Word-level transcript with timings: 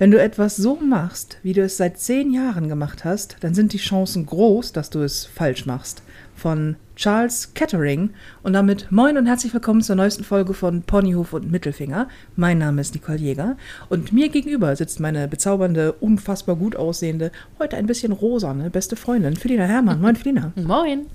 Wenn 0.00 0.12
du 0.12 0.18
etwas 0.18 0.56
so 0.56 0.76
machst, 0.76 1.36
wie 1.42 1.52
du 1.52 1.60
es 1.60 1.76
seit 1.76 1.98
zehn 1.98 2.32
Jahren 2.32 2.70
gemacht 2.70 3.04
hast, 3.04 3.36
dann 3.40 3.52
sind 3.52 3.74
die 3.74 3.76
Chancen 3.76 4.24
groß, 4.24 4.72
dass 4.72 4.88
du 4.88 5.00
es 5.02 5.26
falsch 5.26 5.66
machst. 5.66 6.02
Von 6.34 6.76
Charles 6.96 7.52
Kettering 7.52 8.08
und 8.42 8.54
damit 8.54 8.90
moin 8.90 9.18
und 9.18 9.26
herzlich 9.26 9.52
willkommen 9.52 9.82
zur 9.82 9.96
neuesten 9.96 10.24
Folge 10.24 10.54
von 10.54 10.80
Ponyhof 10.80 11.34
und 11.34 11.52
Mittelfinger. 11.52 12.08
Mein 12.34 12.56
Name 12.56 12.80
ist 12.80 12.94
Nicole 12.94 13.18
Jäger 13.18 13.58
und 13.90 14.10
mir 14.10 14.30
gegenüber 14.30 14.74
sitzt 14.74 15.00
meine 15.00 15.28
bezaubernde, 15.28 15.92
unfassbar 15.92 16.56
gut 16.56 16.76
aussehende, 16.76 17.30
heute 17.58 17.76
ein 17.76 17.84
bisschen 17.84 18.12
rosane 18.12 18.70
beste 18.70 18.96
Freundin 18.96 19.36
Felina 19.36 19.64
Herrmann. 19.64 20.00
Moin 20.00 20.16
Felina. 20.16 20.52
Moin. 20.56 21.08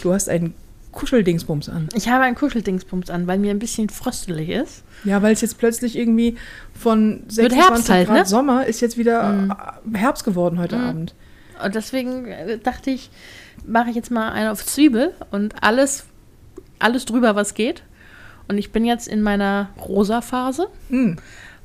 Du 0.00 0.12
hast 0.12 0.28
einen 0.28 0.54
Kuscheldingsbums 0.92 1.68
an. 1.68 1.88
Ich 1.94 2.08
habe 2.08 2.24
einen 2.24 2.34
Kuscheldingsbums 2.34 3.10
an, 3.10 3.26
weil 3.26 3.38
mir 3.38 3.50
ein 3.50 3.58
bisschen 3.58 3.88
frostelig 3.88 4.48
ist. 4.48 4.82
Ja, 5.04 5.22
weil 5.22 5.32
es 5.32 5.40
jetzt 5.40 5.58
plötzlich 5.58 5.96
irgendwie 5.96 6.36
von 6.74 7.20
Wird 7.28 7.52
26 7.52 7.58
Herbst 7.62 7.90
halt, 7.90 8.06
Grad 8.08 8.18
ne? 8.18 8.26
Sommer 8.26 8.66
ist 8.66 8.80
jetzt 8.80 8.96
wieder 8.96 9.48
äh, 9.94 9.98
Herbst 9.98 10.24
geworden 10.24 10.58
heute 10.58 10.76
Abend. 10.76 11.14
Und 11.62 11.74
deswegen 11.74 12.26
äh, 12.26 12.58
dachte 12.58 12.90
ich, 12.90 13.10
mache 13.66 13.90
ich 13.90 13.96
jetzt 13.96 14.10
mal 14.10 14.30
eine 14.30 14.52
auf 14.52 14.64
Zwiebel 14.64 15.12
und 15.30 15.62
alles, 15.62 16.04
alles 16.78 17.04
drüber, 17.04 17.34
was 17.36 17.54
geht. 17.54 17.82
Und 18.48 18.58
ich 18.58 18.72
bin 18.72 18.84
jetzt 18.84 19.08
in 19.08 19.20
meiner 19.22 19.68
rosa 19.86 20.20
Phase. 20.20 20.68
Hm. 20.88 21.16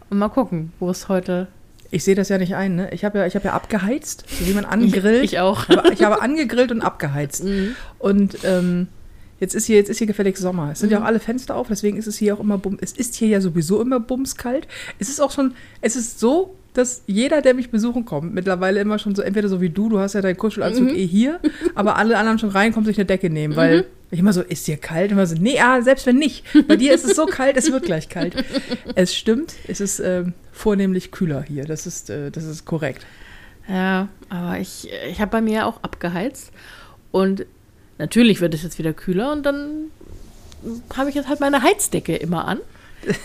Und 0.10 0.18
mal 0.18 0.30
gucken, 0.30 0.74
wo 0.80 0.90
es 0.90 1.08
heute. 1.08 1.48
Ich 1.92 2.04
sehe 2.04 2.16
das 2.16 2.30
ja 2.30 2.38
nicht 2.38 2.56
ein, 2.56 2.76
ne? 2.76 2.90
Ich 2.92 3.06
habe 3.06 3.20
ja, 3.20 3.26
ich 3.26 3.36
hab 3.36 3.46
ja 3.46 3.54
abgeheizt, 3.54 4.26
so 4.28 4.48
wie 4.48 4.54
man 4.54 4.66
angrillt. 4.66 5.24
Ich 5.24 5.40
auch. 5.40 5.70
Aber 5.70 5.92
ich 5.92 6.04
habe 6.04 6.22
angegrillt 6.22 6.72
und 6.72 6.82
abgeheizt. 6.82 7.44
Mhm. 7.44 7.76
Und 8.00 8.40
ähm, 8.44 8.88
jetzt 9.44 9.56
ist 9.56 9.66
hier, 9.66 9.76
jetzt 9.76 9.90
ist 9.90 9.98
hier 9.98 10.08
gefällig 10.08 10.38
Sommer. 10.38 10.72
Es 10.72 10.80
sind 10.80 10.92
ja 10.92 11.02
auch 11.02 11.06
alle 11.06 11.20
Fenster 11.20 11.56
auf, 11.56 11.68
deswegen 11.68 11.98
ist 11.98 12.08
es 12.08 12.18
hier 12.18 12.34
auch 12.34 12.40
immer 12.40 12.58
bum. 12.58 12.78
Es 12.80 12.94
ist 12.94 13.16
hier 13.16 13.28
ja 13.28 13.42
sowieso 13.42 13.82
immer 13.82 14.00
bumskalt. 14.00 14.68
Es 15.00 15.10
ist 15.10 15.20
auch 15.20 15.32
schon, 15.32 15.54
es 15.82 15.96
ist 15.96 16.20
so, 16.20 16.56
dass 16.74 17.04
jeder, 17.06 17.42
der 17.42 17.54
mich 17.54 17.70
besuchen 17.70 18.06
kommt, 18.06 18.34
mittlerweile 18.34 18.80
immer 18.80 18.98
schon 18.98 19.14
so, 19.14 19.22
entweder 19.22 19.50
so 19.50 19.62
wie 19.62 19.70
du, 19.70 19.90
du 19.90 20.00
hast 20.00 20.14
ja 20.14 20.22
deinen 20.22 20.38
Kuschelanzug 20.38 20.90
eh 20.90 21.06
hier, 21.06 21.40
aber 21.76 21.98
alle 21.98 22.18
anderen 22.18 22.40
schon 22.40 22.50
reinkommen, 22.50 22.86
sich 22.86 22.98
eine 22.98 23.06
Decke 23.06 23.30
nehmen, 23.30 23.56
weil 23.56 23.86
ich 24.10 24.20
immer 24.20 24.34
so, 24.34 24.42
ist 24.42 24.66
dir 24.68 24.78
kalt? 24.78 25.12
Immer 25.12 25.28
so, 25.28 25.36
nee, 25.36 25.60
ah, 25.60 25.82
selbst 25.82 26.08
wenn 26.08 26.18
nicht. 26.18 26.46
Bei 26.68 26.76
dir 26.76 26.94
ist 26.94 27.06
es 27.06 27.16
so 27.16 27.26
kalt, 27.26 27.58
es 27.58 27.72
wird 27.72 27.84
gleich 27.84 28.10
kalt. 28.10 28.36
Es 28.96 29.14
stimmt, 29.16 29.54
es 29.68 29.82
ist 29.82 30.00
ähm, 30.00 30.34
vornehmlich 30.52 31.12
kühler 31.12 31.44
hier. 31.44 31.66
Das 31.66 31.86
ist, 31.86 32.10
äh, 32.10 32.32
das 32.32 32.46
ist 32.46 32.66
korrekt. 32.66 33.06
Ja, 33.68 34.08
aber 34.30 34.60
ich, 34.60 34.90
ich 35.10 35.20
habe 35.20 35.32
bei 35.32 35.42
mir 35.42 35.68
auch 35.68 35.82
abgeheizt. 35.84 36.52
Und 37.12 37.46
natürlich 37.98 38.42
wird 38.42 38.54
es 38.54 38.64
jetzt 38.64 38.78
wieder 38.80 38.94
kühler 38.94 39.32
und 39.32 39.44
dann 39.46 39.86
habe 40.96 41.10
ich 41.10 41.16
jetzt 41.16 41.28
halt 41.30 41.40
meine 41.40 41.62
Heizdecke 41.62 42.16
immer 42.16 42.48
an, 42.48 42.60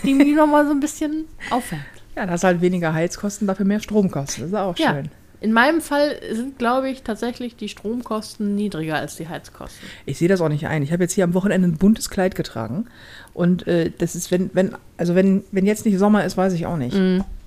die 0.03 0.13
mich 0.13 0.35
nochmal 0.35 0.65
so 0.65 0.71
ein 0.71 0.79
bisschen 0.79 1.25
aufwärmt. 1.49 1.85
Ja, 2.15 2.25
das 2.25 2.41
ist 2.41 2.43
halt 2.43 2.59
weniger 2.59 2.93
Heizkosten, 2.93 3.47
dafür 3.47 3.65
mehr 3.65 3.79
Stromkosten. 3.79 4.43
Das 4.43 4.49
ist 4.51 4.57
auch 4.57 4.77
Ja. 4.77 4.93
schön. 4.95 5.09
In 5.39 5.53
meinem 5.53 5.79
Fall 5.79 6.19
sind, 6.33 6.57
glaube 6.59 6.89
ich, 6.89 7.03
tatsächlich 7.03 7.55
die 7.55 7.69
Stromkosten 7.69 8.55
niedriger 8.55 8.95
als 8.97 9.15
die 9.15 9.29
Heizkosten. 9.29 9.87
Ich 10.05 10.17
sehe 10.17 10.27
das 10.27 10.41
auch 10.41 10.49
nicht 10.49 10.67
ein. 10.67 10.83
Ich 10.83 10.91
habe 10.91 11.03
jetzt 11.03 11.13
hier 11.13 11.23
am 11.23 11.33
Wochenende 11.33 11.69
ein 11.69 11.77
buntes 11.77 12.09
Kleid 12.09 12.35
getragen. 12.35 12.87
Und 13.33 13.67
äh, 13.67 13.91
das 13.99 14.15
ist, 14.15 14.31
wenn, 14.31 14.49
wenn, 14.53 14.75
also 14.97 15.15
wenn, 15.15 15.45
wenn 15.53 15.65
jetzt 15.65 15.85
nicht 15.85 15.97
Sommer 15.97 16.25
ist, 16.25 16.35
weiß 16.35 16.51
ich 16.53 16.65
auch 16.65 16.75
nicht. 16.75 16.97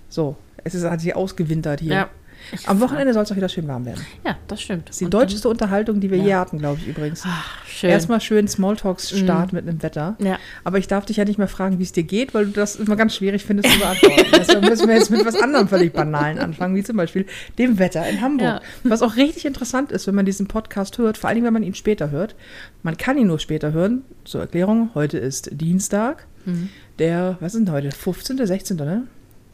So, 0.09 0.37
es 0.65 0.75
ist, 0.75 0.85
hat 0.85 1.03
sich 1.03 1.15
ausgewintert 1.15 1.81
hier. 1.81 1.93
Ja. 1.93 2.09
Ich 2.51 2.69
Am 2.69 2.81
Wochenende 2.81 3.13
soll 3.15 3.23
es 3.23 3.31
auch 3.33 3.37
wieder 3.37 3.49
schön 3.49 3.69
warm 3.69 3.85
werden. 3.87 4.05
Ja, 4.27 4.37
das 4.49 4.61
stimmt. 4.61 4.89
Das 4.89 4.97
ist 4.97 5.01
die 5.01 5.05
Und 5.07 5.15
deutscheste 5.15 5.49
Unterhaltung, 5.49 6.01
die 6.01 6.11
wir 6.11 6.19
Ja. 6.19 6.25
je 6.25 6.35
hatten, 6.35 6.59
glaube 6.59 6.81
ich 6.81 6.89
übrigens. 6.89 7.23
Dann, 7.23 7.33
ach, 7.35 7.67
schön. 7.67 7.91
Erstmal 7.91 8.21
schön 8.21 8.49
Smalltalks-Start 8.49 9.53
mit 9.53 9.67
einem 9.69 9.83
Wetter. 9.83 10.17
Ja. 10.19 10.39
Aber 10.65 10.79
ich 10.79 10.89
darf 10.89 11.07
dich 11.07 11.17
ja 11.19 11.25
nicht 11.25 11.39
mehr 11.39 11.49
fragen, 11.49 11.79
wie 11.79 11.83
es 11.83 11.93
dir 11.93 12.03
geht, 12.03 12.35
weil 12.35 12.47
du 12.47 12.51
das 12.53 12.77
immer 12.77 12.97
ganz 12.97 13.15
schwierig 13.17 13.45
findest 13.45 13.71
zu 13.73 13.79
beantworten. 13.79 14.27
Deshalb 14.37 14.63
müssen 14.65 14.89
wir 14.89 14.95
jetzt 14.97 15.11
mit 15.11 15.25
was 15.25 15.35
anderem 15.41 15.69
völlig 15.69 15.93
Banalen 15.93 16.39
anfangen, 16.39 16.75
wie 16.75 16.83
zum 16.83 16.97
Beispiel 16.97 17.27
dem 17.59 17.79
Wetter 17.79 18.07
in 18.09 18.21
Hamburg. 18.21 18.47
Ja. 18.47 18.61
Was 18.85 19.03
auch 19.03 19.17
richtig 19.17 19.45
interessant 19.45 19.93
ist, 19.93 20.07
wenn 20.07 20.15
man 20.15 20.27
diesen 20.27 20.47
Podcast 20.49 20.99
hört, 20.99 21.19
vor 21.19 21.31
allem 21.31 21.45
wenn 21.45 21.53
man 21.53 21.63
ihn 21.63 21.75
später 21.75 22.11
hört. 22.11 22.35
Man 22.83 22.97
kann 22.97 23.17
ihn 23.19 23.27
nur 23.29 23.39
später 23.39 23.73
hören. 23.73 24.03
Zur 24.25 24.41
Erklärung, 24.41 24.91
heute 24.95 25.19
ist 25.19 25.51
Dienstag, 25.53 26.27
Mhm. 26.45 26.71
der, 26.99 27.37
was 27.41 27.55
ist 27.55 27.67
denn 27.67 27.73
heute? 27.73 27.93
15., 27.93 28.45
16., 28.47 28.77
ne? 28.85 29.05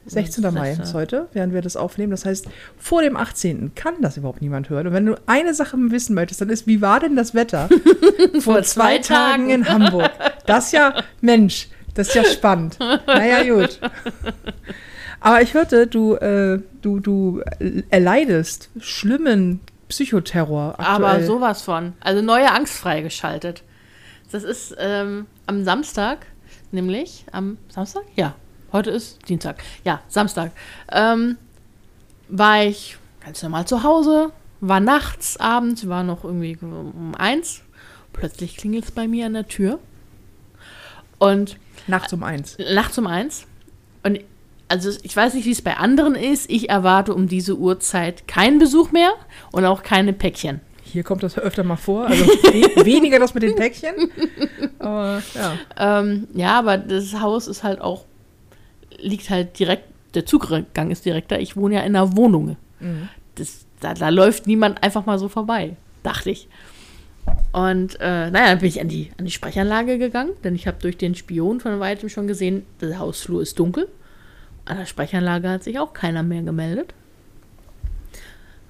16. 0.09 0.43
Mai 0.55 0.75
16.. 0.75 0.83
ist 0.83 0.95
heute, 0.95 1.29
während 1.33 1.55
wir 1.55 1.63
das 1.63 1.77
aufnehmen. 1.77 2.11
Das 2.11 2.25
heißt, 2.25 2.47
vor 2.79 3.03
dem 3.03 3.17
18. 3.17 3.75
kann 3.75 3.95
das 4.01 4.17
überhaupt 4.17 4.43
niemand 4.43 4.71
hören. 4.71 4.89
Und 4.89 4.93
wenn 4.93 5.07
du 5.07 5.15
eine 5.27 5.55
Sache 5.55 5.77
wissen 5.77 6.15
möchtest, 6.15 6.41
dann 6.41 6.51
ist, 6.51 6.67
wie 6.67 6.81
war 6.81 7.01
denn 7.01 7.17
das 7.17 7.35
Wetter 7.35 7.69
vor 8.41 8.63
zwei 8.63 8.99
Tagen 8.99 9.51
in 9.51 9.69
Hamburg? 9.69 10.11
Das 10.47 10.73
ja, 10.73 11.03
Mensch, 11.21 11.69
das 11.95 12.09
ist 12.09 12.15
ja 12.15 12.25
spannend. 12.25 12.79
Naja, 13.07 13.43
gut. 13.43 13.81
Aber 15.21 15.43
ich 15.43 15.55
hörte, 15.55 15.87
du, 15.87 16.15
äh, 16.15 16.61
du, 16.81 17.01
du 17.01 17.43
erleidest 17.91 18.71
schlimmen 18.81 19.61
Psychoterror 19.89 20.75
aktuell. 20.79 20.87
Aber 20.87 21.25
sowas 21.25 21.63
von. 21.63 21.95
Also 22.01 22.23
neue 22.23 22.53
Angst 22.53 22.75
freigeschaltet. 22.75 23.63
Das 24.31 24.45
ist 24.45 24.77
ähm, 24.79 25.27
am 25.47 25.65
Samstag, 25.65 26.27
nämlich 26.71 27.25
am 27.33 27.57
Samstag? 27.69 28.03
Ja, 28.15 28.35
heute 28.73 28.91
ist 28.91 29.19
Dienstag. 29.29 29.63
Ja, 29.85 30.01
Samstag. 30.09 30.53
Ähm, 30.93 31.37
war 32.29 32.65
ich 32.65 32.97
ganz 33.25 33.43
normal 33.43 33.67
zu 33.67 33.83
Hause, 33.83 34.33
war 34.61 34.81
nachts, 34.81 35.39
abends, 35.39 35.89
war 35.89 36.03
noch 36.03 36.25
irgendwie 36.25 36.59
um 36.61 37.15
eins. 37.17 37.63
Plötzlich 38.13 38.57
klingelt 38.57 38.85
es 38.85 38.91
bei 38.91 39.07
mir 39.07 39.27
an 39.27 39.35
der 39.35 39.47
Tür. 39.47 39.79
Und 41.19 41.57
Nachts 41.87 42.13
um 42.13 42.23
eins. 42.23 42.57
nachts 42.75 42.99
um 42.99 43.07
eins. 43.07 43.47
Und 44.03 44.21
also 44.69 44.91
ich 45.03 45.17
weiß 45.17 45.35
nicht, 45.35 45.47
wie 45.47 45.53
es 45.53 45.63
bei 45.63 45.77
anderen 45.77 46.15
ist. 46.15 46.51
Ich 46.51 46.69
erwarte 46.69 47.15
um 47.15 47.29
diese 47.29 47.57
Uhrzeit 47.57 48.29
keinen 48.29 48.59
Besuch 48.59 48.93
mehr 48.93 49.13
und 49.53 49.65
auch 49.65 49.83
keine 49.83 50.13
Päckchen. 50.13 50.61
Hier 50.83 51.03
kommt 51.05 51.23
das 51.23 51.39
öfter 51.39 51.65
mal 51.65 51.77
vor. 51.77 52.07
Also 52.07 52.25
we 52.25 52.85
weniger 52.85 53.19
das 53.19 53.35
mit 53.35 53.43
den 53.43 53.57
Päckchen. 53.57 53.95
Aber 54.79 55.23
ja. 55.35 55.99
Ähm, 56.01 56.29
ja, 56.35 56.59
aber 56.59 56.79
das 56.79 57.21
Haus 57.21 57.47
ist 57.47 57.63
halt 57.63 57.81
auch, 57.81 58.05
liegt 58.99 59.31
halt 59.31 59.59
direkt, 59.59 59.85
der 60.15 60.27
Zuggang 60.27 60.91
ist 60.91 61.05
direkt 61.05 61.31
da. 61.31 61.39
Ich 61.39 61.57
wohne 61.57 61.77
ja 61.77 61.81
in 61.83 61.97
einer 61.97 62.17
Wohnung. 62.17 62.57
Das, 63.35 63.67
da, 63.81 63.95
da 63.95 64.09
läuft 64.09 64.47
niemand 64.47 64.83
einfach 64.83 65.07
mal 65.07 65.19
so 65.19 65.29
vorbei, 65.29 65.77
dachte 66.03 66.31
ich. 66.31 66.49
Und 67.53 67.97
äh, 68.01 68.31
naja, 68.31 68.47
dann 68.47 68.59
bin 68.59 68.69
ich 68.69 68.81
an 68.81 68.89
die, 68.89 69.11
an 69.19 69.25
die 69.27 69.31
Sprechanlage 69.31 69.99
gegangen, 69.99 70.33
denn 70.45 70.55
ich 70.55 70.67
habe 70.67 70.79
durch 70.81 70.97
den 70.97 71.15
Spion 71.15 71.61
von 71.61 71.79
weitem 71.79 72.09
schon 72.09 72.27
gesehen, 72.27 72.65
der 72.81 72.99
Hausflur 72.99 73.43
ist 73.43 73.59
dunkel. 73.59 73.89
An 74.65 74.79
der 74.79 74.87
Sprechanlage 74.87 75.49
hat 75.49 75.65
sich 75.65 75.79
auch 75.79 75.93
keiner 75.93 76.23
mehr 76.23 76.43
gemeldet. 76.43 76.95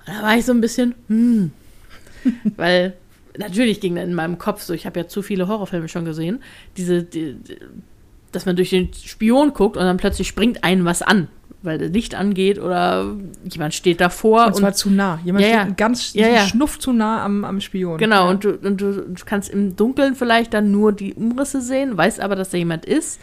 Und 0.06 0.16
da 0.16 0.22
war 0.22 0.36
ich 0.36 0.44
so 0.44 0.52
ein 0.52 0.60
bisschen, 0.60 0.94
hm. 1.08 1.52
Weil 2.56 2.94
natürlich 3.36 3.80
ging 3.80 3.96
in 3.96 4.14
meinem 4.14 4.38
Kopf 4.38 4.62
so, 4.62 4.74
ich 4.74 4.86
habe 4.86 5.00
ja 5.00 5.08
zu 5.08 5.22
viele 5.22 5.48
Horrorfilme 5.48 5.88
schon 5.88 6.04
gesehen, 6.04 6.42
diese, 6.76 7.02
die, 7.02 7.34
die, 7.34 7.58
dass 8.32 8.46
man 8.46 8.56
durch 8.56 8.70
den 8.70 8.90
Spion 8.92 9.52
guckt 9.54 9.76
und 9.76 9.84
dann 9.84 9.96
plötzlich 9.96 10.28
springt 10.28 10.64
einem 10.64 10.84
was 10.84 11.02
an, 11.02 11.28
weil 11.62 11.78
das 11.78 11.90
Licht 11.90 12.14
angeht 12.14 12.58
oder 12.60 13.06
jemand 13.50 13.74
steht 13.74 14.00
davor. 14.00 14.46
Und 14.46 14.56
zwar 14.56 14.72
zu 14.74 14.90
nah. 14.90 15.18
Jemand 15.24 15.44
Ja, 15.46 15.62
steht 15.64 15.76
ganz 15.76 16.12
Ja, 16.14 16.28
ja. 16.28 16.40
Schnuff 16.46 16.78
zu 16.78 16.92
nah 16.92 17.24
am, 17.24 17.44
am 17.44 17.60
Spion. 17.60 17.98
Genau, 17.98 18.24
Ja. 18.24 18.30
und, 18.30 18.44
du, 18.44 18.50
und 18.56 18.80
du, 18.80 18.92
du 19.02 19.24
kannst 19.24 19.50
im 19.50 19.76
Dunkeln 19.76 20.14
vielleicht 20.14 20.54
dann 20.54 20.70
nur 20.70 20.92
die 20.92 21.14
Umrisse 21.14 21.60
sehen, 21.60 21.96
weißt 21.96 22.20
aber, 22.20 22.36
dass 22.36 22.50
da 22.50 22.58
jemand 22.58 22.84
ist. 22.84 23.18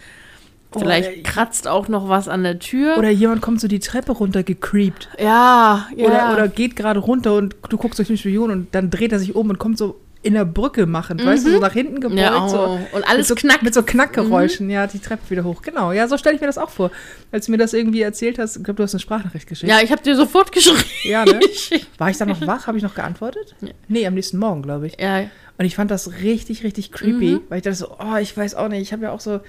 Vielleicht 0.78 1.10
Oder- 1.12 1.22
kratzt 1.24 1.68
auch 1.70 1.88
noch 1.88 2.10
was 2.10 2.28
an 2.28 2.44
der 2.44 2.60
Tür. 2.60 2.98
Oder 2.98 3.10
jemand 3.10 3.42
kommt 3.42 3.62
so 3.62 3.70
die 3.70 3.80
Treppe 3.80 4.12
runter 4.12 4.44
gecreept. 4.44 5.08
ja, 5.18 5.88
ja. 5.96 6.06
Oder, 6.06 6.34
oder 6.34 6.48
geht 6.50 6.76
gerade 6.76 7.00
runter 7.00 7.36
und 7.36 7.56
du 7.70 7.78
guckst 7.78 7.98
durch 8.00 8.10
den 8.10 8.18
Spion 8.18 8.52
und 8.52 8.76
dann 8.76 8.90
dreht 8.90 9.14
er 9.14 9.20
sich 9.20 9.36
um 9.36 9.50
und 9.50 9.58
kommt 9.58 9.78
so 9.78 10.02
in 10.26 10.34
der 10.34 10.44
Brücke 10.46 10.86
machend, 10.88 11.24
weißt 11.24 11.46
du, 11.46 11.52
so 11.52 11.60
nach 11.60 11.74
hinten 11.74 11.96
gebeugt. 12.02 12.14
Mhm. 12.14 12.18
Ja, 12.18 12.50
so, 12.50 12.58
oh. 12.60 12.80
Und 12.96 13.04
alles 13.04 13.20
mit 13.20 13.28
so, 13.28 13.36
knackt. 13.36 13.62
Mhm. 13.62 13.66
Mit 13.66 13.74
so 13.76 13.84
Knackgeräuschen, 13.84 14.70
ja, 14.70 14.88
die 14.88 15.00
Treppe 15.00 15.30
wieder 15.30 15.44
hoch. 15.44 15.62
Genau, 15.62 15.92
ja, 15.92 16.08
so 16.08 16.18
stelle 16.18 16.36
ich 16.36 16.42
mir 16.42 16.48
das 16.48 16.58
auch 16.58 16.70
vor. 16.72 16.92
Als 17.32 17.46
du 17.46 17.52
mir 17.52 17.58
das 17.58 17.74
irgendwie 17.74 18.02
erzählt 18.02 18.40
hast, 18.40 18.58
ich 18.58 18.64
glaube, 18.64 18.78
du 18.78 18.84
hast 18.84 18.94
eine 18.94 19.00
Sprachnachricht 19.00 19.48
geschickt. 19.48 19.72
ja, 19.72 19.80
ich 19.82 19.92
habe 19.92 20.02
dir 20.02 20.16
sofort 20.16 20.52
geschrieben. 20.52 20.84
Ja, 21.04 21.24
ne? 21.26 21.40
War 22.00 22.10
ich 22.10 22.18
da 22.18 22.26
noch 22.26 22.46
wach? 22.48 22.68
Habe 22.68 22.78
ich 22.78 22.84
noch 22.84 22.96
geantwortet? 22.96 23.56
Ja. 23.62 23.70
Nee, 23.88 24.08
am 24.08 24.16
nächsten 24.16 24.38
Morgen, 24.40 24.62
glaube 24.64 24.88
ich. 24.88 25.00
ja, 25.00 25.22
Und 25.58 25.66
ich 25.66 25.76
fand 25.76 25.92
das 25.92 26.12
richtig, 26.22 26.64
richtig 26.64 26.92
creepy, 26.92 27.34
Mhm. 27.34 27.42
weil 27.50 27.58
ich 27.60 27.64
dachte 27.64 27.78
so, 27.78 27.96
oh, 28.00 28.18
ich 28.20 28.36
weiß 28.36 28.56
auch 28.56 28.68
nicht, 28.68 28.82
ich 28.82 28.94
habe 28.94 29.04
ja 29.04 29.12
auch 29.12 29.20
so, 29.20 29.40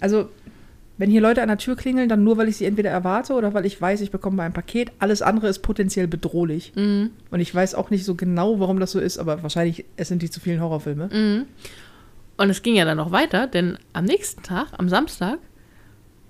also 0.00 0.28
wenn 0.98 1.10
hier 1.10 1.20
Leute 1.20 1.42
an 1.42 1.48
der 1.48 1.58
Tür 1.58 1.76
klingeln, 1.76 2.08
dann 2.08 2.24
nur, 2.24 2.38
weil 2.38 2.48
ich 2.48 2.56
sie 2.56 2.64
entweder 2.64 2.90
erwarte 2.90 3.34
oder 3.34 3.52
weil 3.52 3.66
ich 3.66 3.80
weiß, 3.80 4.00
ich 4.00 4.10
bekomme 4.10 4.42
ein 4.42 4.54
Paket. 4.54 4.92
Alles 4.98 5.20
andere 5.20 5.48
ist 5.48 5.58
potenziell 5.58 6.08
bedrohlich. 6.08 6.72
Mhm. 6.74 7.10
Und 7.30 7.40
ich 7.40 7.54
weiß 7.54 7.74
auch 7.74 7.90
nicht 7.90 8.04
so 8.04 8.14
genau, 8.14 8.60
warum 8.60 8.80
das 8.80 8.92
so 8.92 9.00
ist, 9.00 9.18
aber 9.18 9.42
wahrscheinlich 9.42 9.84
es 9.96 10.08
sind 10.08 10.22
die 10.22 10.30
zu 10.30 10.40
vielen 10.40 10.60
Horrorfilme. 10.60 11.08
Mhm. 11.12 11.44
Und 12.38 12.50
es 12.50 12.62
ging 12.62 12.76
ja 12.76 12.84
dann 12.84 12.96
noch 12.96 13.12
weiter, 13.12 13.46
denn 13.46 13.78
am 13.92 14.04
nächsten 14.04 14.42
Tag, 14.42 14.68
am 14.78 14.88
Samstag, 14.88 15.38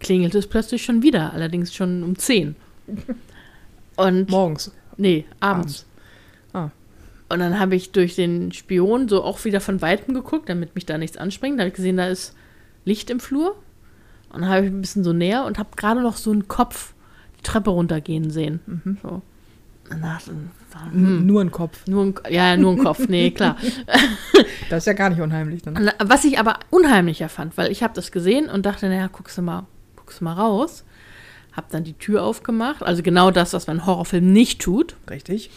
klingelte 0.01 0.39
es 0.39 0.47
plötzlich 0.47 0.85
schon 0.85 1.03
wieder, 1.03 1.33
allerdings 1.33 1.75
schon 1.75 2.03
um 2.03 2.17
10. 2.17 2.57
Und 3.97 4.31
Morgens. 4.31 4.73
nee, 4.97 5.25
abends. 5.41 5.87
Ah. 6.53 6.71
Und 7.29 7.39
dann 7.41 7.59
habe 7.59 7.75
ich 7.75 7.93
durch 7.93 8.15
den 8.15 8.53
Spion 8.53 9.09
so 9.09 9.25
auch 9.25 9.45
wieder 9.45 9.61
von 9.61 9.81
Weitem 9.81 10.15
geguckt, 10.15 10.49
damit 10.49 10.75
mich 10.75 10.87
da 10.87 10.99
nichts 10.99 11.17
anspringt. 11.17 11.59
Da 11.59 11.63
habe 11.63 11.69
ich 11.69 11.75
gesehen, 11.75 11.97
da 11.97 12.07
ist 12.07 12.35
Licht 12.85 13.11
im 13.11 13.21
Flur. 13.21 13.57
Und 14.37 14.43
dann 14.43 14.51
habe 14.51 14.67
ich 14.67 14.73
ein 14.73 14.81
bisschen 14.81 15.03
so 15.03 15.13
näher 15.13 15.45
und 15.45 15.59
habe 15.59 15.71
gerade 15.77 16.03
noch 16.03 16.17
so 16.17 16.31
einen 16.31 16.47
Kopf 16.47 16.93
die 17.39 17.43
Treppe 17.43 17.71
runtergehen 17.71 18.31
sehen. 18.31 18.61
Mhm. 18.67 18.99
So. 19.03 19.23
Na, 19.99 20.19
N- 20.93 21.27
Nur 21.27 21.41
ein 21.41 21.51
Kopf. 21.51 21.87
nur 21.87 22.05
ein, 22.05 22.15
ja, 22.29 22.55
nur 22.57 22.73
ein 22.73 22.79
Kopf, 22.79 23.09
nee, 23.09 23.31
klar. 23.31 23.57
Das 24.69 24.79
ist 24.83 24.87
ja 24.87 24.93
gar 24.93 25.09
nicht 25.11 25.21
unheimlich 25.21 25.63
dann. 25.63 25.91
Was 26.05 26.25
ich 26.25 26.39
aber 26.39 26.59
unheimlicher 26.71 27.29
fand, 27.29 27.57
weil 27.57 27.71
ich 27.73 27.83
habe 27.83 27.95
das 27.95 28.13
gesehen 28.13 28.49
und 28.51 28.67
dachte, 28.67 28.89
naja, 28.89 29.09
guckst 29.11 29.39
du 29.39 29.43
mal, 29.43 29.65
guckst 29.97 30.21
du 30.21 30.25
mal 30.25 30.33
raus. 30.35 30.85
Hab 31.53 31.71
dann 31.71 31.85
die 31.85 31.95
Tür 31.95 32.25
aufgemacht, 32.25 32.83
also 32.83 33.03
genau 33.03 33.31
das, 33.31 33.55
was 33.55 33.67
man 33.69 33.79
im 33.79 33.87
Horrorfilm 33.87 34.31
nicht 34.33 34.61
tut. 34.61 34.97
Richtig. 35.09 35.51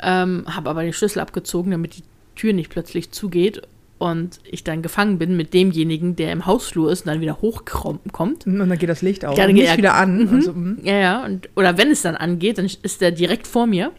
Ähm, 0.00 0.44
habe 0.46 0.70
aber 0.70 0.82
den 0.84 0.92
Schlüssel 0.92 1.18
abgezogen, 1.20 1.72
damit 1.72 1.96
die 1.96 2.04
Tür 2.36 2.52
nicht 2.52 2.70
plötzlich 2.70 3.10
zugeht 3.10 3.62
und 4.00 4.40
ich 4.44 4.64
dann 4.64 4.80
gefangen 4.82 5.18
bin 5.18 5.36
mit 5.36 5.54
demjenigen, 5.54 6.16
der 6.16 6.32
im 6.32 6.46
Hausflur 6.46 6.90
ist 6.90 7.02
und 7.02 7.08
dann 7.12 7.20
wieder 7.20 7.40
hochkommt. 7.40 8.46
Und 8.46 8.58
dann 8.58 8.76
geht 8.78 8.88
das 8.88 9.02
Licht 9.02 9.24
aus. 9.24 9.36
Ja, 9.38 9.46
dann 9.46 9.54
geht 9.54 9.66
er- 9.66 9.76
wieder 9.76 9.94
an. 9.94 10.24
Mhm. 10.24 10.34
Also, 10.34 10.52
mhm. 10.52 10.78
Ja, 10.82 10.94
ja, 10.98 11.24
und, 11.24 11.48
oder 11.54 11.76
wenn 11.78 11.90
es 11.90 12.02
dann 12.02 12.16
angeht, 12.16 12.58
dann 12.58 12.64
ist 12.64 13.00
der 13.00 13.12
direkt 13.12 13.46
vor 13.46 13.66
mir. 13.66 13.92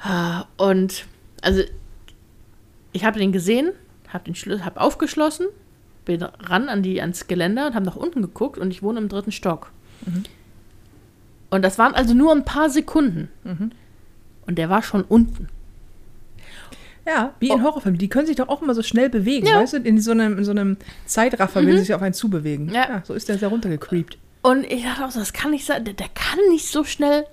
Ah, 0.00 0.44
Und 0.56 1.06
also 1.40 1.62
ich 2.92 3.04
habe 3.04 3.18
den 3.18 3.32
gesehen, 3.32 3.70
habe 4.08 4.24
den 4.24 4.34
Schlüssel, 4.34 4.64
habe 4.64 4.80
aufgeschlossen, 4.80 5.46
bin 6.04 6.22
ran 6.22 6.68
an 6.68 6.82
die 6.82 7.00
ans 7.00 7.26
Geländer 7.28 7.68
und 7.68 7.74
habe 7.74 7.86
nach 7.86 7.96
unten 7.96 8.22
geguckt 8.22 8.58
und 8.58 8.70
ich 8.72 8.82
wohne 8.82 8.98
im 8.98 9.08
dritten 9.08 9.30
Stock. 9.32 9.70
Und 11.50 11.62
das 11.62 11.78
waren 11.78 11.94
also 11.94 12.12
nur 12.14 12.32
ein 12.32 12.44
paar 12.44 12.70
Sekunden. 12.70 13.28
Und 14.46 14.58
der 14.58 14.68
war 14.68 14.82
schon 14.82 15.02
unten. 15.02 15.48
Ja, 17.08 17.32
wie 17.40 17.48
in 17.48 17.62
Horrorfilmen. 17.62 17.98
Die 17.98 18.08
können 18.08 18.26
sich 18.26 18.36
doch 18.36 18.48
auch 18.48 18.60
immer 18.60 18.74
so 18.74 18.82
schnell 18.82 19.08
bewegen, 19.08 19.46
Oh. 19.46 19.50
Ja. 19.50 19.60
weißt 19.60 19.72
du? 19.74 19.76
In 19.78 20.00
so 20.00 20.10
einem, 20.10 20.36
in 20.38 20.44
so 20.44 20.50
einem 20.50 20.76
Zeitraffer, 21.06 21.64
wenn 21.64 21.72
sie 21.72 21.84
sich 21.84 21.94
auf 21.94 22.02
einen 22.02 22.14
zubewegen. 22.14 22.68
Ja. 22.72 23.02
so 23.04 23.14
ist 23.14 23.28
der 23.28 23.38
sehr 23.38 23.48
runtergecreept. 23.48 24.18
Und 24.42 24.64
ich 24.70 24.82
dachte 24.84 25.04
auch 25.04 25.10
so, 25.10 25.18
das 25.18 25.32
kann 25.32 25.50
nicht 25.50 25.64
sein, 25.64 25.84
der, 25.84 25.94
der 25.94 26.08
kann 26.08 26.38
nicht 26.50 26.68
so 26.68 26.84
schnell 26.84 27.24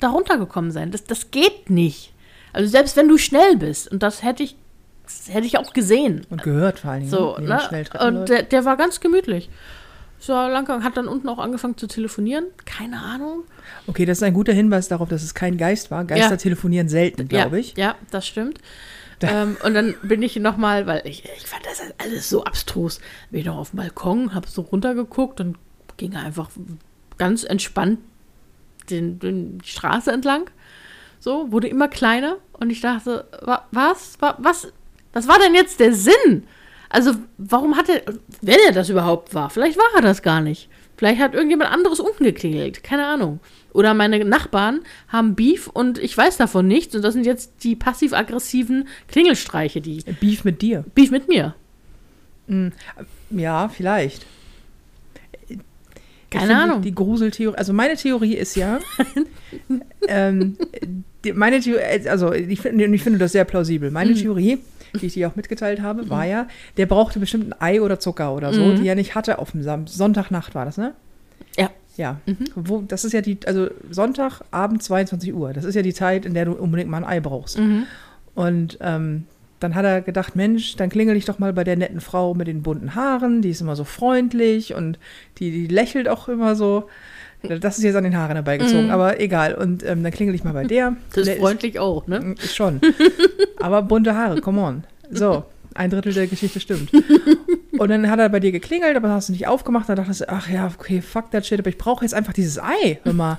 da 0.00 0.08
runtergekommen 0.10 0.72
sein. 0.72 0.90
Das, 0.90 1.04
das 1.04 1.30
geht 1.30 1.70
nicht. 1.70 2.12
Also 2.52 2.68
selbst 2.68 2.96
wenn 2.96 3.08
du 3.08 3.16
schnell 3.16 3.56
bist, 3.56 3.90
und 3.90 4.02
das 4.02 4.22
hätte 4.22 4.42
ich, 4.42 4.56
das 5.04 5.32
hätte 5.32 5.46
ich 5.46 5.56
auch 5.56 5.72
gesehen. 5.72 6.26
Und 6.28 6.42
gehört 6.42 6.80
vor 6.80 6.90
allen 6.90 7.00
Dingen. 7.00 7.10
So, 7.12 7.38
ne? 7.38 7.58
Treppen 7.68 8.16
Und 8.18 8.28
der, 8.28 8.42
der 8.42 8.64
war 8.64 8.76
ganz 8.76 9.00
gemütlich. 9.00 9.48
So 10.18 10.32
lang, 10.34 10.68
hat 10.84 10.96
dann 10.96 11.08
unten 11.08 11.28
auch 11.28 11.38
angefangen 11.38 11.76
zu 11.76 11.88
telefonieren. 11.88 12.44
Keine 12.64 13.00
Ahnung. 13.00 13.42
Okay, 13.88 14.04
das 14.04 14.18
ist 14.18 14.22
ein 14.22 14.34
guter 14.34 14.52
Hinweis 14.52 14.86
darauf, 14.86 15.08
dass 15.08 15.22
es 15.24 15.34
kein 15.34 15.56
Geist 15.56 15.90
war. 15.90 16.04
Geister 16.04 16.30
Ja. 16.30 16.36
telefonieren 16.36 16.88
selten, 16.88 17.26
glaube 17.26 17.56
ja, 17.56 17.60
ich. 17.60 17.74
Ja, 17.76 17.96
das 18.12 18.26
stimmt. 18.26 18.58
Ähm, 19.32 19.56
und 19.62 19.74
dann 19.74 19.94
bin 20.02 20.22
ich 20.22 20.36
nochmal, 20.36 20.86
weil 20.86 21.02
ich, 21.06 21.24
ich 21.24 21.46
fand 21.46 21.64
das 21.64 21.80
halt 21.80 21.94
alles 21.98 22.28
so 22.28 22.44
abstrus, 22.44 23.00
bin 23.30 23.40
ich 23.40 23.46
noch 23.46 23.56
auf 23.56 23.70
dem 23.70 23.78
Balkon, 23.78 24.34
habe 24.34 24.48
so 24.48 24.62
runtergeguckt 24.62 25.40
und 25.40 25.56
ging 25.96 26.16
einfach 26.16 26.50
ganz 27.18 27.44
entspannt 27.44 28.00
den, 28.90 29.18
den, 29.18 29.60
Straße 29.64 30.10
entlang. 30.10 30.50
So, 31.20 31.52
wurde 31.52 31.68
immer 31.68 31.88
kleiner 31.88 32.38
und 32.52 32.70
ich 32.70 32.80
dachte, 32.80 33.26
wa, 33.42 33.64
was, 33.70 34.20
wa, 34.20 34.36
was, 34.38 34.72
was 35.12 35.28
war 35.28 35.38
denn 35.38 35.54
jetzt 35.54 35.78
der 35.78 35.94
Sinn? 35.94 36.48
Also, 36.88 37.14
warum 37.38 37.76
hat 37.76 37.88
er, 37.88 38.02
wenn 38.40 38.58
er 38.66 38.72
das 38.72 38.88
überhaupt 38.88 39.32
war, 39.34 39.50
vielleicht 39.50 39.78
war 39.78 39.86
er 39.94 40.02
das 40.02 40.22
gar 40.22 40.40
nicht. 40.40 40.68
Vielleicht 40.96 41.20
hat 41.20 41.34
irgendjemand 41.34 41.70
anderes 41.70 42.00
unten 42.00 42.24
geklingelt, 42.24 42.84
keine 42.84 43.06
Ahnung. 43.06 43.40
Oder 43.72 43.94
meine 43.94 44.24
Nachbarn 44.24 44.80
haben 45.08 45.34
Beef 45.34 45.66
und 45.66 45.98
ich 45.98 46.16
weiß 46.16 46.36
davon 46.36 46.66
nichts 46.66 46.94
und 46.94 47.02
das 47.02 47.14
sind 47.14 47.26
jetzt 47.26 47.64
die 47.64 47.74
passiv-aggressiven 47.74 48.86
Klingelstreiche, 49.08 49.80
die 49.80 50.04
Beef 50.20 50.44
mit 50.44 50.62
dir. 50.62 50.84
Beef 50.94 51.10
mit 51.10 51.28
mir. 51.28 51.54
Ja, 53.30 53.68
vielleicht. 53.68 54.26
Ich 55.48 55.58
Keine 56.30 56.46
finde 56.46 56.62
Ahnung. 56.62 56.82
Die, 56.82 56.94
Gruseltheorie. 56.94 57.56
Also 57.56 57.72
meine 57.72 57.96
Theorie 57.96 58.34
ist 58.34 58.56
ja, 58.56 58.78
ähm, 60.08 60.56
die, 61.24 61.32
meine 61.32 61.60
Theorie, 61.60 62.08
also 62.08 62.32
ich 62.32 62.60
finde, 62.60 62.84
ich 62.86 63.02
finde 63.02 63.18
das 63.18 63.32
sehr 63.32 63.44
plausibel. 63.44 63.90
Mhm. 63.90 63.94
Meine 63.94 64.14
Theorie, 64.14 64.58
die 65.00 65.06
ich 65.06 65.14
dir 65.14 65.28
auch 65.28 65.36
mitgeteilt 65.36 65.80
habe, 65.80 66.08
war 66.10 66.24
ja, 66.26 66.46
der 66.76 66.86
brauchte 66.86 67.18
bestimmt 67.20 67.52
ein 67.52 67.60
Ei 67.60 67.80
oder 67.82 67.98
Zucker 68.00 68.34
oder 68.34 68.52
so, 68.52 68.60
Mhm. 68.62 68.76
die 68.82 68.88
er 68.88 68.94
nicht 68.94 69.14
hatte 69.14 69.38
auf 69.38 69.52
dem 69.52 69.62
Sam 69.62 69.86
Sonntagnacht 69.86 70.54
war 70.54 70.64
das, 70.64 70.76
ne? 70.78 70.92
Ja. 71.56 71.70
Ja. 71.96 72.20
Mhm. 72.26 72.44
Wo, 72.54 72.80
das 72.86 73.04
ist 73.04 73.12
ja 73.12 73.20
die, 73.20 73.38
also 73.46 73.68
Sonntagabend 73.90 74.82
22 74.82 75.34
Uhr. 75.34 75.52
Das 75.52 75.64
ist 75.64 75.74
ja 75.74 75.82
die 75.82 75.94
Zeit, 75.94 76.24
in 76.26 76.34
der 76.34 76.44
du 76.46 76.52
unbedingt 76.52 76.90
mal 76.90 76.98
ein 76.98 77.04
Ei 77.04 77.20
brauchst. 77.20 77.58
Mhm. 77.58 77.84
Und 78.34 78.78
ähm, 78.80 79.24
dann 79.60 79.74
hat 79.74 79.84
er 79.84 80.00
gedacht, 80.00 80.34
Mensch, 80.34 80.76
dann 80.76 80.88
klingel 80.90 81.16
ich 81.16 81.24
doch 81.24 81.38
mal 81.38 81.52
bei 81.52 81.64
der 81.64 81.76
netten 81.76 82.00
Frau 82.00 82.34
mit 82.34 82.48
den 82.48 82.62
bunten 82.62 82.94
Haaren, 82.94 83.42
die 83.42 83.50
ist 83.50 83.60
immer 83.60 83.76
so 83.76 83.84
freundlich 83.84 84.74
und 84.74 84.98
die, 85.38 85.50
die 85.52 85.66
lächelt 85.68 86.08
auch 86.08 86.28
immer 86.28 86.56
so. 86.56 86.88
Das 87.42 87.78
ist 87.78 87.84
jetzt 87.84 87.96
an 87.96 88.04
den 88.04 88.16
Haaren 88.16 88.36
herbeigezogen, 88.36 88.90
aber 88.90 89.20
egal. 89.20 89.54
Und 89.54 89.84
ähm, 89.84 90.02
dann 90.02 90.12
klingel 90.12 90.34
ich 90.34 90.44
mal 90.44 90.52
bei 90.52 90.64
der. 90.64 90.96
Das 91.14 91.26
ist 91.26 91.38
freundlich 91.38 91.78
auch, 91.78 92.06
ne? 92.06 92.34
Ist, 92.42 92.56
schon. 92.56 92.80
aber 93.60 93.82
bunte 93.82 94.14
Haare, 94.14 94.40
come 94.40 94.60
on. 94.60 94.84
So, 95.10 95.44
ein 95.74 95.90
Drittel 95.90 96.12
der 96.12 96.26
Geschichte 96.26 96.60
stimmt. 96.60 96.90
Und 97.78 97.88
dann 97.88 98.10
hat 98.10 98.18
er 98.18 98.28
bei 98.28 98.40
dir 98.40 98.52
geklingelt, 98.52 98.96
aber 98.96 99.10
hast 99.10 99.28
du 99.28 99.32
nicht 99.32 99.46
aufgemacht. 99.46 99.88
Dann 99.88 99.96
dachtest 99.96 100.22
du, 100.22 100.28
ach 100.28 100.48
ja, 100.48 100.70
okay, 100.78 101.02
fuck 101.02 101.30
that 101.30 101.46
shit, 101.46 101.58
aber 101.58 101.68
ich 101.68 101.78
brauche 101.78 102.04
jetzt 102.04 102.14
einfach 102.14 102.32
dieses 102.32 102.58
Ei. 102.58 103.00
Hör 103.02 103.12
mal. 103.12 103.38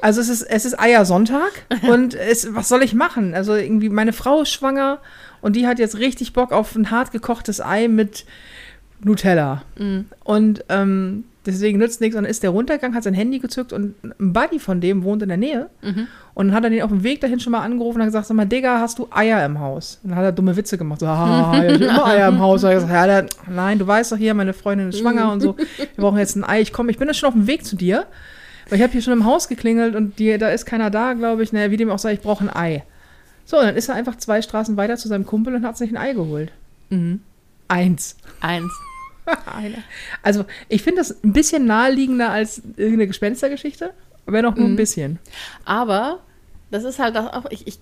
Also 0.00 0.20
es 0.20 0.28
ist, 0.28 0.42
es 0.42 0.64
ist 0.64 0.80
Eiersonntag 0.80 1.66
und 1.82 2.14
es, 2.14 2.54
was 2.54 2.68
soll 2.68 2.82
ich 2.82 2.94
machen? 2.94 3.34
Also 3.34 3.54
irgendwie, 3.54 3.90
meine 3.90 4.14
Frau 4.14 4.42
ist 4.42 4.50
schwanger 4.50 5.00
und 5.42 5.54
die 5.54 5.66
hat 5.66 5.78
jetzt 5.78 5.98
richtig 5.98 6.32
Bock 6.32 6.50
auf 6.50 6.74
ein 6.74 6.90
hart 6.90 7.12
gekochtes 7.12 7.60
Ei 7.60 7.88
mit 7.88 8.24
Nutella. 9.04 9.62
Und 10.24 10.64
ähm, 10.70 11.24
deswegen 11.46 11.78
nützt 11.78 12.00
nichts. 12.00 12.16
Und 12.16 12.24
dann 12.24 12.30
ist 12.30 12.42
der 12.42 12.50
runtergegangen, 12.50 12.96
hat 12.96 13.04
sein 13.04 13.14
Handy 13.14 13.38
gezückt 13.38 13.72
und 13.72 13.94
ein 14.02 14.32
Buddy 14.32 14.58
von 14.58 14.80
dem 14.80 15.04
wohnt 15.04 15.22
in 15.22 15.28
der 15.28 15.38
Nähe. 15.38 15.70
Und 16.34 16.48
dann 16.48 16.56
hat 16.56 16.64
er 16.64 16.70
den 16.70 16.82
auf 16.82 16.90
dem 16.90 17.02
Weg 17.02 17.20
dahin 17.20 17.40
schon 17.40 17.52
mal 17.52 17.60
angerufen 17.60 17.96
und 17.96 18.02
hat 18.02 18.08
gesagt, 18.08 18.26
sag 18.26 18.36
mal, 18.36 18.46
Digga, 18.46 18.80
hast 18.80 18.98
du 18.98 19.08
Eier 19.10 19.44
im 19.44 19.58
Haus? 19.58 20.00
Und 20.02 20.10
dann 20.10 20.18
hat 20.18 20.24
er 20.24 20.32
dumme 20.32 20.56
Witze 20.56 20.78
gemacht. 20.78 21.00
So, 21.00 21.06
ja, 21.06 21.64
ich 21.64 21.72
hab 21.72 21.80
immer 21.80 22.06
Eier 22.06 22.28
im 22.28 22.38
Haus. 22.38 22.64
Und 22.64 22.70
er 22.70 22.76
hat 22.76 22.82
gesagt, 22.82 22.94
ja, 22.94 23.06
der, 23.06 23.26
nein, 23.54 23.78
du 23.78 23.86
weißt 23.86 24.12
doch 24.12 24.16
hier, 24.16 24.34
meine 24.34 24.52
Freundin 24.52 24.88
ist 24.88 24.98
schwanger 24.98 25.32
und 25.32 25.40
so. 25.40 25.56
Wir 25.56 25.88
brauchen 25.96 26.18
jetzt 26.18 26.36
ein 26.36 26.44
Ei. 26.44 26.60
Ich 26.60 26.72
komme, 26.72 26.90
ich 26.90 26.98
bin 26.98 27.08
jetzt 27.08 27.18
schon 27.18 27.28
auf 27.28 27.34
dem 27.34 27.46
Weg 27.46 27.64
zu 27.64 27.76
dir. 27.76 28.06
Weil 28.68 28.78
ich 28.78 28.82
habe 28.82 28.92
hier 28.92 29.02
schon 29.02 29.12
im 29.12 29.24
Haus 29.24 29.48
geklingelt 29.48 29.96
und 29.96 30.18
die, 30.18 30.38
da 30.38 30.48
ist 30.48 30.64
keiner 30.64 30.88
da, 30.88 31.12
glaube 31.14 31.42
ich. 31.42 31.52
Naja, 31.52 31.70
wie 31.70 31.76
dem 31.76 31.90
auch 31.90 31.98
sei, 31.98 32.14
ich 32.14 32.20
brauche 32.20 32.44
ein 32.44 32.54
Ei. 32.54 32.84
So, 33.44 33.58
und 33.58 33.64
dann 33.64 33.76
ist 33.76 33.88
er 33.88 33.96
einfach 33.96 34.16
zwei 34.16 34.40
Straßen 34.40 34.76
weiter 34.76 34.96
zu 34.96 35.08
seinem 35.08 35.26
Kumpel 35.26 35.54
und 35.54 35.66
hat 35.66 35.76
sich 35.76 35.90
ein 35.90 35.96
Ei 35.96 36.12
geholt. 36.12 36.52
Mhm. 36.90 37.20
Eins. 37.68 38.16
Eins. 38.40 38.72
Also, 40.22 40.44
ich 40.68 40.82
finde 40.82 41.00
das 41.00 41.22
ein 41.22 41.32
bisschen 41.32 41.66
naheliegender 41.66 42.30
als 42.30 42.58
irgendeine 42.76 43.06
Gespenstergeschichte, 43.06 43.92
aber 44.26 44.42
noch 44.42 44.56
nur 44.56 44.66
ein 44.66 44.76
bisschen. 44.76 45.18
Aber 45.64 46.20
das 46.70 46.84
ist 46.84 46.98
halt 46.98 47.16
auch, 47.16 47.44
ich, 47.50 47.66
ich, 47.66 47.78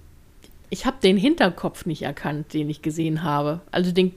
ich 0.71 0.87
habe 0.87 0.97
den 1.03 1.17
Hinterkopf 1.17 1.87
nicht 1.87 2.03
erkannt, 2.03 2.53
den 2.53 2.71
ich 2.71 2.83
gesehen 2.83 3.23
habe. 3.23 3.61
Also 3.71 3.93
den, 3.93 4.15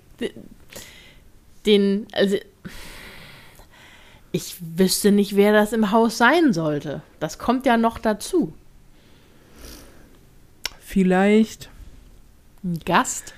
den, 1.65 2.07
also 2.13 2.37
ich 4.31 4.55
wüsste 4.59 5.11
nicht, 5.11 5.35
wer 5.35 5.53
das 5.53 5.73
im 5.73 5.91
Haus 5.91 6.17
sein 6.17 6.53
sollte. 6.53 7.01
Das 7.19 7.37
kommt 7.37 7.65
ja 7.65 7.77
noch 7.77 7.99
dazu. 7.99 8.53
Vielleicht 10.79 11.69
Ein 12.63 12.79
Gast. 12.85 13.33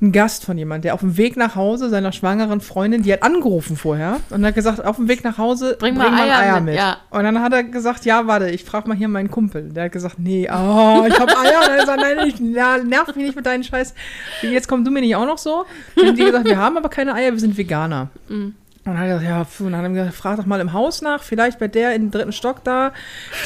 Ein 0.00 0.12
Gast 0.12 0.44
von 0.44 0.56
jemand, 0.56 0.84
der 0.84 0.94
auf 0.94 1.00
dem 1.00 1.16
Weg 1.16 1.36
nach 1.36 1.56
Hause 1.56 1.88
seiner 1.88 2.12
schwangeren 2.12 2.60
Freundin, 2.60 3.02
die 3.02 3.12
hat 3.12 3.22
angerufen 3.22 3.76
vorher 3.76 4.20
und 4.30 4.44
hat 4.46 4.54
gesagt, 4.54 4.84
auf 4.84 4.96
dem 4.96 5.08
Weg 5.08 5.24
nach 5.24 5.38
Hause 5.38 5.76
Bring 5.78 5.96
mal 5.96 6.12
Eier 6.12 6.60
mit, 6.60 6.76
ja. 6.76 6.98
Und 7.10 7.24
dann 7.24 7.42
hat 7.42 7.52
er 7.52 7.64
gesagt, 7.64 8.04
ja, 8.04 8.26
warte, 8.26 8.48
ich 8.50 8.64
frage 8.64 8.88
mal 8.88 8.96
hier 8.96 9.08
meinen 9.08 9.30
Kumpel. 9.30 9.70
Der 9.70 9.84
hat 9.84 9.92
gesagt, 9.92 10.18
nee, 10.18 10.48
oh, 10.48 11.04
ich 11.06 11.18
habe 11.18 11.36
Eier. 11.36 11.60
Und 11.62 11.70
er 11.70 11.80
gesagt, 11.80 12.00
nein, 12.00 12.28
ich, 12.28 12.38
ja, 12.38 12.78
nerv 12.78 13.08
mich 13.08 13.16
nicht 13.16 13.36
mit 13.36 13.46
deinen 13.46 13.64
Scheiß. 13.64 13.94
Jetzt 14.42 14.68
komm 14.68 14.84
du 14.84 14.90
mir 14.90 15.00
nicht 15.00 15.16
auch 15.16 15.26
noch 15.26 15.38
so. 15.38 15.64
Und 15.96 16.16
die 16.16 16.24
gesagt, 16.24 16.44
wir 16.44 16.58
haben 16.58 16.76
aber 16.76 16.88
keine 16.88 17.14
Eier, 17.14 17.32
wir 17.32 17.40
sind 17.40 17.56
Veganer. 17.56 18.10
Mhm. 18.28 18.54
Und 18.88 18.94
dann 18.94 19.02
hat 19.02 19.08
er 19.08 19.18
gesagt, 19.18 19.30
ja, 19.30 19.44
pf, 19.44 19.60
und 19.60 19.72
dann 19.72 19.84
haben 19.84 19.94
wir 19.94 20.02
gesagt, 20.02 20.16
frag 20.16 20.36
doch 20.38 20.46
mal 20.46 20.60
im 20.60 20.72
Haus 20.72 21.02
nach, 21.02 21.22
vielleicht 21.22 21.58
bei 21.58 21.68
der 21.68 21.94
im 21.94 22.10
dritten 22.10 22.32
Stock 22.32 22.64
da, 22.64 22.92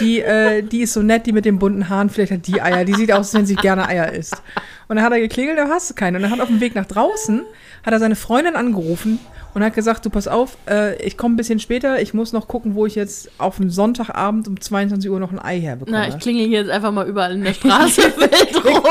die, 0.00 0.20
äh, 0.22 0.62
die 0.62 0.82
ist 0.82 0.92
so 0.92 1.02
nett, 1.02 1.26
die 1.26 1.32
mit 1.32 1.44
den 1.44 1.58
bunten 1.58 1.88
Haaren, 1.88 2.10
vielleicht 2.10 2.32
hat 2.32 2.46
die 2.46 2.62
Eier, 2.62 2.84
die 2.84 2.94
sieht 2.94 3.12
aus, 3.12 3.18
als 3.18 3.34
wenn 3.34 3.46
sie 3.46 3.56
gerne 3.56 3.88
Eier 3.88 4.12
isst. 4.12 4.40
Und 4.88 4.96
dann 4.96 5.04
hat 5.04 5.12
er 5.12 5.20
geklingelt, 5.20 5.58
da 5.58 5.68
hast 5.68 5.90
du 5.90 5.94
keine. 5.94 6.18
Und 6.18 6.22
dann 6.22 6.32
hat 6.32 6.40
auf 6.40 6.48
dem 6.48 6.60
Weg 6.60 6.74
nach 6.74 6.86
draußen, 6.86 7.42
hat 7.84 7.92
er 7.92 7.98
seine 7.98 8.16
Freundin 8.16 8.54
angerufen 8.56 9.18
und 9.54 9.62
hat 9.62 9.74
gesagt, 9.74 10.04
du 10.06 10.10
pass 10.10 10.28
auf, 10.28 10.56
äh, 10.68 10.96
ich 11.04 11.16
komme 11.18 11.34
ein 11.34 11.36
bisschen 11.36 11.58
später, 11.58 12.00
ich 12.00 12.14
muss 12.14 12.32
noch 12.32 12.48
gucken, 12.48 12.74
wo 12.74 12.86
ich 12.86 12.94
jetzt 12.94 13.30
auf 13.38 13.56
dem 13.58 13.68
Sonntagabend 13.70 14.48
um 14.48 14.58
22 14.58 15.10
Uhr 15.10 15.20
noch 15.20 15.30
ein 15.30 15.38
Ei 15.38 15.60
herbekomme. 15.60 15.96
Na, 15.98 16.08
ich 16.08 16.18
klingel 16.18 16.46
jetzt 16.48 16.70
einfach 16.70 16.90
mal 16.92 17.06
überall 17.06 17.32
in 17.32 17.44
der 17.44 17.52
Straße 17.54 18.02
wild 18.16 18.64
rum. 18.64 18.82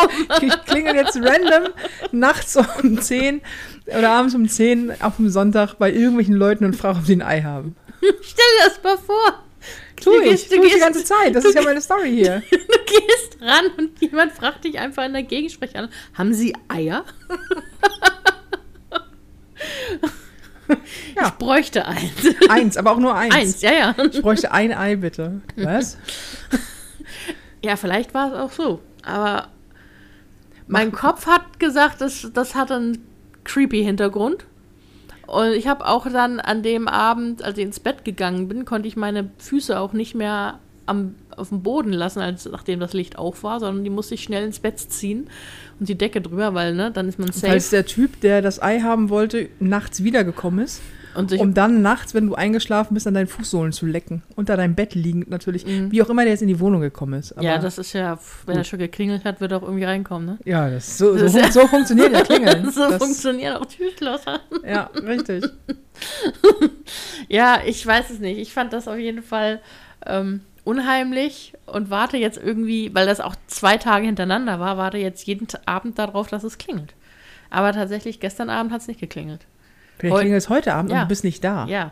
Ich 0.41 0.65
klingel 0.65 0.95
jetzt 0.95 1.15
random 1.17 1.71
nachts 2.11 2.57
um 2.83 3.01
10 3.01 3.41
oder 3.87 4.11
abends 4.11 4.35
um 4.35 4.47
10 4.47 5.01
auf 5.01 5.15
dem 5.17 5.29
Sonntag 5.29 5.75
bei 5.79 5.91
irgendwelchen 5.91 6.35
Leuten 6.35 6.65
und 6.65 6.75
frage, 6.75 6.99
ob 6.99 7.05
sie 7.05 7.13
ein 7.15 7.21
Ei 7.23 7.41
haben. 7.41 7.75
Stell 8.21 8.45
dir 8.59 8.65
das 8.67 8.83
mal 8.83 8.97
vor. 8.97 9.43
Tu 9.99 10.11
ich, 10.21 10.29
gehst- 10.31 10.51
tu 10.51 10.61
ich 10.63 10.73
die 10.73 10.79
ganze 10.79 11.03
Zeit. 11.03 11.33
Das 11.35 11.45
ist 11.45 11.53
ja 11.55 11.61
meine 11.61 11.81
Story 11.81 12.09
hier. 12.11 12.41
Du 12.51 12.57
gehst 12.57 13.37
ran 13.41 13.65
und 13.77 13.99
jemand 14.01 14.31
fragt 14.31 14.63
dich 14.63 14.77
einfach 14.79 15.05
in 15.05 15.13
der 15.13 15.23
Gegensprechung 15.23 15.81
an, 15.81 15.89
haben 16.15 16.33
Sie 16.33 16.55
Eier? 16.67 17.03
Ja. 21.17 21.27
Ich 21.27 21.31
bräuchte 21.31 21.85
eins. 21.85 22.11
Eins, 22.47 22.77
aber 22.77 22.91
auch 22.91 22.97
nur 22.97 23.13
eins. 23.13 23.35
Eins, 23.35 23.61
ja, 23.61 23.73
ja. 23.73 23.95
Ich 24.09 24.21
bräuchte 24.21 24.53
ein 24.53 24.73
Ei, 24.73 24.95
bitte. 24.95 25.41
Was? 25.57 25.97
Ja, 27.63 27.75
vielleicht 27.75 28.15
war 28.15 28.29
es 28.29 28.33
auch 28.33 28.51
so. 28.51 28.81
Aber 29.03 29.49
mein 30.65 30.91
Kopf 30.91 31.27
hat 31.27 31.59
gesagt, 31.59 32.01
das, 32.01 32.31
das 32.33 32.55
hat 32.55 32.71
einen 32.71 33.05
creepy 33.43 33.83
Hintergrund. 33.83 34.45
Und 35.27 35.51
ich 35.51 35.67
habe 35.67 35.85
auch 35.85 36.07
dann 36.09 36.39
an 36.39 36.63
dem 36.63 36.87
Abend, 36.87 37.43
als 37.43 37.57
ich 37.57 37.65
ins 37.65 37.79
Bett 37.79 38.03
gegangen 38.03 38.47
bin, 38.47 38.65
konnte 38.65 38.87
ich 38.87 38.97
meine 38.97 39.29
Füße 39.37 39.79
auch 39.79 39.93
nicht 39.93 40.15
mehr 40.15 40.59
am, 40.87 41.15
auf 41.41 41.49
dem 41.49 41.61
Boden 41.63 41.91
lassen, 41.91 42.19
als 42.21 42.45
nachdem 42.45 42.79
das 42.79 42.93
Licht 42.93 43.17
auf 43.17 43.43
war, 43.43 43.59
sondern 43.59 43.83
die 43.83 43.89
musste 43.89 44.13
ich 44.15 44.23
schnell 44.23 44.45
ins 44.45 44.59
Bett 44.59 44.79
ziehen 44.79 45.29
und 45.79 45.89
die 45.89 45.97
Decke 45.97 46.21
drüber, 46.21 46.53
weil 46.53 46.73
ne, 46.75 46.91
dann 46.91 47.09
ist 47.09 47.19
man 47.19 47.31
safe. 47.31 47.47
Falls 47.47 47.69
der 47.71 47.85
Typ, 47.85 48.21
der 48.21 48.41
das 48.41 48.61
Ei 48.61 48.79
haben 48.79 49.09
wollte, 49.09 49.49
nachts 49.59 50.03
wiedergekommen 50.03 50.63
ist, 50.63 50.81
und 51.13 51.33
um 51.33 51.53
dann 51.53 51.81
nachts, 51.81 52.13
wenn 52.13 52.25
du 52.27 52.35
eingeschlafen 52.35 52.93
bist, 52.93 53.05
an 53.05 53.13
deinen 53.13 53.27
Fußsohlen 53.27 53.73
zu 53.73 53.85
lecken. 53.85 54.23
Unter 54.37 54.55
deinem 54.55 54.75
Bett 54.75 54.95
liegend 54.95 55.29
natürlich. 55.29 55.65
Wie 55.67 56.01
auch 56.01 56.09
immer 56.09 56.21
der 56.21 56.31
jetzt 56.31 56.41
in 56.41 56.47
die 56.47 56.61
Wohnung 56.61 56.79
gekommen 56.79 57.19
ist. 57.19 57.33
Aber 57.33 57.41
Mhm. 57.41 57.47
ja, 57.47 57.57
das 57.57 57.77
ist 57.77 57.91
ja, 57.91 58.17
wenn 58.45 58.55
er 58.55 58.63
schon 58.63 58.79
geklingelt 58.79 59.25
hat, 59.25 59.41
wird 59.41 59.51
er 59.51 59.57
auch 59.57 59.63
irgendwie 59.63 59.83
reinkommen, 59.83 60.25
ne? 60.25 60.37
ja, 60.45 60.69
das, 60.69 60.97
so, 60.97 61.13
Das 61.17 61.33
so, 61.33 61.39
ja- 61.39 61.51
so 61.51 61.67
funktioniert 61.67 62.13
ja 62.13 62.21
Klingeln. 62.23 62.71
so 62.71 62.87
das, 62.89 63.03
funktioniert 63.03 63.57
auch 63.57 63.65
Türschlosser. 63.65 64.39
Ja, 64.65 64.89
richtig. 65.05 65.43
Ja, 67.27 67.59
ich 67.65 67.85
weiß 67.85 68.09
es 68.09 68.19
nicht. 68.19 68.37
Ich 68.39 68.53
fand 68.53 68.73
das 68.73 68.87
auf 68.87 68.97
jeden 68.97 69.21
Fall 69.23 69.59
ähm, 70.05 70.41
unheimlich 70.63 71.53
und 71.65 71.89
warte 71.89 72.17
jetzt 72.17 72.37
irgendwie, 72.37 72.93
weil 72.93 73.05
das 73.05 73.19
auch 73.19 73.35
zwei 73.47 73.77
Tage 73.77 74.05
hintereinander 74.05 74.59
war, 74.59 74.77
warte 74.77 74.97
jetzt 74.97 75.25
jeden 75.27 75.47
Abend 75.65 75.97
darauf, 75.99 76.27
dass 76.27 76.43
es 76.43 76.57
klingelt. 76.57 76.93
Aber 77.49 77.73
tatsächlich, 77.73 78.19
gestern 78.19 78.49
Abend 78.49 78.71
hat 78.71 78.81
es 78.81 78.87
nicht 78.87 78.99
geklingelt. 78.99 79.41
Vielleicht 79.97 80.17
klingelt 80.19 80.41
es 80.43 80.49
heute 80.49 80.73
Abend 80.73 80.91
Ja. 80.91 80.97
und 80.97 81.03
du 81.05 81.07
bist 81.09 81.23
nicht 81.23 81.43
da. 81.43 81.65
Ja. 81.67 81.91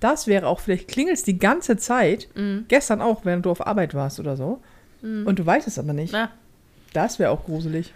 Das 0.00 0.26
wäre 0.26 0.46
auch, 0.46 0.60
vielleicht 0.60 0.88
klingelt 0.88 1.16
es 1.16 1.22
die 1.22 1.38
ganze 1.38 1.76
Zeit. 1.76 2.28
Mhm. 2.34 2.66
Gestern 2.68 3.00
auch, 3.00 3.24
während 3.24 3.46
du 3.46 3.50
auf 3.50 3.66
Arbeit 3.66 3.94
warst 3.94 4.20
oder 4.20 4.36
so. 4.36 4.60
Und 5.02 5.38
du 5.38 5.44
weißt 5.44 5.68
es 5.68 5.78
aber 5.78 5.92
nicht. 5.92 6.12
Na, 6.14 6.30
Das 6.94 7.18
wäre 7.18 7.30
auch 7.30 7.44
gruselig. 7.44 7.92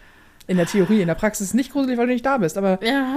In 0.47 0.59
der 0.59 0.67
Theorie, 0.67 1.01
in 1.01 1.07
der 1.09 1.15
Praxis 1.15 1.45
ist 1.47 1.49
es 1.51 1.55
nicht 1.55 1.73
gruselig, 1.73 1.97
weil 1.99 2.07
du 2.07 2.13
nicht 2.13 2.25
da 2.27 2.37
bist. 2.39 2.59
Aber 2.59 2.79
ja. 2.85 3.15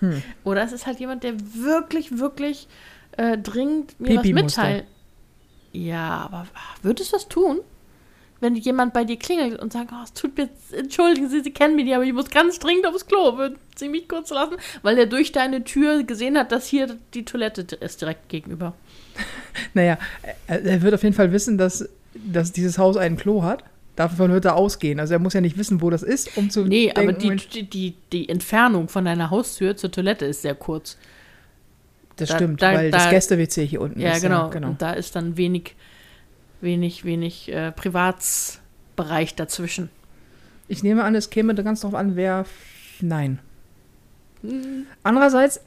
Hm. 0.00 0.22
Oder 0.44 0.62
es 0.64 0.72
ist 0.72 0.86
halt 0.86 1.00
jemand, 1.00 1.24
der 1.24 1.34
wirklich, 1.54 2.18
wirklich 2.18 2.68
äh, 3.16 3.38
dringend 3.38 3.98
mir 3.98 4.20
Pipi 4.20 4.34
was 4.34 4.42
musste. 4.42 4.84
Ja, 5.76 6.22
aber 6.24 6.46
würdest 6.82 7.12
du 7.12 7.16
das 7.16 7.28
tun? 7.28 7.60
Wenn 8.40 8.54
jemand 8.54 8.92
bei 8.92 9.04
dir 9.04 9.18
klingelt 9.18 9.58
und 9.60 9.72
sagt, 9.72 9.90
oh, 9.92 10.02
es 10.04 10.12
tut 10.12 10.36
mir, 10.36 10.48
entschuldigen 10.72 11.28
Sie, 11.30 11.40
Sie 11.40 11.52
kennen 11.52 11.74
mich 11.74 11.86
nicht, 11.86 11.94
aber 11.94 12.04
ich 12.04 12.12
muss 12.12 12.28
ganz 12.28 12.58
dringend 12.58 12.86
aufs 12.86 13.06
Klo, 13.06 13.38
würden 13.38 13.58
Sie 13.76 13.88
mich 13.88 14.08
kurz 14.08 14.30
lassen? 14.30 14.56
Weil 14.82 14.98
er 14.98 15.06
durch 15.06 15.32
deine 15.32 15.64
Tür 15.64 16.02
gesehen 16.02 16.36
hat, 16.36 16.52
dass 16.52 16.66
hier 16.66 16.98
die 17.14 17.24
Toilette 17.24 17.76
ist 17.76 18.00
direkt 18.00 18.28
gegenüber. 18.28 18.74
naja, 19.74 19.98
er, 20.46 20.82
wird 20.82 20.94
auf 20.94 21.02
jeden 21.02 21.14
Fall 21.14 21.32
wissen, 21.32 21.56
dass, 21.56 21.88
dass 22.14 22.52
dieses 22.52 22.76
Haus 22.78 22.96
ein 22.96 23.16
Klo 23.16 23.42
hat. 23.42 23.64
Davon 23.96 24.30
wird 24.30 24.44
er 24.44 24.56
ausgehen. 24.56 25.00
Also 25.00 25.14
er 25.14 25.18
muss 25.18 25.32
ja 25.32 25.40
nicht 25.40 25.56
wissen, 25.56 25.80
wo 25.80 25.88
das 25.88 26.02
ist, 26.02 26.36
um 26.36 26.50
zu 26.50 26.64
Nee, 26.64 26.92
denken, 26.92 27.00
aber 27.00 27.12
die, 27.14 27.36
die, 27.36 27.62
die, 27.62 27.94
die 28.12 28.28
Entfernung 28.28 28.88
von 28.88 29.06
deiner 29.06 29.30
Haustür 29.30 29.78
zur 29.78 29.90
Toilette 29.90 30.26
ist 30.26 30.42
sehr 30.42 30.54
kurz. 30.54 30.98
Das 32.16 32.28
da- 32.30 32.36
stimmt, 32.36 32.62
da- 32.62 32.74
weil 32.74 32.90
das 32.90 33.04
da- 33.04 33.10
Gäste-WC 33.10 33.66
hier 33.66 33.80
unten 33.80 34.00
Ja, 34.00 34.12
ist. 34.12 34.22
genau. 34.22 34.50
genau. 34.50 34.68
Und 34.68 34.82
da 34.82 34.92
ist 34.92 35.14
dann 35.16 35.36
wenig, 35.36 35.74
wenig, 36.60 37.04
wenig 37.04 37.52
äh, 37.52 37.72
Privatsbereich 37.72 39.34
dazwischen. 39.34 39.90
Ich 40.68 40.82
nehme 40.82 41.04
an, 41.04 41.14
es 41.14 41.30
käme 41.30 41.54
da 41.54 41.62
ganz 41.62 41.80
drauf 41.82 41.94
an, 41.94 42.16
wer. 42.16 42.44
Nein. 43.00 43.38
Hm. 44.42 44.86
Andererseits, 45.02 45.60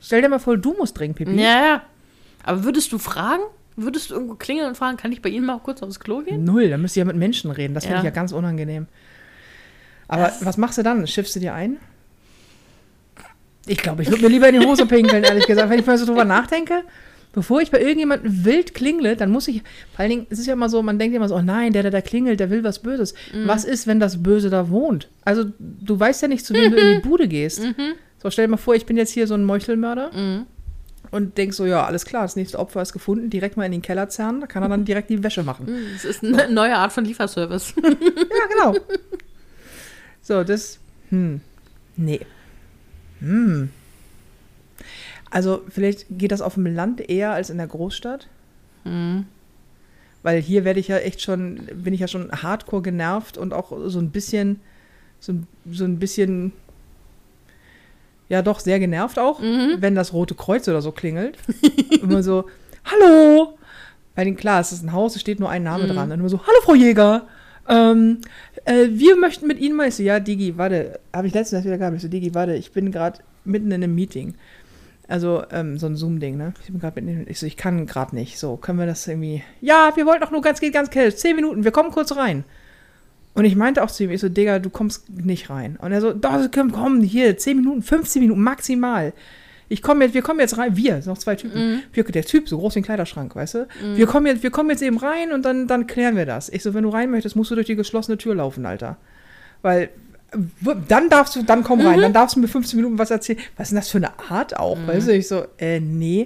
stell 0.00 0.22
dir 0.22 0.28
mal 0.28 0.38
vor, 0.38 0.56
du 0.56 0.74
musst 0.74 0.98
dringend 0.98 1.18
pipi. 1.18 1.32
Ja, 1.32 1.64
ja. 1.66 1.82
Aber 2.44 2.64
würdest 2.64 2.92
du 2.92 2.98
fragen? 2.98 3.42
Würdest 3.76 4.10
du 4.10 4.14
irgendwo 4.14 4.34
klingeln 4.34 4.66
und 4.68 4.76
fragen, 4.76 4.96
kann 4.96 5.12
ich 5.12 5.22
bei 5.22 5.28
Ihnen 5.28 5.46
mal 5.46 5.58
kurz 5.60 5.82
aufs 5.82 6.00
Klo 6.00 6.20
gehen? 6.22 6.42
Null, 6.44 6.68
da 6.68 6.76
müsst 6.78 6.96
ihr 6.96 7.02
ja 7.02 7.04
mit 7.04 7.14
Menschen 7.16 7.50
reden. 7.52 7.74
Das 7.74 7.84
finde 7.84 7.96
Ja. 7.96 8.00
ich 8.00 8.04
ja 8.06 8.10
ganz 8.10 8.32
unangenehm. 8.32 8.86
Aber 10.08 10.24
Das- 10.24 10.44
was 10.44 10.56
machst 10.56 10.78
du 10.78 10.82
dann? 10.82 11.06
Schiffst 11.06 11.36
du 11.36 11.40
dir 11.40 11.54
ein? 11.54 11.76
Ich 13.68 13.78
glaube, 13.78 14.02
ich 14.02 14.10
würde 14.10 14.22
mir 14.22 14.28
lieber 14.28 14.48
in 14.48 14.60
die 14.60 14.66
Hose 14.66 14.86
pinkeln, 14.86 15.24
ehrlich 15.24 15.46
gesagt. 15.46 15.68
Wenn 15.70 15.78
ich 15.78 15.86
mal 15.86 15.98
so 15.98 16.06
drüber 16.06 16.24
nachdenke, 16.24 16.82
bevor 17.32 17.60
ich 17.60 17.70
bei 17.70 17.80
irgendjemandem 17.80 18.44
wild 18.44 18.74
klingle, 18.74 19.14
dann 19.16 19.30
muss 19.30 19.46
ich, 19.48 19.62
vor 19.92 20.00
allen 20.00 20.10
Dingen, 20.10 20.26
es 20.30 20.38
ist 20.38 20.46
ja 20.46 20.54
immer 20.54 20.68
so, 20.68 20.82
man 20.82 20.98
denkt 20.98 21.14
immer 21.14 21.28
so, 21.28 21.36
oh 21.36 21.42
nein, 21.42 21.72
der, 21.72 21.82
der 21.82 21.90
da 21.90 22.00
klingelt, 22.00 22.40
der 22.40 22.50
will 22.50 22.64
was 22.64 22.78
Böses. 22.80 23.14
Mhm. 23.32 23.46
Was 23.46 23.64
ist, 23.64 23.86
wenn 23.86 24.00
das 24.00 24.22
Böse 24.22 24.50
da 24.50 24.70
wohnt? 24.70 25.08
Also, 25.24 25.44
du 25.58 26.00
weißt 26.00 26.22
ja 26.22 26.28
nicht, 26.28 26.44
zu 26.46 26.54
wem 26.54 26.72
du 26.72 26.78
in 26.78 26.96
die 27.02 27.08
Bude 27.08 27.28
gehst. 27.28 27.62
Mhm. 27.62 27.94
So, 28.22 28.30
stell 28.30 28.46
dir 28.46 28.50
mal 28.52 28.56
vor, 28.56 28.74
ich 28.74 28.86
bin 28.86 28.96
jetzt 28.96 29.10
hier 29.12 29.26
so 29.26 29.34
ein 29.34 29.44
Meuchelmörder 29.44 30.10
Mhm. 30.12 30.46
und 31.10 31.36
denk 31.38 31.52
so, 31.54 31.66
ja, 31.66 31.84
alles 31.84 32.04
klar, 32.06 32.22
das 32.22 32.34
nächste 32.36 32.58
Opfer 32.58 32.80
ist 32.82 32.92
gefunden, 32.94 33.28
direkt 33.30 33.56
mal 33.56 33.64
in 33.66 33.72
den 33.72 33.82
Keller 33.82 34.08
zerren, 34.08 34.40
da 34.40 34.46
kann 34.46 34.62
er 34.62 34.68
dann 34.70 34.84
direkt 34.86 35.10
die 35.10 35.22
Wäsche 35.22 35.42
machen. 35.42 35.66
Hm, 35.66 35.76
Das 35.92 36.04
ist 36.04 36.24
eine 36.24 36.50
neue 36.50 36.74
Art 36.76 36.92
von 36.92 37.04
Lieferservice. 37.04 37.74
Ja, 37.82 38.72
genau. 38.72 38.78
So, 40.22 40.44
das. 40.44 40.78
Hm. 41.10 41.40
Nee. 41.96 42.20
Hm. 43.20 43.70
Also, 45.30 45.62
vielleicht 45.68 46.06
geht 46.10 46.32
das 46.32 46.40
auf 46.40 46.54
dem 46.54 46.66
Land 46.66 47.00
eher 47.08 47.32
als 47.32 47.50
in 47.50 47.58
der 47.58 47.66
Großstadt. 47.66 48.28
Mhm. 48.84 49.26
Weil 50.22 50.40
hier 50.40 50.64
werde 50.64 50.80
ich 50.80 50.88
ja 50.88 50.96
echt 50.98 51.20
schon, 51.22 51.60
bin 51.74 51.92
ich 51.94 52.00
ja 52.00 52.08
schon 52.08 52.30
hardcore 52.32 52.82
genervt 52.82 53.36
und 53.38 53.52
auch 53.52 53.72
so 53.86 53.98
ein 54.00 54.10
bisschen, 54.10 54.60
so, 55.20 55.32
ein- 55.32 55.46
so 55.70 55.84
ein 55.84 55.98
bisschen, 55.98 56.52
ja 58.28 58.42
doch, 58.42 58.60
sehr 58.60 58.78
genervt 58.80 59.18
auch, 59.18 59.40
Mhm. 59.40 59.76
wenn 59.80 59.94
das 59.94 60.12
Rote 60.12 60.34
Kreuz 60.34 60.66
oder 60.68 60.82
so 60.82 60.92
klingelt. 60.92 61.38
immer 62.02 62.22
so, 62.22 62.44
hallo! 62.84 63.58
Weil 64.14 64.24
den, 64.24 64.36
klar, 64.36 64.60
es 64.60 64.72
ist 64.72 64.82
ein 64.82 64.92
Haus, 64.92 65.14
es 65.14 65.20
steht 65.20 65.38
nur 65.40 65.50
ein 65.50 65.62
Name 65.62 65.84
Mhm. 65.84 65.88
dran. 65.94 66.10
Und 66.12 66.18
immer 66.20 66.28
so, 66.28 66.40
hallo 66.40 66.58
Frau 66.62 66.74
Jäger! 66.74 67.26
Ähm, 67.68 68.18
äh, 68.64 68.88
wir 68.90 69.16
möchten 69.16 69.46
mit 69.46 69.58
Ihnen 69.58 69.76
mal. 69.76 69.88
Ich 69.88 69.96
so, 69.96 70.02
ja, 70.02 70.20
Digi, 70.20 70.56
warte. 70.56 71.00
Habe 71.12 71.26
ich 71.26 71.34
letztens 71.34 71.64
wieder 71.64 71.78
gehabt. 71.78 71.96
Ich 71.96 72.02
so, 72.02 72.08
Digi, 72.08 72.34
warte, 72.34 72.54
ich 72.54 72.72
bin 72.72 72.90
gerade 72.90 73.20
mitten 73.44 73.66
in 73.66 73.82
einem 73.82 73.94
Meeting. 73.94 74.34
Also, 75.06 75.42
ähm, 75.50 75.78
so 75.78 75.86
ein 75.86 75.96
Zoom-Ding, 75.96 76.36
ne? 76.36 76.52
Ich 76.62 76.70
bin 76.70 76.80
gerade 76.80 77.00
mitten 77.00 77.22
in, 77.22 77.30
ich 77.30 77.38
so, 77.38 77.46
ich 77.46 77.56
kann 77.56 77.86
gerade 77.86 78.14
nicht. 78.14 78.38
So, 78.38 78.56
können 78.56 78.78
wir 78.78 78.86
das 78.86 79.06
irgendwie. 79.06 79.42
Ja, 79.60 79.92
wir 79.94 80.06
wollten 80.06 80.22
doch 80.22 80.30
nur 80.30 80.42
ganz, 80.42 80.60
geht 80.60 80.74
ganz 80.74 80.92
schnell. 80.92 81.14
Zehn 81.14 81.36
Minuten, 81.36 81.64
wir 81.64 81.70
kommen 81.70 81.90
kurz 81.90 82.14
rein. 82.14 82.44
Und 83.34 83.44
ich 83.44 83.56
meinte 83.56 83.82
auch 83.84 83.90
zu 83.90 84.04
ihm, 84.04 84.10
ich 84.10 84.20
so, 84.20 84.28
Digga, 84.28 84.58
du 84.58 84.68
kommst 84.68 85.08
nicht 85.10 85.48
rein. 85.48 85.76
Und 85.80 85.92
er 85.92 86.00
so, 86.00 86.12
doch, 86.12 86.50
komm, 86.52 86.72
komm, 86.72 87.02
hier, 87.02 87.38
10 87.38 87.56
Minuten, 87.56 87.82
15 87.82 88.20
Minuten 88.20 88.42
maximal. 88.42 89.12
Ich 89.68 89.82
komme 89.82 90.04
jetzt, 90.04 90.14
wir 90.14 90.22
kommen 90.22 90.40
jetzt 90.40 90.56
rein, 90.56 90.76
wir, 90.76 90.94
sind 91.02 91.06
noch 91.06 91.18
zwei 91.18 91.36
Typen. 91.36 91.82
Wir, 91.92 92.04
der 92.04 92.24
Typ, 92.24 92.48
so 92.48 92.58
groß 92.58 92.74
wie 92.74 92.80
ein 92.80 92.84
Kleiderschrank, 92.84 93.36
weißt 93.36 93.54
du? 93.54 93.68
Wir 93.96 94.06
kommen 94.06 94.26
jetzt, 94.26 94.42
wir 94.42 94.50
kommen 94.50 94.70
jetzt 94.70 94.82
eben 94.82 94.98
rein 94.98 95.32
und 95.32 95.44
dann, 95.44 95.66
dann 95.66 95.86
klären 95.86 96.16
wir 96.16 96.26
das. 96.26 96.48
Ich 96.48 96.62
so, 96.62 96.74
wenn 96.74 96.84
du 96.84 96.88
rein 96.88 97.10
möchtest, 97.10 97.36
musst 97.36 97.50
du 97.50 97.54
durch 97.54 97.66
die 97.66 97.76
geschlossene 97.76 98.16
Tür 98.16 98.34
laufen, 98.34 98.64
Alter. 98.66 98.96
Weil 99.62 99.90
dann 100.88 101.08
darfst 101.08 101.36
du, 101.36 101.42
dann 101.42 101.64
komm 101.64 101.80
rein, 101.80 102.00
dann 102.00 102.12
darfst 102.12 102.36
du 102.36 102.40
mir 102.40 102.48
15 102.48 102.76
Minuten 102.76 102.98
was 102.98 103.10
erzählen. 103.10 103.38
Was 103.56 103.68
ist 103.68 103.70
denn 103.70 103.78
das 103.78 103.88
für 103.88 103.98
eine 103.98 104.18
Art 104.30 104.56
auch, 104.56 104.76
weißt 104.86 105.08
du? 105.08 105.12
Ich 105.12 105.28
so, 105.28 105.44
äh, 105.58 105.80
nee. 105.80 106.24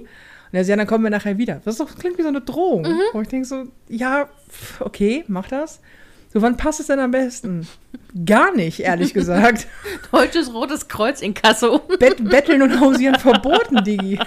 Und 0.51 0.57
er 0.57 0.65
so, 0.65 0.71
ja, 0.71 0.75
dann 0.75 0.87
kommen 0.87 1.03
wir 1.03 1.09
nachher 1.09 1.37
wieder. 1.37 1.61
Das 1.63 1.77
doch, 1.77 1.95
klingt 1.97 2.17
wie 2.17 2.21
so 2.21 2.27
eine 2.27 2.41
Drohung. 2.41 2.85
Wo 3.13 3.21
ich 3.21 3.27
denke 3.27 3.47
so, 3.47 3.65
ja, 3.87 4.27
okay, 4.79 5.23
mach 5.27 5.47
das. 5.47 5.79
So, 6.33 6.41
wann 6.41 6.57
passt 6.57 6.79
es 6.79 6.87
denn 6.87 6.99
am 6.99 7.11
besten? 7.11 7.67
Gar 8.25 8.55
nicht, 8.55 8.79
ehrlich 8.79 9.13
gesagt. 9.13 9.67
Deutsches 10.11 10.51
Rotes 10.53 10.87
Kreuz 10.87 11.21
in 11.21 11.33
Kasso. 11.35 11.79
Bet 11.99 12.27
Betteln 12.27 12.61
und 12.63 12.79
Hausieren 12.79 13.19
verboten, 13.19 13.83
Digi. 13.83 14.17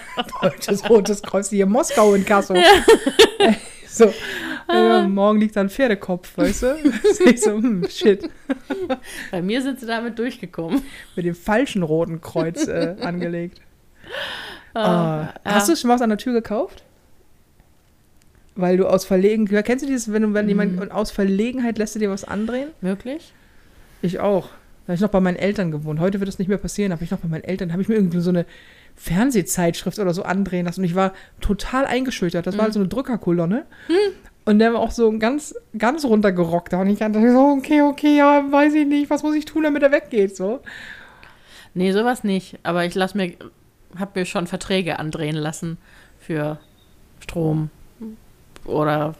Deutsches 0.40 0.88
Rotes 0.88 1.20
Kreuz 1.22 1.50
hier 1.50 1.64
in 1.64 1.70
Moskau 1.70 2.14
in 2.14 2.24
Kassel. 2.24 2.56
So, 3.88 4.12
äh, 4.68 5.06
morgen 5.06 5.40
liegt 5.40 5.56
da 5.56 5.62
ein 5.62 5.70
Pferdekopf, 5.70 6.36
weißt 6.36 6.62
du? 6.64 6.76
ich 7.24 7.40
so, 7.40 7.52
hm, 7.52 7.88
shit. 7.88 8.28
Bei 9.30 9.40
mir 9.40 9.62
sind 9.62 9.80
sie 9.80 9.86
damit 9.86 10.18
durchgekommen. 10.18 10.82
Mit 11.14 11.24
dem 11.24 11.34
falschen 11.34 11.82
roten 11.82 12.20
Kreuz 12.20 12.66
äh, 12.68 12.94
angelegt. 13.00 13.62
Ah, 14.74 15.28
Ah, 15.44 15.54
Hast 15.54 15.70
du 15.70 15.76
schon 15.76 15.88
was 15.88 16.02
an 16.02 16.10
der 16.10 16.18
Tür 16.18 16.34
gekauft? 16.34 16.82
Weil 18.56 18.78
du 18.78 18.86
aus 18.86 19.04
Verlegenheit, 19.04 19.66
kennst 19.66 19.84
du 19.84 19.88
dieses, 19.88 20.12
wenn, 20.12 20.22
du, 20.22 20.34
wenn 20.34 20.48
jemand 20.48 20.80
und 20.80 20.90
aus 20.90 21.10
Verlegenheit 21.10 21.76
lässt 21.76 21.94
du 21.94 21.98
dir 21.98 22.10
was 22.10 22.24
andrehen? 22.24 22.70
Wirklich? 22.80 23.32
Ich 24.00 24.18
auch. 24.18 24.48
Da 24.48 24.92
habe 24.92 24.94
ich 24.94 25.00
noch 25.00 25.10
bei 25.10 25.20
meinen 25.20 25.36
Eltern 25.36 25.70
gewohnt. 25.70 26.00
Heute 26.00 26.20
wird 26.20 26.28
das 26.28 26.38
nicht 26.38 26.48
mehr 26.48 26.58
passieren, 26.58 26.92
aber 26.92 27.02
ich 27.02 27.10
noch 27.10 27.18
bei 27.18 27.28
meinen 27.28 27.44
Eltern, 27.44 27.72
habe 27.72 27.82
ich 27.82 27.88
mir 27.88 27.96
irgendwie 27.96 28.20
so 28.20 28.30
eine 28.30 28.46
Fernsehzeitschrift 28.94 29.98
oder 29.98 30.14
so 30.14 30.22
andrehen 30.22 30.64
lassen. 30.64 30.80
Und 30.80 30.84
ich 30.86 30.94
war 30.94 31.12
total 31.40 31.84
eingeschüchtert. 31.84 32.46
Das 32.46 32.56
war 32.56 32.64
halt 32.64 32.72
so 32.72 32.80
eine 32.80 32.88
Drückerkolonne. 32.88 33.66
Und 34.46 34.58
der 34.58 34.72
war 34.72 34.80
auch 34.80 34.92
so 34.92 35.10
ganz, 35.18 35.54
ganz 35.76 36.04
runtergerockt. 36.04 36.72
Und 36.72 36.88
ich 36.88 37.00
dachte 37.00 37.32
so, 37.32 37.56
okay, 37.58 37.82
okay, 37.82 38.16
ja, 38.16 38.44
weiß 38.50 38.72
ich 38.74 38.86
nicht, 38.86 39.10
was 39.10 39.22
muss 39.22 39.34
ich 39.34 39.44
tun, 39.44 39.64
damit 39.64 39.82
er 39.82 39.92
weggeht, 39.92 40.36
so. 40.36 40.60
Nee, 41.74 41.92
sowas 41.92 42.24
nicht. 42.24 42.58
Aber 42.62 42.86
ich 42.86 42.94
lass 42.94 43.14
mir, 43.14 43.34
hab 43.98 44.14
mir 44.14 44.24
schon 44.24 44.46
Verträge 44.46 44.98
andrehen 44.98 45.36
lassen 45.36 45.76
für 46.20 46.58
Strom 47.20 47.70
oder 48.66 49.14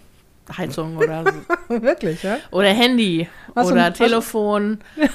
Heizung 0.57 0.97
oder 0.97 1.25
so. 1.25 1.33
Wirklich, 1.83 2.23
ja? 2.23 2.39
Oder 2.51 2.69
Handy 2.69 3.29
Was 3.55 3.71
oder 3.71 3.91
was- 3.91 3.99
Telefon. 3.99 4.79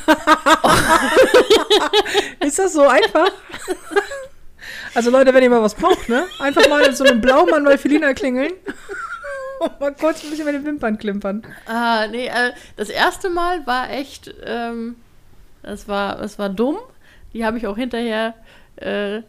Ist 2.40 2.60
das 2.60 2.74
so 2.74 2.88
einfach? 2.88 3.30
Also 4.94 5.10
Leute, 5.10 5.34
wenn 5.34 5.42
ihr 5.42 5.50
mal 5.50 5.62
was 5.62 5.74
braucht, 5.74 6.10
ne? 6.10 6.26
Einfach 6.40 6.68
mal 6.68 6.82
in 6.82 6.94
so 6.94 7.06
einem 7.06 7.22
Blaumann 7.22 7.64
bei 7.64 7.78
Felina 7.78 8.14
klingeln. 8.14 8.52
Und 9.62 9.80
mal 9.80 9.94
kurz 9.96 10.22
ein 10.22 10.30
bisschen 10.30 10.46
mit 10.46 10.54
den 10.54 10.66
Wimpern 10.66 10.98
klimpern. 10.98 11.44
Ah, 11.66 12.08
nee, 12.08 12.28
äh, 12.28 12.52
das 12.76 12.90
erste 12.90 13.30
Mal 13.30 13.66
war 13.66 13.90
echt, 13.90 14.34
ähm, 14.44 14.98
das 15.64 15.88
war, 15.88 16.18
das 16.18 16.38
war 16.38 16.50
dumm. 16.50 16.76
Die 17.34 17.46
habe 17.46 17.58
ich 17.58 17.68
auch 17.68 17.78
hinterher 17.78 18.34
äh, 18.76 19.20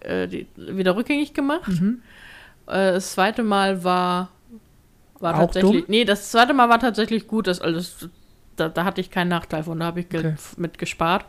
äh, 0.00 0.46
wieder 0.56 0.96
rückgängig 0.96 1.34
gemacht. 1.34 1.68
Mhm. 1.68 2.02
Äh, 2.66 2.92
das 2.92 3.12
zweite 3.12 3.42
Mal 3.42 3.84
war, 3.84 4.30
war 5.22 5.34
Auch 5.36 5.38
tatsächlich, 5.40 5.82
dumm? 5.82 5.84
nee, 5.88 6.04
das 6.04 6.30
zweite 6.30 6.52
Mal 6.54 6.68
war 6.68 6.78
tatsächlich 6.80 7.26
gut. 7.26 7.46
Das 7.46 7.60
alles, 7.60 8.08
da, 8.56 8.68
da 8.68 8.84
hatte 8.84 9.00
ich 9.00 9.10
keinen 9.10 9.28
Nachteil 9.28 9.62
von, 9.64 9.78
da 9.80 9.86
habe 9.86 10.00
ich 10.00 10.06
Okay. 10.06 10.34
mit 10.56 10.78
gespart. 10.78 11.24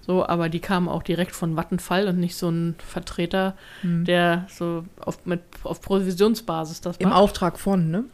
So, 0.00 0.24
aber 0.24 0.48
die 0.48 0.60
kamen 0.60 0.88
auch 0.88 1.02
direkt 1.02 1.32
von 1.34 1.56
Vattenfall 1.56 2.06
und 2.06 2.18
nicht 2.18 2.36
so 2.36 2.48
ein 2.48 2.76
Vertreter, 2.78 3.56
Mhm. 3.82 4.04
der 4.04 4.46
so 4.48 4.84
auf, 5.00 5.26
mit, 5.26 5.40
auf 5.64 5.80
Provisionsbasis 5.80 6.80
das 6.80 6.96
Im 6.98 7.08
macht. 7.08 7.18
Auftrag 7.18 7.58
von, 7.58 7.90
ne? 7.90 8.04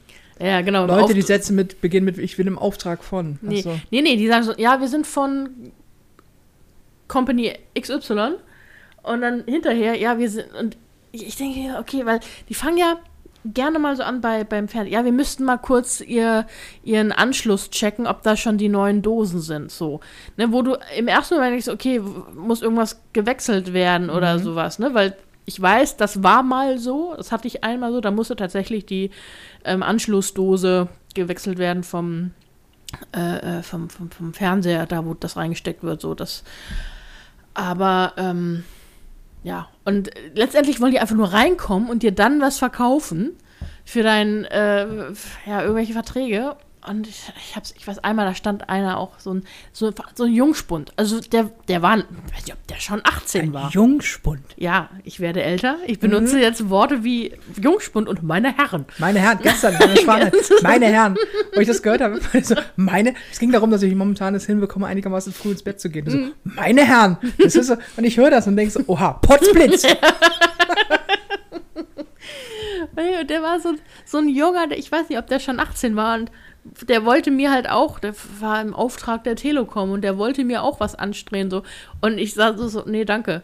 Ja, 0.40 0.62
genau. 0.62 0.84
im 0.84 0.88
Leute, 0.88 1.12
die 1.14 1.20
Sätze 1.22 1.52
mit 1.52 1.82
beginnen 1.82 2.06
mit 2.06 2.16
Ich 2.16 2.38
will 2.38 2.46
im 2.46 2.58
Auftrag 2.58 3.04
von. 3.04 3.38
Nee, 3.42 3.60
so. 3.60 3.78
nee, 3.90 4.00
nee, 4.00 4.16
die 4.16 4.26
sagen 4.26 4.42
so, 4.42 4.54
ja, 4.56 4.80
wir 4.80 4.88
sind 4.88 5.06
von 5.06 5.50
Company 7.08 7.52
XY 7.78 8.36
und 9.02 9.20
dann 9.20 9.44
hinterher, 9.46 9.94
ja, 9.98 10.18
wir 10.18 10.30
sind, 10.30 10.52
und 10.54 10.76
ich, 11.12 11.36
denke, 11.36 11.76
okay, 11.78 12.06
weil 12.06 12.20
die 12.48 12.54
fangen 12.54 12.78
ja 12.78 12.96
gerne 13.44 13.78
mal 13.78 13.96
so 13.96 14.02
an 14.02 14.20
bei, 14.20 14.44
beim 14.44 14.68
Fernsehen, 14.68 14.92
ja, 14.92 15.04
wir 15.04 15.12
müssten 15.12 15.44
mal 15.44 15.58
kurz 15.58 16.00
ihr, 16.00 16.46
ihren 16.84 17.12
Anschluss 17.12 17.70
checken, 17.70 18.06
ob 18.06 18.22
da 18.22 18.36
schon 18.36 18.58
die 18.58 18.68
neuen 18.68 19.02
Dosen 19.02 19.40
sind, 19.40 19.70
so. 19.70 20.00
Ne, 20.36 20.52
wo 20.52 20.62
du 20.62 20.76
im 20.96 21.08
ersten 21.08 21.34
Moment 21.34 21.52
denkst, 21.52 21.68
okay, 21.68 22.00
muss 22.34 22.62
irgendwas 22.62 23.00
gewechselt 23.12 23.72
werden 23.72 24.10
oder 24.10 24.38
Mhm. 24.38 24.42
sowas, 24.42 24.78
ne, 24.78 24.94
weil 24.94 25.16
ich 25.44 25.60
weiß, 25.60 25.96
das 25.96 26.22
war 26.22 26.42
mal 26.42 26.78
so, 26.78 27.14
das 27.16 27.32
hatte 27.32 27.48
ich 27.48 27.64
einmal 27.64 27.92
so, 27.92 28.00
da 28.00 28.10
musste 28.12 28.36
tatsächlich 28.36 28.86
die 28.86 29.10
ähm, 29.64 29.82
Anschlussdose 29.82 30.88
gewechselt 31.14 31.58
werden 31.58 31.82
vom 31.82 32.30
äh, 33.16 33.58
äh, 33.58 33.62
vom, 33.62 33.88
vom, 33.88 34.10
vom 34.10 34.34
Fernseher, 34.34 34.86
da 34.86 35.04
wo 35.06 35.14
das 35.14 35.36
reingesteckt 35.36 35.82
wird, 35.82 36.02
so 36.02 36.14
das. 36.14 36.44
Aber 37.54 38.12
ähm, 38.18 38.64
ja, 39.42 39.68
und 39.84 40.10
letztendlich 40.34 40.80
wollen 40.80 40.92
die 40.92 41.00
einfach 41.00 41.16
nur 41.16 41.32
reinkommen 41.32 41.90
und 41.90 42.02
dir 42.02 42.12
dann 42.12 42.40
was 42.40 42.58
verkaufen 42.58 43.36
für 43.84 44.02
dein, 44.02 44.44
äh, 44.44 44.86
ja, 45.46 45.62
irgendwelche 45.62 45.92
Verträge. 45.92 46.56
Und 46.88 47.06
ich, 47.06 47.32
ich, 47.48 47.54
hab's, 47.54 47.72
ich 47.76 47.86
weiß 47.86 48.00
einmal, 48.02 48.26
da 48.26 48.34
stand 48.34 48.68
einer 48.68 48.98
auch 48.98 49.18
so 49.20 49.32
ein, 49.34 49.44
so, 49.72 49.92
so 50.16 50.24
ein 50.24 50.32
Jungspund. 50.32 50.92
Also 50.96 51.20
der, 51.20 51.50
der 51.68 51.80
war, 51.80 51.98
ich 51.98 52.04
weiß 52.34 52.44
nicht, 52.46 52.52
ob 52.54 52.66
der 52.66 52.80
schon 52.80 53.00
18 53.04 53.52
war. 53.52 53.70
Jungspund. 53.70 54.40
Ja, 54.56 54.90
ich 55.04 55.20
werde 55.20 55.42
älter. 55.44 55.76
Ich 55.86 56.00
benutze 56.00 56.40
jetzt 56.40 56.70
Worte 56.70 57.04
wie 57.04 57.34
Jungspund 57.60 58.08
und 58.08 58.24
meine 58.24 58.56
Herren. 58.56 58.84
Meine 58.98 59.20
Herren, 59.20 59.38
gestern, 59.42 59.74
meine 59.78 59.96
Schwanger, 60.02 60.32
meine 60.62 60.86
Herren, 60.86 61.16
wo 61.54 61.60
ich 61.60 61.68
das 61.68 61.82
gehört 61.82 62.00
habe, 62.00 62.20
war 62.20 62.34
ich 62.40 62.46
so, 62.46 62.56
meine, 62.74 63.14
es 63.30 63.38
ging 63.38 63.52
darum, 63.52 63.70
dass 63.70 63.82
ich 63.82 63.94
momentan 63.94 64.34
es 64.34 64.46
hinbekomme, 64.46 64.86
einigermaßen 64.88 65.32
früh 65.32 65.52
ins 65.52 65.62
Bett 65.62 65.80
zu 65.80 65.88
gehen. 65.88 66.04
Und 66.06 66.10
So, 66.10 66.18
Mhm. 66.18 66.32
meine 66.42 66.84
Herren, 66.84 67.16
das 67.38 67.54
ist 67.54 67.68
so, 67.68 67.76
und 67.96 68.02
ich 68.04 68.16
höre 68.16 68.30
das 68.30 68.46
und 68.48 68.56
denke 68.56 68.72
so, 68.72 68.80
oha, 68.88 69.12
Potzblitz. 69.12 69.84
Ey, 72.96 73.26
Der 73.26 73.42
war 73.42 73.60
so, 73.60 73.74
so 74.04 74.18
ein 74.18 74.28
Junger, 74.28 74.70
ich 74.72 74.90
weiß 74.90 75.08
nicht, 75.08 75.18
ob 75.18 75.26
der 75.26 75.38
schon 75.40 75.58
18 75.60 75.96
war 75.96 76.18
und 76.18 76.30
der 76.64 77.04
wollte 77.04 77.30
mir 77.30 77.50
halt 77.50 77.68
auch, 77.68 77.98
der 77.98 78.14
war 78.40 78.60
im 78.60 78.74
Auftrag 78.74 79.24
der 79.24 79.36
Telekom 79.36 79.90
und 79.90 80.02
der 80.02 80.18
wollte 80.18 80.44
mir 80.44 80.62
auch 80.62 80.80
was 80.80 80.94
anstrehen 80.94 81.50
so 81.50 81.62
und 82.00 82.18
ich 82.18 82.34
sag 82.34 82.56
so, 82.58 82.68
so 82.68 82.84
nee, 82.86 83.04
danke. 83.04 83.42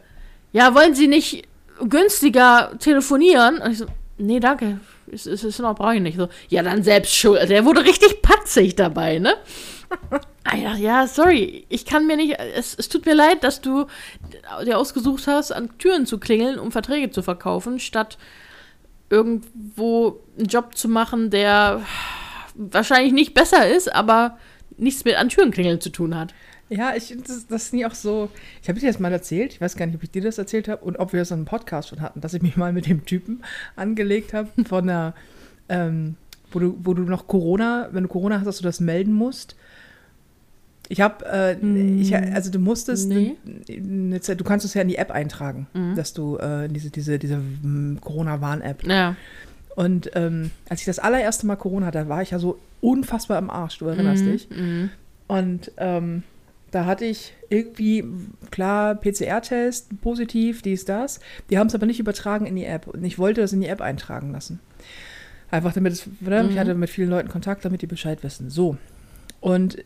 Ja, 0.53 0.75
wollen 0.75 0.95
Sie 0.95 1.09
nicht 1.09 1.45
günstiger 1.89 2.73
telefonieren? 2.79 3.59
Und 3.59 3.73
ich 3.73 3.79
so, 3.79 3.87
nee, 4.17 4.41
danke. 4.41 4.81
Es 5.11 5.27
ist, 5.27 5.45
ist 5.45 5.59
noch 5.59 5.75
brauche 5.75 5.97
ich 5.97 6.03
nicht 6.03 6.19
so. 6.19 6.29
Ja, 6.49 6.63
dann 6.63 6.83
selbst 6.83 7.15
schuld. 7.15 7.49
Der 7.49 7.65
wurde 7.65 7.85
richtig 7.85 8.23
patzig 8.23 8.77
dabei, 8.77 9.19
ne? 9.19 9.35
Ah, 10.45 10.57
ja, 10.57 10.75
ja, 10.75 11.07
sorry, 11.07 11.65
ich 11.71 11.87
kann 11.87 12.07
mir 12.07 12.17
nicht, 12.17 12.39
es, 12.39 12.75
es 12.79 12.91
tut 12.91 13.07
mir 13.07 13.15
leid, 13.15 13.43
dass 13.43 13.63
du 13.63 13.87
dir 14.65 14.79
ausgesucht 14.79 15.27
hast, 15.27 15.51
an 15.51 15.79
Türen 15.79 16.05
zu 16.05 16.19
klingeln, 16.19 16.59
um 16.59 16.73
Verträge 16.73 17.11
zu 17.11 17.23
verkaufen, 17.23 17.81
statt 17.81 18.19
irgendwo 19.11 20.21
einen 20.37 20.47
Job 20.47 20.77
zu 20.77 20.89
machen, 20.89 21.31
der 21.31 21.81
wahrscheinlich 22.59 23.13
nicht 23.15 23.33
besser 23.35 23.67
ist, 23.69 23.95
aber 23.95 24.37
nichts 24.77 25.05
mit 25.05 25.17
an 25.17 25.29
Türen 25.31 25.51
klingeln 25.51 25.81
zu 25.81 25.89
tun 25.91 26.15
hat. 26.15 26.35
Ja, 26.69 26.93
ich, 26.95 27.17
das, 27.27 27.47
das 27.47 27.63
ist 27.65 27.73
nie 27.73 27.87
auch 27.87 27.95
so. 27.95 28.29
Ich 28.63 28.69
habe 28.69 28.79
dir 28.79 28.89
das 28.89 28.99
mal 28.99 29.11
erzählt. 29.11 29.55
Ich 29.55 29.61
weiß 29.61 29.75
gar 29.77 29.87
nicht, 29.87 29.95
ob 29.95 30.03
ich 30.03 30.11
dir 30.11 30.21
das 30.21 30.37
erzählt 30.37 30.69
habe 30.69 30.85
und 30.85 30.99
ob 30.99 31.13
wir 31.15 31.21
das 31.21 31.31
in 31.31 31.37
einem 31.39 31.45
Podcast 31.47 31.89
schon 31.89 32.03
hatten, 32.03 32.21
dass 32.21 32.35
ich 32.35 32.43
mich 32.43 32.57
mal 32.59 32.75
mit 32.75 32.87
dem 32.87 33.07
Typen 33.07 33.43
angelegt 33.75 34.35
habe 34.35 34.51
von 34.69 34.87
der, 34.87 35.15
ähm, 35.71 36.17
wo 36.53 36.59
du, 36.59 36.79
wo 36.83 36.93
du 36.93 37.03
noch 37.05 37.27
Corona, 37.27 37.89
wenn 37.93 38.03
du 38.03 38.09
Corona 38.11 38.37
hast, 38.39 38.45
dass 38.47 38.59
du 38.59 38.65
das 38.65 38.81
melden 38.81 39.13
musst. 39.15 39.57
Ich 40.91 41.01
habe, 41.03 41.25
äh, 41.27 41.57
ich, 42.01 42.15
also 42.17 42.51
du 42.51 42.59
musstest, 42.59 43.09
Nee. 43.09 43.37
eine 43.69 44.21
Zeit- 44.23 44.41
du 44.41 44.45
kannst 44.45 44.65
es 44.65 44.73
ja 44.75 44.81
in 44.83 44.89
die 44.89 44.97
App 44.97 45.11
eintragen, 45.11 45.67
dass 45.97 46.15
du 46.15 46.37
äh, 46.39 46.67
diese, 46.69 46.91
diese, 46.91 47.19
diese 47.19 47.37
mm, 47.39 47.99
Corona-Warn-App. 48.01 48.87
Ja. 48.87 49.15
Und 49.79 50.11
ähm, 50.17 50.51
als 50.69 50.81
ich 50.81 50.87
das 50.87 50.99
allererste 50.99 51.47
Mal 51.47 51.55
Corona 51.55 51.87
hatte, 51.87 52.09
war 52.09 52.21
ich 52.21 52.33
ja 52.33 52.41
so 52.41 52.59
unfassbar 52.81 53.39
am 53.39 53.49
Arsch, 53.49 53.79
du 53.79 53.87
erinnerst 53.87 54.25
dich. 54.27 54.51
Mhm. 54.51 54.91
Und 55.29 55.71
ähm, 55.77 56.25
da 56.73 56.85
hatte 56.85 57.05
ich 57.05 57.33
irgendwie, 57.49 58.05
klar, 58.51 58.97
PCR-Test, 58.97 60.01
positiv, 60.03 60.63
dies, 60.63 60.85
das. 60.85 61.21
Die 61.49 61.59
haben 61.59 61.69
es 61.69 61.77
aber 61.77 61.87
nicht 61.87 62.01
übertragen 62.01 62.45
in 62.45 62.57
die 62.57 62.65
App. 62.65 62.89
Und 62.89 63.05
ich 63.05 63.21
wollte 63.21 63.41
das 63.41 63.53
in 63.53 63.61
die 63.61 63.69
App 63.69 63.81
eintragen 63.81 64.33
lassen. 64.33 64.59
Einfach 65.53 65.73
damit 65.73 65.93
es, 65.93 66.09
ne? 66.23 66.47
ich 66.49 66.57
Mhm. 66.57 66.59
hatte 66.59 66.75
mit 66.75 66.91
vielen 66.91 67.11
Leuten 67.11 67.29
Kontakt, 67.29 67.65
damit 67.65 67.81
die 67.81 67.87
Bescheid 67.87 68.25
wissen. 68.25 68.51
So. 68.51 68.77
Und 69.41 69.79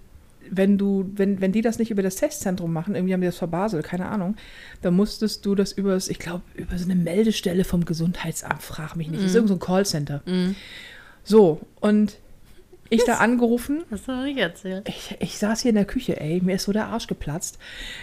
wenn 0.50 0.78
du, 0.78 1.10
wenn, 1.14 1.40
wenn 1.40 1.52
die 1.52 1.62
das 1.62 1.78
nicht 1.78 1.90
über 1.90 2.02
das 2.02 2.16
Testzentrum 2.16 2.72
machen, 2.72 2.94
irgendwie 2.94 3.14
haben 3.14 3.20
die 3.20 3.26
das 3.26 3.38
verbaselt, 3.38 3.84
keine 3.84 4.06
Ahnung, 4.06 4.36
dann 4.82 4.94
musstest 4.94 5.44
du 5.46 5.54
das 5.54 5.72
über, 5.72 5.96
ich 5.96 6.18
glaube, 6.18 6.42
über 6.54 6.76
so 6.78 6.84
eine 6.84 6.96
Meldestelle 6.96 7.64
vom 7.64 7.84
Gesundheitsamt, 7.84 8.62
frag 8.62 8.96
mich 8.96 9.08
nicht. 9.08 9.22
Das 9.22 9.30
ist 9.30 9.34
irgend 9.34 9.48
so 9.48 9.54
ein 9.54 9.60
Callcenter. 9.60 10.22
Mhm. 10.26 10.54
So, 11.24 11.60
und 11.80 12.18
ich 12.92 13.04
da 13.04 13.14
angerufen, 13.14 13.84
Hast 13.90 14.06
du 14.06 14.12
noch 14.12 14.24
nicht 14.24 14.38
erzählt. 14.38 14.86
ich, 14.86 15.16
ich 15.18 15.38
saß 15.38 15.62
hier 15.62 15.70
in 15.70 15.76
der 15.76 15.86
Küche, 15.86 16.20
ey, 16.20 16.42
mir 16.42 16.56
ist 16.56 16.64
so 16.64 16.72
der 16.72 16.88
Arsch 16.88 17.06
geplatzt. 17.06 17.58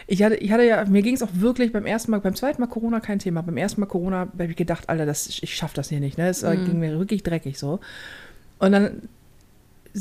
Ich 0.07 0.23
hatte, 0.23 0.35
ich 0.35 0.51
hatte 0.51 0.63
ja, 0.63 0.83
mir 0.85 1.03
ging 1.03 1.13
es 1.13 1.21
auch 1.21 1.29
wirklich 1.33 1.71
beim 1.71 1.85
ersten 1.85 2.09
Mal, 2.09 2.21
beim 2.21 2.35
zweiten 2.35 2.59
Mal 2.59 2.67
Corona 2.67 2.99
kein 2.99 3.19
Thema. 3.19 3.43
Beim 3.43 3.57
ersten 3.57 3.81
Mal 3.81 3.87
Corona 3.87 4.21
habe 4.21 4.45
ich 4.45 4.55
gedacht, 4.55 4.89
Alter, 4.89 5.05
das, 5.05 5.27
ich 5.29 5.55
schaff 5.55 5.73
das 5.73 5.89
hier 5.89 5.99
nicht. 5.99 6.17
Ne? 6.17 6.27
Es 6.27 6.41
äh, 6.41 6.55
ging 6.55 6.79
mir 6.79 6.97
wirklich 6.97 7.21
dreckig 7.21 7.59
so. 7.59 7.79
Und 8.57 8.71
dann 8.71 9.03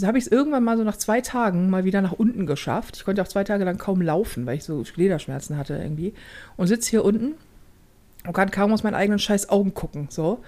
habe 0.02 0.18
ich 0.18 0.26
es 0.26 0.32
irgendwann 0.32 0.64
mal 0.64 0.76
so 0.76 0.84
nach 0.84 0.96
zwei 0.96 1.20
Tagen 1.20 1.70
mal 1.70 1.84
wieder 1.84 2.02
nach 2.02 2.12
unten 2.12 2.46
geschafft. 2.46 2.96
Ich 2.96 3.04
konnte 3.04 3.22
auch 3.22 3.28
zwei 3.28 3.44
Tage 3.44 3.64
lang 3.64 3.78
kaum 3.78 4.02
laufen, 4.02 4.46
weil 4.46 4.56
ich 4.56 4.64
so 4.64 4.82
Gliederschmerzen 4.82 5.56
hatte 5.56 5.76
irgendwie. 5.76 6.14
Und 6.56 6.66
sitze 6.66 6.90
hier 6.90 7.04
unten 7.04 7.34
und 8.26 8.32
kann 8.32 8.50
kaum 8.50 8.72
aus 8.72 8.82
meinen 8.82 8.94
eigenen 8.94 9.18
scheiß 9.18 9.48
Augen 9.48 9.74
gucken. 9.74 10.08
So. 10.10 10.40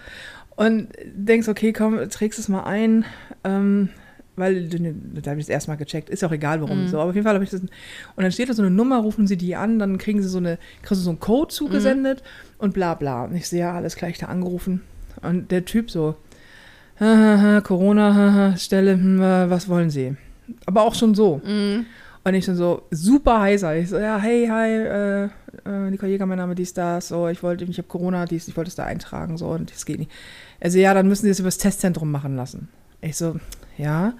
Und 0.57 0.89
denkst, 1.15 1.49
okay, 1.49 1.73
komm, 1.73 2.09
trägst 2.11 2.39
es 2.39 2.49
mal 2.49 2.65
ein. 2.65 3.05
Ähm, 3.45 3.89
weil 4.37 4.69
da 4.69 5.31
habe 5.31 5.41
ich 5.41 5.47
das 5.47 5.51
erstmal 5.51 5.77
gecheckt, 5.77 6.09
ist 6.09 6.25
auch 6.25 6.33
egal 6.33 6.61
warum. 6.63 6.89
So, 6.89 6.99
aber 6.99 7.11
auf 7.11 7.15
jeden 7.15 7.27
Fall 7.27 7.35
habe 7.35 7.45
ich 7.45 7.51
das. 7.51 7.61
Und 7.61 7.71
dann 8.17 8.33
steht 8.33 8.49
da 8.49 8.55
so 8.55 8.63
eine 8.63 8.71
Nummer, 8.71 8.99
rufen 8.99 9.27
sie 9.27 9.37
die 9.37 9.55
an, 9.55 9.79
dann 9.79 9.99
kriegen 9.99 10.23
sie 10.23 10.29
so 10.29 10.39
eine, 10.39 10.59
kriegst 10.83 11.01
du 11.01 11.05
so 11.05 11.11
einen 11.11 11.21
Code 11.21 11.53
zugesendet 11.53 12.23
und 12.59 12.73
bla 12.73 12.95
bla. 12.95 13.25
Und 13.25 13.37
ich 13.37 13.49
sehe 13.49 13.61
ja 13.61 13.75
alles 13.75 13.97
gleich 13.97 14.19
da 14.19 14.27
angerufen. 14.27 14.81
Und 15.23 15.51
der 15.51 15.65
Typ 15.65 15.91
so, 15.91 16.17
Corona, 17.01 18.57
Stelle, 18.57 18.93
hm, 18.93 19.21
was 19.21 19.69
wollen 19.69 19.91
Sie? 19.91 20.17
Aber 20.67 20.83
auch 20.83 20.95
schon 20.95 21.15
so. 21.15 21.41
Mhm. 21.45 21.87
Und 22.23 22.35
ich 22.35 22.45
dann 22.45 22.57
so 22.57 22.83
super 22.91 23.41
heiser. 23.41 23.75
Ich 23.77 23.89
so, 23.89 23.99
ja, 23.99 24.19
hey, 24.19 24.47
hi, 24.47 24.69
äh, 24.69 25.25
äh, 25.65 25.91
Nicole 25.91 26.13
Jäger, 26.13 26.27
mein 26.27 26.37
Name, 26.37 26.55
dies, 26.55 26.75
das. 26.75 27.09
So, 27.09 27.29
ich 27.29 27.43
wollte, 27.43 27.65
ich 27.65 27.79
habe 27.79 27.89
Corona, 27.89 28.27
dies, 28.27 28.47
ich 28.47 28.57
wollte 28.57 28.69
es 28.69 28.75
da 28.75 28.85
eintragen, 28.85 29.39
so, 29.39 29.49
und 29.49 29.73
das 29.73 29.87
geht 29.87 29.99
nicht. 29.99 30.11
Also, 30.61 30.79
ja, 30.79 30.93
dann 30.93 31.09
müssen 31.09 31.25
Sie 31.25 31.31
es 31.31 31.41
übers 31.41 31.57
Testzentrum 31.57 32.11
machen 32.11 32.37
lassen. 32.37 32.69
Ich 33.01 33.17
so, 33.17 33.37
ja, 33.79 34.13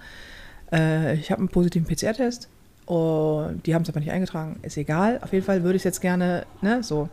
äh, 0.71 1.13
ich 1.15 1.31
habe 1.31 1.39
einen 1.39 1.49
positiven 1.49 1.85
PCR-Test. 1.85 2.49
Und 2.91 3.65
die 3.65 3.73
haben 3.73 3.83
es 3.83 3.89
aber 3.89 4.01
nicht 4.01 4.11
eingetragen. 4.11 4.59
Ist 4.63 4.75
egal. 4.75 5.19
Auf 5.21 5.31
jeden 5.31 5.45
Fall 5.45 5.63
würde 5.63 5.77
ich 5.77 5.79
es 5.79 5.85
jetzt 5.85 6.01
gerne, 6.01 6.45
ne, 6.61 6.83
so. 6.83 7.07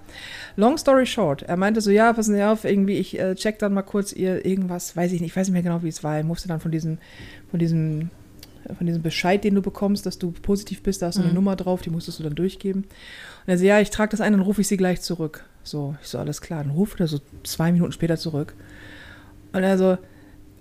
Long 0.57 0.77
story 0.77 1.07
short. 1.07 1.43
Er 1.43 1.57
meinte 1.57 1.81
so, 1.81 1.93
ja, 1.93 2.13
passen 2.13 2.35
Sie 2.35 2.43
auf, 2.43 2.65
irgendwie, 2.65 2.95
ich 2.95 3.17
äh, 3.17 3.37
check 3.37 3.61
dann 3.61 3.75
mal 3.75 3.83
kurz 3.83 4.13
ihr 4.13 4.45
irgendwas, 4.45 4.97
weiß 4.97 5.13
ich 5.13 5.21
nicht, 5.21 5.31
ich 5.31 5.37
weiß 5.37 5.47
nicht 5.47 5.53
mehr 5.53 5.63
genau, 5.63 5.85
wie 5.85 5.89
es 5.89 6.03
war. 6.03 6.17
Er 6.17 6.25
musste 6.25 6.49
dann 6.49 6.59
von 6.59 6.73
diesem, 6.73 6.99
von 7.49 7.61
diesem 7.61 8.11
von 8.77 8.87
diesem 8.89 9.03
Bescheid, 9.03 9.45
den 9.45 9.55
du 9.55 9.63
bekommst, 9.63 10.05
dass 10.05 10.19
du 10.19 10.33
positiv 10.33 10.83
bist, 10.83 11.01
da 11.01 11.07
hast 11.07 11.17
du 11.17 11.23
eine 11.23 11.31
Mhm. 11.31 11.37
Nummer 11.37 11.55
drauf, 11.57 11.81
die 11.81 11.91
musstest 11.91 12.19
du 12.19 12.25
dann 12.25 12.35
durchgeben. 12.35 12.83
Und 12.83 12.89
er 13.47 13.57
so, 13.57 13.65
ja, 13.65 13.79
ich 13.79 13.91
trage 13.91 14.11
das 14.11 14.21
ein, 14.21 14.33
dann 14.33 14.43
rufe 14.43 14.61
ich 14.61 14.69
sie 14.69 14.77
gleich 14.77 15.01
zurück. 15.01 15.45
So, 15.63 15.95
ich 16.03 16.09
so, 16.09 16.19
alles 16.19 16.41
klar, 16.41 16.65
dann 16.65 16.73
rufe 16.73 16.99
er 16.99 17.07
so 17.07 17.21
zwei 17.45 17.71
Minuten 17.71 17.93
später 17.93 18.17
zurück. 18.17 18.55
Und 19.53 19.63
er 19.63 19.79
so, 19.79 19.97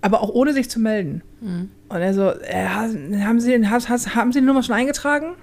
aber 0.00 0.22
auch 0.22 0.30
ohne 0.30 0.52
sich 0.52 0.70
zu 0.70 0.80
melden. 0.80 1.22
Mhm. 1.40 1.70
Und 1.88 1.96
er 1.96 2.14
so, 2.14 2.30
äh, 2.30 2.66
haben, 2.66 3.40
Sie, 3.40 3.66
has, 3.66 3.88
has, 3.88 4.14
haben 4.14 4.32
Sie 4.32 4.40
die 4.40 4.46
Nummer 4.46 4.62
schon 4.62 4.74
eingetragen? 4.74 5.34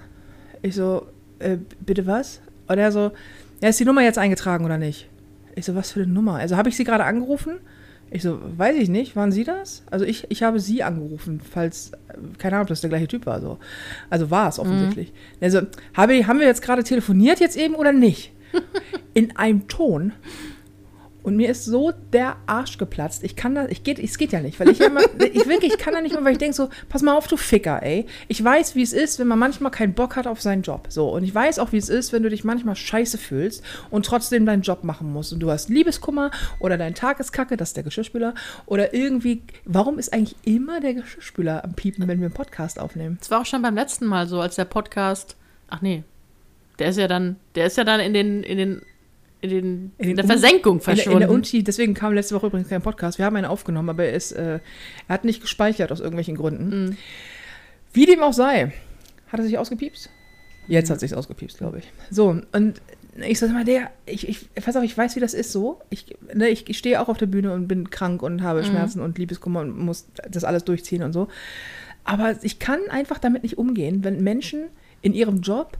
Ich 0.62 0.74
so, 0.74 1.06
äh, 1.38 1.58
bitte 1.80 2.06
was? 2.06 2.40
Und 2.68 2.78
er 2.78 2.92
so, 2.92 3.12
ja, 3.60 3.68
ist 3.68 3.80
die 3.80 3.84
Nummer 3.84 4.02
jetzt 4.02 4.18
eingetragen 4.18 4.64
oder 4.64 4.78
nicht? 4.78 5.08
Ich 5.54 5.64
so, 5.64 5.74
was 5.74 5.92
für 5.92 6.02
eine 6.02 6.12
Nummer? 6.12 6.34
Also 6.34 6.56
habe 6.56 6.68
ich 6.68 6.76
Sie 6.76 6.84
gerade 6.84 7.04
angerufen? 7.04 7.58
Ich 8.10 8.22
so, 8.22 8.38
weiß 8.56 8.76
ich 8.76 8.88
nicht, 8.88 9.16
waren 9.16 9.32
Sie 9.32 9.44
das? 9.44 9.82
Also 9.90 10.04
ich, 10.04 10.26
ich 10.30 10.42
habe 10.42 10.60
Sie 10.60 10.82
angerufen, 10.82 11.40
falls, 11.40 11.92
keine 12.38 12.56
Ahnung, 12.56 12.64
ob 12.64 12.68
das 12.68 12.80
der 12.80 12.90
gleiche 12.90 13.08
Typ 13.08 13.26
war. 13.26 13.40
So. 13.40 13.58
Also 14.10 14.30
war 14.30 14.48
es 14.48 14.58
offensichtlich. 14.58 15.08
Mhm. 15.08 15.44
Also, 15.44 15.60
habe, 15.94 16.26
haben 16.26 16.38
wir 16.38 16.46
jetzt 16.46 16.62
gerade 16.62 16.84
telefoniert 16.84 17.40
jetzt 17.40 17.56
eben 17.56 17.74
oder 17.74 17.92
nicht? 17.92 18.32
In 19.14 19.36
einem 19.36 19.66
Ton, 19.66 20.12
und 21.26 21.34
mir 21.34 21.50
ist 21.50 21.64
so 21.64 21.92
der 22.12 22.36
Arsch 22.46 22.78
geplatzt. 22.78 23.24
Ich 23.24 23.34
kann 23.34 23.56
da, 23.56 23.66
ich 23.66 23.82
geht, 23.82 23.98
es 23.98 24.16
geht 24.16 24.30
ja 24.30 24.40
nicht, 24.40 24.60
weil 24.60 24.68
ich 24.68 24.78
ja 24.78 24.86
immer, 24.86 25.00
ich 25.18 25.48
wirklich, 25.48 25.72
ich 25.72 25.78
kann 25.78 25.92
da 25.92 26.00
nicht 26.00 26.12
mehr, 26.12 26.22
weil 26.22 26.30
ich 26.30 26.38
denke 26.38 26.54
so, 26.54 26.68
pass 26.88 27.02
mal 27.02 27.16
auf, 27.16 27.26
du 27.26 27.36
Ficker, 27.36 27.82
ey. 27.82 28.06
Ich 28.28 28.44
weiß, 28.44 28.76
wie 28.76 28.82
es 28.82 28.92
ist, 28.92 29.18
wenn 29.18 29.26
man 29.26 29.40
manchmal 29.40 29.72
keinen 29.72 29.92
Bock 29.92 30.14
hat 30.14 30.28
auf 30.28 30.40
seinen 30.40 30.62
Job. 30.62 30.86
So. 30.88 31.12
Und 31.12 31.24
ich 31.24 31.34
weiß 31.34 31.58
auch, 31.58 31.72
wie 31.72 31.78
es 31.78 31.88
ist, 31.88 32.12
wenn 32.12 32.22
du 32.22 32.30
dich 32.30 32.44
manchmal 32.44 32.76
scheiße 32.76 33.18
fühlst 33.18 33.64
und 33.90 34.06
trotzdem 34.06 34.46
deinen 34.46 34.62
Job 34.62 34.84
machen 34.84 35.12
musst. 35.12 35.32
Und 35.32 35.40
du 35.40 35.50
hast 35.50 35.68
Liebeskummer 35.68 36.30
oder 36.60 36.78
dein 36.78 36.94
Tag 36.94 37.18
ist 37.18 37.32
kacke, 37.32 37.56
das 37.56 37.70
ist 37.70 37.76
der 37.76 37.82
Geschirrspüler. 37.82 38.32
Oder 38.66 38.94
irgendwie, 38.94 39.42
warum 39.64 39.98
ist 39.98 40.12
eigentlich 40.12 40.36
immer 40.44 40.78
der 40.78 40.94
Geschirrspüler 40.94 41.64
am 41.64 41.74
Piepen, 41.74 42.06
wenn 42.06 42.20
wir 42.20 42.26
einen 42.26 42.34
Podcast 42.34 42.78
aufnehmen? 42.78 43.16
Das 43.18 43.32
war 43.32 43.40
auch 43.40 43.46
schon 43.46 43.62
beim 43.62 43.74
letzten 43.74 44.06
Mal 44.06 44.28
so, 44.28 44.40
als 44.40 44.54
der 44.54 44.64
Podcast, 44.64 45.34
ach 45.66 45.82
nee, 45.82 46.04
der 46.78 46.90
ist 46.90 46.98
ja 46.98 47.08
dann, 47.08 47.34
der 47.56 47.66
ist 47.66 47.76
ja 47.76 47.82
dann 47.82 47.98
in 47.98 48.14
den, 48.14 48.44
in 48.44 48.58
den 48.58 48.82
in, 49.40 49.50
den, 49.50 49.92
in, 49.98 50.10
in 50.10 50.16
der 50.16 50.24
Versenkung 50.24 50.80
verschwunden. 50.80 51.22
In 51.22 51.28
der, 51.28 51.36
in 51.36 51.42
der 51.42 51.62
deswegen 51.62 51.94
kam 51.94 52.12
letzte 52.14 52.34
Woche 52.34 52.46
übrigens 52.46 52.68
kein 52.68 52.82
Podcast. 52.82 53.18
Wir 53.18 53.24
haben 53.24 53.36
einen 53.36 53.46
aufgenommen, 53.46 53.90
aber 53.90 54.04
er, 54.04 54.14
ist, 54.14 54.32
äh, 54.32 54.54
er 54.54 54.60
hat 55.08 55.24
nicht 55.24 55.40
gespeichert 55.40 55.92
aus 55.92 56.00
irgendwelchen 56.00 56.36
Gründen. 56.36 56.68
Mhm. 56.68 56.96
Wie 57.92 58.06
dem 58.06 58.22
auch 58.22 58.32
sei, 58.32 58.72
hat 59.28 59.40
er 59.40 59.44
sich 59.44 59.58
ausgepiepst? 59.58 60.10
Jetzt 60.68 60.90
hat 60.90 60.96
er 60.96 61.00
sich 61.00 61.14
ausgepiepst, 61.14 61.58
glaube 61.58 61.78
ich. 61.78 61.84
So, 62.10 62.40
und 62.52 62.80
ich 63.24 63.38
sag 63.38 63.52
mal, 63.52 63.64
der, 63.64 63.90
ich, 64.04 64.28
ich, 64.28 64.48
pass 64.54 64.76
auf, 64.76 64.82
ich 64.82 64.96
weiß, 64.96 65.16
wie 65.16 65.20
das 65.20 65.34
ist 65.34 65.52
so. 65.52 65.80
Ich, 65.90 66.16
ne, 66.34 66.48
ich, 66.48 66.68
ich 66.68 66.78
stehe 66.78 67.00
auch 67.00 67.08
auf 67.08 67.18
der 67.18 67.26
Bühne 67.26 67.52
und 67.52 67.68
bin 67.68 67.90
krank 67.90 68.22
und 68.22 68.42
habe 68.42 68.62
mhm. 68.62 68.66
Schmerzen 68.66 69.00
und 69.00 69.18
Liebeskummer 69.18 69.60
und 69.60 69.78
muss 69.78 70.06
das 70.28 70.44
alles 70.44 70.64
durchziehen 70.64 71.02
und 71.02 71.12
so. 71.12 71.28
Aber 72.04 72.36
ich 72.42 72.58
kann 72.58 72.80
einfach 72.90 73.18
damit 73.18 73.42
nicht 73.42 73.58
umgehen, 73.58 74.04
wenn 74.04 74.22
Menschen 74.22 74.66
in 75.02 75.12
ihrem 75.12 75.40
Job 75.40 75.78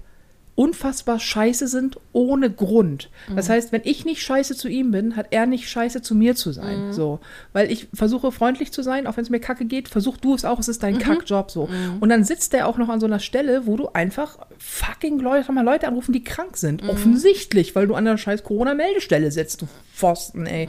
unfassbar 0.57 1.21
scheiße 1.21 1.69
sind 1.69 2.01
ohne 2.12 2.51
Grund. 2.51 3.11
Das 3.35 3.49
mhm. 3.49 3.53
heißt, 3.53 3.73
wenn 3.73 3.83
ich 3.85 4.07
nicht 4.07 4.23
scheiße 4.23 4.57
zu 4.57 4.69
ihm 4.69 4.90
bin, 4.90 5.14
hat 5.14 5.27
er 5.31 5.47
nicht 5.47 5.69
scheiße 5.69 6.01
zu 6.01 6.14
mir 6.14 6.35
zu 6.35 6.51
sein. 6.51 6.88
Mhm. 6.88 6.92
So. 6.92 7.21
Weil 7.53 7.71
ich 7.71 7.88
versuche 7.92 8.33
freundlich 8.33 8.73
zu 8.73 8.83
sein, 8.83 9.07
auch 9.07 9.19
wenn 9.19 9.25
es 9.25 9.31
mir 9.31 9.38
kacke 9.38 9.66
geht, 9.66 9.88
versuch 9.88 10.16
du 10.16 10.35
es 10.35 10.47
auch, 10.47 10.59
es 10.59 10.69
ist 10.69 10.83
dein 10.83 10.95
mhm. 10.95 11.01
Kackjob 11.01 11.51
so. 11.51 11.66
Mhm. 11.66 11.99
Und 12.01 12.09
dann 12.09 12.25
sitzt 12.25 12.55
er 12.55 12.66
auch 12.66 12.79
noch 12.79 12.88
an 12.88 13.01
so 13.01 13.07
einer 13.07 13.21
Stelle, 13.21 13.66
wo 13.66 13.77
du 13.77 13.88
einfach 13.88 14.38
fucking 14.59 15.21
Leute, 15.21 15.53
mal 15.53 15.62
Leute 15.62 15.87
anrufen, 15.88 16.12
die 16.12 16.25
krank 16.25 16.57
sind. 16.57 16.83
Mhm. 16.83 16.88
Offensichtlich, 16.88 17.77
weil 17.77 17.87
du 17.87 17.95
an 17.95 18.07
der 18.07 18.16
scheiß 18.16 18.42
Corona-Meldestelle 18.42 19.31
sitzt, 19.31 19.61
du 19.61 19.69
Pfosten, 19.95 20.47
ey. 20.47 20.69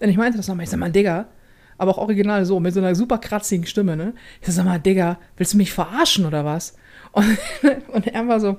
Und 0.00 0.08
ich 0.08 0.16
meinte 0.18 0.36
das 0.36 0.48
nochmal, 0.48 0.64
ich 0.64 0.70
sag 0.70 0.80
mal, 0.80 0.92
Digga, 0.92 1.28
aber 1.78 1.92
auch 1.92 1.98
original 1.98 2.44
so, 2.44 2.60
mit 2.60 2.74
so 2.74 2.80
einer 2.80 2.94
super 2.94 3.18
kratzigen 3.18 3.66
Stimme, 3.66 3.96
ne? 3.96 4.12
Ich 4.40 4.48
sag 4.48 4.64
mal, 4.64 4.78
Digga, 4.78 5.18
willst 5.36 5.54
du 5.54 5.56
mich 5.56 5.72
verarschen 5.72 6.26
oder 6.26 6.44
was? 6.44 6.74
Und, 7.12 7.38
und 7.88 8.06
er 8.06 8.28
war 8.28 8.40
so, 8.40 8.58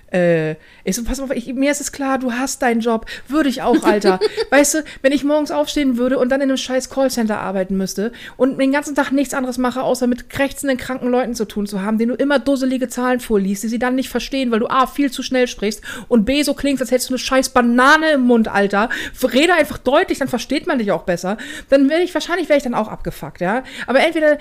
äh, 0.11 0.55
ich 0.83 0.95
so, 0.95 1.03
pass 1.03 1.19
auf, 1.19 1.31
ich, 1.31 1.53
mir 1.53 1.71
ist 1.71 1.81
es 1.81 1.91
klar, 1.91 2.19
du 2.19 2.33
hast 2.33 2.61
deinen 2.61 2.81
Job. 2.81 3.05
Würde 3.27 3.49
ich 3.49 3.61
auch, 3.61 3.83
Alter. 3.83 4.19
weißt 4.49 4.75
du, 4.75 4.83
wenn 5.01 5.11
ich 5.11 5.23
morgens 5.23 5.51
aufstehen 5.51 5.97
würde 5.97 6.19
und 6.19 6.29
dann 6.29 6.41
in 6.41 6.49
einem 6.49 6.57
scheiß 6.57 6.89
Callcenter 6.89 7.39
arbeiten 7.39 7.77
müsste 7.77 8.11
und 8.35 8.59
den 8.59 8.71
ganzen 8.71 8.95
Tag 8.95 9.11
nichts 9.11 9.33
anderes 9.33 9.57
mache, 9.57 9.81
außer 9.83 10.07
mit 10.07 10.29
krächzenden, 10.29 10.77
kranken 10.77 11.09
Leuten 11.09 11.33
zu 11.33 11.45
tun 11.45 11.65
zu 11.65 11.81
haben, 11.81 11.97
denen 11.97 12.09
du 12.09 12.15
immer 12.15 12.39
dusselige 12.39 12.89
Zahlen 12.89 13.19
vorliest, 13.19 13.63
die 13.63 13.67
sie 13.69 13.79
dann 13.79 13.95
nicht 13.95 14.09
verstehen, 14.09 14.51
weil 14.51 14.59
du 14.59 14.67
A, 14.67 14.85
viel 14.85 15.11
zu 15.11 15.23
schnell 15.23 15.47
sprichst 15.47 15.81
und 16.07 16.25
B, 16.25 16.43
so 16.43 16.53
klingst, 16.53 16.81
als 16.81 16.91
hättest 16.91 17.09
du 17.09 17.13
eine 17.13 17.19
scheiß 17.19 17.49
Banane 17.49 18.11
im 18.11 18.21
Mund, 18.21 18.47
Alter. 18.47 18.89
Rede 19.33 19.53
einfach 19.53 19.77
deutlich, 19.77 20.17
dann 20.17 20.27
versteht 20.27 20.67
man 20.67 20.77
dich 20.77 20.91
auch 20.91 21.03
besser. 21.03 21.37
Dann 21.69 21.89
werde 21.89 22.03
ich, 22.03 22.13
wahrscheinlich 22.13 22.49
wäre 22.49 22.57
ich 22.57 22.63
dann 22.63 22.73
auch 22.73 22.89
abgefuckt, 22.89 23.39
ja. 23.39 23.63
Aber 23.87 24.01
entweder, 24.01 24.37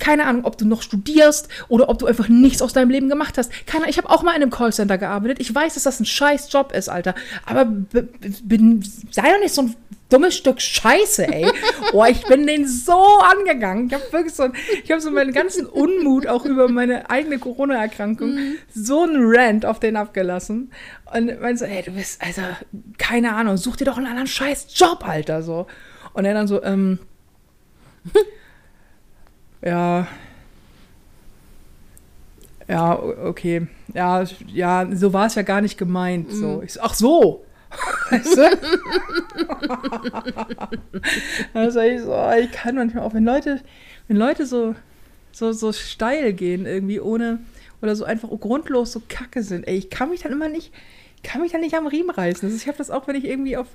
keine 0.00 0.26
Ahnung, 0.26 0.44
ob 0.44 0.58
du 0.58 0.66
noch 0.66 0.82
studierst 0.82 1.48
oder 1.68 1.88
ob 1.88 2.00
du 2.00 2.06
einfach 2.06 2.28
nichts 2.28 2.60
aus 2.60 2.72
deinem 2.72 2.90
Leben 2.90 3.08
gemacht 3.08 3.38
hast. 3.38 3.52
Keine 3.66 3.88
ich 3.88 3.98
habe 3.98 4.10
auch 4.10 4.22
mal 4.22 4.34
in 4.34 4.42
einem 4.42 4.50
Callcenter 4.50 4.98
gearbeitet 4.98 5.11
gearbeitet. 5.12 5.40
Ich 5.40 5.54
weiß, 5.54 5.74
dass 5.74 5.82
das 5.82 6.00
ein 6.00 6.06
scheiß 6.06 6.52
Job 6.52 6.72
ist, 6.72 6.88
Alter. 6.88 7.14
Aber 7.44 7.66
bin, 7.66 8.82
sei 9.10 9.22
doch 9.30 9.40
nicht 9.40 9.54
so 9.54 9.62
ein 9.62 9.76
dummes 10.08 10.36
Stück 10.36 10.60
Scheiße, 10.60 11.26
ey. 11.26 11.46
Oh, 11.92 12.04
ich 12.04 12.22
bin 12.24 12.46
den 12.46 12.66
so 12.66 13.00
angegangen. 13.20 13.86
Ich 13.86 13.94
habe 13.94 14.12
wirklich 14.12 14.34
so, 14.34 14.48
ich 14.82 14.90
habe 14.90 15.00
so 15.00 15.10
meinen 15.10 15.32
ganzen 15.32 15.66
Unmut 15.66 16.26
auch 16.26 16.44
über 16.44 16.68
meine 16.68 17.10
eigene 17.10 17.38
Corona-Erkrankung 17.38 18.34
mhm. 18.34 18.54
so 18.74 19.02
einen 19.02 19.16
Rant 19.18 19.66
auf 19.66 19.80
den 19.80 19.96
abgelassen. 19.96 20.70
Und 21.12 21.40
meinte 21.40 21.58
so, 21.58 21.64
ey, 21.64 21.82
du 21.82 21.92
bist, 21.92 22.22
also, 22.22 22.42
keine 22.98 23.34
Ahnung, 23.34 23.56
such 23.56 23.76
dir 23.76 23.84
doch 23.84 23.96
einen 23.96 24.06
anderen 24.06 24.26
scheiß 24.26 24.66
Job, 24.74 25.06
Alter, 25.06 25.42
so. 25.42 25.66
Und 26.14 26.24
er 26.24 26.34
dann 26.34 26.48
so, 26.48 26.62
ähm, 26.62 26.98
ja, 29.62 30.06
ja, 32.72 32.98
okay. 32.98 33.66
Ja, 33.92 34.24
ja, 34.46 34.88
so 34.92 35.12
war 35.12 35.26
es 35.26 35.34
ja 35.34 35.42
gar 35.42 35.60
nicht 35.60 35.76
gemeint. 35.76 36.32
So. 36.32 36.56
Mhm. 36.56 36.62
Ich 36.62 36.82
ach 36.82 36.94
so. 36.94 37.44
Weißt 38.10 38.36
du? 38.36 38.42
also 41.54 41.80
ich 41.80 42.00
so, 42.00 42.14
ich 42.40 42.50
kann 42.52 42.76
manchmal 42.76 43.04
auch, 43.04 43.12
wenn 43.14 43.24
Leute, 43.24 43.60
wenn 44.08 44.16
Leute 44.16 44.46
so, 44.46 44.74
so, 45.32 45.52
so 45.52 45.72
steil 45.72 46.32
gehen, 46.32 46.64
irgendwie 46.64 47.00
ohne, 47.00 47.40
oder 47.82 47.94
so 47.94 48.04
einfach 48.04 48.28
grundlos 48.28 48.92
so 48.92 49.02
kacke 49.06 49.42
sind, 49.42 49.66
ey, 49.66 49.76
ich 49.76 49.90
kann 49.90 50.08
mich 50.08 50.20
dann 50.20 50.32
immer 50.32 50.48
nicht, 50.48 50.72
kann 51.22 51.42
mich 51.42 51.52
dann 51.52 51.60
nicht 51.60 51.74
am 51.74 51.86
Riemen 51.86 52.10
reißen. 52.10 52.46
Also 52.46 52.56
ich 52.56 52.68
habe 52.68 52.78
das 52.78 52.90
auch, 52.90 53.06
wenn 53.06 53.16
ich 53.16 53.24
irgendwie 53.24 53.56
auf, 53.56 53.68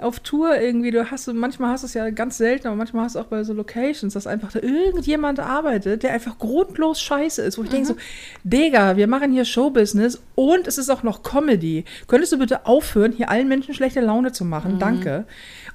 auf 0.00 0.20
Tour 0.20 0.60
irgendwie, 0.60 0.90
du 0.90 1.10
hast, 1.10 1.32
manchmal 1.32 1.72
hast 1.72 1.82
du 1.82 1.86
es 1.86 1.94
ja 1.94 2.10
ganz 2.10 2.38
selten, 2.38 2.66
aber 2.66 2.76
manchmal 2.76 3.04
hast 3.04 3.16
du 3.16 3.20
auch 3.20 3.26
bei 3.26 3.44
so 3.44 3.52
Locations, 3.52 4.12
dass 4.14 4.26
einfach 4.26 4.52
da 4.52 4.60
irgendjemand 4.60 5.40
arbeitet, 5.40 6.02
der 6.02 6.12
einfach 6.12 6.38
grundlos 6.38 7.00
scheiße 7.00 7.42
ist, 7.42 7.58
wo 7.58 7.62
ich 7.62 7.68
mhm. 7.68 7.74
denke 7.74 7.88
so, 7.88 7.96
Digga, 8.44 8.96
wir 8.96 9.06
machen 9.06 9.32
hier 9.32 9.44
Showbusiness 9.44 10.20
und 10.34 10.66
es 10.66 10.78
ist 10.78 10.90
auch 10.90 11.02
noch 11.02 11.22
Comedy. 11.22 11.84
Könntest 12.06 12.32
du 12.32 12.38
bitte 12.38 12.66
aufhören, 12.66 13.12
hier 13.12 13.30
allen 13.30 13.48
Menschen 13.48 13.74
schlechte 13.74 14.00
Laune 14.00 14.32
zu 14.32 14.44
machen? 14.44 14.74
Mhm. 14.74 14.78
Danke. 14.78 15.24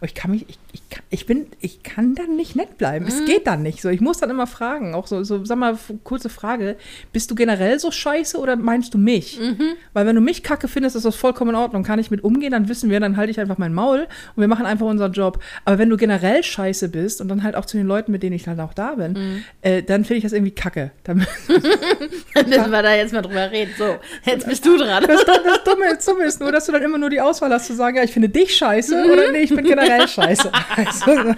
Und 0.01 0.07
ich 0.07 0.15
kann 0.15 0.31
mich, 0.31 0.45
ich, 0.49 0.59
ich, 0.73 0.81
ich 1.09 1.25
bin, 1.25 1.47
ich 1.61 1.83
kann 1.83 2.15
dann 2.15 2.35
nicht 2.35 2.55
nett 2.55 2.77
bleiben. 2.77 3.05
Mhm. 3.05 3.11
Es 3.11 3.25
geht 3.25 3.47
dann 3.47 3.63
nicht 3.63 3.81
so. 3.81 3.89
Ich 3.89 4.01
muss 4.01 4.17
dann 4.17 4.29
immer 4.29 4.47
fragen, 4.47 4.93
auch 4.93 5.07
so, 5.07 5.23
so, 5.23 5.45
sag 5.45 5.57
mal, 5.57 5.77
kurze 6.03 6.29
Frage, 6.29 6.75
bist 7.13 7.31
du 7.31 7.35
generell 7.35 7.79
so 7.79 7.91
scheiße 7.91 8.38
oder 8.38 8.55
meinst 8.55 8.93
du 8.93 8.97
mich? 8.97 9.39
Mhm. 9.39 9.75
Weil 9.93 10.05
wenn 10.05 10.15
du 10.15 10.21
mich 10.21 10.43
kacke 10.43 10.67
findest, 10.67 10.95
ist 10.95 11.05
das 11.05 11.15
vollkommen 11.15 11.51
in 11.51 11.55
Ordnung, 11.55 11.83
kann 11.83 11.99
ich 11.99 12.11
mit 12.11 12.23
umgehen, 12.23 12.51
dann 12.51 12.67
wissen 12.67 12.89
wir, 12.89 12.99
dann 12.99 13.17
halte 13.17 13.31
ich 13.31 13.39
einfach 13.39 13.57
mein 13.57 13.73
Maul 13.73 14.07
und 14.36 14.41
wir 14.41 14.47
machen 14.47 14.65
einfach 14.65 14.86
unseren 14.86 15.12
Job. 15.13 15.39
Aber 15.65 15.78
wenn 15.78 15.89
du 15.89 15.97
generell 15.97 16.43
scheiße 16.43 16.89
bist 16.89 17.21
und 17.21 17.28
dann 17.28 17.43
halt 17.43 17.56
auch 17.56 17.65
zu 17.65 17.78
den 17.78 17.88
Leuten, 17.88 18.12
mit 18.12 18.23
denen 18.23 18.36
ich 18.36 18.47
halt 18.47 18.60
auch 18.60 18.73
da 18.73 18.95
bin, 18.95 19.13
mhm. 19.13 19.43
äh, 19.62 19.84
dann 19.84 20.06
finde 20.06 20.17
ich 20.17 20.23
das 20.23 20.34
irgendwie 20.34 20.54
kacke. 20.54 20.91
Dann 21.04 21.17
müssen 21.17 22.71
wir 22.71 22.82
da 22.82 22.95
jetzt 22.95 23.13
mal 23.13 23.21
drüber 23.21 23.51
reden. 23.51 23.71
So, 23.78 23.97
jetzt 24.25 24.47
bist 24.47 24.65
du 24.65 24.78
dran. 24.78 25.04
Das, 25.08 25.23
das, 25.25 25.63
Dumme, 25.63 25.86
das 25.95 26.06
Dumme 26.06 26.23
ist 26.25 26.39
nur, 26.39 26.51
dass 26.51 26.65
du 26.65 26.71
dann 26.71 26.82
immer 26.82 26.97
nur 26.97 27.10
die 27.10 27.21
Auswahl 27.21 27.51
hast 27.51 27.67
zu 27.67 27.73
sagen, 27.73 27.97
ja, 27.97 28.04
ich 28.04 28.12
finde 28.12 28.30
dich 28.30 28.56
scheiße 28.56 29.06
oder 29.12 29.32
nee, 29.32 29.39
ich 29.39 29.56
bin 29.56 29.65
generell 29.65 30.08
scheiße. 30.08 30.51
Also, 30.75 31.36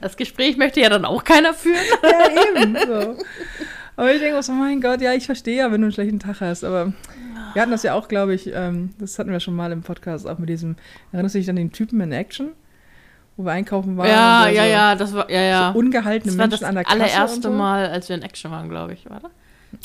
das 0.00 0.16
Gespräch 0.16 0.58
möchte 0.58 0.80
ja 0.80 0.90
dann 0.90 1.06
auch 1.06 1.24
keiner 1.24 1.54
führen. 1.54 1.76
Ja, 2.02 2.62
eben. 2.62 2.76
So. 2.86 3.16
Aber 3.96 4.12
ich 4.12 4.20
denke 4.20 4.42
so, 4.42 4.52
mein 4.52 4.80
Gott, 4.80 5.00
ja, 5.00 5.12
ich 5.12 5.26
verstehe 5.26 5.58
ja, 5.58 5.72
wenn 5.72 5.80
du 5.80 5.86
einen 5.86 5.92
schlechten 5.92 6.18
Tag 6.18 6.40
hast, 6.40 6.64
aber 6.64 6.92
wir 7.54 7.62
hatten 7.62 7.70
das 7.70 7.82
ja 7.82 7.94
auch, 7.94 8.08
glaube 8.08 8.34
ich, 8.34 8.50
ähm, 8.52 8.90
das 8.98 9.18
hatten 9.18 9.30
wir 9.30 9.40
schon 9.40 9.54
mal 9.54 9.72
im 9.72 9.82
Podcast, 9.82 10.26
auch 10.26 10.38
mit 10.38 10.48
diesem, 10.48 10.76
erinnerst 11.12 11.34
du 11.34 11.38
dich 11.38 11.50
an 11.50 11.56
den 11.56 11.72
Typen 11.72 12.00
in 12.00 12.12
Action? 12.12 12.48
Wo 13.36 13.44
wir 13.44 13.52
einkaufen 13.52 13.96
waren. 13.96 14.08
Ja, 14.08 14.46
ja, 14.48 14.62
so, 14.62 14.68
ja, 14.68 14.94
das 14.94 15.14
war, 15.14 15.30
ja, 15.30 15.40
ja. 15.40 15.72
So 15.72 15.78
ungehaltene 15.78 16.32
das 16.32 16.36
Menschen 16.36 16.50
das 16.50 16.62
an 16.62 16.74
der 16.74 16.84
Kasse. 16.84 16.98
Das 16.98 17.14
allererste 17.14 17.42
so. 17.48 17.50
Mal, 17.50 17.86
als 17.88 18.08
wir 18.10 18.16
in 18.16 18.22
Action 18.22 18.50
waren, 18.50 18.68
glaube 18.68 18.92
ich, 18.92 19.08
war 19.08 19.20
das? 19.20 19.30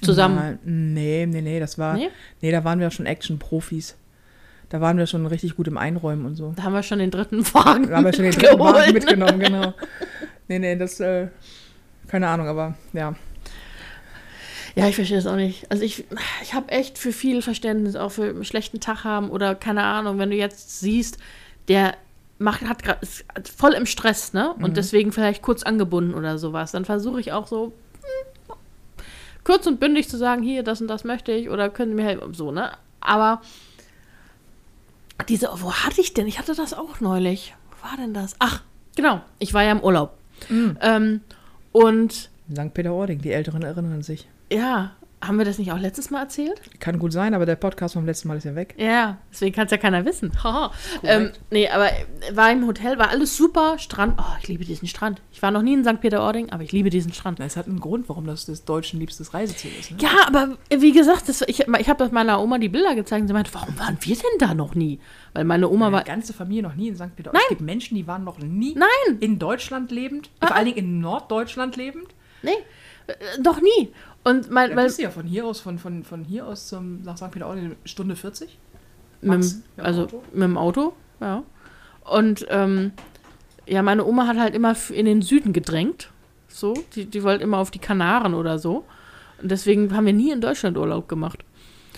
Zusammen. 0.01 0.60
nee, 0.65 1.25
nee, 1.25 1.41
nee, 1.41 1.60
das 1.60 1.77
war, 1.77 1.93
nee? 1.93 2.10
nee, 2.41 2.51
da 2.51 2.65
waren 2.65 2.82
wir 2.82 2.91
schon 2.91 3.06
Action-Profis. 3.06 3.95
Da 4.69 4.82
waren 4.82 4.97
wir 4.97 5.08
schon 5.08 5.25
richtig 5.25 5.56
gut 5.56 5.67
im 5.67 5.77
Einräumen 5.77 6.25
und 6.25 6.36
so. 6.36 6.53
Da 6.58 6.63
haben 6.63 6.73
wir 6.73 6.84
schon 6.84 6.99
den 6.99 7.10
dritten 7.10 7.45
Wagen 7.53 7.88
Da 7.88 7.95
haben 7.95 8.06
wir 8.06 8.13
schon 8.13 8.25
den 8.25 8.34
dritten 8.34 8.60
Wagen 8.60 8.93
mitgenommen, 8.93 9.39
genau. 9.39 9.73
Nee, 10.49 10.60
nee, 10.60 10.75
das, 10.75 10.99
äh, 10.99 11.27
keine 12.08 12.27
Ahnung, 12.27 12.47
aber 12.47 12.75
ja. 12.91 13.15
Ja, 14.78 14.88
ich 14.88 14.96
verstehe 14.96 15.18
das 15.18 15.28
auch 15.28 15.36
nicht. 15.36 15.70
Also 15.72 15.84
ich, 15.84 16.06
ich 16.42 16.54
habe 16.54 16.70
echt 16.70 16.98
für 16.98 17.12
viel 17.12 17.42
Verständnis, 17.42 17.96
auch 17.96 18.12
für 18.12 18.30
einen 18.30 18.46
schlechten 18.46 18.80
Tag 18.80 19.04
haben 19.04 19.30
oder 19.30 19.56
keine 19.56 19.84
Ahnung, 19.84 20.20
wenn 20.20 20.30
du 20.30 20.36
jetzt 20.36 20.80
siehst, 20.80 21.18
der 21.68 21.96
macht, 22.38 22.62
hat 22.62 22.84
grad, 22.84 23.02
ist 23.02 23.26
voll 23.56 23.74
im 23.74 23.86
Stress, 23.86 24.34
ne? 24.34 24.54
Und 24.54 24.70
mhm. 24.70 24.74
deswegen 24.76 25.12
vielleicht 25.12 25.42
kurz 25.42 25.63
angebunden 25.63 26.13
oder 26.13 26.38
sowas. 26.38 26.72
Dann 26.72 26.86
versuche 26.86 27.20
ich 27.20 27.32
auch 27.32 27.48
so 27.48 27.74
hm, 28.02 28.56
kurz 29.44 29.66
und 29.66 29.80
bündig 29.80 30.10
zu 30.10 30.18
sagen, 30.18 30.44
hier, 30.44 30.63
das 30.63 30.80
und 30.80 30.88
das 30.88 31.04
möchte 31.04 31.32
ich 31.32 31.50
oder 31.50 31.70
können 31.70 31.96
mir 31.96 32.06
helfen, 32.06 32.34
so, 32.34 32.52
ne? 32.52 32.72
Aber 33.00 33.42
diese, 35.28 35.50
wo 35.56 35.74
hatte 35.74 36.02
ich 36.02 36.13
denn? 36.13 36.28
Ich 36.28 36.38
hatte 36.38 36.54
das 36.54 36.74
auch 36.74 37.00
neulich. 37.00 37.56
Wo 37.72 37.90
war 37.90 37.98
denn 37.98 38.13
das? 38.13 38.36
Ach, 38.38 38.62
Genau, 38.98 39.22
ich 39.38 39.54
war 39.54 39.63
ja 39.63 39.72
im 39.72 39.80
Urlaub. 39.82 40.18
Mhm. 40.50 40.78
Ähm, 40.82 41.22
und 41.72 42.12
St. 42.52 42.74
Peter-Ording, 42.74 43.22
die 43.22 43.32
Älteren 43.32 43.62
erinnern 43.62 44.02
sich. 44.02 44.28
Ja, 44.52 44.92
haben 45.20 45.40
wir 45.40 45.46
das 45.46 45.58
nicht 45.58 45.72
auch 45.72 45.80
letztes 45.80 46.12
Mal 46.12 46.22
erzählt? 46.22 46.62
Kann 46.80 47.00
gut 47.00 47.12
sein, 47.12 47.34
aber 47.34 47.48
der 47.48 47.56
Podcast 47.56 47.96
vom 47.96 48.06
letzten 48.06 48.28
Mal 48.28 48.38
ist 48.38 48.44
ja 48.44 48.54
weg. 48.54 48.76
Ja, 48.78 49.18
deswegen 49.32 49.56
kann 49.56 49.66
es 49.66 49.72
ja 49.72 49.78
keiner 49.78 50.06
wissen. 50.06 50.32
Ähm, 51.04 51.32
nee, 51.52 51.68
aber 51.70 51.90
war 52.34 52.52
im 52.52 52.66
Hotel, 52.68 52.98
war 53.00 53.10
alles 53.10 53.36
super. 53.38 53.78
Strand, 53.80 54.16
oh, 54.20 54.36
ich 54.42 54.48
liebe 54.48 54.64
diesen 54.66 54.88
Strand. 54.88 55.22
Ich 55.32 55.42
war 55.42 55.52
noch 55.52 55.62
nie 55.62 55.74
in 55.74 55.84
St. 55.84 56.00
Peter-Ording, 56.02 56.52
aber 56.52 56.64
ich 56.64 56.72
liebe 56.72 56.90
diesen 56.90 57.14
Strand. 57.14 57.40
Es 57.40 57.56
hat 57.58 57.68
einen 57.68 57.80
Grund, 57.80 58.10
warum 58.10 58.26
das 58.26 58.46
das 58.46 58.64
deutschen 58.66 59.00
liebstes 59.00 59.34
Reiseziel 59.34 59.72
ist. 59.80 59.92
Ne? 59.92 59.98
Ja, 60.02 60.10
aber 60.28 60.58
wie 60.70 60.92
gesagt, 60.92 61.30
das, 61.30 61.42
ich, 61.48 61.62
ich 61.68 61.90
habe 61.90 62.10
meiner 62.12 62.42
Oma 62.42 62.58
die 62.60 62.70
Bilder 62.70 62.94
gezeigt 62.96 63.22
und 63.22 63.28
sie 63.28 63.34
meinte, 63.34 63.54
warum 63.54 63.78
waren 63.80 63.98
wir 64.02 64.16
denn 64.16 64.40
da 64.40 64.54
noch 64.54 64.76
nie? 64.76 65.00
Weil 65.34 65.46
meine 65.46 65.70
Oma 65.70 65.86
war. 65.86 65.92
Meine 65.92 66.06
ganze 66.06 66.34
Familie 66.34 66.64
noch 66.64 66.76
nie 66.76 66.90
in 66.90 66.96
St. 66.96 67.16
Peter. 67.16 67.32
Nein. 67.34 67.42
Es 67.44 67.50
gibt 67.50 67.62
Menschen, 67.62 67.96
die 67.96 68.06
waren 68.08 68.24
noch 68.24 68.38
nie 68.40 68.76
Nein. 68.76 69.18
in 69.20 69.40
Deutschland 69.40 69.92
lebend, 69.92 70.30
Ah. 70.40 70.48
vor 70.48 70.56
allen 70.56 70.66
Dingen 70.66 70.78
in 70.78 71.00
Norddeutschland 71.00 71.76
lebend. 71.76 72.08
Nee, 72.44 72.52
äh, 73.08 73.42
noch 73.42 73.62
nie. 73.62 73.92
Und 74.28 74.52
mein, 74.52 74.72
Da 74.72 74.76
weil, 74.76 74.86
bist 74.88 74.98
du 74.98 75.04
ja 75.04 75.10
von 75.10 75.26
hier 75.26 75.46
aus, 75.46 75.62
von, 75.62 75.80
von, 75.80 76.04
von 76.04 76.26
hier 76.26 76.46
aus 76.46 76.68
zum, 76.68 77.02
nach 77.04 77.16
St. 77.16 77.32
Peter-Ording 77.32 77.66
eine 77.66 77.76
Stunde 77.86 78.18
40. 78.18 78.58
mit, 79.22 79.30
Max, 79.30 79.62
mit 79.78 79.86
also 79.86 80.04
Auto? 80.04 80.24
mit 80.34 80.44
dem 80.44 80.58
Auto, 80.58 80.94
ja. 81.22 81.44
Und 82.04 82.46
ähm, 82.50 82.92
ja, 83.66 83.82
meine 83.82 84.06
Oma 84.06 84.28
hat 84.28 84.38
halt 84.38 84.54
immer 84.54 84.76
in 84.90 85.06
den 85.06 85.22
Süden 85.22 85.54
gedrängt. 85.54 86.10
So, 86.50 86.74
die, 86.96 87.06
die 87.06 87.24
wollte 87.24 87.42
immer 87.42 87.58
auf 87.58 87.72
die 87.72 87.80
Kanaren 87.80 88.34
oder 88.34 88.60
so. 88.60 88.84
Und 89.42 89.50
deswegen 89.50 89.96
haben 89.96 90.06
wir 90.06 90.13
nie 90.13 90.32
in 90.32 90.42
Deutschland 90.42 90.78
Urlaub 90.78 91.08
gemacht. 91.08 91.46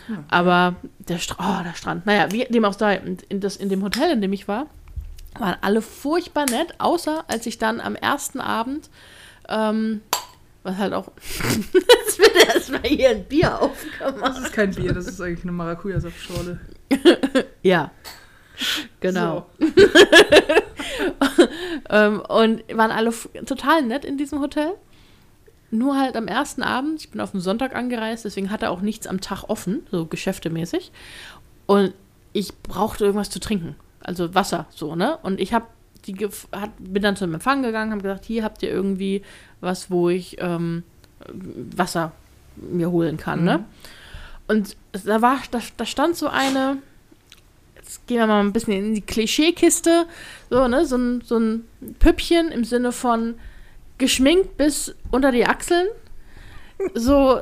Ja. 0.07 0.23
Aber 0.29 0.75
der, 0.99 1.17
Stra 1.17 1.61
oh, 1.61 1.63
der 1.63 1.73
Strand, 1.73 2.05
naja, 2.05 2.31
wie 2.31 2.43
dem 2.43 2.63
auch 2.63 2.77
sei, 2.77 3.01
in, 3.29 3.39
das, 3.39 3.55
in 3.55 3.69
dem 3.69 3.81
Hotel, 3.81 4.11
in 4.11 4.21
dem 4.21 4.33
ich 4.33 4.47
war, 4.47 4.67
waren 5.37 5.55
alle 5.61 5.81
furchtbar 5.81 6.45
nett, 6.45 6.75
außer 6.77 7.23
als 7.27 7.47
ich 7.47 7.57
dann 7.57 7.81
am 7.81 7.95
ersten 7.95 8.39
Abend, 8.39 8.89
ähm, 9.47 10.01
was 10.69 10.77
halt 10.77 10.93
auch, 10.93 11.11
jetzt 11.43 12.19
wird 12.19 12.47
erstmal 12.47 12.81
hier 12.81 13.09
ein 13.09 13.25
Bier 13.25 13.61
aufgemacht. 13.61 14.37
Das 14.37 14.39
ist 14.39 14.53
kein 14.53 14.73
Bier, 14.73 14.93
das 14.93 15.07
ist 15.07 15.21
eigentlich 15.21 15.43
eine 15.43 15.51
Maracuja-Saftschorle. 15.51 16.59
Ja, 17.61 17.91
genau. 18.99 19.47
ähm, 21.89 22.21
und 22.21 22.63
waren 22.75 22.91
alle 22.91 23.13
total 23.45 23.83
nett 23.83 24.05
in 24.05 24.17
diesem 24.17 24.39
Hotel. 24.39 24.71
Nur 25.71 25.99
halt 25.99 26.15
am 26.15 26.27
ersten 26.27 26.63
Abend, 26.63 27.01
ich 27.01 27.11
bin 27.11 27.21
auf 27.21 27.31
den 27.31 27.41
Sonntag 27.41 27.75
angereist, 27.75 28.25
deswegen 28.25 28.49
hatte 28.49 28.69
auch 28.69 28.81
nichts 28.81 29.07
am 29.07 29.21
Tag 29.21 29.43
offen, 29.49 29.85
so 29.91 30.05
geschäftemäßig. 30.05 30.91
Und 31.67 31.93
ich 32.33 32.57
brauchte 32.63 33.03
irgendwas 33.03 33.29
zu 33.29 33.39
trinken, 33.39 33.75
also 33.99 34.33
Wasser, 34.33 34.65
so, 34.69 34.95
ne? 34.95 35.17
Und 35.21 35.39
ich 35.39 35.53
habe 35.53 35.67
die 36.05 36.15
hat, 36.53 36.71
bin 36.79 37.03
dann 37.03 37.15
zum 37.15 37.33
Empfang 37.33 37.61
gegangen, 37.61 37.91
habe 37.91 38.01
gesagt, 38.01 38.25
hier 38.25 38.43
habt 38.43 38.63
ihr 38.63 38.69
irgendwie 38.69 39.21
was, 39.61 39.89
wo 39.91 40.09
ich 40.09 40.37
ähm, 40.39 40.83
Wasser 41.75 42.11
mir 42.55 42.91
holen 42.91 43.17
kann, 43.17 43.43
ne? 43.43 43.63
Und 44.47 44.75
es- 44.91 45.03
da 45.03 45.21
war, 45.21 45.39
da, 45.51 45.59
da 45.77 45.85
stand 45.85 46.15
so 46.17 46.27
eine, 46.27 46.77
jetzt 47.75 48.07
gehen 48.07 48.17
wir 48.17 48.27
mal 48.27 48.39
ein 48.41 48.51
bisschen 48.53 48.73
in 48.73 48.93
die 48.95 49.01
Klischeekiste, 49.01 50.05
so, 50.49 50.67
ne, 50.67 50.85
so 50.85 50.97
ein, 50.97 51.21
so 51.23 51.37
ein 51.37 51.65
Püppchen 51.99 52.51
im 52.51 52.63
Sinne 52.63 52.91
von 52.91 53.35
geschminkt 53.97 54.57
bis 54.57 54.95
unter 55.11 55.31
die 55.31 55.45
Achseln, 55.45 55.87
so, 56.95 57.41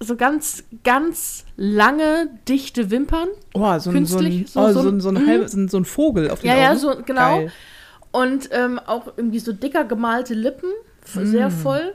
so 0.00 0.16
ganz, 0.16 0.64
ganz 0.84 1.44
lange, 1.56 2.30
dichte 2.48 2.90
Wimpern. 2.90 3.28
Oh, 3.54 3.60
so 3.78 3.90
ein, 3.90 4.06
so 4.06 4.18
ein, 4.18 4.24
Künstlich, 4.24 4.50
so- 4.50 4.66
so 4.72 4.72
so 4.82 4.88
ein- 4.88 4.94
ein, 4.96 5.00
so 5.00 5.08
ein, 5.10 5.14
mhm. 5.14 5.26
halbes- 5.28 5.52
so 5.52 5.58
ein, 5.58 5.68
so 5.68 5.76
ein 5.78 5.84
Vogel 5.84 6.30
auf 6.30 6.40
den 6.40 6.48
Ja, 6.48 6.54
Augen. 6.54 6.62
ja, 6.62 6.76
so, 6.76 6.96
genau. 7.04 7.38
Geil. 7.38 7.52
Und 8.12 8.48
ähm, 8.52 8.78
auch 8.78 9.08
irgendwie 9.16 9.40
so 9.40 9.52
dicker 9.52 9.84
gemalte 9.84 10.34
Lippen, 10.34 10.70
sehr 11.06 11.50
voll. 11.50 11.94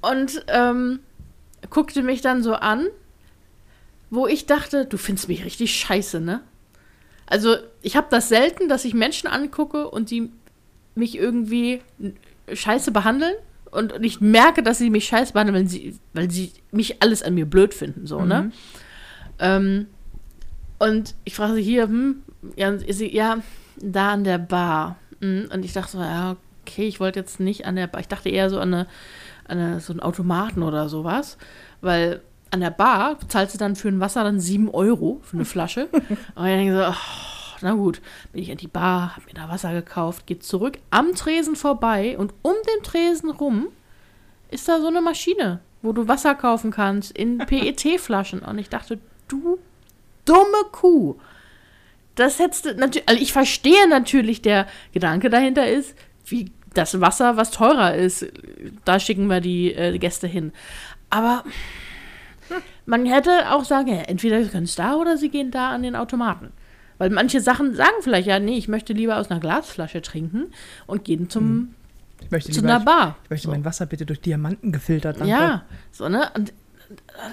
Und 0.00 0.44
ähm, 0.48 1.00
guckte 1.70 2.02
mich 2.02 2.20
dann 2.20 2.42
so 2.42 2.54
an, 2.54 2.86
wo 4.10 4.26
ich 4.26 4.46
dachte, 4.46 4.86
du 4.86 4.96
findest 4.96 5.28
mich 5.28 5.44
richtig 5.44 5.74
scheiße, 5.74 6.20
ne? 6.20 6.40
Also 7.26 7.56
ich 7.82 7.96
habe 7.96 8.06
das 8.10 8.28
selten, 8.28 8.68
dass 8.68 8.84
ich 8.84 8.94
Menschen 8.94 9.26
angucke 9.28 9.88
und 9.88 10.10
die 10.10 10.30
mich 10.94 11.16
irgendwie 11.18 11.82
scheiße 12.50 12.90
behandeln 12.90 13.34
und, 13.70 13.92
und 13.92 14.02
ich 14.02 14.20
merke, 14.20 14.62
dass 14.62 14.78
sie 14.78 14.88
mich 14.88 15.06
scheiße 15.06 15.34
behandeln, 15.34 15.56
weil 15.56 15.68
sie, 15.68 15.98
weil 16.14 16.30
sie 16.30 16.52
mich 16.70 17.02
alles 17.02 17.22
an 17.22 17.34
mir 17.34 17.44
blöd 17.44 17.74
finden, 17.74 18.06
so, 18.06 18.22
ne? 18.24 18.50
Ähm, 19.38 19.86
und 20.78 21.14
ich 21.24 21.34
frage 21.34 21.54
sie 21.54 21.62
hier, 21.62 21.84
hm, 21.84 22.22
ja, 22.56 22.76
sie, 22.78 23.14
ja, 23.14 23.38
da 23.76 24.12
an 24.12 24.24
der 24.24 24.38
Bar. 24.38 24.96
Hm, 25.20 25.48
Und 25.52 25.64
ich 25.64 25.72
dachte 25.72 25.92
so, 25.92 25.98
ja, 25.98 26.36
okay, 26.68 26.86
ich 26.86 27.00
wollte 27.00 27.18
jetzt 27.18 27.40
nicht 27.40 27.66
an 27.66 27.76
der 27.76 27.86
Bar. 27.86 28.00
Ich 28.00 28.08
dachte 28.08 28.28
eher 28.28 28.50
so 28.50 28.60
an, 28.60 28.74
eine, 28.74 28.86
an 29.46 29.58
eine, 29.58 29.80
so 29.80 29.92
einen 29.92 30.00
Automaten 30.00 30.62
oder 30.62 30.88
sowas, 30.88 31.38
weil 31.80 32.20
an 32.50 32.60
der 32.60 32.70
Bar 32.70 33.18
zahlst 33.28 33.54
du 33.54 33.58
dann 33.58 33.76
für 33.76 33.88
ein 33.88 34.00
Wasser 34.00 34.24
dann 34.24 34.40
7 34.40 34.68
Euro 34.70 35.20
für 35.22 35.36
eine 35.36 35.44
Flasche. 35.44 35.86
und 36.34 36.46
ich 36.46 36.54
denke 36.54 36.76
so, 36.76 36.82
ach, 36.82 37.58
na 37.60 37.72
gut, 37.72 38.00
bin 38.32 38.42
ich 38.42 38.50
an 38.50 38.58
die 38.58 38.68
Bar, 38.68 39.16
hab 39.16 39.26
mir 39.26 39.34
da 39.34 39.48
Wasser 39.48 39.72
gekauft, 39.72 40.26
geht 40.26 40.44
zurück 40.44 40.78
am 40.90 41.14
Tresen 41.14 41.56
vorbei 41.56 42.16
und 42.18 42.32
um 42.42 42.54
den 42.54 42.84
Tresen 42.84 43.30
rum 43.30 43.68
ist 44.50 44.68
da 44.68 44.80
so 44.80 44.86
eine 44.86 45.00
Maschine, 45.00 45.60
wo 45.82 45.92
du 45.92 46.08
Wasser 46.08 46.34
kaufen 46.34 46.70
kannst 46.70 47.16
in 47.16 47.38
PET-Flaschen. 47.46 48.40
Und 48.40 48.58
ich 48.58 48.68
dachte, 48.68 48.98
du 49.26 49.58
dumme 50.24 50.64
Kuh. 50.72 51.16
Das 52.14 52.38
hättest 52.38 52.64
du 52.64 52.74
natürlich, 52.74 53.08
also 53.08 53.22
ich 53.22 53.32
verstehe 53.32 53.88
natürlich, 53.88 54.42
der 54.42 54.66
Gedanke 54.92 55.30
dahinter 55.30 55.68
ist, 55.68 55.94
wie 56.26 56.50
das 56.74 57.00
Wasser, 57.00 57.36
was 57.36 57.50
teurer 57.50 57.94
ist, 57.94 58.26
da 58.84 59.00
schicken 59.00 59.28
wir 59.28 59.40
die 59.40 59.72
äh, 59.72 59.96
Gäste 59.98 60.26
hin. 60.26 60.52
Aber 61.10 61.44
man 62.86 63.06
hätte 63.06 63.50
auch 63.52 63.64
sagen, 63.64 63.88
ja, 63.88 64.02
entweder 64.02 64.42
sie 64.42 64.50
können 64.50 64.64
es 64.64 64.74
da 64.74 64.94
oder 64.96 65.16
sie 65.16 65.28
gehen 65.28 65.50
da 65.50 65.70
an 65.70 65.82
den 65.82 65.96
Automaten. 65.96 66.52
Weil 66.98 67.10
manche 67.10 67.40
Sachen 67.40 67.74
sagen 67.74 67.94
vielleicht, 68.00 68.26
ja, 68.26 68.38
nee, 68.40 68.56
ich 68.58 68.68
möchte 68.68 68.92
lieber 68.92 69.16
aus 69.18 69.30
einer 69.30 69.40
Glasflasche 69.40 70.02
trinken 70.02 70.46
und 70.86 71.04
gehen 71.04 71.30
zum, 71.30 71.74
Ich 72.20 72.30
möchte, 72.30 72.50
zu 72.50 72.60
lieber, 72.60 72.74
einer 72.76 72.84
Bar. 72.84 73.16
ich 73.24 73.30
möchte 73.30 73.46
So. 73.46 73.52
mein 73.52 73.64
Wasser 73.64 73.86
bitte 73.86 74.04
durch 74.04 74.20
Diamanten 74.20 74.72
gefiltert. 74.72 75.16
Danke. 75.20 75.30
Ja, 75.30 75.62
so, 75.92 76.08
ne? 76.08 76.30
Und 76.34 76.52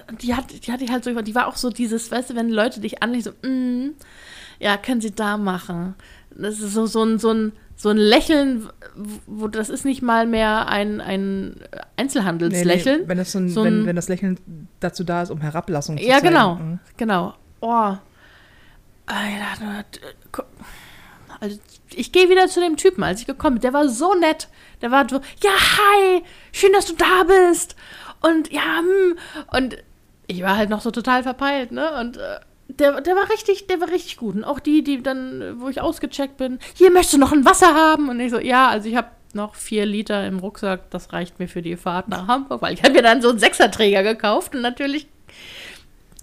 und 0.10 0.22
die 0.22 0.36
hat, 0.36 0.48
die 0.68 0.72
hat 0.74 0.82
die 0.82 0.90
halt 0.92 1.06
so, 1.06 1.22
die 1.22 1.34
war 1.34 1.48
auch 1.48 1.56
so 1.56 1.70
dieses, 1.70 2.12
weißt 2.12 2.32
du, 2.32 2.36
wenn 2.36 2.50
Leute 2.50 2.82
dich 2.82 3.02
anlegen, 3.02 3.24
so, 3.24 3.32
mm, 3.48 3.94
ja, 4.60 4.76
können 4.76 5.00
sie 5.00 5.12
da 5.12 5.38
machen. 5.38 5.96
Das 6.32 6.60
ist 6.60 6.74
so, 6.74 6.86
so 6.88 7.04
ein, 7.04 7.20
so 7.20 7.32
ein, 7.32 7.54
so 7.78 7.90
ein 7.90 7.98
Lächeln, 7.98 8.70
wo 9.28 9.48
das 9.48 9.70
ist 9.70 9.84
nicht 9.86 10.02
mal 10.02 10.26
mehr 10.28 10.68
ein, 10.70 11.02
ein 11.02 11.50
Nee, 11.50 11.56
nee, 11.60 11.80
Einzelhandelslächeln. 11.98 13.08
wenn, 13.08 13.18
das 13.18 13.32
so 13.34 13.40
ein, 13.40 13.50
So 13.50 13.64
wenn, 13.64 13.82
ein- 13.82 13.86
wenn 13.86 13.96
das 13.96 14.08
Lächeln 14.08 14.40
dazu 14.80 15.04
da 15.04 15.22
ist, 15.22 15.30
um 15.30 15.42
Herablassung 15.42 15.98
zu 15.98 16.04
Ja, 16.04 16.16
zeigen. 16.16 16.28
genau, 16.28 16.56
Mhm. 16.56 16.80
genau. 16.98 17.34
Oh. 17.62 17.96
Gu- 20.32 20.44
Also, 21.40 21.60
ich 21.94 22.12
gehe 22.12 22.30
wieder 22.30 22.48
zu 22.48 22.60
dem 22.62 22.78
Typen, 22.78 23.04
als 23.04 23.20
ich 23.22 23.28
gekommen 23.28 23.56
bin. 23.56 23.62
Der 23.62 23.74
war 23.74 23.88
so 23.90 24.14
nett. 24.16 24.48
Der 24.82 24.92
war 24.92 25.08
so, 25.10 25.18
ja, 25.44 25.52
hi, 25.52 26.24
schön, 26.54 26.72
dass 26.74 26.86
du 26.86 26.94
da 26.96 27.24
bist. 27.24 27.76
Und 28.22 28.52
ja, 28.52 28.80
hm. 28.80 29.18
Und 29.52 29.78
ich 30.28 30.42
war 30.42 30.56
halt 30.58 30.70
noch 30.70 30.82
so 30.82 30.92
total 30.92 31.24
verpeilt, 31.24 31.72
ne? 31.72 31.92
Und 32.00 32.18
äh, 32.18 32.40
der, 32.80 33.02
der 33.02 33.16
war 33.16 33.30
richtig, 33.30 33.68
der 33.68 33.80
war 33.82 33.90
richtig 33.90 34.18
gut. 34.18 34.36
Und 34.36 34.44
auch 34.44 34.60
die, 34.60 34.84
die 34.84 35.02
dann, 35.04 35.60
wo 35.60 35.70
ich 35.70 35.82
ausgecheckt 35.82 36.38
bin, 36.38 36.60
hier 36.76 36.92
möchtest 36.92 37.14
du 37.14 37.18
noch 37.18 37.32
ein 37.32 37.46
Wasser 37.46 37.74
haben? 37.74 38.10
Und 38.10 38.20
ich 38.20 38.32
so, 38.32 38.40
ja, 38.40 38.70
also 38.70 38.88
ich 38.90 38.96
habe 38.96 39.08
noch 39.34 39.56
vier 39.56 39.86
Liter 39.86 40.26
im 40.28 40.40
Rucksack, 40.40 40.90
das 40.92 41.12
reicht 41.12 41.40
mir 41.40 41.48
für 41.48 41.62
die 41.62 41.76
Fahrt 41.76 42.08
nach 42.08 42.28
Hamburg, 42.28 42.62
weil 42.62 42.74
ich 42.74 42.84
habe 42.84 42.94
mir 42.94 43.02
dann 43.02 43.22
so 43.22 43.30
einen 43.30 43.40
Sechserträger 43.40 44.02
gekauft 44.04 44.56
und 44.56 44.62
natürlich 44.62 45.08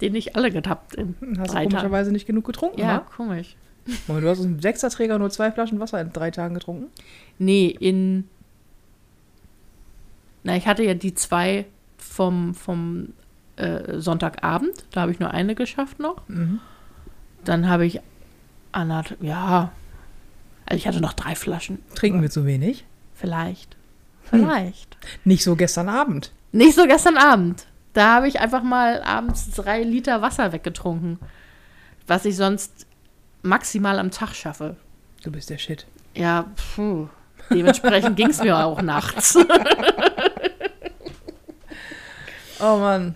den 0.01 0.13
nicht 0.13 0.35
alle 0.35 0.49
getappt 0.51 0.95
in 0.95 1.15
Hast 1.19 1.21
du 1.21 1.33
drei 1.35 1.43
Tagen. 1.45 1.69
komischerweise 1.69 2.11
nicht 2.11 2.25
genug 2.25 2.45
getrunken, 2.45 2.79
Ja, 2.79 2.87
ja. 2.87 2.99
komisch. 2.99 3.55
Moment, 4.07 4.25
du 4.25 4.29
hast 4.29 4.39
aus 4.39 4.45
einem 4.45 4.59
Sechserträger 4.61 5.19
nur 5.19 5.29
zwei 5.29 5.51
Flaschen 5.51 5.79
Wasser 5.79 6.01
in 6.01 6.11
drei 6.11 6.31
Tagen 6.31 6.55
getrunken? 6.55 6.87
Nee, 7.37 7.67
in. 7.79 8.27
Na, 10.43 10.55
ich 10.55 10.67
hatte 10.67 10.83
ja 10.83 10.93
die 10.93 11.13
zwei 11.13 11.65
vom, 11.97 12.53
vom 12.55 13.09
äh, 13.55 13.99
Sonntagabend. 13.99 14.85
Da 14.91 15.01
habe 15.01 15.11
ich 15.11 15.19
nur 15.19 15.31
eine 15.31 15.55
geschafft 15.55 15.99
noch. 15.99 16.27
Mhm. 16.27 16.59
Dann 17.43 17.67
habe 17.67 17.85
ich 17.85 17.99
anderthalb. 18.71 19.21
Ja. 19.21 19.71
Also 20.65 20.77
ich 20.77 20.87
hatte 20.87 21.01
noch 21.01 21.13
drei 21.13 21.35
Flaschen. 21.35 21.79
Trinken 21.95 22.21
wir 22.21 22.29
zu 22.29 22.45
wenig? 22.45 22.85
Vielleicht. 23.13 23.75
Vielleicht. 24.23 24.97
Nicht 25.25 25.43
so 25.43 25.55
gestern 25.55 25.89
Abend. 25.89 26.31
Nicht 26.51 26.75
so 26.75 26.85
gestern 26.85 27.17
Abend. 27.17 27.67
Da 27.93 28.15
habe 28.15 28.27
ich 28.27 28.39
einfach 28.39 28.63
mal 28.63 29.03
abends 29.03 29.51
drei 29.51 29.83
Liter 29.83 30.21
Wasser 30.21 30.51
weggetrunken. 30.51 31.19
Was 32.07 32.25
ich 32.25 32.35
sonst 32.35 32.87
maximal 33.43 33.99
am 33.99 34.09
Tag 34.11 34.33
schaffe. 34.33 34.77
Du 35.23 35.31
bist 35.31 35.49
der 35.49 35.57
Shit. 35.57 35.85
Ja, 36.15 36.51
puh. 36.75 37.07
Dementsprechend 37.51 38.15
ging 38.17 38.29
es 38.29 38.41
mir 38.41 38.57
auch 38.57 38.81
nachts. 38.81 39.37
Oh 42.59 42.77
Mann. 42.77 43.15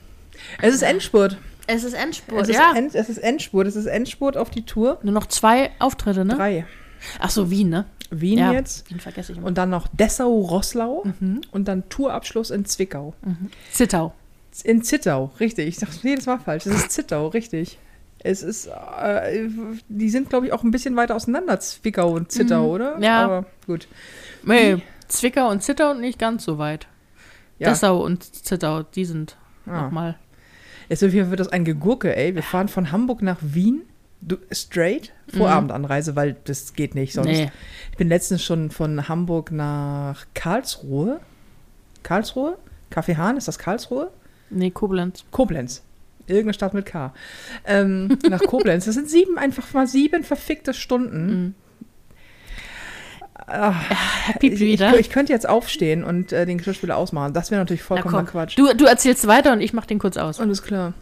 Es 0.62 0.74
ist 0.76 0.82
Endspurt. 0.82 1.38
Es 1.68 1.84
ist 1.84 1.94
Endspurt, 1.94 2.42
Es 2.44 2.50
ist, 2.50 2.56
ja. 2.56 2.74
End, 2.76 2.96
es 2.96 3.10
ist 3.10 3.18
Endspurt. 3.18 3.68
Es 3.68 3.76
ist 3.76 3.86
Endspurt 3.88 4.38
auf 4.38 4.50
die 4.50 4.66
Tour. 4.66 5.00
Nur 5.04 5.14
noch 5.14 5.26
zwei 5.28 5.72
Auftritte, 5.80 6.24
ne? 6.24 6.36
Drei. 6.36 6.66
Ach 7.20 7.30
so, 7.30 7.52
Wien, 7.52 7.70
ne? 7.70 7.86
Wien 8.10 8.40
Ja, 8.40 8.54
jetzt. 8.54 8.90
Den 8.90 9.00
vergesse 9.02 9.34
ich 9.34 9.38
immer. 9.38 9.48
Und 9.48 9.58
dann 9.58 9.70
noch 9.70 9.88
Dessau-Rosslau 9.90 11.04
Mhm. 11.20 11.42
und 11.52 11.68
dann 11.68 11.88
Tourabschluss 11.90 12.52
in 12.52 12.64
Zwickau. 12.66 13.14
Zittau. 13.74 14.14
In 14.64 14.82
Zittau, 14.82 15.32
richtig. 15.40 15.68
Ich 15.68 15.78
dachte 15.78 15.96
jedes 16.08 16.26
Mal 16.26 16.40
falsch. 16.40 16.66
Es 16.66 16.74
ist 16.76 16.92
Zittau, 16.92 17.28
richtig. 17.28 17.78
Es 18.24 18.42
ist, 18.42 18.68
äh, 18.68 19.48
die 19.90 20.10
sind, 20.10 20.30
glaube 20.30 20.48
ich, 20.48 20.54
auch 20.54 20.64
ein 20.64 20.72
bisschen 20.72 20.96
weiter 20.96 21.16
auseinander, 21.16 21.60
Zwickau 21.60 22.14
und 22.14 22.32
Zittau, 22.32 22.68
oder? 22.74 22.98
Ja. 23.00 23.26
Aber 23.26 23.46
gut. 23.68 23.88
Nee, 24.44 24.78
Zwickau 25.08 25.50
und 25.50 25.62
Zittau 25.62 25.94
nicht 25.94 26.18
ganz 26.18 26.44
so 26.46 26.58
weit. 26.58 26.88
Ja. 27.60 27.70
Dessau 27.70 28.02
und 28.04 28.24
Zittau, 28.24 28.84
die 28.84 29.06
sind 29.06 29.36
Ah. 29.68 29.84
nochmal. 29.84 30.16
Jetzt 30.90 31.02
wird 31.02 31.40
das 31.40 31.50
ein 31.50 31.66
Gegurke, 31.66 32.16
ey. 32.16 32.36
Wir 32.36 32.44
fahren 32.44 32.68
von 32.68 32.92
Hamburg 32.92 33.22
nach 33.22 33.40
Wien, 33.42 33.82
du, 34.22 34.38
straight, 34.52 35.14
Vorabendanreise, 35.36 36.16
weil 36.16 36.38
das 36.46 36.74
geht 36.74 36.96
nicht 36.96 37.14
sonst. 37.14 37.28
Nee. 37.28 37.52
Ich 37.92 37.98
bin 37.98 38.08
letztens 38.08 38.44
schon 38.44 38.72
von 38.72 39.10
Hamburg 39.10 39.52
nach 39.52 40.26
Karlsruhe. 40.34 41.20
Karlsruhe? 42.04 42.58
Kaffee 42.90 43.18
Hahn, 43.18 43.38
ist 43.38 43.48
das 43.48 43.60
Karlsruhe? 43.60 44.12
Nee, 44.50 44.72
Koblenz. 44.72 45.26
Koblenz. 45.32 45.84
Irgendeine 46.26 46.54
Stadt 46.54 46.74
mit 46.74 46.86
K. 46.86 47.14
Ähm, 47.66 48.18
nach 48.30 48.42
Koblenz. 48.42 48.86
Das 48.86 48.96
sind 48.96 49.10
sieben, 49.10 49.38
einfach 49.38 49.74
mal 49.74 49.88
sieben 49.88 50.24
verfickte 50.24 50.74
Stunden. 50.74 51.28
Mhm. 51.28 51.56
Ah, 53.46 53.74
Piept 54.40 54.60
ich, 54.60 54.62
ich, 54.62 54.82
ich 54.82 55.10
könnte 55.10 55.32
jetzt 55.32 55.48
aufstehen 55.48 56.04
und 56.04 56.34
äh, 56.34 56.46
den 56.46 56.58
Geschirrspüler 56.58 56.98
ausmachen. 56.98 57.34
Das 57.34 57.52
wäre 57.52 57.62
natürlich 57.62 57.82
Na 57.82 57.88
vollkommener 57.88 58.24
komm, 58.24 58.32
Quatsch. 58.32 58.58
du, 58.58 58.74
du 58.76 58.86
erzählst 58.86 59.28
weiter 59.28 59.54
und 59.54 59.62
ich 59.62 59.74
mach 59.74 59.86
den 59.86 60.00
kurz 60.00 60.18
aus. 60.18 60.40
Alles 60.40 60.64
klar. 60.64 60.94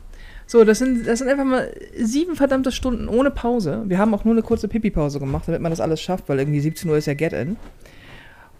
So, 0.48 0.63
das 0.63 0.78
sind, 0.78 1.08
das 1.08 1.19
sind 1.19 1.28
einfach 1.30 1.43
mal 1.45 1.71
sieben 1.98 2.36
verdammte 2.36 2.71
Stunden 2.71 3.08
ohne 3.08 3.32
Pause. 3.32 3.84
Wir 3.88 3.98
haben 3.98 4.13
auch 4.13 4.26
nur 4.26 4.34
eine 4.36 4.43
kurze 4.43 4.67
Pipi-Pause 4.67 5.19
gemacht, 5.19 5.48
damit 5.48 5.62
man 5.62 5.71
das 5.71 5.80
alles 5.80 6.02
schafft, 6.02 6.30
weil 6.30 6.38
irgendwie 6.38 6.60
17 6.60 6.88
Uhr 6.89 6.98
ist 6.98 7.08
ja 7.08 7.15
Get-In. 7.15 7.58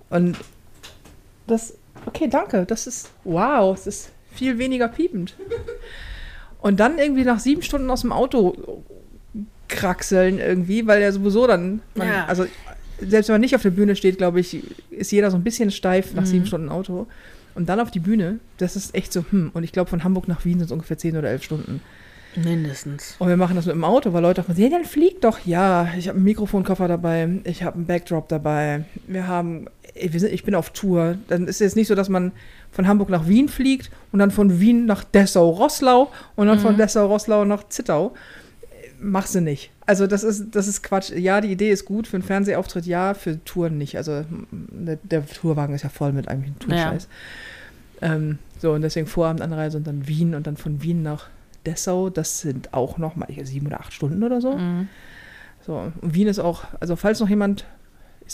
Und 0.10 0.36
das, 1.46 1.76
okay, 2.08 2.28
danke, 2.28 2.66
das 2.66 2.88
ist, 2.88 3.12
wow, 3.24 3.78
es 3.78 3.86
ist 3.86 4.10
viel 4.34 4.58
weniger 4.58 4.88
piepend. 4.88 5.36
Und 6.60 6.80
dann 6.80 6.98
irgendwie 6.98 7.24
nach 7.24 7.40
sieben 7.40 7.62
Stunden 7.62 7.92
aus 7.92 8.02
dem 8.02 8.12
Auto 8.12 8.82
kraxeln 9.68 10.40
irgendwie, 10.40 10.88
weil 10.88 11.02
ja 11.02 11.12
sowieso 11.12 11.46
dann, 11.46 11.82
man, 11.94 12.08
Ja. 12.08 12.26
also 12.26 12.46
selbst 13.00 13.28
wenn 13.30 13.36
man 13.36 13.42
nicht 13.42 13.56
auf 13.56 13.62
der 13.62 13.70
Bühne 13.72 13.96
steht, 13.96 14.18
glaube 14.18 14.40
ich, 14.40 14.64
ist 14.92 15.12
jeder 15.12 15.32
so 15.32 15.38
ein 15.38 15.44
bisschen 15.44 15.72
steif 15.72 16.14
nach 16.14 16.24
Mhm. 16.24 16.28
sieben 16.28 16.46
Stunden 16.46 16.70
Auto. 16.70 17.08
Und 17.56 17.70
dann 17.70 17.80
auf 17.80 17.90
die 17.92 18.00
Bühne, 18.00 18.40
das 18.58 18.76
ist 18.76 18.94
echt 18.96 19.14
so, 19.14 19.24
hm. 19.30 19.52
Und 19.54 19.64
ich 19.64 19.72
glaube, 19.72 19.90
von 19.90 20.04
Hamburg 20.04 20.28
nach 20.28 20.44
Wien 20.44 20.60
sind 20.60 20.66
es 20.66 20.72
ungefähr 20.72 20.98
zehn 20.98 21.16
oder 21.16 21.30
elf 21.30 21.44
Stunden. 21.44 21.82
Mindestens. 22.36 23.16
Und 23.20 23.30
wir 23.30 23.38
machen 23.38 23.56
das 23.56 23.66
mit 23.66 23.76
dem 23.76 23.86
Auto, 23.86 24.12
weil 24.12 24.22
Leute 24.22 24.42
auch 24.42 24.48
mal 24.50 24.56
sagen, 24.56 24.70
ja, 24.72 24.78
dann 24.78 24.86
fliegt 24.86 25.24
doch. 25.24 25.40
Ja, 25.46 25.88
ich 25.98 26.08
habe 26.10 26.18
einen 26.18 26.26
Mikrofonkoffer 26.26 26.88
dabei, 26.90 27.30
ich 27.46 27.64
habe 27.64 27.78
einen 27.78 27.86
Backdrop 27.86 28.28
dabei. 28.28 28.84
Wir 29.08 29.28
haben, 29.28 29.68
ey, 29.94 30.12
wir 30.12 30.20
sind, 30.20 30.34
ich 30.34 30.44
bin 30.44 30.54
auf 30.54 30.72
Tour. 30.72 31.18
Dann 31.30 31.44
ist 31.44 31.56
es 31.56 31.60
jetzt 31.60 31.76
nicht 31.78 31.88
so, 31.88 31.96
dass 31.96 32.10
man 32.10 32.34
von 32.72 32.88
Hamburg 32.90 33.10
nach 33.10 33.28
Wien 33.30 33.48
fliegt 33.48 33.90
und 34.12 34.20
dann 34.20 34.32
von 34.32 34.60
Wien 34.60 34.86
nach 34.86 35.06
Dessau-Rosslau 35.06 36.12
und 36.36 36.48
dann 36.48 36.60
von 36.60 36.76
Dessau-Rosslau 36.76 37.46
nach 37.46 37.70
Zittau. 37.70 38.14
Machst 39.00 39.36
du 39.36 39.42
nicht. 39.42 39.72
Also 39.86 40.08
das 40.08 40.24
ist, 40.24 40.56
das 40.56 40.68
ist 40.68 40.82
Quatsch. 40.82 41.12
Ja, 41.12 41.42
die 41.42 41.52
Idee 41.52 41.72
ist 41.72 41.86
gut, 41.86 42.08
für 42.08 42.18
einen 42.18 42.24
Fernsehauftritt 42.24 42.86
ja, 42.86 43.14
für 43.14 43.44
Touren 43.44 43.78
nicht. 43.78 43.98
Also 43.98 44.26
der, 44.52 44.98
der 45.04 45.26
Tourwagen 45.26 45.76
ist 45.76 45.84
ja 45.84 45.90
voll 45.90 46.12
mit 46.12 46.28
eigentlichen 46.28 46.60
Tourscheiß. 46.60 47.08
Ähm, 48.02 48.40
so, 48.60 48.72
und 48.72 48.82
deswegen 48.82 49.08
Vorabendanreise 49.08 49.78
und 49.78 49.88
dann 49.88 50.08
Wien 50.08 50.36
und 50.36 50.48
dann 50.48 50.58
von 50.58 50.82
Wien 50.82 51.04
nach 51.04 51.28
Dessau. 51.66 52.10
Das 52.10 52.42
sind 52.42 52.74
auch 52.74 52.98
noch 52.98 53.16
mal 53.16 53.28
sieben 53.44 53.68
oder 53.68 53.80
acht 53.80 53.94
Stunden 53.94 54.24
oder 54.24 54.42
so. 54.42 54.58
Mhm. 54.58 54.88
So, 55.66 55.92
und 56.02 56.14
Wien 56.14 56.28
ist 56.28 56.40
auch, 56.40 56.64
also 56.80 56.96
falls 56.96 57.20
noch 57.20 57.30
jemand, 57.30 57.66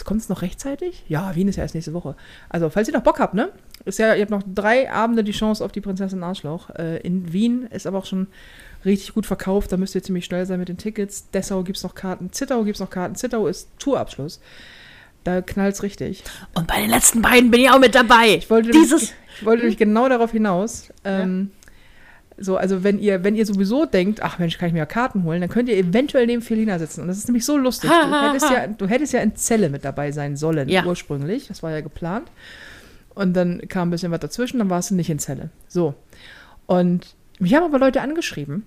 kommt 0.05 0.21
es 0.21 0.29
noch 0.29 0.41
rechtzeitig? 0.41 1.03
Ja, 1.07 1.35
Wien 1.35 1.47
ist 1.47 1.55
ja 1.55 1.63
erst 1.63 1.75
nächste 1.75 1.93
Woche. 1.93 2.15
Also, 2.49 2.69
falls 2.69 2.87
ihr 2.87 2.93
noch 2.93 3.03
Bock 3.03 3.19
habt, 3.19 3.33
ne? 3.33 3.49
Ist 3.85 3.99
ja, 3.99 4.13
ihr 4.15 4.21
habt 4.21 4.31
noch 4.31 4.43
drei 4.43 4.91
Abende 4.91 5.23
die 5.23 5.31
Chance 5.31 5.63
auf 5.63 5.71
die 5.71 5.81
Prinzessin 5.81 6.23
Arschloch. 6.23 6.69
Äh, 6.71 6.97
in 6.99 7.33
Wien 7.33 7.67
ist 7.69 7.87
aber 7.87 7.97
auch 7.97 8.05
schon 8.05 8.27
richtig 8.85 9.13
gut 9.13 9.25
verkauft. 9.25 9.71
Da 9.71 9.77
müsst 9.77 9.95
ihr 9.95 10.03
ziemlich 10.03 10.25
schnell 10.25 10.45
sein 10.45 10.59
mit 10.59 10.69
den 10.69 10.77
Tickets. 10.77 11.29
Dessau 11.31 11.63
gibt 11.63 11.77
es 11.77 11.83
noch 11.83 11.95
Karten. 11.95 12.31
Zittau 12.31 12.63
gibt 12.63 12.75
es 12.75 12.79
noch 12.81 12.89
Karten. 12.89 13.15
Zittau 13.15 13.47
ist 13.47 13.69
Tourabschluss. 13.79 14.39
Da 15.23 15.41
knallt's 15.41 15.83
richtig. 15.83 16.23
Und 16.55 16.67
bei 16.67 16.81
den 16.81 16.89
letzten 16.89 17.21
beiden 17.21 17.51
bin 17.51 17.61
ich 17.61 17.69
auch 17.69 17.79
mit 17.79 17.93
dabei. 17.93 18.35
Ich 18.37 18.49
wollte 18.49 18.71
Dieses. 18.71 18.89
nämlich, 18.91 19.13
ich 19.39 19.45
wollte 19.45 19.61
nämlich 19.63 19.77
genau 19.77 20.09
darauf 20.09 20.31
hinaus. 20.31 20.89
Ähm, 21.05 21.51
So, 22.37 22.57
also 22.57 22.83
wenn 22.83 22.97
ihr, 22.97 23.23
wenn 23.23 23.35
ihr 23.35 23.45
sowieso 23.45 23.85
denkt, 23.85 24.23
ach 24.23 24.39
Mensch, 24.39 24.57
kann 24.57 24.65
ich 24.67 24.73
mir 24.73 24.79
ja 24.79 24.85
Karten 24.87 25.23
holen, 25.25 25.41
dann 25.41 25.49
könnt 25.49 25.69
ihr 25.69 25.77
eventuell 25.77 26.25
neben 26.25 26.41
Felina 26.41 26.79
sitzen. 26.79 27.01
Und 27.01 27.07
das 27.07 27.17
ist 27.19 27.27
nämlich 27.27 27.45
so 27.45 27.55
lustig. 27.55 27.87
Ha, 27.91 28.05
Du 28.05 28.11
ha, 28.11 28.29
hättest, 28.29 28.49
ha. 28.49 28.53
ja, 28.53 28.67
du 28.67 28.87
hättest 28.87 29.13
ja 29.13 29.19
in 29.19 29.35
Zelle 29.35 29.69
mit 29.69 29.85
dabei 29.85 30.11
sein 30.11 30.35
sollen, 30.37 30.67
Ja. 30.67 30.83
ursprünglich. 30.85 31.49
Das 31.49 31.61
war 31.61 31.69
ja 31.69 31.81
geplant. 31.81 32.31
Und 33.13 33.33
dann 33.33 33.61
kam 33.67 33.89
ein 33.89 33.91
bisschen 33.91 34.11
was 34.11 34.21
dazwischen, 34.21 34.57
dann 34.57 34.71
warst 34.71 34.89
du 34.89 34.95
nicht 34.95 35.09
in 35.11 35.19
Zelle. 35.19 35.49
So. 35.67 35.93
Und 36.65 37.13
mich 37.37 37.53
haben 37.53 37.65
aber 37.65 37.77
Leute 37.77 38.01
angeschrieben, 38.01 38.65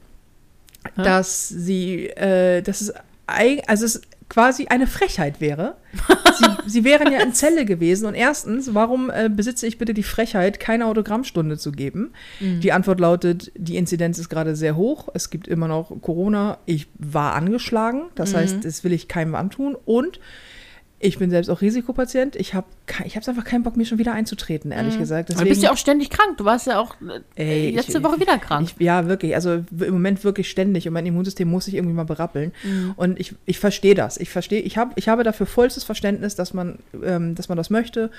Hä? 0.97 1.03
dass 1.03 1.49
sie, 1.49 2.07
äh, 2.09 2.63
dass 2.63 2.81
es, 2.81 2.93
also 3.27 3.85
es 3.85 4.03
quasi 4.29 4.67
eine 4.67 4.87
Frechheit 4.87 5.41
wäre. 5.41 5.77
sie, 6.39 6.47
sie 6.67 6.85
wären 6.85 7.13
ja 7.13 7.21
in 7.21 7.33
Zelle 7.33 7.65
gewesen. 7.65 8.07
Und 8.07 8.15
erstens, 8.15 8.75
warum 8.75 9.11
äh, 9.11 9.29
besitze 9.29 9.67
ich 9.67 9.79
bitte 9.79 9.95
die 9.95 10.03
Frechheit, 10.03 10.59
keine 10.59 10.87
Autogrammstunde 10.87 11.59
zu 11.59 11.73
geben? 11.73 12.13
Die 12.41 12.73
Antwort 12.73 13.01
lautet, 13.01 13.53
die 13.55 13.77
Inzidenz 13.77 14.19
ist 14.19 14.29
gerade 14.29 14.57
sehr 14.57 14.77
hoch. 14.77 15.09
Es 15.15 15.31
gibt 15.31 15.47
immer 15.47 15.69
noch 15.69 15.93
Corona. 16.01 16.59
Ich 16.67 16.89
war 16.99 17.35
angeschlagen. 17.35 18.05
Das 18.15 18.35
heißt, 18.35 18.65
das 18.65 18.83
will 18.83 18.93
ich 18.93 19.09
keinem 19.09 19.35
antun. 19.35 19.77
Und 19.85 20.19
ich 21.01 21.19
bin 21.19 21.29
selbst 21.29 21.51
auch 21.51 21.61
Risikopatient. 21.61 22.35
Ich 22.37 22.55
habe 22.55 22.67
ich 23.05 23.17
einfach 23.17 23.45
keinen 23.45 23.63
Bock, 23.63 23.77
mir 23.77 23.85
schon 23.85 23.99
wieder 23.99 24.13
einzutreten, 24.13 24.71
ehrlich 24.71 24.99
gesagt. 24.99 25.29
Du 25.31 25.45
bist 25.45 25.63
ja 25.63 25.71
auch 25.73 25.77
ständig 25.77 26.09
krank. 26.09 26.39
Du 26.39 26.45
warst 26.45 26.67
ja 26.67 26.79
auch 26.79 26.95
äh, 27.37 27.67
Ey, 27.67 27.71
letzte 27.73 27.99
ich- 27.99 28.05
Woche 28.05 28.21
wieder 28.21 28.39
krank. 28.39 28.69
Ich, 28.79 28.83
ja, 28.83 29.07
wirklich. 29.07 29.35
Also 29.35 29.65
im 29.79 29.93
Moment 29.93 30.25
wirklich 30.25 30.49
ständig. 30.49 30.87
Und 30.87 30.95
mein 30.95 31.05
Immunsystem 31.05 31.49
muss 31.49 31.67
sich 31.67 31.75
irgendwie 31.75 31.95
mal 31.95 32.05
berappeln. 32.05 32.53
Mhm. 32.63 32.95
Und 32.97 33.21
ich, 33.21 33.35
ich 33.45 33.59
verstehe 33.59 33.95
das. 33.95 34.17
Ich 34.17 34.31
verstehe, 34.31 34.61
ich, 34.61 34.79
hab, 34.79 34.97
ich 34.97 35.09
habe 35.09 35.25
dafür 35.25 35.47
vollstes 35.47 35.85
Verständnis, 35.85 36.37
dass 36.37 36.55
man, 36.55 36.79
ähm, 37.03 37.35
dass 37.35 37.49
man 37.49 37.59
das 37.59 37.69
möchte. 37.71 38.11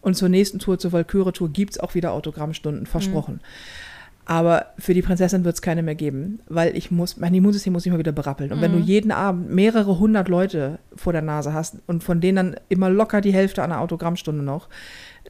Und 0.00 0.14
zur 0.16 0.28
nächsten 0.28 0.58
Tour, 0.58 0.78
zur 0.78 0.90
Valkyrie-Tour, 0.92 1.48
gibt 1.50 1.72
es 1.74 1.80
auch 1.80 1.94
wieder 1.94 2.12
Autogrammstunden, 2.12 2.86
versprochen. 2.86 3.40
Aber 4.24 4.66
für 4.78 4.94
die 4.94 5.02
Prinzessin 5.02 5.44
wird 5.44 5.56
es 5.56 5.62
keine 5.62 5.82
mehr 5.82 5.96
geben, 5.96 6.40
weil 6.48 6.76
ich 6.76 6.90
muss, 6.90 7.16
mein 7.16 7.34
Immunsystem 7.34 7.72
muss 7.72 7.82
sich 7.82 7.92
mal 7.92 7.98
wieder 7.98 8.12
berappeln. 8.12 8.52
Und 8.52 8.60
wenn 8.60 8.72
du 8.72 8.78
jeden 8.78 9.10
Abend 9.10 9.50
mehrere 9.50 9.98
hundert 9.98 10.28
Leute 10.28 10.78
vor 10.94 11.12
der 11.12 11.22
Nase 11.22 11.52
hast 11.52 11.78
und 11.86 12.04
von 12.04 12.20
denen 12.20 12.36
dann 12.36 12.56
immer 12.68 12.88
locker 12.88 13.20
die 13.20 13.32
Hälfte 13.32 13.62
an 13.62 13.72
einer 13.72 13.80
Autogrammstunde 13.80 14.44
noch, 14.44 14.68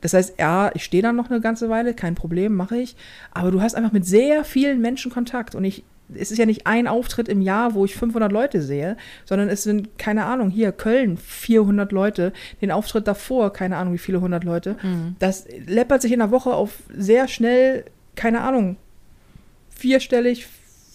das 0.03 0.15
heißt, 0.15 0.35
ja, 0.39 0.71
ich 0.75 0.85
stehe 0.85 1.03
dann 1.03 1.17
noch 1.17 1.31
eine 1.31 1.41
ganze 1.41 1.71
Weile, 1.71 1.95
kein 1.95 2.15
Problem, 2.15 2.55
mache 2.55 2.77
ich. 2.77 2.97
Aber 3.33 3.51
du 3.51 3.63
hast 3.63 3.75
einfach 3.75 3.93
mit 3.93 4.05
sehr 4.05 4.45
vielen 4.45 4.81
Menschen 4.81 5.11
Kontakt. 5.13 5.55
Und 5.55 5.65
ich, 5.65 5.85
es 6.15 6.31
ist 6.31 6.39
ja 6.39 6.45
nicht 6.45 6.67
ein 6.67 6.87
Auftritt 6.89 7.29
im 7.29 7.41
Jahr, 7.41 7.75
wo 7.75 7.85
ich 7.85 7.95
500 7.95 8.31
Leute 8.33 8.61
sehe, 8.61 8.97
sondern 9.25 9.49
es 9.49 9.63
sind, 9.63 9.99
keine 9.99 10.25
Ahnung, 10.25 10.51
hier 10.51 10.73
Köln 10.73 11.17
400 11.17 11.93
Leute, 11.93 12.33
den 12.61 12.73
Auftritt 12.73 13.07
davor, 13.07 13.53
keine 13.53 13.77
Ahnung, 13.77 13.95
wie 13.95 13.99
viele 13.99 14.21
hundert 14.21 14.45
Leute. 14.45 14.77
Das 15.19 15.47
läppert 15.67 16.03
sich 16.03 16.13
in 16.13 16.19
der 16.19 16.31
Woche 16.31 16.53
auf 16.53 16.83
sehr 16.95 17.29
schnell, 17.29 17.85
keine 18.15 18.43
Ahnung, 18.43 18.77
vierstellig, 19.71 20.47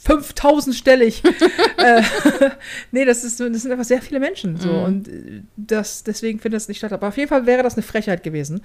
5000-stellig. 0.05 1.23
äh, 1.77 2.01
nee, 2.91 3.05
das, 3.05 3.23
ist, 3.23 3.39
das 3.39 3.61
sind 3.61 3.71
einfach 3.71 3.85
sehr 3.85 4.01
viele 4.01 4.19
Menschen. 4.19 4.57
So. 4.57 4.71
Und 4.71 5.07
äh, 5.07 5.41
das, 5.55 6.03
deswegen 6.03 6.39
findet 6.39 6.61
es 6.61 6.67
nicht 6.67 6.77
statt. 6.77 6.93
Aber 6.93 7.07
auf 7.07 7.17
jeden 7.17 7.29
Fall 7.29 7.45
wäre 7.45 7.63
das 7.63 7.75
eine 7.75 7.83
Frechheit 7.83 8.23
gewesen. 8.23 8.61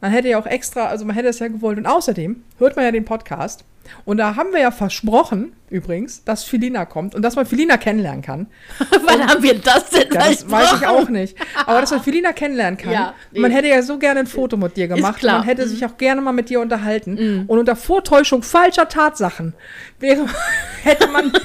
Man 0.00 0.12
hätte 0.12 0.28
ja 0.28 0.38
auch 0.38 0.46
extra, 0.46 0.86
also 0.86 1.04
man 1.04 1.14
hätte 1.14 1.28
es 1.28 1.38
ja 1.40 1.48
gewollt. 1.48 1.78
Und 1.78 1.86
außerdem 1.86 2.42
hört 2.58 2.76
man 2.76 2.84
ja 2.84 2.92
den 2.92 3.04
Podcast. 3.04 3.64
Und 4.04 4.16
da 4.18 4.36
haben 4.36 4.52
wir 4.52 4.60
ja 4.60 4.70
versprochen, 4.70 5.52
übrigens, 5.70 6.24
dass 6.24 6.44
Felina 6.44 6.84
kommt 6.84 7.14
und 7.14 7.22
dass 7.22 7.36
man 7.36 7.46
Felina 7.46 7.76
kennenlernen 7.76 8.22
kann. 8.22 8.46
Wann 9.04 9.26
haben 9.28 9.42
wir 9.42 9.54
das 9.58 9.90
denn 9.90 10.08
Ja, 10.12 10.28
das 10.28 10.50
weiß 10.50 10.80
ich 10.80 10.86
auch 10.86 11.08
nicht. 11.08 11.36
Aber 11.66 11.80
dass 11.80 11.90
man 11.90 12.02
Felina 12.02 12.32
kennenlernen 12.32 12.78
kann. 12.78 12.92
Ja. 12.92 13.14
Man 13.32 13.50
hätte 13.50 13.68
ja 13.68 13.82
so 13.82 13.98
gerne 13.98 14.20
ein 14.20 14.26
Foto 14.26 14.56
mit 14.56 14.76
dir 14.76 14.88
gemacht. 14.88 15.22
Mhm. 15.22 15.28
Man 15.30 15.42
hätte 15.42 15.68
sich 15.68 15.84
auch 15.84 15.96
gerne 15.96 16.20
mal 16.20 16.32
mit 16.32 16.48
dir 16.48 16.60
unterhalten. 16.60 17.44
Und 17.46 17.58
unter 17.58 17.76
Vortäuschung 17.76 18.42
falscher 18.42 18.88
Tatsachen 18.88 19.54
wäre, 20.00 20.26
hätte 20.82 21.08
man. 21.08 21.32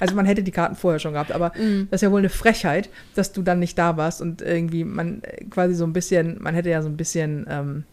Also 0.00 0.16
man 0.16 0.26
hätte 0.26 0.42
die 0.42 0.50
Karten 0.50 0.74
vorher 0.74 0.98
schon 0.98 1.12
gehabt, 1.12 1.30
aber 1.32 1.52
Mhm. 1.56 1.86
das 1.90 1.98
ist 1.98 2.02
ja 2.02 2.10
wohl 2.10 2.18
eine 2.18 2.28
Frechheit, 2.28 2.90
dass 3.14 3.32
du 3.32 3.42
dann 3.42 3.60
nicht 3.60 3.78
da 3.78 3.96
warst 3.96 4.20
und 4.20 4.42
irgendwie 4.42 4.84
man 4.84 5.22
äh, 5.22 5.44
quasi 5.44 5.74
so 5.74 5.84
ein 5.84 5.92
bisschen, 5.92 6.36
man 6.42 6.52
hätte 6.54 6.68
ja 6.68 6.82
so 6.82 6.88
ein 6.88 6.96
bisschen 6.96 7.46
ähm, 7.48 7.84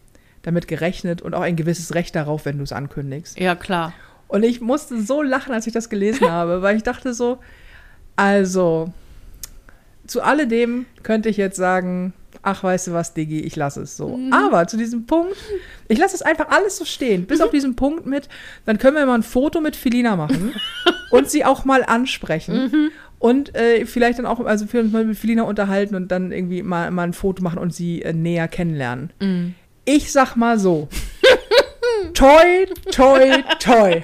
damit 0.42 0.68
gerechnet 0.68 1.22
und 1.22 1.34
auch 1.34 1.40
ein 1.40 1.56
gewisses 1.56 1.94
Recht 1.94 2.14
darauf, 2.14 2.44
wenn 2.44 2.58
du 2.58 2.64
es 2.64 2.72
ankündigst. 2.72 3.38
Ja, 3.38 3.54
klar. 3.54 3.92
Und 4.28 4.42
ich 4.44 4.60
musste 4.60 5.02
so 5.02 5.22
lachen, 5.22 5.52
als 5.52 5.66
ich 5.66 5.72
das 5.72 5.88
gelesen 5.88 6.30
habe, 6.30 6.62
weil 6.62 6.76
ich 6.76 6.82
dachte 6.82 7.14
so, 7.14 7.38
also, 8.16 8.92
zu 10.06 10.22
alledem 10.22 10.86
könnte 11.02 11.28
ich 11.28 11.36
jetzt 11.36 11.56
sagen, 11.56 12.12
ach, 12.42 12.64
weißt 12.64 12.88
du 12.88 12.92
was, 12.92 13.14
Diggi, 13.14 13.40
ich 13.40 13.56
lasse 13.56 13.82
es 13.82 13.96
so. 13.96 14.18
Aber 14.32 14.66
zu 14.66 14.76
diesem 14.76 15.06
Punkt, 15.06 15.36
ich 15.88 15.98
lasse 15.98 16.16
es 16.16 16.22
einfach 16.22 16.48
alles 16.48 16.76
so 16.76 16.84
stehen, 16.84 17.26
bis 17.26 17.40
auf 17.40 17.50
diesen 17.50 17.76
Punkt 17.76 18.06
mit, 18.06 18.28
dann 18.66 18.78
können 18.78 18.96
wir 18.96 19.06
mal 19.06 19.14
ein 19.14 19.22
Foto 19.22 19.60
mit 19.60 19.76
Felina 19.76 20.16
machen 20.16 20.52
und 21.10 21.30
sie 21.30 21.44
auch 21.44 21.64
mal 21.64 21.84
ansprechen. 21.84 22.90
Und 23.18 23.54
äh, 23.54 23.86
vielleicht 23.86 24.18
dann 24.18 24.26
auch, 24.26 24.40
also 24.40 24.66
für 24.66 24.80
uns 24.80 24.92
mal 24.92 25.04
mit 25.04 25.16
Felina 25.16 25.44
unterhalten 25.44 25.94
und 25.94 26.10
dann 26.10 26.32
irgendwie 26.32 26.62
mal, 26.62 26.90
mal 26.90 27.04
ein 27.04 27.12
Foto 27.12 27.42
machen 27.42 27.60
und 27.60 27.72
sie 27.72 28.02
äh, 28.02 28.12
näher 28.12 28.48
kennenlernen. 28.48 29.12
Ich 29.84 30.12
sag 30.12 30.36
mal 30.36 30.58
so. 30.58 30.88
toi, 32.14 32.66
toi, 32.90 33.42
toi. 33.58 34.02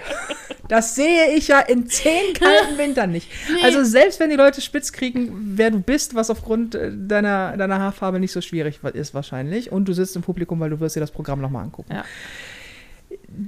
Das 0.69 0.95
sehe 0.95 1.35
ich 1.35 1.49
ja 1.49 1.61
in 1.61 1.89
zehn 1.89 2.35
kalten 2.35 2.77
Wintern 2.77 3.11
nicht. 3.11 3.31
Also 3.63 3.85
selbst 3.85 4.21
wenn 4.21 4.29
die 4.29 4.37
Leute 4.37 4.61
spitz 4.61 4.93
kriegen, 4.93 5.53
wer 5.57 5.71
du 5.71 5.81
bist, 5.81 6.15
was 6.15 6.29
aufgrund 6.29 6.75
äh, 6.75 6.93
deiner, 6.95 7.57
deiner 7.57 7.79
Haarfarbe 7.79 8.21
nicht 8.21 8.33
so 8.33 8.43
schwierig 8.43 8.81
ist 8.93 9.15
wahrscheinlich. 9.15 9.73
Und 9.73 9.87
du 9.89 9.95
sitzt 9.95 10.15
im 10.17 10.23
Publikum, 10.23 10.61
weil 10.61 10.71
du 10.71 10.79
wirst 10.81 10.95
dir 10.95 11.01
das 11.01 11.11
Programm 11.11 11.41
nochmal 11.41 11.65
angucken. 11.65 11.93
Ja. 11.93 12.05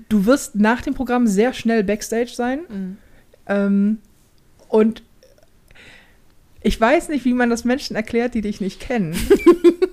Du 0.08 0.24
wirst 0.24 0.54
nach 0.54 0.80
dem 0.80 0.94
Programm 0.94 1.26
sehr 1.26 1.52
schnell 1.52 1.84
Backstage 1.84 2.32
sein. 2.34 2.60
Mhm. 2.68 2.96
Ähm, 3.46 3.98
und 4.68 5.02
ich 6.62 6.80
weiß 6.80 7.08
nicht, 7.10 7.24
wie 7.24 7.34
man 7.34 7.50
das 7.50 7.64
Menschen 7.64 7.96
erklärt, 7.96 8.34
die 8.34 8.40
dich 8.40 8.60
nicht 8.60 8.80
kennen. 8.80 9.14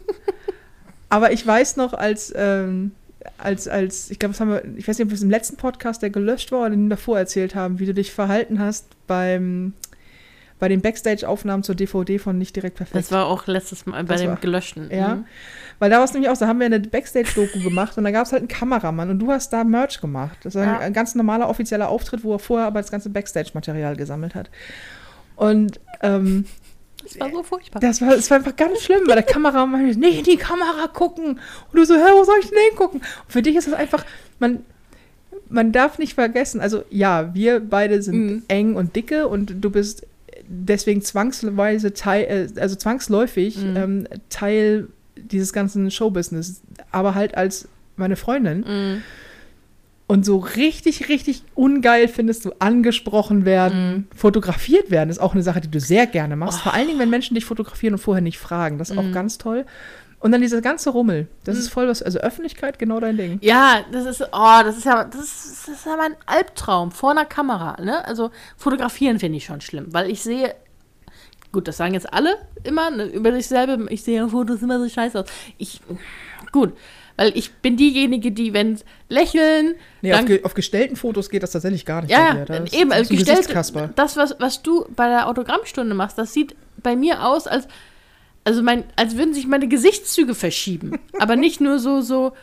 Aber 1.10 1.32
ich 1.32 1.46
weiß 1.46 1.78
noch, 1.78 1.94
als, 1.94 2.34
ähm, 2.36 2.92
als, 3.38 3.68
als, 3.68 4.10
ich 4.12 4.20
glaube, 4.20 4.34
das 4.34 4.40
haben 4.42 4.50
wir, 4.52 4.64
ich 4.78 4.88
weiß 4.88 4.98
nicht, 4.98 5.06
ob 5.06 5.12
wir 5.12 5.16
es 5.16 5.24
im 5.24 5.30
letzten 5.30 5.58
Podcast, 5.58 6.02
der 6.02 6.10
gelöscht 6.10 6.52
war, 6.52 6.62
oder 6.62 6.72
den 6.72 6.90
davor 6.90 7.18
erzählt 7.18 7.56
haben, 7.56 7.80
wie 7.80 7.86
du 7.86 7.94
dich 7.94 8.12
verhalten 8.12 8.60
hast 8.60 8.86
beim, 9.08 9.74
bei 10.60 10.68
den 10.70 10.82
Backstage-Aufnahmen 10.82 11.62
zur 11.64 11.76
DVD 11.76 12.18
von 12.20 12.38
Nicht 12.38 12.56
direkt 12.56 12.78
perfekt. 12.78 12.96
Das 12.98 13.12
war 13.12 13.26
auch 13.28 13.46
letztes 13.48 13.86
Mal 13.86 14.04
bei 14.04 14.14
Das 14.14 14.22
dem 14.22 14.32
war- 14.32 14.38
gelöschten. 14.38 14.90
Ja. 14.92 15.16
Mhm. 15.16 15.26
Weil 15.80 15.92
da 15.92 15.98
war 15.98 16.06
es 16.06 16.14
nämlich 16.14 16.32
auch, 16.32 16.38
da 16.38 16.48
haben 16.48 16.60
wir 16.60 16.66
eine 16.66 16.80
Backstage-Doku 16.80 17.62
gemacht 17.62 17.98
und 17.98 18.04
da 18.04 18.12
gab 18.12 18.26
es 18.26 18.32
halt 18.32 18.42
einen 18.42 18.48
Kameramann 18.48 19.10
und 19.12 19.20
du 19.20 19.32
hast 19.32 19.54
da 19.54 19.64
Merch 19.64 20.02
gemacht. 20.02 20.38
Das 20.44 20.56
war 20.56 20.66
Ja. 20.66 20.80
ein 20.80 20.94
ganz 20.94 21.14
normaler 21.14 21.48
offizieller 21.48 21.90
Auftritt, 21.90 22.24
wo 22.24 22.34
er 22.34 22.40
vorher 22.40 22.66
aber 22.68 22.82
das 22.82 22.90
ganze 22.90 23.10
Backstage-Material 23.12 23.96
gesammelt 23.96 24.34
hat. 24.34 24.50
Und 25.36 25.80
ähm, 26.02 26.46
Das 27.08 27.20
war 27.20 27.32
so 27.32 27.44
furchtbar. 27.44 27.80
das 27.80 28.02
war, 28.02 28.14
es 28.14 28.30
war 28.30 28.38
einfach 28.38 28.56
ganz 28.56 28.82
schlimm, 28.82 29.02
weil 29.08 29.16
der 29.16 29.24
Kameramann 29.24 29.72
meinte, 29.84 30.00
nicht 30.00 30.18
in 30.20 30.24
die 30.24 30.38
Kamera 30.38 30.88
gucken. 30.88 31.40
Und 31.72 31.74
du 31.74 31.84
so, 31.86 31.96
hä, 31.96 32.12
wo 32.14 32.24
soll 32.24 32.38
ich 32.42 32.50
denn 32.50 32.60
hingucken? 32.70 33.00
Und 33.02 33.32
für 33.32 33.42
dich 33.42 33.56
ist 33.56 33.68
es 33.68 33.74
einfach, 33.74 34.06
man, 34.40 34.66
man 35.50 35.72
darf 35.72 35.98
nicht 36.00 36.14
vergessen, 36.16 36.60
also 36.62 36.84
ja, 36.90 37.34
wir 37.34 37.60
beide 37.60 38.02
sind 38.02 38.16
Mhm. 38.26 38.44
eng 38.50 38.76
und 38.76 38.96
dicke 38.96 39.28
und 39.28 39.56
du 39.64 39.70
bist 39.70 40.06
deswegen 40.50 41.02
zwangsweise 41.02 41.94
Teil, 41.94 42.50
äh, 42.56 42.60
also 42.62 42.76
zwangsläufig 42.76 43.58
Mhm. 43.58 43.78
ähm, 43.78 44.08
Teil 44.30 44.88
dieses 45.16 45.52
ganzen 45.54 45.90
Showbusiness, 45.92 46.62
aber 46.92 47.16
halt 47.16 47.36
als 47.36 47.68
meine 47.96 48.16
Freundin. 48.16 48.60
Mhm. 48.60 49.04
Und 50.10 50.26
so 50.26 50.38
richtig, 50.38 51.10
richtig 51.10 51.44
ungeil 51.54 52.08
findest 52.08 52.46
du 52.46 52.52
angesprochen 52.60 53.44
werden, 53.44 54.08
fotografiert 54.16 54.90
werden, 54.90 55.10
ist 55.10 55.20
auch 55.20 55.34
eine 55.34 55.44
Sache, 55.44 55.60
die 55.60 55.70
du 55.70 55.82
sehr 55.82 56.08
gerne 56.08 56.38
machst. 56.38 56.62
Vor 56.62 56.74
allen 56.74 56.88
Dingen, 56.88 57.00
wenn 57.00 57.10
Menschen 57.10 57.36
dich 57.36 57.44
fotografieren 57.44 57.96
und 57.96 58.00
vorher 58.00 58.22
nicht 58.22 58.40
fragen. 58.40 58.78
Das 58.78 58.90
ist 58.90 58.98
auch 58.98 59.12
ganz 59.12 59.38
toll. 59.38 59.66
Und 60.20 60.32
dann 60.32 60.42
dieser 60.42 60.62
ganze 60.62 60.90
Rummel. 60.90 61.28
Das 61.44 61.58
ist 61.58 61.70
voll 61.70 61.88
was, 61.88 62.02
also 62.02 62.20
Öffentlichkeit, 62.20 62.80
genau 62.80 63.00
dein 63.00 63.18
Ding. 63.18 63.38
Ja, 63.42 63.82
das 63.92 64.06
ist, 64.06 64.22
oh, 64.32 64.60
das 64.64 64.78
ist 64.78 64.86
ja, 64.86 65.04
das 65.04 65.22
ist, 65.22 65.68
das 65.68 65.76
ist 65.76 65.86
ja 65.86 65.96
mein 65.96 66.16
Albtraum 66.26 66.92
vor 66.92 67.12
einer 67.12 67.26
Kamera, 67.26 67.80
ne? 67.82 68.04
Also 68.06 68.32
fotografieren 68.56 69.20
finde 69.20 69.38
ich 69.38 69.46
schon 69.46 69.62
schlimm, 69.62 69.88
weil 69.94 70.10
ich 70.10 70.24
sehe, 70.24 70.56
gut, 71.52 71.68
das 71.68 71.78
sagen 71.78 71.94
jetzt 71.94 72.12
alle 72.12 72.36
immer 72.64 72.90
ne, 72.90 73.06
über 73.06 73.32
sich 73.32 73.48
selber, 73.48 73.92
ich 73.92 74.04
sehe 74.04 74.28
Fotos 74.28 74.62
immer 74.64 74.80
so 74.80 74.90
scheiße 74.90 75.20
aus. 75.20 75.28
Ich, 75.60 75.82
gut, 76.52 76.74
weil 77.18 77.38
ich 77.38 77.52
bin 77.56 77.76
diejenige, 77.76 78.32
die, 78.32 78.54
wenn 78.54 78.80
lächeln, 79.10 79.76
Nee, 80.02 80.14
auf, 80.14 80.20
dann, 80.20 80.26
ge 80.28 80.44
auf 80.44 80.54
gestellten 80.54 80.96
Fotos 80.96 81.30
geht 81.30 81.44
das 81.44 81.52
tatsächlich 81.52 81.86
gar 81.86 82.02
nicht. 82.04 82.12
ja, 82.12 82.34
bei 82.34 82.40
dir. 82.40 82.46
Da 82.46 82.54
ist- 82.58 82.74
eben, 82.74 82.90
das 82.92 83.00
also 83.00 83.14
gestellt, 83.16 83.38
Gesichtskasper. 83.38 83.90
das, 83.96 84.16
was, 84.16 84.36
was 84.40 84.62
du 84.64 84.86
bei 84.96 85.08
der 85.10 85.28
Autogrammstunde 85.28 85.94
machst, 85.96 86.18
das 86.18 86.32
sieht 86.34 86.56
bei 86.82 86.96
mir 86.96 87.26
aus, 87.26 87.48
als, 87.48 87.68
also 88.46 88.62
mein, 88.64 88.84
als 88.96 89.18
würden 89.18 89.34
sich 89.34 89.48
meine 89.48 89.68
Gesichtszüge 89.68 90.36
verschieben. 90.36 91.00
aber 91.20 91.36
nicht 91.36 91.60
nur 91.60 91.80
so, 91.80 92.02
so, 92.02 92.34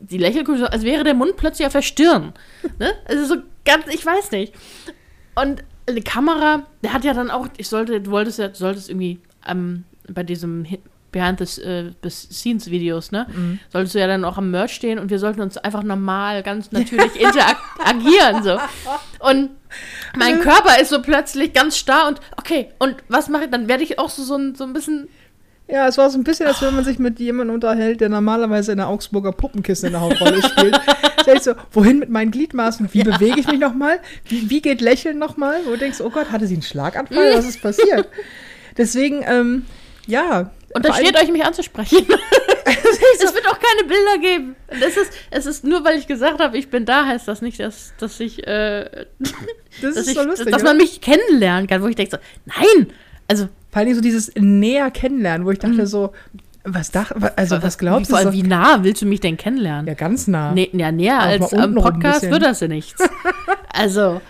die 0.00 0.18
Lächelkurve, 0.18 0.72
als 0.72 0.82
wäre 0.82 1.04
der 1.04 1.14
Mund 1.14 1.36
plötzlich 1.36 1.66
auf 1.66 1.72
der 1.72 1.82
Stirn. 1.82 2.32
Ne? 2.78 2.92
Also 3.04 3.26
so 3.26 3.42
ganz, 3.64 3.86
ich 3.92 4.04
weiß 4.04 4.32
nicht. 4.32 4.52
Und 5.34 5.62
eine 5.86 6.02
Kamera, 6.02 6.66
der 6.82 6.92
hat 6.92 7.04
ja 7.04 7.12
dann 7.12 7.30
auch, 7.30 7.48
ich 7.58 7.68
sollte, 7.68 8.00
du 8.00 8.10
wolltest 8.10 8.38
ja, 8.38 8.48
du 8.48 8.54
solltest 8.56 8.88
irgendwie 8.88 9.20
ähm, 9.46 9.84
bei 10.08 10.22
diesem 10.22 10.64
Hi- 11.12 11.18
Behind 11.36 11.38
the, 11.46 11.60
äh, 11.62 11.92
the 12.02 12.10
Scenes 12.10 12.70
Videos, 12.70 13.12
ne? 13.12 13.26
Solltest 13.70 13.94
du 13.94 14.00
ja 14.00 14.06
dann 14.06 14.24
auch 14.24 14.38
am 14.38 14.50
Merch 14.50 14.72
stehen 14.72 14.98
und 14.98 15.10
wir 15.10 15.18
sollten 15.18 15.40
uns 15.42 15.58
einfach 15.58 15.82
normal, 15.82 16.42
ganz 16.42 16.72
natürlich 16.72 17.14
interagieren, 17.20 18.42
so. 18.42 18.58
Und 19.20 19.50
mein 20.16 20.40
Körper 20.40 20.80
ist 20.80 20.88
so 20.90 21.00
plötzlich 21.02 21.52
ganz 21.52 21.76
starr 21.76 22.08
und 22.08 22.20
okay, 22.36 22.68
und 22.78 22.96
was 23.08 23.28
mache 23.28 23.44
ich? 23.44 23.50
Dann 23.50 23.68
werde 23.68 23.82
ich 23.84 23.98
auch 23.98 24.10
so, 24.10 24.22
so, 24.22 24.36
ein, 24.36 24.54
so 24.54 24.64
ein 24.64 24.72
bisschen. 24.72 25.08
Ja, 25.68 25.86
es 25.86 25.96
war 25.96 26.10
so 26.10 26.18
ein 26.18 26.24
bisschen, 26.24 26.46
als 26.48 26.60
wenn 26.60 26.74
man 26.74 26.84
sich 26.84 26.98
mit 26.98 27.18
jemandem 27.20 27.54
unterhält, 27.54 28.00
der 28.00 28.08
normalerweise 28.10 28.72
in 28.72 28.78
der 28.78 28.88
Augsburger 28.88 29.32
Puppenkiste 29.32 29.86
in 29.86 29.92
der 29.92 30.02
Hauptrolle 30.02 30.42
spielt. 30.42 30.78
Stell 31.22 31.36
ich 31.36 31.42
so, 31.44 31.52
wohin 31.70 31.98
mit 32.00 32.10
meinen 32.10 32.30
Gliedmaßen? 32.30 32.88
Wie 32.92 33.02
bewege 33.04 33.38
ich 33.40 33.46
mich 33.46 33.60
nochmal? 33.60 34.00
Wie, 34.26 34.50
wie 34.50 34.60
geht 34.60 34.80
Lächeln 34.80 35.18
nochmal? 35.18 35.60
Wo 35.64 35.70
du 35.70 35.78
denkst, 35.78 36.00
oh 36.02 36.10
Gott, 36.10 36.30
hatte 36.32 36.46
sie 36.46 36.54
einen 36.54 36.62
Schlaganfall? 36.62 37.34
Was 37.36 37.46
ist 37.48 37.62
passiert? 37.62 38.08
Deswegen, 38.76 39.22
ähm, 39.26 39.64
ja. 40.06 40.50
Und 40.74 40.84
da 40.84 40.88
vor 40.90 40.96
allem- 40.96 41.06
steht 41.06 41.22
euch, 41.22 41.30
mich 41.32 41.44
anzusprechen. 41.44 41.98
es 42.64 43.34
wird 43.34 43.46
auch 43.48 43.58
keine 43.58 43.88
Bilder 43.88 44.18
geben. 44.20 44.56
Das 44.68 44.96
ist, 44.96 45.12
es 45.30 45.46
ist 45.46 45.64
nur, 45.64 45.84
weil 45.84 45.98
ich 45.98 46.06
gesagt 46.06 46.40
habe, 46.40 46.56
ich 46.56 46.70
bin 46.70 46.84
da, 46.84 47.06
heißt 47.06 47.26
das 47.28 47.42
nicht, 47.42 47.60
dass, 47.60 47.92
dass 47.98 48.18
ich, 48.20 48.46
äh, 48.46 49.06
das 49.18 49.32
dass, 49.80 49.96
ist 49.96 50.08
ich 50.08 50.14
so 50.18 50.22
lustig. 50.24 50.50
dass 50.50 50.62
man 50.62 50.76
mich 50.76 51.00
kennenlernen 51.00 51.66
kann, 51.66 51.82
wo 51.82 51.86
ich 51.88 51.96
denke 51.96 52.12
so, 52.12 52.18
nein, 52.46 52.92
also 53.28 53.48
Vor 53.70 53.80
allem 53.80 53.94
so 53.94 54.00
dieses 54.00 54.32
näher 54.36 54.90
kennenlernen, 54.90 55.46
wo 55.46 55.50
ich 55.50 55.58
dachte 55.58 55.86
so, 55.86 56.12
was 56.64 56.90
dach, 56.92 57.10
also 57.36 57.60
was 57.62 57.76
glaubst 57.76 58.10
du? 58.10 58.16
vor- 58.16 58.24
Ist 58.28 58.32
wie 58.32 58.42
nah 58.44 58.84
willst 58.84 59.02
du 59.02 59.06
mich 59.06 59.20
denn 59.20 59.36
kennenlernen? 59.36 59.86
Ja, 59.88 59.94
ganz 59.94 60.28
nah. 60.28 60.52
Nee, 60.52 60.70
ja, 60.72 60.92
näher 60.92 61.18
Auch 61.18 61.24
als 61.24 61.52
am 61.54 61.74
Podcast 61.74 62.30
wird 62.30 62.42
das 62.42 62.60
ja 62.60 62.68
nichts. 62.68 63.02
Also, 63.74 64.20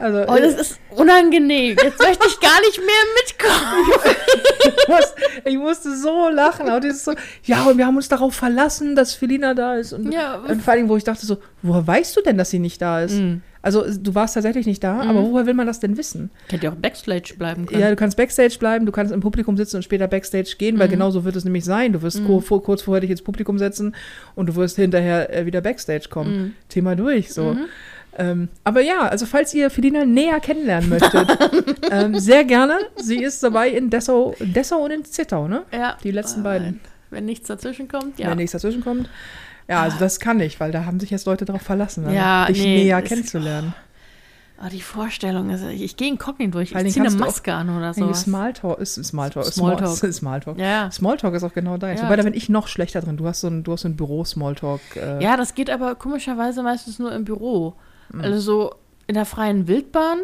Also, 0.00 0.24
oh, 0.32 0.36
das 0.36 0.54
ist 0.60 0.80
unangenehm. 0.90 1.76
Jetzt 1.82 1.98
möchte 2.00 2.26
ich 2.28 2.40
gar 2.40 2.60
nicht 2.60 2.78
mehr 2.78 3.48
mitkommen. 3.52 4.16
ich, 4.78 4.88
muss, 4.88 5.14
ich 5.44 5.56
musste 5.58 5.96
so 5.96 6.28
lachen. 6.28 6.66
Dieses 6.82 7.04
so, 7.04 7.12
ja, 7.44 7.64
und 7.64 7.78
wir 7.78 7.86
haben 7.86 7.96
uns 7.96 8.08
darauf 8.08 8.34
verlassen, 8.34 8.94
dass 8.96 9.14
Felina 9.14 9.54
da 9.54 9.74
ist. 9.76 9.92
Und, 9.92 10.12
Ja. 10.12 10.36
und 10.36 10.62
vor 10.62 10.72
allem, 10.74 10.88
wo 10.88 10.96
ich 10.96 11.04
dachte 11.04 11.26
so, 11.26 11.38
woher 11.62 11.86
weißt 11.86 12.16
du 12.16 12.20
denn, 12.22 12.38
dass 12.38 12.50
sie 12.50 12.58
nicht 12.58 12.80
da 12.80 13.00
ist? 13.02 13.14
Mhm. 13.14 13.42
Also, 13.60 13.84
du 13.92 14.14
warst 14.14 14.34
tatsächlich 14.34 14.66
nicht 14.66 14.84
da, 14.84 15.00
aber 15.00 15.24
woher 15.24 15.44
will 15.46 15.52
man 15.52 15.66
das 15.66 15.80
denn 15.80 15.96
wissen? 15.96 16.30
Hätte 16.48 16.66
ja 16.66 16.70
auch 16.70 16.76
Backstage 16.76 17.34
bleiben 17.36 17.66
können. 17.66 17.80
Ja, 17.80 17.90
du 17.90 17.96
kannst 17.96 18.16
Backstage 18.16 18.56
bleiben, 18.58 18.86
du 18.86 18.92
kannst 18.92 19.12
im 19.12 19.20
Publikum 19.20 19.56
sitzen 19.56 19.76
und 19.76 19.82
später 19.82 20.06
Backstage 20.06 20.54
gehen, 20.58 20.76
Mhm. 20.76 20.78
weil 20.80 20.88
genau 20.88 21.10
so 21.10 21.24
wird 21.24 21.34
es 21.34 21.44
nämlich 21.44 21.64
sein. 21.64 21.92
Du 21.92 22.00
wirst 22.00 22.24
kur- 22.24 22.40
vor, 22.40 22.62
kurz 22.62 22.82
vorher 22.82 23.00
dich 23.00 23.10
ins 23.10 23.20
Publikum 23.22 23.58
setzen 23.58 23.96
und 24.36 24.48
du 24.48 24.54
wirst 24.54 24.76
hinterher 24.76 25.34
äh, 25.34 25.44
wieder 25.44 25.60
Backstage 25.60 26.08
kommen. 26.08 26.36
Mhm. 26.38 26.54
Thema 26.68 26.94
durch, 26.94 27.34
so. 27.34 27.56
Ähm, 28.18 28.48
aber 28.64 28.80
ja, 28.80 29.02
also 29.02 29.26
falls 29.26 29.54
ihr 29.54 29.70
Felina 29.70 30.04
näher 30.04 30.40
kennenlernen 30.40 30.88
möchtet, 30.88 31.38
ähm, 31.90 32.18
sehr 32.18 32.44
gerne. 32.44 32.78
Sie 32.96 33.22
ist 33.22 33.42
dabei 33.42 33.70
in 33.70 33.90
Dessau, 33.90 34.34
Dessau 34.40 34.84
und 34.84 34.90
in 34.90 35.04
Zittau, 35.04 35.46
ne? 35.46 35.62
Ja. 35.72 35.96
Die 36.02 36.10
letzten 36.10 36.40
Äh, 36.40 36.44
beiden. 36.44 36.80
Wenn 37.10 37.24
nichts 37.24 37.46
dazwischen 37.46 37.88
kommt, 37.88 38.18
ja. 38.18 38.28
Wenn 38.30 38.38
nichts 38.38 38.52
dazwischen 38.52 38.82
kommt. 38.82 39.08
Ja, 39.68 39.82
also 39.82 39.98
das 39.98 40.18
kann 40.18 40.40
ich, 40.40 40.58
weil 40.60 40.72
da 40.72 40.84
haben 40.84 40.98
sich 40.98 41.10
jetzt 41.10 41.26
Leute 41.26 41.44
darauf 41.44 41.62
verlassen, 41.62 42.04
ne? 42.04 42.14
Ja, 42.14 42.46
dich 42.46 42.60
nee, 42.60 42.84
näher 42.84 43.02
kennenzulernen. 43.02 43.74
Oh, 44.60 44.68
die 44.68 44.80
Vorstellung 44.80 45.50
ist, 45.50 45.62
ich, 45.62 45.82
ich 45.82 45.96
gehe 45.96 46.08
inkognito, 46.08 46.58
ich 46.58 46.70
Vor 46.70 46.78
allen 46.78 46.86
Dingen 46.86 46.94
ziehe 46.94 47.06
eine 47.06 47.14
Maske 47.14 47.54
an 47.54 47.70
oder 47.76 47.94
so. 47.94 48.12
Smalltalk 48.12 48.80
ist 48.80 48.94
Smalltalk. 48.94 49.46
Smalltalk. 49.46 49.96
Small, 49.96 50.12
Smalltalk. 50.12 50.58
Ja. 50.58 50.90
Smalltalk 50.90 51.34
ist 51.34 51.44
auch 51.44 51.52
genau 51.54 51.76
deins. 51.76 52.00
Ja. 52.00 52.06
Wobei, 52.06 52.16
da 52.16 52.24
bin 52.24 52.34
ich 52.34 52.48
noch 52.48 52.66
schlechter 52.66 53.00
drin. 53.00 53.16
Du 53.16 53.26
hast 53.26 53.40
so 53.40 53.46
ein, 53.46 53.62
du 53.62 53.72
hast 53.72 53.82
so 53.82 53.88
ein 53.88 53.94
Büro-Smalltalk. 53.94 54.80
Äh, 54.96 55.22
ja, 55.22 55.36
das 55.36 55.54
geht 55.54 55.70
aber 55.70 55.94
komischerweise 55.94 56.64
meistens 56.64 56.98
nur 56.98 57.12
im 57.12 57.24
Büro. 57.24 57.76
Mhm. 58.12 58.20
Also 58.20 58.38
so 58.40 58.74
in 59.06 59.14
der 59.14 59.24
freien 59.24 59.68
Wildbahn, 59.68 60.18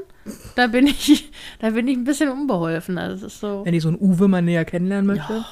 da 0.57 0.66
bin 0.66 0.87
ich, 0.87 1.30
da 1.61 1.70
bin 1.70 1.89
ich 1.89 1.97
ein 1.97 2.05
bisschen 2.05 2.28
unbeholfen. 2.30 2.99
Also 2.99 3.24
das 3.24 3.35
ist 3.35 3.41
so, 3.41 3.62
Wenn 3.64 3.74
ich 3.74 3.82
so 3.82 3.89
einen 3.89 3.99
Uwe 3.99 4.28
mal 4.28 4.43
näher 4.43 4.64
kennenlernen 4.64 5.07
möchte. 5.07 5.45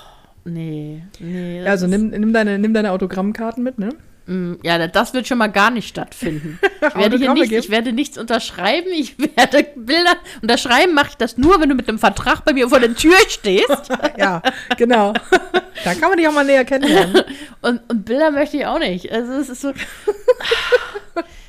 nee, 0.44 1.02
nee. 1.20 1.58
Ja, 1.58 1.64
das 1.64 1.70
also 1.82 1.86
nimm, 1.86 2.08
nimm, 2.10 2.32
deine, 2.32 2.58
nimm 2.58 2.74
deine 2.74 2.90
Autogrammkarten 2.92 3.62
mit, 3.62 3.78
ne? 3.78 3.90
Mm, 4.26 4.54
Ja, 4.62 4.86
das 4.86 5.14
wird 5.14 5.26
schon 5.26 5.38
mal 5.38 5.48
gar 5.48 5.70
nicht 5.70 5.88
stattfinden. 5.88 6.58
Ich 6.88 6.96
werde, 6.96 7.16
hier 7.16 7.32
nicht, 7.32 7.52
ich 7.52 7.70
werde 7.70 7.92
nichts 7.92 8.18
unterschreiben. 8.18 8.88
Ich 8.92 9.16
werde 9.18 9.64
Bilder 9.76 10.14
unterschreiben, 10.42 10.94
mache 10.94 11.10
ich 11.10 11.16
das 11.16 11.38
nur, 11.38 11.60
wenn 11.60 11.68
du 11.68 11.76
mit 11.76 11.86
dem 11.88 11.98
Vertrag 11.98 12.44
bei 12.44 12.52
mir 12.52 12.68
vor 12.68 12.80
der 12.80 12.94
Tür 12.94 13.14
stehst. 13.28 13.68
Ja, 14.18 14.42
genau. 14.76 15.12
da 15.84 15.94
kann 15.94 16.08
man 16.10 16.18
dich 16.18 16.26
auch 16.28 16.32
mal 16.32 16.44
näher 16.44 16.64
kennenlernen. 16.64 17.22
Und, 17.62 17.80
und 17.88 18.04
Bilder 18.04 18.30
möchte 18.32 18.56
ich 18.56 18.66
auch 18.66 18.78
nicht. 18.80 19.10
Also 19.12 19.32
es 19.34 19.48
ist 19.48 19.60
so. 19.62 19.72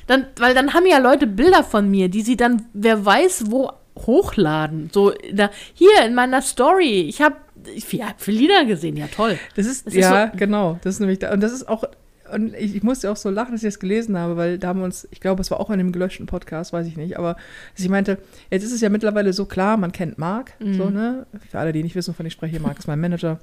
Dann, 0.06 0.26
weil 0.38 0.54
dann 0.54 0.74
haben 0.74 0.86
ja 0.86 0.98
Leute 0.98 1.26
Bilder 1.26 1.62
von 1.64 1.90
mir, 1.90 2.08
die 2.08 2.22
sie 2.22 2.36
dann, 2.36 2.62
wer 2.72 3.04
weiß, 3.04 3.44
wo 3.50 3.70
hochladen. 4.06 4.90
So, 4.92 5.12
da, 5.32 5.50
hier 5.74 6.04
in 6.04 6.14
meiner 6.14 6.42
Story. 6.42 7.02
Ich 7.08 7.20
habe 7.22 7.36
ich 7.74 7.84
hab 8.02 8.20
Felina 8.20 8.64
gesehen, 8.64 8.96
ja 8.96 9.06
toll. 9.06 9.38
Das 9.56 9.66
ist, 9.66 9.86
Das 9.86 9.94
ist 9.94 10.00
ja, 10.00 10.30
so- 10.32 10.38
genau. 10.38 10.78
Das 10.82 10.94
ist 10.94 11.00
nämlich 11.00 11.18
da. 11.20 11.32
Und 11.32 11.40
das 11.40 11.52
ist 11.52 11.68
auch, 11.68 11.84
und 12.32 12.54
ich, 12.54 12.74
ich 12.74 12.82
musste 12.82 13.10
auch 13.10 13.16
so 13.16 13.30
lachen, 13.30 13.52
dass 13.52 13.62
ich 13.62 13.68
das 13.68 13.78
gelesen 13.78 14.18
habe, 14.18 14.36
weil 14.36 14.58
da 14.58 14.68
haben 14.68 14.80
wir 14.80 14.84
uns, 14.84 15.06
ich 15.10 15.20
glaube, 15.20 15.40
es 15.42 15.50
war 15.50 15.60
auch 15.60 15.68
in 15.70 15.74
einem 15.74 15.92
gelöschten 15.92 16.26
Podcast, 16.26 16.72
weiß 16.72 16.86
ich 16.86 16.96
nicht, 16.96 17.18
aber 17.18 17.36
sie 17.74 17.88
meinte, 17.88 18.18
jetzt 18.50 18.64
ist 18.64 18.72
es 18.72 18.80
ja 18.80 18.88
mittlerweile 18.88 19.32
so 19.32 19.44
klar, 19.44 19.76
man 19.76 19.92
kennt 19.92 20.18
Marc, 20.18 20.52
Mhm. 20.58 20.74
so, 20.74 20.90
ne? 20.90 21.26
Für 21.50 21.58
alle, 21.60 21.72
die 21.72 21.82
nicht 21.82 21.94
wissen, 21.94 22.12
wovon 22.14 22.26
ich 22.26 22.32
spreche, 22.32 22.58
Marc 22.60 22.78
ist 22.78 22.88
mein 22.88 23.00
Manager 23.00 23.38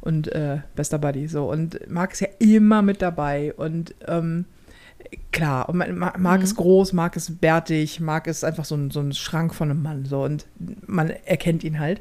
und 0.00 0.28
äh, 0.32 0.58
bester 0.74 0.98
Buddy, 0.98 1.28
so. 1.28 1.50
Und 1.50 1.78
Marc 1.88 2.12
ist 2.12 2.20
ja 2.20 2.28
immer 2.38 2.82
mit 2.82 3.00
dabei 3.00 3.54
und 3.56 3.94
ähm, 4.06 4.44
klar, 5.32 5.68
und 5.68 5.76
man- 5.76 5.96
Ma- 5.96 6.14
Marc 6.18 6.38
Mhm. 6.38 6.44
ist 6.44 6.56
groß, 6.56 6.92
Marc 6.92 7.16
ist 7.16 7.40
bärtig, 7.40 8.00
Marc 8.00 8.26
ist 8.26 8.44
einfach 8.44 8.64
so 8.64 8.74
ein, 8.74 8.90
so 8.90 9.00
ein 9.00 9.12
Schrank 9.12 9.54
von 9.54 9.70
einem 9.70 9.82
Mann, 9.82 10.04
so, 10.06 10.22
und 10.24 10.46
man 10.86 11.10
erkennt 11.10 11.64
ihn 11.64 11.78
halt. 11.78 12.00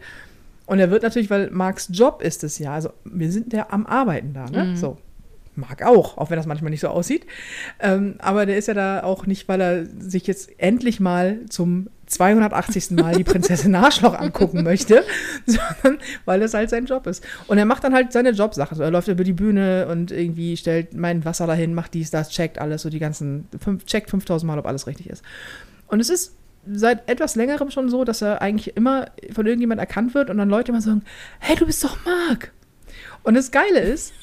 Und 0.66 0.80
er 0.80 0.89
wird 0.89 1.04
natürlich, 1.04 1.30
weil 1.30 1.52
Marks 1.52 1.89
Job 1.91 2.22
ist 2.22 2.43
es 2.43 2.58
ja, 2.60 2.74
also 2.74 2.89
wir 3.04 3.32
sind 3.32 3.54
ja 3.54 3.68
am 3.70 3.86
Arbeiten 3.86 4.34
da, 4.34 4.46
ne? 4.50 4.66
Mhm. 4.66 4.76
So. 4.76 4.98
Marc 5.58 5.84
auch, 5.84 6.18
auch 6.18 6.30
wenn 6.30 6.36
das 6.38 6.48
manchmal 6.48 6.72
nicht 6.72 6.82
so 6.82 6.89
aussieht. 6.89 7.26
Ähm, 7.80 8.16
aber 8.20 8.46
der 8.46 8.58
ist 8.58 8.68
ja 8.68 8.74
da 8.74 9.04
auch 9.04 9.26
nicht, 9.26 9.48
weil 9.48 9.62
er 9.62 9.86
sich 10.00 10.28
jetzt 10.28 10.50
endlich 10.60 11.00
mal 11.00 11.39
zum 11.50 11.88
280. 12.16 12.91
Mal 12.91 13.16
die 13.16 13.24
Prinzessin 13.24 13.76
Arschloch 13.76 14.18
angucken 14.18 14.63
möchte, 14.63 15.03
sondern 15.45 16.01
weil 16.26 16.41
es 16.41 16.53
halt 16.53 16.70
sein 16.70 16.86
Job 16.86 17.07
ist. 17.07 17.24
Und 17.47 17.57
er 17.57 17.66
macht 17.66 17.84
dann 17.84 17.93
halt 17.93 18.11
seine 18.11 18.32
Jobsachen. 18.32 18.80
Er 18.80 18.91
läuft 18.91 19.07
über 19.07 19.24
die 19.24 19.34
Bühne 19.34 19.88
und 19.88 20.11
irgendwie 20.11 20.57
stellt 20.57 20.93
mein 20.93 21.24
Wasser 21.26 21.47
dahin, 21.47 21.74
macht 21.74 21.93
dies, 21.93 22.11
das, 22.11 22.30
checkt 22.30 22.59
alles, 22.59 22.82
so 22.82 22.89
die 22.89 22.99
ganzen, 22.99 23.47
fünf, 23.59 23.86
checkt 23.86 24.09
5000 24.09 24.47
Mal, 24.47 24.59
ob 24.59 24.66
alles 24.66 24.88
richtig 24.88 25.09
ist. 25.09 25.24
Und 25.88 25.99
es 25.99 26.09
ist 26.09 26.36
seit 26.72 27.07
etwas 27.09 27.36
längerem 27.36 27.70
schon 27.70 27.89
so, 27.89 28.03
dass 28.03 28.22
er 28.22 28.41
eigentlich 28.41 28.76
immer 28.76 29.07
von 29.34 29.45
irgendjemand 29.45 29.80
erkannt 29.80 30.13
wird 30.16 30.30
und 30.30 30.38
dann 30.38 30.49
Leute 30.49 30.72
immer 30.72 30.82
sagen, 30.82 31.03
hey, 31.39 31.55
du 31.55 31.66
bist 31.66 31.84
doch 31.84 31.97
Marc. 32.05 32.51
Und 33.24 33.36
das 33.36 33.51
Geile 33.51 33.80
ist, 33.80 34.13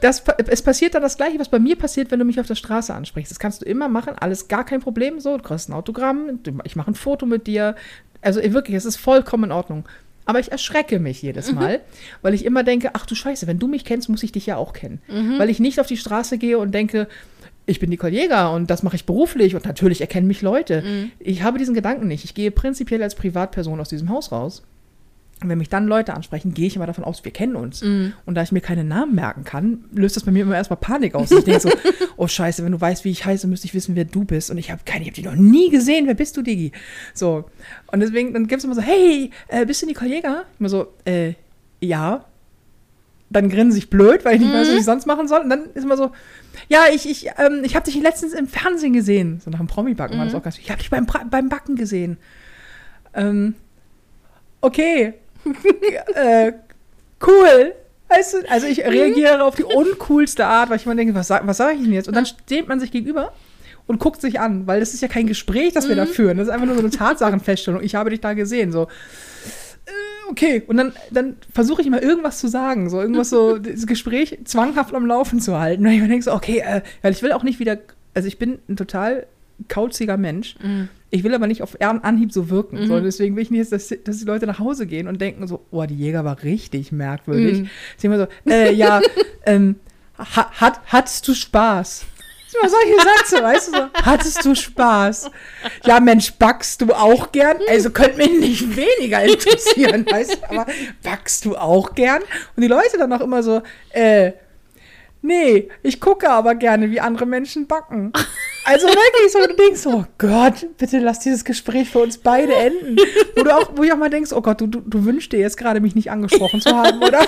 das, 0.00 0.22
es 0.48 0.62
passiert 0.62 0.94
dann 0.94 1.02
das 1.02 1.16
Gleiche, 1.16 1.38
was 1.38 1.48
bei 1.48 1.58
mir 1.58 1.76
passiert, 1.76 2.10
wenn 2.10 2.18
du 2.18 2.24
mich 2.24 2.40
auf 2.40 2.46
der 2.46 2.54
Straße 2.54 2.94
ansprichst. 2.94 3.30
Das 3.30 3.38
kannst 3.38 3.62
du 3.62 3.66
immer 3.66 3.88
machen, 3.88 4.14
alles 4.18 4.48
gar 4.48 4.64
kein 4.64 4.80
Problem. 4.80 5.20
So, 5.20 5.36
du 5.36 5.42
kriegst 5.42 5.68
ein 5.68 5.72
Autogramm, 5.72 6.40
ich 6.64 6.76
mache 6.76 6.90
ein 6.90 6.94
Foto 6.94 7.26
mit 7.26 7.46
dir. 7.46 7.74
Also 8.22 8.42
wirklich, 8.42 8.76
es 8.76 8.84
ist 8.84 8.96
vollkommen 8.96 9.44
in 9.44 9.52
Ordnung. 9.52 9.84
Aber 10.28 10.40
ich 10.40 10.50
erschrecke 10.50 10.98
mich 10.98 11.22
jedes 11.22 11.52
Mal, 11.52 11.80
weil 12.20 12.34
ich 12.34 12.44
immer 12.44 12.64
denke, 12.64 12.90
ach 12.94 13.06
du 13.06 13.14
Scheiße, 13.14 13.46
wenn 13.46 13.60
du 13.60 13.68
mich 13.68 13.84
kennst, 13.84 14.08
muss 14.08 14.24
ich 14.24 14.32
dich 14.32 14.46
ja 14.46 14.56
auch 14.56 14.72
kennen. 14.72 15.00
Weil 15.38 15.50
ich 15.50 15.60
nicht 15.60 15.78
auf 15.78 15.86
die 15.86 15.96
Straße 15.96 16.36
gehe 16.38 16.58
und 16.58 16.72
denke, 16.72 17.06
ich 17.64 17.78
bin 17.80 17.90
Nicole 17.90 18.12
Jäger 18.12 18.52
und 18.52 18.68
das 18.68 18.82
mache 18.82 18.96
ich 18.96 19.06
beruflich 19.06 19.54
und 19.54 19.64
natürlich 19.64 20.00
erkennen 20.00 20.26
mich 20.26 20.42
Leute. 20.42 20.82
Ich 21.20 21.42
habe 21.42 21.58
diesen 21.58 21.74
Gedanken 21.74 22.08
nicht. 22.08 22.24
Ich 22.24 22.34
gehe 22.34 22.50
prinzipiell 22.50 23.02
als 23.02 23.14
Privatperson 23.14 23.80
aus 23.80 23.88
diesem 23.88 24.08
Haus 24.10 24.32
raus. 24.32 24.62
Und 25.42 25.50
wenn 25.50 25.58
mich 25.58 25.68
dann 25.68 25.86
Leute 25.86 26.14
ansprechen, 26.14 26.54
gehe 26.54 26.66
ich 26.66 26.76
immer 26.76 26.86
davon 26.86 27.04
aus, 27.04 27.22
wir 27.22 27.30
kennen 27.30 27.56
uns. 27.56 27.82
Und 28.24 28.34
da 28.34 28.42
ich 28.42 28.52
mir 28.52 28.62
keine 28.62 28.84
Namen 28.84 29.14
merken 29.14 29.44
kann, 29.44 29.84
löst 29.92 30.16
das 30.16 30.24
bei 30.24 30.32
mir 30.32 30.42
immer 30.42 30.56
erstmal 30.56 30.78
Panik 30.78 31.14
aus. 31.14 31.30
Ich 31.30 31.44
denke 31.44 31.60
so, 31.60 31.70
oh 32.16 32.26
Scheiße, 32.26 32.64
wenn 32.64 32.72
du 32.72 32.80
weißt, 32.80 33.04
wie 33.04 33.10
ich 33.10 33.26
heiße, 33.26 33.46
müsste 33.46 33.66
ich 33.66 33.74
wissen, 33.74 33.96
wer 33.96 34.06
du 34.06 34.24
bist. 34.24 34.50
Und 34.50 34.56
ich 34.56 34.70
habe 34.70 34.80
keine, 34.86 35.02
ich 35.02 35.08
habe 35.08 35.16
dich 35.16 35.24
noch 35.26 35.34
nie 35.34 35.68
gesehen. 35.68 36.06
Wer 36.06 36.14
bist 36.14 36.38
du, 36.38 36.42
Digi? 36.42 36.72
So. 37.12 37.50
Und 37.92 38.00
deswegen, 38.00 38.32
dann 38.32 38.46
gibt 38.46 38.60
es 38.60 38.64
immer 38.64 38.74
so, 38.74 38.80
hey, 38.80 39.30
äh, 39.48 39.66
bist 39.66 39.82
du 39.82 39.86
Nicole 39.86 40.10
Jäger? 40.10 40.44
Immer 40.58 40.70
so, 40.70 40.88
äh, 41.04 41.34
ja. 41.80 42.24
Dann 43.28 43.50
grinse 43.50 43.76
ich 43.76 43.90
blöd, 43.90 44.24
weil 44.24 44.36
ich 44.36 44.40
nicht 44.40 44.54
weiß, 44.54 44.68
was 44.68 44.78
ich 44.78 44.84
sonst 44.84 45.04
machen 45.04 45.28
soll. 45.28 45.40
Und 45.40 45.50
dann 45.50 45.66
ist 45.74 45.84
immer 45.84 45.98
so, 45.98 46.12
ja, 46.68 46.84
ich, 46.94 47.06
ich, 47.10 47.28
ähm, 47.36 47.60
ich 47.62 47.76
habe 47.76 47.84
dich 47.84 48.00
letztens 48.00 48.32
im 48.32 48.46
Fernsehen 48.46 48.94
gesehen. 48.94 49.40
So 49.44 49.50
nach 49.50 49.58
dem 49.58 49.66
Promi-Backen 49.66 50.16
war 50.16 50.24
das 50.24 50.34
auch 50.34 50.42
ganz 50.42 50.58
Ich 50.58 50.70
habe 50.70 50.80
dich 50.80 50.88
beim, 50.88 51.06
beim 51.30 51.50
Backen 51.50 51.76
gesehen. 51.76 52.16
Ähm, 53.12 53.54
okay. 54.62 55.12
äh, 56.14 56.52
cool. 57.26 57.74
Weißt 58.08 58.34
du, 58.34 58.38
also 58.50 58.66
ich 58.68 58.84
reagiere 58.84 59.42
auf 59.42 59.56
die 59.56 59.64
uncoolste 59.64 60.46
Art, 60.46 60.70
weil 60.70 60.76
ich 60.76 60.86
immer 60.86 60.94
denke, 60.94 61.14
was, 61.14 61.26
sag- 61.28 61.46
was 61.46 61.56
sage 61.56 61.74
ich 61.76 61.82
denn 61.82 61.92
jetzt? 61.92 62.06
Und 62.08 62.14
dann 62.14 62.26
steht 62.26 62.68
man 62.68 62.78
sich 62.78 62.92
gegenüber 62.92 63.32
und 63.88 63.98
guckt 63.98 64.20
sich 64.20 64.38
an, 64.38 64.66
weil 64.66 64.78
das 64.80 64.94
ist 64.94 65.00
ja 65.02 65.08
kein 65.08 65.26
Gespräch, 65.26 65.72
das 65.72 65.88
wir 65.88 65.96
da 65.96 66.06
führen. 66.06 66.38
Das 66.38 66.46
ist 66.46 66.52
einfach 66.52 66.66
nur 66.66 66.76
so 66.76 66.82
eine 66.82 66.90
Tatsachenfeststellung. 66.90 67.82
Ich 67.82 67.94
habe 67.96 68.10
dich 68.10 68.20
da 68.20 68.34
gesehen. 68.34 68.70
So, 68.70 68.84
äh, 69.86 69.90
okay. 70.30 70.62
Und 70.66 70.76
dann, 70.76 70.92
dann 71.10 71.36
versuche 71.52 71.80
ich 71.80 71.86
immer 71.88 72.00
irgendwas 72.02 72.38
zu 72.38 72.46
sagen, 72.48 72.90
so 72.90 73.00
irgendwas 73.00 73.30
so, 73.30 73.58
das 73.58 73.86
Gespräch 73.88 74.38
zwanghaft 74.44 74.94
am 74.94 75.06
Laufen 75.06 75.40
zu 75.40 75.58
halten. 75.58 75.84
Und 75.86 75.92
ich 75.92 76.00
mir 76.00 76.08
denke 76.08 76.24
so, 76.24 76.32
okay, 76.32 76.58
äh, 76.64 76.82
weil 77.02 77.12
ich 77.12 77.22
will 77.22 77.32
auch 77.32 77.42
nicht 77.42 77.58
wieder, 77.58 77.78
also 78.14 78.28
ich 78.28 78.38
bin 78.38 78.58
ein 78.68 78.76
total 78.76 79.26
kauziger 79.68 80.16
Mensch. 80.16 80.54
Ich 81.10 81.22
will 81.22 81.34
aber 81.34 81.46
nicht 81.46 81.62
auf 81.62 81.80
An- 81.80 82.00
Anhieb 82.00 82.32
so 82.32 82.50
wirken. 82.50 82.86
So, 82.88 83.00
deswegen 83.00 83.36
will 83.36 83.42
ich 83.42 83.50
nicht, 83.50 83.70
dass, 83.70 83.94
dass 84.04 84.18
die 84.18 84.24
Leute 84.24 84.46
nach 84.46 84.58
Hause 84.58 84.86
gehen 84.86 85.06
und 85.06 85.20
denken 85.20 85.46
so, 85.46 85.64
oh, 85.70 85.84
die 85.84 85.94
Jäger 85.94 86.24
war 86.24 86.42
richtig 86.42 86.90
merkwürdig. 86.92 87.60
Mhm. 87.60 87.70
Sie 87.96 88.06
immer 88.08 88.18
so, 88.18 88.26
äh, 88.50 88.72
ja, 88.72 89.00
ähm, 89.46 89.76
ha, 90.18 90.50
hat, 90.60 90.80
hattest 90.86 91.26
du 91.28 91.34
Spaß? 91.34 92.04
Das 92.46 92.52
sind 92.52 92.60
immer 92.60 92.70
solche 92.70 93.08
Sätze, 93.18 93.42
weißt 93.44 93.68
du 93.68 93.72
so, 93.72 93.84
hattest 94.02 94.44
du 94.44 94.54
Spaß? 94.54 95.30
Ja, 95.84 96.00
Mensch, 96.00 96.32
backst 96.34 96.80
du 96.80 96.92
auch 96.92 97.30
gern? 97.30 97.56
Also 97.68 97.90
könnte 97.90 98.16
mich 98.18 98.40
nicht 98.40 98.76
weniger 98.76 99.22
interessieren, 99.22 100.06
weißt 100.10 100.38
du, 100.42 100.50
aber 100.50 100.66
backst 101.02 101.44
du 101.44 101.56
auch 101.56 101.94
gern? 101.94 102.22
Und 102.56 102.62
die 102.62 102.68
Leute 102.68 102.98
dann 102.98 103.12
auch 103.12 103.20
immer 103.20 103.42
so, 103.42 103.62
äh, 103.90 104.32
Nee, 105.26 105.68
ich 105.82 106.00
gucke 106.00 106.30
aber 106.30 106.54
gerne, 106.54 106.92
wie 106.92 107.00
andere 107.00 107.26
Menschen 107.26 107.66
backen. 107.66 108.12
Also 108.64 108.86
wirklich 108.86 109.32
so, 109.32 109.40
du 109.44 109.54
denkst, 109.54 109.86
oh 109.86 110.04
Gott, 110.18 110.66
bitte 110.78 111.00
lass 111.00 111.18
dieses 111.18 111.44
Gespräch 111.44 111.90
für 111.90 111.98
uns 111.98 112.18
beide 112.18 112.54
enden. 112.54 112.96
Wo 113.34 113.42
du 113.42 113.50
auch, 113.50 113.70
wo 113.74 113.82
ich 113.82 113.92
auch 113.92 113.96
mal 113.96 114.08
denkst, 114.08 114.32
oh 114.32 114.40
Gott, 114.40 114.60
du, 114.60 114.68
du, 114.68 114.80
du 114.80 115.04
wünschst 115.04 115.32
dir 115.32 115.40
jetzt 115.40 115.56
gerade 115.56 115.80
mich 115.80 115.96
nicht 115.96 116.12
angesprochen 116.12 116.60
zu 116.60 116.76
haben, 116.76 117.02
oder? 117.02 117.26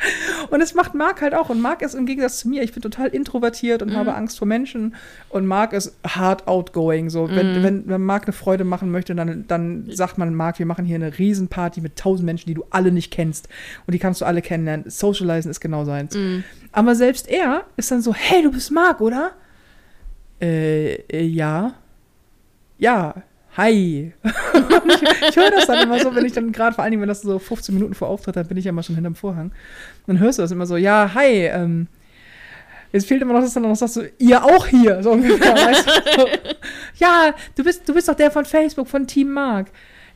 Und 0.50 0.60
das 0.60 0.74
macht 0.74 0.94
Marc 0.94 1.20
halt 1.20 1.34
auch. 1.34 1.48
Und 1.48 1.60
Marc 1.60 1.82
ist 1.82 1.94
im 1.94 2.06
Gegensatz 2.06 2.40
zu 2.40 2.48
mir, 2.48 2.62
ich 2.62 2.72
bin 2.72 2.82
total 2.82 3.08
introvertiert 3.08 3.82
und 3.82 3.94
habe 3.94 4.14
Angst 4.14 4.38
vor 4.38 4.46
Menschen. 4.46 4.94
Und 5.28 5.46
Marc 5.46 5.72
ist 5.72 5.96
hard 6.06 6.46
outgoing. 6.46 7.10
So, 7.10 7.28
wenn, 7.28 7.62
wenn, 7.62 7.88
wenn 7.88 8.02
Marc 8.02 8.24
eine 8.24 8.32
Freude 8.32 8.64
machen 8.64 8.90
möchte, 8.90 9.14
dann, 9.14 9.44
dann 9.48 9.86
sagt 9.90 10.18
man, 10.18 10.34
Marc, 10.34 10.58
wir 10.58 10.66
machen 10.66 10.84
hier 10.84 10.96
eine 10.96 11.18
Riesenparty 11.18 11.80
mit 11.80 11.96
tausend 11.96 12.26
Menschen, 12.26 12.48
die 12.48 12.54
du 12.54 12.64
alle 12.70 12.92
nicht 12.92 13.12
kennst. 13.12 13.48
Und 13.86 13.92
die 13.92 13.98
kannst 13.98 14.20
du 14.20 14.24
alle 14.24 14.42
kennenlernen. 14.42 14.88
Socializen 14.88 15.50
ist 15.50 15.60
genau 15.60 15.84
seins. 15.84 16.16
Aber 16.72 16.94
selbst 16.94 17.28
er 17.28 17.64
ist 17.76 17.90
dann 17.90 18.02
so, 18.02 18.14
hey, 18.14 18.42
du 18.42 18.50
bist 18.50 18.70
Marc, 18.70 19.00
oder? 19.00 19.32
Äh, 20.40 20.94
äh, 21.10 21.24
ja. 21.24 21.74
Ja, 22.78 23.14
hi. 23.58 24.12
Ich 24.88 25.28
ich 25.28 25.36
höre 25.36 25.50
das 25.50 25.66
dann 25.66 25.82
immer 25.82 25.98
so, 25.98 26.14
wenn 26.14 26.24
ich 26.24 26.32
dann 26.32 26.50
gerade, 26.52 26.74
vor 26.74 26.82
allen 26.82 26.92
Dingen, 26.92 27.02
wenn 27.02 27.08
das 27.08 27.20
so 27.20 27.38
15 27.38 27.74
Minuten 27.74 27.94
vor 27.94 28.08
Auftritt, 28.08 28.36
dann 28.36 28.46
bin 28.46 28.56
ich 28.56 28.64
ja 28.64 28.70
immer 28.70 28.82
schon 28.82 28.94
hinterm 28.94 29.14
Vorhang. 29.14 29.52
Dann 30.06 30.18
hörst 30.18 30.38
du 30.38 30.42
das 30.42 30.50
immer 30.50 30.64
so, 30.66 30.76
ja, 30.76 31.10
hi, 31.14 31.46
ähm, 31.46 31.88
Jetzt 32.92 33.06
fehlt 33.06 33.20
immer 33.20 33.34
noch, 33.34 33.42
dass 33.42 33.52
du 33.52 33.60
noch 33.60 33.76
sagst, 33.76 33.94
so, 33.94 34.02
ihr 34.18 34.42
auch 34.42 34.66
hier, 34.66 35.02
so 35.02 35.10
ungefähr, 35.10 35.54
weißt 35.54 35.86
du? 36.16 36.26
Ja, 36.96 37.34
du 37.54 37.64
bist, 37.64 37.86
du 37.88 37.92
bist 37.92 38.08
doch 38.08 38.14
der 38.14 38.30
von 38.30 38.44
Facebook, 38.44 38.88
von 38.88 39.06
Team 39.06 39.30
Mark. 39.32 39.66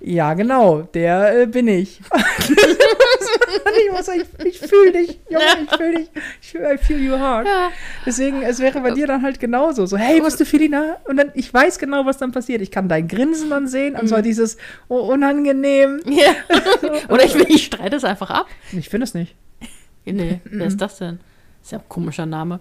Ja, 0.01 0.35
genau, 0.35 0.83
der 0.95 1.43
äh, 1.43 1.47
bin 1.47 1.69
ich. 1.69 2.01
Ich 3.85 3.93
muss 3.93 4.09
ich, 4.09 4.47
ich 4.47 4.59
fühle 4.59 4.93
dich, 4.93 5.19
Junge, 5.29 5.45
ich 5.65 5.77
fühle 5.77 5.95
dich, 5.99 6.11
ich 6.41 6.51
fühl, 6.51 6.61
I 6.63 6.79
feel 6.79 7.01
you 7.01 7.19
hard. 7.19 7.47
Ja. 7.47 7.71
Deswegen, 8.05 8.43
es 8.43 8.59
wäre 8.59 8.81
bei 8.81 8.91
dir 8.91 9.07
dann 9.07 9.23
halt 9.23 9.41
genauso. 9.41 9.87
So, 9.87 9.97
hey, 9.97 10.21
bist 10.21 10.41
du 10.41 10.45
Felina? 10.45 10.97
Und 11.05 11.17
dann, 11.17 11.31
ich 11.35 11.53
weiß 11.53 11.79
genau, 11.79 12.07
was 12.07 12.19
dann 12.19 12.33
passiert. 12.33 12.63
Ich 12.63 12.71
kann 12.71 12.89
dein 12.89 13.09
Grinsen 13.09 13.51
dann 13.51 13.67
sehen, 13.67 13.97
und 13.97 14.09
zwar 14.09 14.23
dieses, 14.23 14.57
oh, 14.89 14.99
unangenehm. 15.13 16.01
Ja. 16.07 16.35
Oder 17.09 17.25
ich, 17.25 17.35
ich 17.35 17.67
streite 17.67 17.97
es 17.97 18.05
einfach 18.05 18.31
ab. 18.31 18.47
Ich 18.73 18.89
finde 18.89 19.05
es 19.05 19.15
nicht. 19.15 19.35
Nee, 20.05 20.41
wer 20.45 20.67
ist 20.67 20.81
das 20.81 20.99
denn? 20.99 21.21
Ist 21.63 21.73
ja 21.73 21.79
ein 21.79 21.85
komischer 21.89 22.27
Name. 22.27 22.61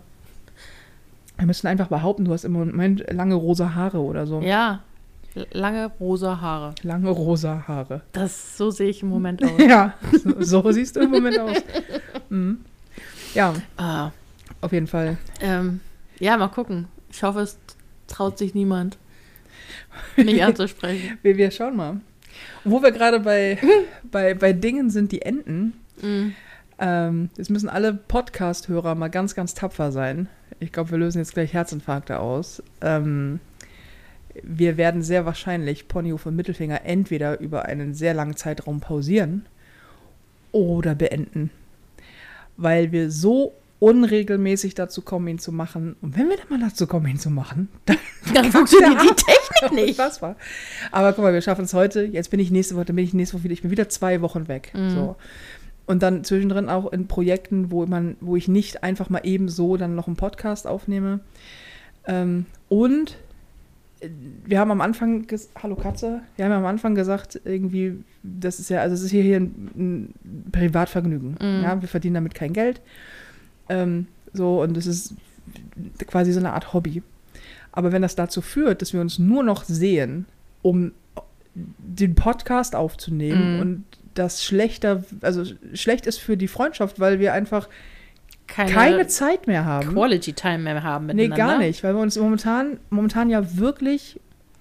Wir 1.38 1.48
müssen 1.48 1.68
einfach 1.68 1.88
behaupten, 1.88 2.26
du 2.26 2.34
hast 2.34 2.46
im 2.46 2.52
Moment 2.52 3.04
lange 3.12 3.34
rosa 3.36 3.74
Haare 3.74 4.00
oder 4.00 4.28
so. 4.28 4.42
Ja. 4.42 4.82
Lange 5.52 5.92
rosa 6.00 6.42
Haare. 6.42 6.76
Lange 6.84 7.10
rosa 7.10 7.64
Haare. 7.68 8.02
Das, 8.12 8.58
so 8.58 8.70
sehe 8.70 8.90
ich 8.90 9.02
im 9.02 9.10
Moment 9.10 9.44
aus. 9.46 9.52
Ja, 9.60 9.94
so, 10.24 10.62
so 10.62 10.72
siehst 10.72 10.96
du 10.96 11.02
im 11.02 11.12
Moment 11.12 11.40
aus. 11.40 11.58
Mhm. 12.30 12.60
Ja, 13.34 13.54
Ah, 13.78 14.12
auf 14.60 14.74
jeden 14.74 14.88
Fall. 14.88 15.18
ähm, 15.40 15.80
ja, 16.20 16.36
mal 16.38 16.50
gucken. 16.50 16.88
Ich 17.10 17.24
hoffe, 17.24 17.40
es 17.40 17.58
traut 18.08 18.38
sich 18.38 18.54
niemand, 18.54 18.98
mich 20.18 20.44
anzusprechen. 20.44 21.18
Wir, 21.22 21.38
wir 21.38 21.50
schauen 21.52 21.78
mal. 21.78 22.02
Wo 22.66 22.82
wir 22.84 22.92
gerade 22.92 23.20
bei, 23.22 23.58
bei, 24.12 24.34
bei 24.34 24.52
Dingen 24.54 24.90
sind, 24.90 25.12
die 25.12 25.22
enden, 25.22 25.74
Mhm. 26.02 26.34
ähm, 26.80 27.30
jetzt 27.38 27.50
müssen 27.52 27.70
alle 27.70 27.94
Podcast-Hörer 27.94 28.96
mal 28.96 29.10
ganz, 29.10 29.36
ganz 29.36 29.54
tapfer 29.54 29.92
sein. 29.92 30.28
Ich 30.60 30.72
glaube, 30.72 30.90
wir 30.92 30.98
lösen 30.98 31.20
jetzt 31.20 31.34
gleich 31.34 31.54
Herzinfarkte 31.54 32.20
aus. 32.20 32.64
Ähm, 32.82 33.40
wir 34.44 34.78
werden 34.78 35.02
sehr 35.02 35.26
wahrscheinlich 35.26 35.88
Ponyhof 35.88 36.26
und 36.26 36.36
Mittelfinger 36.36 36.82
entweder 36.86 37.40
über 37.40 37.66
einen 37.66 37.94
sehr 37.94 38.14
langen 38.14 38.36
Zeitraum 38.36 38.80
pausieren 38.80 39.46
oder 40.52 40.96
beenden. 40.96 41.50
Weil 42.58 42.92
wir 42.92 43.12
so 43.12 43.54
unregelmäßig 43.80 44.76
dazu 44.76 45.02
kommen, 45.02 45.28
ihn 45.28 45.40
zu 45.40 45.52
machen. 45.52 45.96
Und 46.02 46.16
wenn 46.18 46.30
wir 46.30 46.38
dann 46.38 46.50
mal 46.50 46.60
dazu 46.60 46.86
kommen, 46.86 47.08
ihn 47.08 47.20
zu 47.20 47.32
machen, 47.32 47.70
dann 47.86 47.98
Dann 48.34 48.52
funktioniert 48.52 49.02
die 49.02 49.08
Technik 49.08 49.72
nicht. 49.72 50.00
Unfassbar. 50.00 50.36
Aber 50.92 51.14
guck 51.14 51.24
mal, 51.24 51.34
wir 51.34 51.42
schaffen 51.42 51.66
es 51.66 51.74
heute. 51.74 52.04
Jetzt 52.04 52.30
bin 52.30 52.40
ich 52.40 52.52
nächste 52.52 52.76
Woche, 52.76 52.86
dann 52.86 52.96
bin 52.96 53.06
ich 53.06 53.14
nächste 53.14 53.36
Woche 53.36 53.46
wieder, 53.46 53.54
ich 53.54 53.62
bin 53.62 53.72
wieder 53.72 53.90
zwei 53.90 54.22
Wochen 54.22 54.48
weg. 54.48 54.72
Mhm. 54.76 54.90
So. 54.92 55.16
Und 55.86 56.04
dann 56.04 56.24
zwischendrin 56.24 56.70
auch 56.70 56.92
in 56.92 57.08
Projekten, 57.08 57.72
wo 57.72 57.86
man, 57.86 58.16
wo 58.22 58.36
ich 58.36 58.48
nicht 58.48 58.84
einfach 58.84 59.10
mal 59.10 59.22
eben 59.24 59.50
so 59.50 59.78
dann 59.78 59.96
noch 59.96 60.08
einen 60.08 60.16
Podcast 60.16 60.68
aufnehme. 60.68 61.20
Ähm, 62.06 62.46
und 62.70 63.18
wir 64.46 64.60
haben 64.60 64.72
am 64.72 64.82
Anfang, 64.82 65.28
hallo 65.62 65.76
Katze, 65.76 66.22
wir 66.36 66.46
haben 66.46 66.52
am 66.52 66.66
Anfang 66.66 66.96
gesagt, 66.96 67.40
irgendwie, 67.46 68.04
das 68.24 68.60
ist 68.60 68.70
ja, 68.70 68.82
also 68.82 68.96
es 68.96 69.02
ist 69.02 69.12
hier, 69.12 69.24
hier 69.24 69.38
ein, 69.40 69.70
ein 69.76 70.52
Privatvergnügen. 70.52 71.38
Mhm. 71.40 71.64
Ja, 71.64 71.82
wir 71.82 71.88
verdienen 71.88 72.16
damit 72.16 72.34
kein 72.34 72.54
Geld. 72.54 72.82
Ähm, 73.70 74.08
so, 74.34 74.62
und 74.62 74.76
es 74.78 74.88
ist 74.88 75.14
quasi 76.08 76.32
so 76.32 76.40
eine 76.40 76.54
Art 76.54 76.74
Hobby. 76.74 77.04
Aber 77.72 77.92
wenn 77.92 78.02
das 78.02 78.16
dazu 78.16 78.42
führt, 78.42 78.82
dass 78.82 78.94
wir 78.94 79.02
uns 79.02 79.20
nur 79.20 79.44
noch 79.44 79.64
sehen, 79.64 80.26
um 80.62 80.92
den 81.54 82.16
Podcast 82.16 82.76
aufzunehmen 82.76 83.56
Mhm. 83.56 83.62
und 83.62 83.84
das 84.14 84.44
schlechter, 84.44 85.04
also 85.22 85.44
schlecht 85.74 86.06
ist 86.06 86.18
für 86.18 86.38
die 86.38 86.48
Freundschaft, 86.48 87.00
weil 87.00 87.20
wir 87.20 87.34
einfach 87.34 87.70
Keine, 88.52 88.72
keine 88.72 89.08
Zeit 89.08 89.48
mehr 89.48 89.64
haben. 89.64 89.94
Quality 89.94 90.34
Time 90.34 90.58
mehr 90.60 90.84
haben 90.84 91.06
Nee, 91.08 91.14
miteinander. 91.14 91.54
gar 91.54 91.58
nicht, 91.60 91.84
weil 91.84 91.96
wir 91.96 92.02
uns 92.02 92.18
momentan, 92.18 92.80
momentan 92.90 93.30
ja 93.30 93.58
wirklich 93.58 94.20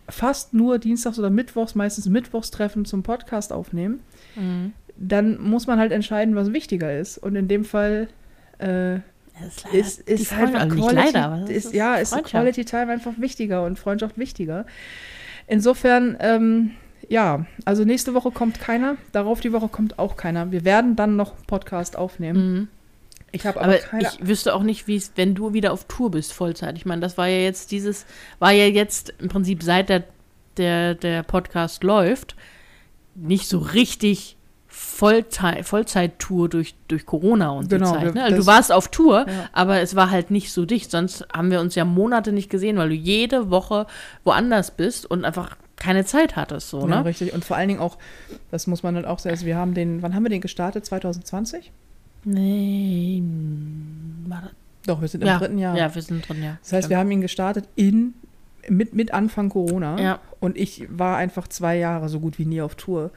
fast 0.08 0.54
nur 0.54 0.78
dienstags 0.78 1.18
oder 1.18 1.28
mittwochs, 1.28 1.74
meistens 1.74 2.08
mittwochs 2.08 2.52
treffen 2.52 2.84
zum 2.84 3.02
Podcast 3.02 3.52
aufnehmen. 3.52 4.00
Mhm. 4.36 4.72
Dann 4.96 5.40
muss 5.40 5.66
man 5.66 5.80
halt 5.80 5.90
entscheiden, 5.90 6.36
was 6.36 6.52
wichtiger 6.52 6.96
ist. 6.96 7.18
Und 7.18 7.34
in 7.34 7.48
dem 7.48 7.64
Fall 7.64 8.08
äh, 8.58 8.96
ist, 8.96 9.64
leider 9.64 9.78
ist, 9.78 10.00
ist 10.02 10.32
einfach 10.32 10.60
also 10.60 10.76
Quality, 10.76 10.94
leider, 10.94 11.38
das 11.40 11.50
ist, 11.50 11.74
ja, 11.74 11.96
ist. 11.96 12.14
Quality 12.24 12.64
Time 12.64 12.92
einfach 12.92 13.12
wichtiger 13.16 13.64
und 13.64 13.76
Freundschaft 13.78 14.18
wichtiger. 14.18 14.66
Insofern, 15.48 16.16
ähm, 16.20 16.72
ja, 17.08 17.44
also 17.64 17.84
nächste 17.84 18.14
Woche 18.14 18.30
kommt 18.30 18.60
keiner, 18.60 18.96
darauf 19.10 19.40
die 19.40 19.52
Woche 19.52 19.66
kommt 19.68 19.98
auch 19.98 20.16
keiner. 20.16 20.52
Wir 20.52 20.64
werden 20.64 20.94
dann 20.94 21.16
noch 21.16 21.34
Podcast 21.48 21.96
aufnehmen. 21.96 22.52
Mhm. 22.52 22.68
Ich 23.32 23.46
habe 23.46 23.60
aber, 23.60 23.74
Aber 23.74 23.78
keine 23.78 24.02
ich 24.02 24.26
wüsste 24.26 24.54
auch 24.54 24.62
nicht, 24.62 24.86
wie 24.88 24.96
es, 24.96 25.12
wenn 25.16 25.34
du 25.34 25.52
wieder 25.52 25.72
auf 25.72 25.84
Tour 25.84 26.10
bist, 26.10 26.32
Vollzeit. 26.32 26.76
Ich 26.76 26.86
meine, 26.86 27.00
das 27.00 27.16
war 27.16 27.28
ja 27.28 27.38
jetzt 27.38 27.70
dieses, 27.70 28.06
war 28.38 28.50
ja 28.52 28.66
jetzt 28.66 29.14
im 29.18 29.28
Prinzip 29.28 29.62
seit 29.62 29.88
der, 29.88 30.04
der, 30.56 30.94
der 30.94 31.22
Podcast 31.22 31.84
läuft, 31.84 32.34
nicht 33.14 33.48
so 33.48 33.58
richtig 33.58 34.36
Vollzeit, 34.66 35.64
Vollzeit-Tour 35.66 36.48
durch, 36.48 36.74
durch 36.88 37.04
Corona 37.04 37.50
und 37.50 37.68
Genau, 37.68 37.92
die 37.96 38.04
Zeit. 38.04 38.14
Ne? 38.14 38.22
Also 38.24 38.36
du 38.36 38.46
warst 38.46 38.72
auf 38.72 38.88
Tour, 38.88 39.26
Ja. 39.28 39.48
aber 39.52 39.80
es 39.80 39.96
war 39.96 40.10
halt 40.10 40.30
nicht 40.30 40.52
so 40.52 40.64
dicht. 40.64 40.90
Sonst 40.90 41.26
haben 41.32 41.50
wir 41.50 41.60
uns 41.60 41.74
ja 41.74 41.84
Monate 41.84 42.32
nicht 42.32 42.50
gesehen, 42.50 42.76
weil 42.78 42.88
du 42.88 42.94
jede 42.94 43.50
Woche 43.50 43.86
woanders 44.24 44.70
bist 44.70 45.06
und 45.10 45.24
einfach 45.24 45.56
keine 45.76 46.04
Zeit 46.04 46.36
hattest. 46.36 46.70
So, 46.70 46.80
Ja, 46.80 47.00
ne? 47.00 47.04
richtig. 47.04 47.32
Und 47.32 47.44
vor 47.44 47.56
allen 47.56 47.68
Dingen 47.68 47.80
auch, 47.80 47.98
das 48.50 48.66
muss 48.66 48.82
man 48.82 48.94
halt 48.94 49.06
auch 49.06 49.18
sagen, 49.18 49.34
also 49.34 49.46
wir 49.46 49.56
haben 49.56 49.74
den, 49.74 50.02
wann 50.02 50.14
haben 50.14 50.22
wir 50.22 50.30
den 50.30 50.40
gestartet? 50.40 50.84
2020? 50.86 51.72
Nee. 52.24 53.22
War 54.26 54.42
das? 54.42 54.50
Doch, 54.86 55.00
wir 55.00 55.08
sind 55.08 55.20
im 55.22 55.26
Ja, 55.28 55.38
dritten 55.38 55.58
Jahr. 55.58 55.76
ja, 55.76 55.94
wir 55.94 56.02
sind 56.02 56.26
drin, 56.28 56.42
ja. 56.42 56.58
Das 56.62 56.72
heißt, 56.72 56.88
wir 56.90 56.98
haben 56.98 57.10
ihn 57.10 57.20
gestartet 57.20 57.68
in, 57.76 58.14
mit, 58.68 58.94
mit 58.94 59.12
Anfang 59.12 59.48
Corona. 59.50 60.00
Ja. 60.00 60.20
Und 60.40 60.56
ich 60.56 60.86
war 60.90 61.16
einfach 61.18 61.48
zwei 61.48 61.76
Jahre 61.76 62.08
so 62.08 62.18
gut 62.20 62.38
wie 62.38 62.46
nie 62.46 62.60
auf 62.62 62.74
Tour. 62.76 63.10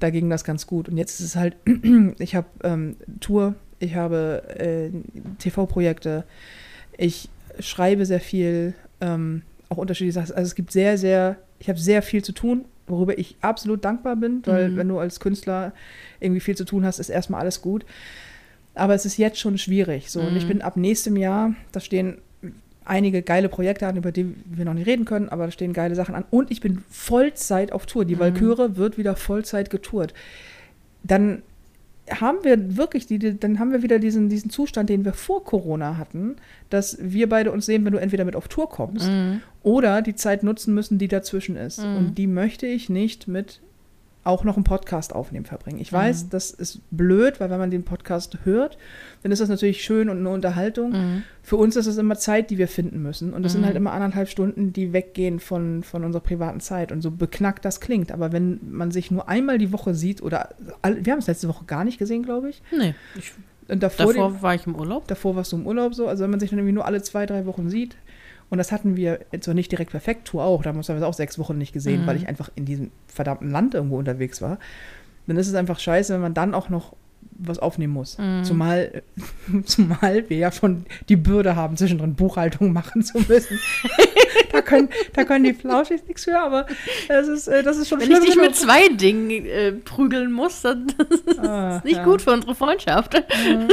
Da 0.00 0.10
ging 0.10 0.30
das 0.30 0.42
ganz 0.44 0.66
gut. 0.66 0.88
Und 0.88 0.96
jetzt 0.96 1.20
ist 1.20 1.26
es 1.26 1.36
halt, 1.36 1.56
ich 2.18 2.34
habe 2.34 2.46
ähm, 2.64 2.96
Tour, 3.20 3.54
ich 3.78 3.94
habe 3.94 4.42
äh, 4.58 4.90
TV-Projekte, 5.38 6.24
ich 6.96 7.28
schreibe 7.60 8.06
sehr 8.06 8.20
viel, 8.20 8.74
ähm, 9.00 9.42
auch 9.68 9.76
unterschiedliche 9.76 10.14
Sachen. 10.20 10.34
Also 10.34 10.48
es 10.48 10.54
gibt 10.54 10.72
sehr, 10.72 10.96
sehr, 10.96 11.36
ich 11.58 11.68
habe 11.68 11.78
sehr 11.78 12.00
viel 12.02 12.24
zu 12.24 12.32
tun, 12.32 12.64
worüber 12.86 13.18
ich 13.18 13.36
absolut 13.42 13.84
dankbar 13.84 14.16
bin, 14.16 14.42
weil 14.46 14.70
Mhm. 14.70 14.76
wenn 14.76 14.88
du 14.88 14.98
als 14.98 15.20
Künstler 15.20 15.72
irgendwie 16.20 16.40
viel 16.40 16.56
zu 16.56 16.64
tun 16.64 16.84
hast, 16.86 16.98
ist 16.98 17.10
erstmal 17.10 17.40
alles 17.42 17.60
gut. 17.60 17.84
Aber 18.74 18.94
es 18.94 19.04
ist 19.04 19.18
jetzt 19.18 19.38
schon 19.38 19.58
schwierig. 19.58 20.10
So. 20.10 20.20
Und 20.20 20.36
ich 20.36 20.44
Mhm. 20.44 20.48
bin 20.48 20.62
ab 20.62 20.76
nächstem 20.76 21.16
Jahr, 21.16 21.54
da 21.72 21.80
stehen 21.80 22.18
einige 22.84 23.22
geile 23.22 23.48
Projekte 23.48 23.86
an, 23.86 23.96
über 23.96 24.10
die 24.12 24.34
wir 24.46 24.64
noch 24.64 24.74
nicht 24.74 24.86
reden 24.86 25.04
können, 25.04 25.28
aber 25.28 25.44
da 25.44 25.50
stehen 25.52 25.72
geile 25.72 25.94
Sachen 25.94 26.14
an. 26.14 26.24
Und 26.30 26.50
ich 26.50 26.60
bin 26.60 26.82
Vollzeit 26.90 27.70
auf 27.72 27.86
Tour. 27.86 28.04
Die 28.04 28.16
Mhm. 28.16 28.20
Walküre 28.20 28.76
wird 28.76 28.98
wieder 28.98 29.14
Vollzeit 29.14 29.70
getourt. 29.70 30.14
Dann 31.04 31.42
haben 32.10 32.38
wir 32.42 32.76
wirklich, 32.76 33.06
die- 33.06 33.38
dann 33.38 33.58
haben 33.60 33.70
wir 33.70 33.82
wieder 33.82 34.00
diesen, 34.00 34.28
diesen 34.28 34.50
Zustand, 34.50 34.88
den 34.90 35.04
wir 35.04 35.12
vor 35.12 35.44
Corona 35.44 35.96
hatten, 35.96 36.34
dass 36.70 36.98
wir 37.00 37.28
beide 37.28 37.52
uns 37.52 37.66
sehen, 37.66 37.84
wenn 37.84 37.92
du 37.92 37.98
entweder 38.00 38.24
mit 38.24 38.34
auf 38.34 38.48
Tour 38.48 38.68
kommst 38.68 39.08
Mhm. 39.08 39.40
oder 39.62 40.02
die 40.02 40.16
Zeit 40.16 40.42
nutzen 40.42 40.74
müssen, 40.74 40.98
die 40.98 41.06
dazwischen 41.08 41.54
ist. 41.56 41.78
Mhm. 41.84 41.96
Und 41.96 42.18
die 42.18 42.26
möchte 42.26 42.66
ich 42.66 42.88
nicht 42.88 43.28
mit 43.28 43.60
auch 44.24 44.44
noch 44.44 44.56
einen 44.56 44.62
Podcast 44.64 45.14
aufnehmen 45.14 45.44
verbringen. 45.46 45.80
Ich 45.80 45.92
weiß, 45.92 46.24
Mhm. 46.24 46.30
das 46.30 46.52
ist 46.52 46.80
blöd, 46.90 47.40
weil 47.40 47.50
wenn 47.50 47.58
man 47.58 47.70
den 47.70 47.82
Podcast 47.84 48.38
hört, 48.44 48.78
dann 49.22 49.32
ist 49.32 49.40
das 49.40 49.48
natürlich 49.48 49.82
schön 49.82 50.08
und 50.08 50.18
eine 50.18 50.28
Unterhaltung. 50.28 50.92
Mhm. 50.92 51.22
Für 51.42 51.56
uns 51.56 51.74
ist 51.74 51.86
es 51.86 51.96
immer 51.98 52.16
Zeit, 52.16 52.50
die 52.50 52.56
wir 52.58 52.68
finden 52.68 53.02
müssen. 53.02 53.32
Und 53.32 53.42
das 53.42 53.52
sind 53.52 53.62
Mhm. 53.62 53.66
halt 53.66 53.76
immer 53.76 53.92
anderthalb 53.92 54.28
Stunden, 54.28 54.72
die 54.72 54.92
weggehen 54.92 55.40
von, 55.40 55.82
von 55.82 56.04
unserer 56.04 56.22
privaten 56.22 56.60
Zeit. 56.60 56.92
Und 56.92 57.02
so 57.02 57.10
beknackt 57.10 57.64
das 57.64 57.80
klingt. 57.80 58.12
Aber 58.12 58.30
wenn 58.32 58.60
man 58.70 58.92
sich 58.92 59.10
nur 59.10 59.28
einmal 59.28 59.58
die 59.58 59.72
Woche 59.72 59.92
sieht, 59.94 60.22
oder 60.22 60.50
wir 60.84 61.12
haben 61.12 61.18
es 61.20 61.26
letzte 61.26 61.48
Woche 61.48 61.64
gar 61.64 61.84
nicht 61.84 61.98
gesehen, 61.98 62.22
glaube 62.22 62.50
ich. 62.50 62.62
Nee, 62.76 62.94
ich, 63.18 63.32
Und 63.68 63.82
davor, 63.82 64.12
davor 64.12 64.30
den, 64.30 64.42
war 64.42 64.54
ich 64.54 64.66
im 64.66 64.76
Urlaub. 64.76 65.08
davor 65.08 65.34
warst 65.34 65.50
du 65.52 65.56
im 65.56 65.66
Urlaub 65.66 65.94
so. 65.94 66.06
Also 66.06 66.22
wenn 66.22 66.30
man 66.30 66.38
sich 66.40 66.50
dann 66.50 66.60
irgendwie 66.60 66.74
nur 66.74 66.86
alle 66.86 67.02
zwei, 67.02 67.26
drei 67.26 67.44
Wochen 67.46 67.68
sieht. 67.70 67.96
Und 68.52 68.58
das 68.58 68.70
hatten 68.70 68.96
wir 68.96 69.20
zwar 69.40 69.54
nicht 69.54 69.72
direkt 69.72 69.92
perfekt, 69.92 70.28
Tour 70.28 70.44
auch. 70.44 70.62
Da 70.62 70.68
haben 70.68 70.76
wir 70.76 70.80
uns 70.80 70.88
teilweise 70.88 71.06
auch 71.06 71.14
sechs 71.14 71.38
Wochen 71.38 71.56
nicht 71.56 71.72
gesehen, 71.72 72.02
Mhm. 72.02 72.06
weil 72.06 72.16
ich 72.16 72.28
einfach 72.28 72.50
in 72.54 72.66
diesem 72.66 72.90
verdammten 73.06 73.50
Land 73.50 73.72
irgendwo 73.72 73.96
unterwegs 73.96 74.42
war. 74.42 74.58
Dann 75.26 75.38
ist 75.38 75.48
es 75.48 75.54
einfach 75.54 75.78
scheiße, 75.78 76.12
wenn 76.12 76.20
man 76.20 76.34
dann 76.34 76.52
auch 76.54 76.68
noch 76.68 76.94
was 77.38 77.58
aufnehmen 77.58 77.92
muss. 77.92 78.18
Mhm. 78.18 78.44
Zumal, 78.44 79.02
zumal 79.64 80.28
wir 80.28 80.36
ja 80.36 80.52
schon 80.52 80.86
die 81.08 81.16
Bürde 81.16 81.56
haben, 81.56 81.76
zwischendrin 81.76 82.14
Buchhaltung 82.14 82.72
machen 82.72 83.02
zu 83.02 83.18
müssen. 83.18 83.58
da, 84.52 84.62
können, 84.62 84.88
da 85.14 85.24
können 85.24 85.44
die 85.44 85.54
Flauschis 85.54 86.06
nichts 86.06 86.24
für, 86.24 86.38
aber 86.38 86.66
das 87.08 87.28
ist, 87.28 87.48
äh, 87.48 87.62
das 87.62 87.76
ist 87.76 87.88
schon 87.88 88.00
Wenn 88.00 88.10
ich 88.10 88.16
schlimm 88.16 88.26
dich 88.26 88.36
mit 88.36 88.56
zwei 88.56 88.88
Dingen 88.88 89.30
äh, 89.30 89.72
prügeln 89.72 90.32
muss, 90.32 90.62
dann 90.62 90.86
ist 91.10 91.38
Ah, 91.38 91.74
das 91.74 91.84
nicht 91.84 91.96
ja. 91.96 92.04
gut 92.04 92.22
für 92.22 92.32
unsere 92.32 92.54
Freundschaft. 92.54 93.14
Mhm. 93.14 93.68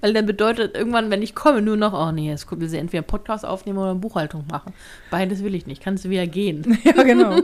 Weil 0.00 0.12
dann 0.12 0.26
bedeutet 0.26 0.76
irgendwann, 0.76 1.10
wenn 1.10 1.22
ich 1.22 1.34
komme, 1.34 1.62
nur 1.62 1.76
noch, 1.76 1.92
oh 1.92 2.12
nee, 2.12 2.28
jetzt 2.28 2.46
wir 2.50 2.68
sie 2.68 2.78
entweder 2.78 3.00
einen 3.00 3.06
Podcast 3.06 3.44
aufnehmen 3.44 3.78
oder 3.78 3.90
eine 3.90 3.98
Buchhaltung 3.98 4.44
machen. 4.50 4.72
Beides 5.10 5.42
will 5.44 5.54
ich 5.54 5.66
nicht. 5.66 5.82
Kannst 5.82 6.04
du 6.04 6.10
wieder 6.10 6.26
gehen. 6.26 6.78
Ja, 6.84 7.02
genau. 7.02 7.40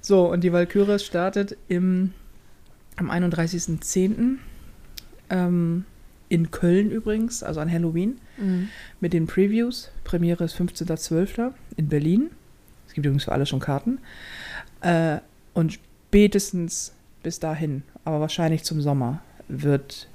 So, 0.00 0.30
und 0.30 0.42
die 0.44 0.52
Valkyrie 0.52 0.98
startet 0.98 1.56
im, 1.68 2.12
am 2.96 3.10
31.10. 3.10 4.38
Ähm, 5.30 5.84
in 6.28 6.50
Köln 6.50 6.90
übrigens, 6.90 7.42
also 7.42 7.60
an 7.60 7.70
Halloween, 7.70 8.18
mit 9.00 9.12
den 9.12 9.26
Previews. 9.26 9.90
Premiere 10.02 10.44
ist 10.44 10.56
15.12. 10.56 11.52
in 11.76 11.88
Berlin. 11.88 12.30
Es 12.86 12.94
gibt 12.94 13.06
übrigens 13.06 13.24
für 13.24 13.32
alle 13.32 13.44
schon 13.44 13.60
Karten. 13.60 13.98
Äh, 14.80 15.18
und 15.52 15.74
spätestens 15.74 16.94
bis 17.22 17.38
dahin, 17.38 17.82
aber 18.04 18.20
wahrscheinlich 18.20 18.64
zum 18.64 18.80
Sommer, 18.80 19.22
wird 19.48 20.08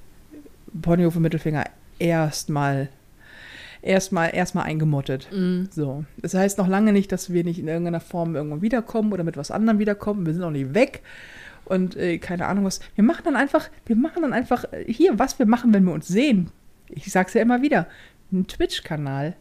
Ponyhof 0.81 1.15
und 1.15 1.21
Mittelfinger 1.21 1.65
erstmal 1.99 2.89
erstmal 3.81 4.35
erstmal 4.35 4.65
eingemottet. 4.65 5.27
Mhm. 5.31 5.69
So. 5.71 6.05
Das 6.17 6.33
heißt 6.33 6.57
noch 6.57 6.67
lange 6.67 6.93
nicht, 6.93 7.11
dass 7.11 7.31
wir 7.31 7.43
nicht 7.43 7.59
in 7.59 7.67
irgendeiner 7.67 7.99
Form 7.99 8.35
irgendwann 8.35 8.61
wiederkommen 8.61 9.13
oder 9.13 9.23
mit 9.23 9.37
was 9.37 9.51
anderem 9.51 9.79
wiederkommen. 9.79 10.25
Wir 10.25 10.33
sind 10.33 10.43
auch 10.43 10.51
nicht 10.51 10.73
weg. 10.73 11.01
Und 11.67 11.95
äh, 11.97 12.17
keine 12.17 12.47
Ahnung 12.47 12.65
was. 12.65 12.79
Wir 12.95 13.03
machen 13.03 13.23
dann 13.25 13.35
einfach, 13.35 13.69
wir 13.85 13.95
machen 13.95 14.21
dann 14.21 14.33
einfach 14.33 14.65
äh, 14.71 14.85
hier, 14.91 15.19
was 15.19 15.37
wir 15.37 15.45
machen, 15.45 15.73
wenn 15.73 15.83
wir 15.83 15.93
uns 15.93 16.07
sehen. 16.07 16.49
Ich 16.89 17.11
sag's 17.11 17.33
ja 17.33 17.41
immer 17.41 17.61
wieder. 17.61 17.87
Ein 18.31 18.47
Twitch-Kanal. 18.47 19.35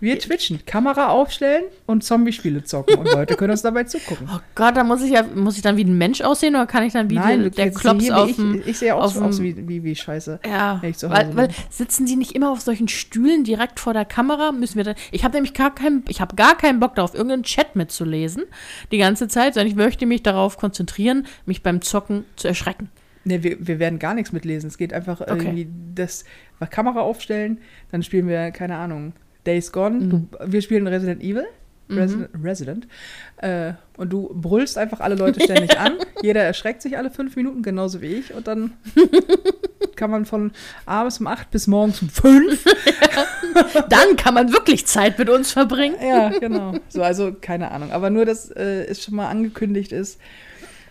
Wir 0.00 0.18
twitchen, 0.18 0.64
Kamera 0.64 1.08
aufstellen 1.08 1.64
und 1.86 2.04
Zombie-Spiele 2.04 2.64
zocken. 2.64 2.98
Und 2.98 3.12
Leute 3.12 3.34
können 3.34 3.50
uns 3.50 3.62
dabei 3.62 3.84
zugucken. 3.84 4.28
Oh 4.32 4.38
Gott, 4.54 4.76
da 4.76 4.84
muss 4.84 5.02
ich 5.02 5.12
ja, 5.12 5.22
muss 5.22 5.56
ich 5.56 5.62
dann 5.62 5.76
wie 5.76 5.84
ein 5.84 5.96
Mensch 5.96 6.20
aussehen 6.20 6.54
oder 6.54 6.66
kann 6.66 6.84
ich 6.84 6.92
dann 6.92 7.10
wie 7.10 7.16
Nein, 7.16 7.40
der, 7.40 7.50
du 7.50 7.56
der 7.56 7.70
Klops 7.70 8.10
auf 8.10 8.30
ich, 8.30 8.36
dem. 8.36 8.62
ich 8.64 8.78
sehe 8.78 8.94
auch 8.94 9.12
so 9.12 9.22
aus 9.22 9.40
wie, 9.42 9.68
wie, 9.68 9.84
wie 9.84 9.94
Scheiße. 9.94 10.40
Ja, 10.46 10.80
ich 10.82 11.02
weil, 11.02 11.36
weil 11.36 11.48
sitzen 11.70 12.06
die 12.06 12.16
nicht 12.16 12.32
immer 12.32 12.50
auf 12.50 12.60
solchen 12.60 12.88
Stühlen 12.88 13.44
direkt 13.44 13.80
vor 13.80 13.92
der 13.92 14.04
Kamera? 14.04 14.52
Müssen 14.52 14.76
wir 14.76 14.84
da, 14.84 14.94
ich 15.10 15.24
habe 15.24 15.34
nämlich 15.34 15.54
gar 15.54 15.74
keinen, 15.74 16.04
ich 16.08 16.20
habe 16.20 16.36
gar 16.36 16.56
keinen 16.56 16.80
Bock 16.80 16.94
darauf, 16.94 17.14
irgendeinen 17.14 17.42
Chat 17.42 17.76
mitzulesen 17.76 18.44
die 18.92 18.98
ganze 18.98 19.28
Zeit, 19.28 19.54
sondern 19.54 19.68
ich 19.68 19.76
möchte 19.76 20.06
mich 20.06 20.22
darauf 20.22 20.56
konzentrieren, 20.56 21.26
mich 21.44 21.62
beim 21.62 21.82
Zocken 21.82 22.24
zu 22.36 22.48
erschrecken. 22.48 22.90
Ne, 23.26 23.42
wir, 23.42 23.56
wir 23.66 23.78
werden 23.80 23.98
gar 23.98 24.14
nichts 24.14 24.32
mitlesen. 24.32 24.68
Es 24.68 24.78
geht 24.78 24.92
einfach 24.92 25.20
Okay. 25.20 25.32
irgendwie 25.32 25.68
das 25.94 26.24
Kamera 26.70 27.00
aufstellen, 27.00 27.58
dann 27.90 28.02
spielen 28.02 28.28
wir, 28.28 28.52
keine 28.52 28.76
Ahnung, 28.76 29.14
Days 29.44 29.72
Gone. 29.72 29.96
Mhm. 29.96 30.10
Du, 30.10 30.28
wir 30.46 30.62
spielen 30.62 30.86
Resident 30.86 31.22
Evil. 31.22 31.44
Resident, 31.88 32.30
Resident. 32.42 32.88
Äh, 33.36 33.74
und 33.96 34.12
du 34.12 34.30
brüllst 34.34 34.76
einfach 34.76 34.98
alle 34.98 35.14
Leute 35.14 35.40
ständig 35.40 35.78
an. 35.78 35.94
Jeder 36.22 36.42
erschreckt 36.42 36.82
sich 36.82 36.96
alle 36.98 37.10
fünf 37.10 37.36
Minuten, 37.36 37.62
genauso 37.62 38.00
wie 38.02 38.06
ich. 38.06 38.34
Und 38.34 38.48
dann 38.48 38.72
kann 39.96 40.10
man 40.10 40.24
von 40.24 40.50
abends 40.84 41.20
um 41.20 41.28
acht 41.28 41.50
bis 41.52 41.68
morgens 41.68 42.02
um 42.02 42.08
fünf. 42.08 42.64
Dann 43.88 44.16
kann 44.16 44.34
man 44.34 44.52
wirklich 44.52 44.84
Zeit 44.86 45.18
mit 45.18 45.30
uns 45.30 45.52
verbringen. 45.52 45.96
Ja, 46.04 46.28
genau. 46.30 46.74
So, 46.88 47.02
also 47.02 47.32
keine 47.40 47.70
Ahnung. 47.70 47.92
Aber 47.92 48.10
nur, 48.10 48.24
dass 48.24 48.50
äh, 48.50 48.84
es 48.86 49.02
schon 49.04 49.14
mal 49.14 49.28
angekündigt 49.28 49.92
ist. 49.92 50.20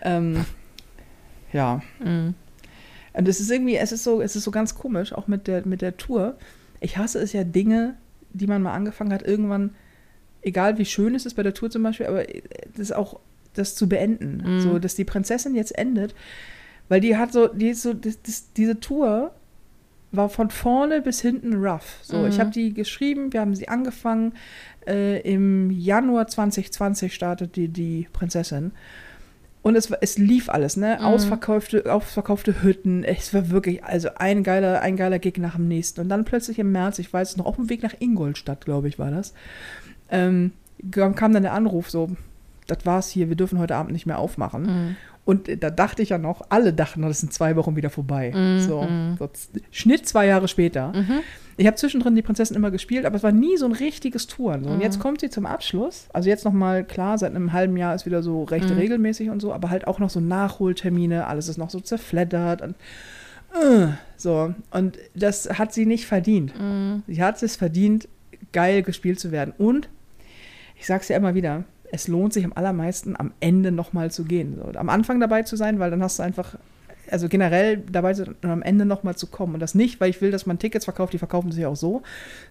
Ähm, 0.02 0.46
ja. 1.56 1.82
Mhm. 2.04 2.34
Und 3.14 3.28
es 3.28 3.40
ist 3.40 3.50
irgendwie, 3.50 3.78
es 3.78 3.92
ist 3.92 4.04
so, 4.04 4.22
es 4.22 4.36
ist 4.36 4.44
so 4.44 4.52
ganz 4.52 4.76
komisch, 4.76 5.14
auch 5.14 5.28
mit 5.28 5.48
der, 5.48 5.66
mit 5.66 5.82
der 5.82 5.96
Tour. 5.98 6.36
Ich 6.82 6.98
hasse 6.98 7.20
es 7.20 7.32
ja, 7.34 7.44
Dinge, 7.44 7.96
die 8.34 8.48
man 8.48 8.62
mal 8.62 8.74
angefangen 8.74 9.14
hat, 9.14 9.24
irgendwann, 9.24 9.72
egal 10.42 10.78
wie 10.78 10.86
schön 10.86 11.16
es 11.16 11.26
ist 11.26 11.36
bei 11.36 11.44
der 11.44 11.54
Tour 11.54 11.72
zum 11.72 11.84
Beispiel, 11.84 12.08
aber 12.08 12.24
das 12.76 12.92
auch, 12.92 13.20
das 13.54 13.76
zu 13.76 13.88
beenden. 13.88 14.44
Mhm. 14.46 14.60
So, 14.60 14.80
dass 14.80 14.96
die 14.96 15.06
Prinzessin 15.06 15.56
jetzt 15.56 15.78
endet. 15.78 16.14
Weil 16.90 17.00
die 17.00 17.16
hat 17.16 17.32
so, 17.32 17.48
die 17.48 17.74
so, 17.74 17.94
das, 17.94 18.22
das, 18.22 18.52
diese 18.54 18.80
Tour 18.80 19.32
war 20.12 20.30
von 20.30 20.50
vorne 20.50 21.02
bis 21.02 21.22
hinten 21.22 21.56
rough. 21.56 22.00
So, 22.02 22.18
Mhm. 22.18 22.28
ich 22.28 22.40
habe 22.40 22.52
die 22.52 22.74
geschrieben, 22.74 23.34
wir 23.34 23.42
haben 23.42 23.56
sie 23.56 23.68
angefangen. 23.70 24.34
Äh, 24.86 25.22
Im 25.22 25.72
Januar 25.72 26.28
2020 26.28 27.14
startet 27.14 27.56
die, 27.56 27.70
die 27.70 28.08
Prinzessin. 28.14 28.72
Und 29.66 29.76
es, 29.76 29.90
es 29.90 30.20
lief 30.20 30.48
alles, 30.50 30.78
ne? 30.78 30.98
Mhm. 31.00 31.06
Ausverkaufte, 31.06 31.92
ausverkaufte 31.92 32.62
Hütten. 32.62 33.04
Es 33.04 33.34
war 33.34 33.50
wirklich, 33.50 33.84
also 33.84 34.10
ein 34.14 34.44
geiler, 34.44 34.84
ein 34.84 34.96
geiler 34.96 35.18
Gig 35.18 35.40
nach 35.40 35.56
dem 35.56 35.68
nächsten. 35.68 36.02
Und 36.02 36.10
dann 36.10 36.24
plötzlich 36.24 36.60
im 36.60 36.72
März, 36.72 37.00
ich 37.00 37.12
weiß 37.12 37.38
noch, 37.38 37.48
auf 37.48 37.56
dem 37.56 37.68
Weg 37.68 37.82
nach 37.82 37.96
Ingolstadt, 37.98 38.64
glaube 38.64 38.90
ich, 38.90 39.00
war 39.00 39.10
das, 39.10 39.34
ähm, 40.12 40.52
kam 40.92 41.34
dann 41.34 41.42
der 41.42 41.54
Anruf 41.54 41.90
so, 41.90 42.12
das 42.68 42.80
war's 42.86 43.10
hier, 43.10 43.30
wir 43.30 43.36
dürfen 43.36 43.60
heute 43.60 43.76
Abend 43.76 43.92
nicht 43.94 44.06
mehr 44.06 44.20
aufmachen. 44.20 44.64
Mhm. 44.64 44.96
Und 45.24 45.50
da 45.64 45.72
dachte 45.72 46.04
ich 46.04 46.10
ja 46.10 46.20
noch, 46.20 46.44
alle 46.50 46.72
dachten, 46.72 47.02
das 47.02 47.20
sind 47.20 47.34
zwei 47.34 47.56
Wochen 47.56 47.76
wieder 47.76 47.90
vorbei. 47.90 48.32
Mhm, 48.36 48.60
So, 48.60 48.84
mhm. 48.84 49.16
so 49.18 49.28
Schnitt 49.72 50.08
zwei 50.08 50.28
Jahre 50.28 50.48
später. 50.48 50.94
Mhm. 50.94 51.22
Ich 51.58 51.66
habe 51.66 51.78
zwischendrin 51.78 52.16
die 52.16 52.22
Prinzessin 52.22 52.56
immer 52.56 52.70
gespielt, 52.70 53.06
aber 53.06 53.16
es 53.16 53.24
war 53.24 53.32
nie 53.32 53.58
so 53.58 53.66
ein 53.66 53.72
richtiges 53.72 54.28
Touren. 54.28 54.64
So. 54.64 54.70
Und 54.70 54.76
Mhm. 54.78 54.82
jetzt 54.84 55.00
kommt 55.00 55.22
sie 55.22 55.30
zum 55.32 55.46
Abschluss. 55.48 56.08
Also 56.14 56.30
jetzt 56.30 56.46
nochmal, 56.46 56.84
klar, 56.84 57.18
seit 57.18 57.34
einem 57.34 57.54
halben 57.54 57.76
Jahr 57.76 57.96
ist 57.96 58.06
wieder 58.06 58.22
so 58.22 58.44
recht 58.44 58.70
Mhm. 58.70 58.76
regelmäßig 58.78 59.30
und 59.32 59.40
so, 59.42 59.52
aber 59.52 59.72
halt 59.72 59.88
auch 59.88 59.98
noch 59.98 60.12
so 60.12 60.20
Nachholtermine, 60.20 61.26
alles 61.26 61.48
ist 61.48 61.58
noch 61.58 61.70
so 61.72 61.80
zerfleddert. 61.80 62.62
Und, 62.62 62.76
äh, 63.54 63.88
so, 64.18 64.54
und 64.72 65.00
das 65.16 65.50
hat 65.58 65.74
sie 65.74 65.86
nicht 65.88 66.06
verdient. 66.06 66.54
Mhm. 66.60 67.02
Sie 67.08 67.24
hat 67.24 67.42
es 67.42 67.56
verdient, 67.56 68.08
geil 68.52 68.84
gespielt 68.84 69.20
zu 69.20 69.32
werden. 69.32 69.54
Und 69.58 69.90
ich 70.78 70.86
sag's 70.86 71.08
ja 71.08 71.18
immer 71.18 71.34
wieder, 71.34 71.64
es 71.92 72.08
lohnt 72.08 72.34
sich 72.34 72.46
am 72.46 72.54
allermeisten, 72.54 73.16
am 73.18 73.32
Ende 73.40 73.72
nochmal 73.72 74.12
zu 74.12 74.24
gehen. 74.26 74.56
So, 74.58 74.78
am 74.78 74.90
Anfang 74.90 75.20
dabei 75.20 75.44
zu 75.44 75.56
sein, 75.56 75.80
weil 75.80 75.92
dann 75.92 76.02
hast 76.04 76.20
du 76.20 76.24
einfach, 76.24 76.56
also 77.12 77.30
generell 77.30 77.78
dabei 77.78 78.14
zu 78.14 78.26
sein 78.26 78.36
und 78.42 78.50
am 78.50 78.62
Ende 78.62 78.86
nochmal 78.86 79.16
zu 79.16 79.28
kommen. 79.28 79.54
Und 79.54 79.60
das 79.60 79.76
nicht, 79.76 80.00
weil 80.02 80.10
ich 80.10 80.22
will, 80.22 80.32
dass 80.32 80.46
man 80.46 80.60
Tickets 80.60 80.86
verkauft, 80.86 81.14
die 81.14 81.18
verkaufen 81.18 81.52
sich 81.52 81.66
auch 81.66 81.76
so, 81.76 82.02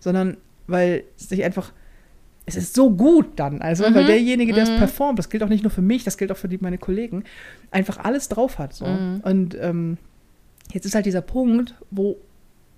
sondern 0.00 0.36
weil 0.66 1.04
es 1.18 1.28
sich 1.28 1.44
einfach, 1.44 1.72
es 2.46 2.56
ist 2.56 2.74
so 2.74 2.90
gut 2.90 3.32
dann. 3.36 3.60
Also, 3.62 3.84
weil 3.84 4.02
Mhm. 4.02 4.06
derjenige, 4.06 4.52
der 4.52 4.64
es 4.64 4.70
Mhm. 4.70 4.76
performt, 4.76 5.18
das 5.18 5.28
gilt 5.30 5.42
auch 5.42 5.48
nicht 5.48 5.62
nur 5.64 5.70
für 5.70 5.82
mich, 5.82 6.04
das 6.04 6.16
gilt 6.18 6.30
auch 6.30 6.36
für 6.36 6.48
die, 6.48 6.58
meine 6.58 6.78
Kollegen, 6.78 7.24
einfach 7.70 7.98
alles 7.98 8.28
drauf 8.28 8.58
hat. 8.58 8.74
So. 8.74 8.86
Mhm. 8.86 9.20
Und 9.22 9.56
ähm, 9.60 9.98
jetzt 10.72 10.84
ist 10.86 10.94
halt 10.94 11.06
dieser 11.06 11.22
Punkt, 11.22 11.74
wo, 11.90 12.16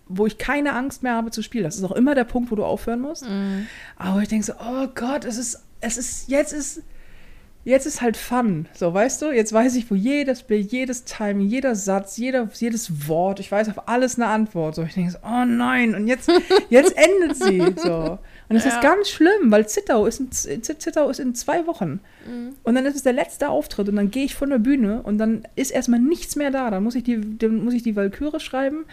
wo 0.08 0.26
ich 0.26 0.38
keine 0.38 0.72
Angst 0.74 1.02
mehr 1.02 1.14
habe 1.14 1.30
zu 1.30 1.42
spielen. 1.42 1.64
Das 1.64 1.76
ist 1.76 1.84
auch 1.84 1.92
immer 1.92 2.14
der 2.14 2.24
Punkt, 2.24 2.50
wo 2.50 2.54
du 2.56 2.64
aufhören 2.64 3.00
musst. 3.00 3.28
Mhm. 3.28 3.66
Aber 3.96 4.22
ich 4.22 4.28
denke 4.28 4.46
so, 4.46 4.52
oh 4.54 4.86
Gott, 4.94 5.24
es 5.24 5.36
ist, 5.36 5.60
es 5.80 5.96
ist, 5.96 6.28
jetzt 6.28 6.52
ist, 6.52 6.82
jetzt 7.64 7.86
ist 7.86 8.00
halt 8.00 8.16
Fun. 8.16 8.66
So, 8.74 8.94
weißt 8.94 9.22
du, 9.22 9.32
jetzt 9.32 9.52
weiß 9.52 9.74
ich, 9.74 9.90
wo 9.90 9.96
jedes 9.96 10.44
Bild, 10.44 10.70
jedes 10.70 11.04
Timing, 11.04 11.48
jeder 11.48 11.74
Satz, 11.74 12.16
jeder, 12.16 12.48
jedes 12.54 13.08
Wort, 13.08 13.40
ich 13.40 13.50
weiß 13.50 13.68
auf 13.68 13.88
alles 13.88 14.14
eine 14.16 14.28
Antwort. 14.28 14.76
So, 14.76 14.82
ich 14.84 14.94
denke 14.94 15.10
so, 15.10 15.18
oh 15.24 15.44
nein, 15.44 15.94
und 15.96 16.06
jetzt, 16.06 16.30
jetzt 16.70 16.94
endet 16.96 17.36
sie. 17.36 17.74
So. 17.76 18.18
Und 18.48 18.54
es 18.54 18.64
Ja. 18.64 18.70
ist 18.70 18.80
ganz 18.80 19.08
schlimm, 19.08 19.50
weil 19.50 19.66
Zittau 19.68 20.06
ist, 20.06 20.20
in, 20.46 20.62
Zittau 20.62 21.10
ist 21.10 21.18
in 21.18 21.34
zwei 21.34 21.66
Wochen. 21.66 21.98
Mhm. 22.28 22.54
Und 22.62 22.76
dann 22.76 22.86
ist 22.86 22.94
es 22.94 23.02
der 23.02 23.12
letzte 23.12 23.48
Auftritt 23.48 23.88
und 23.88 23.96
dann 23.96 24.12
gehe 24.12 24.24
ich 24.24 24.36
von 24.36 24.50
der 24.50 24.58
Bühne 24.60 25.02
und 25.02 25.18
dann 25.18 25.42
ist 25.56 25.72
erstmal 25.72 25.98
nichts 25.98 26.36
mehr 26.36 26.52
da. 26.52 26.70
Dann 26.70 26.84
muss 26.84 26.94
ich 26.94 27.02
die, 27.02 27.36
dann 27.38 27.64
muss 27.64 27.74
ich 27.74 27.82
die 27.82 27.96
Walküre 27.96 28.38
schreiben 28.38 28.84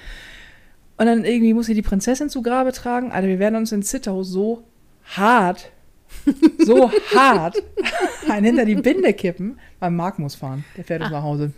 und 0.98 1.06
dann 1.06 1.26
irgendwie 1.26 1.54
muss 1.54 1.70
ich 1.70 1.76
die 1.76 1.82
Prinzessin 1.82 2.30
zu 2.30 2.42
Grabe 2.42 2.72
tragen. 2.72 3.12
Alter, 3.12 3.28
wir 3.28 3.40
werden 3.40 3.56
uns 3.56 3.72
in 3.72 3.84
Zittau 3.84 4.24
so 4.24 4.64
hart, 5.06 5.72
so 6.60 6.92
hart 7.16 7.62
einen 8.30 8.46
hinter 8.46 8.66
die 8.66 8.76
Binde 8.76 9.14
kippen. 9.14 9.60
Weil 9.80 9.92
Marc 9.92 10.20
muss 10.20 10.36
fahren. 10.36 10.64
Der 10.78 10.84
fährt 10.84 11.02
uns 11.02 11.12
nach 11.12 11.24
Hause. 11.24 11.52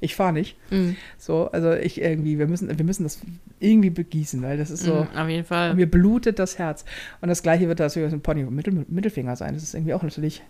Ich 0.00 0.16
fahre 0.16 0.32
nicht. 0.32 0.56
Mhm. 0.70 0.96
So, 1.16 1.48
also 1.52 1.72
ich 1.72 2.00
irgendwie, 2.00 2.38
wir 2.38 2.48
müssen, 2.48 2.76
wir 2.76 2.84
müssen 2.84 3.04
das 3.04 3.20
irgendwie 3.60 3.90
begießen, 3.90 4.42
weil 4.42 4.58
das 4.58 4.70
ist 4.70 4.82
so. 4.82 5.06
Mhm, 5.12 5.16
Auf 5.16 5.28
jeden 5.28 5.44
Fall. 5.44 5.74
Mir 5.74 5.88
blutet 5.88 6.40
das 6.40 6.58
Herz. 6.58 6.84
Und 7.20 7.28
das 7.28 7.42
gleiche 7.42 7.68
wird 7.68 7.78
natürlich 7.78 8.12
ein 8.12 8.20
Pony 8.20 8.42
Mittel, 8.44 8.84
Mittelfinger 8.88 9.36
sein. 9.36 9.54
Das 9.54 9.62
ist 9.62 9.74
irgendwie 9.74 9.94
auch 9.94 10.02
natürlich. 10.02 10.42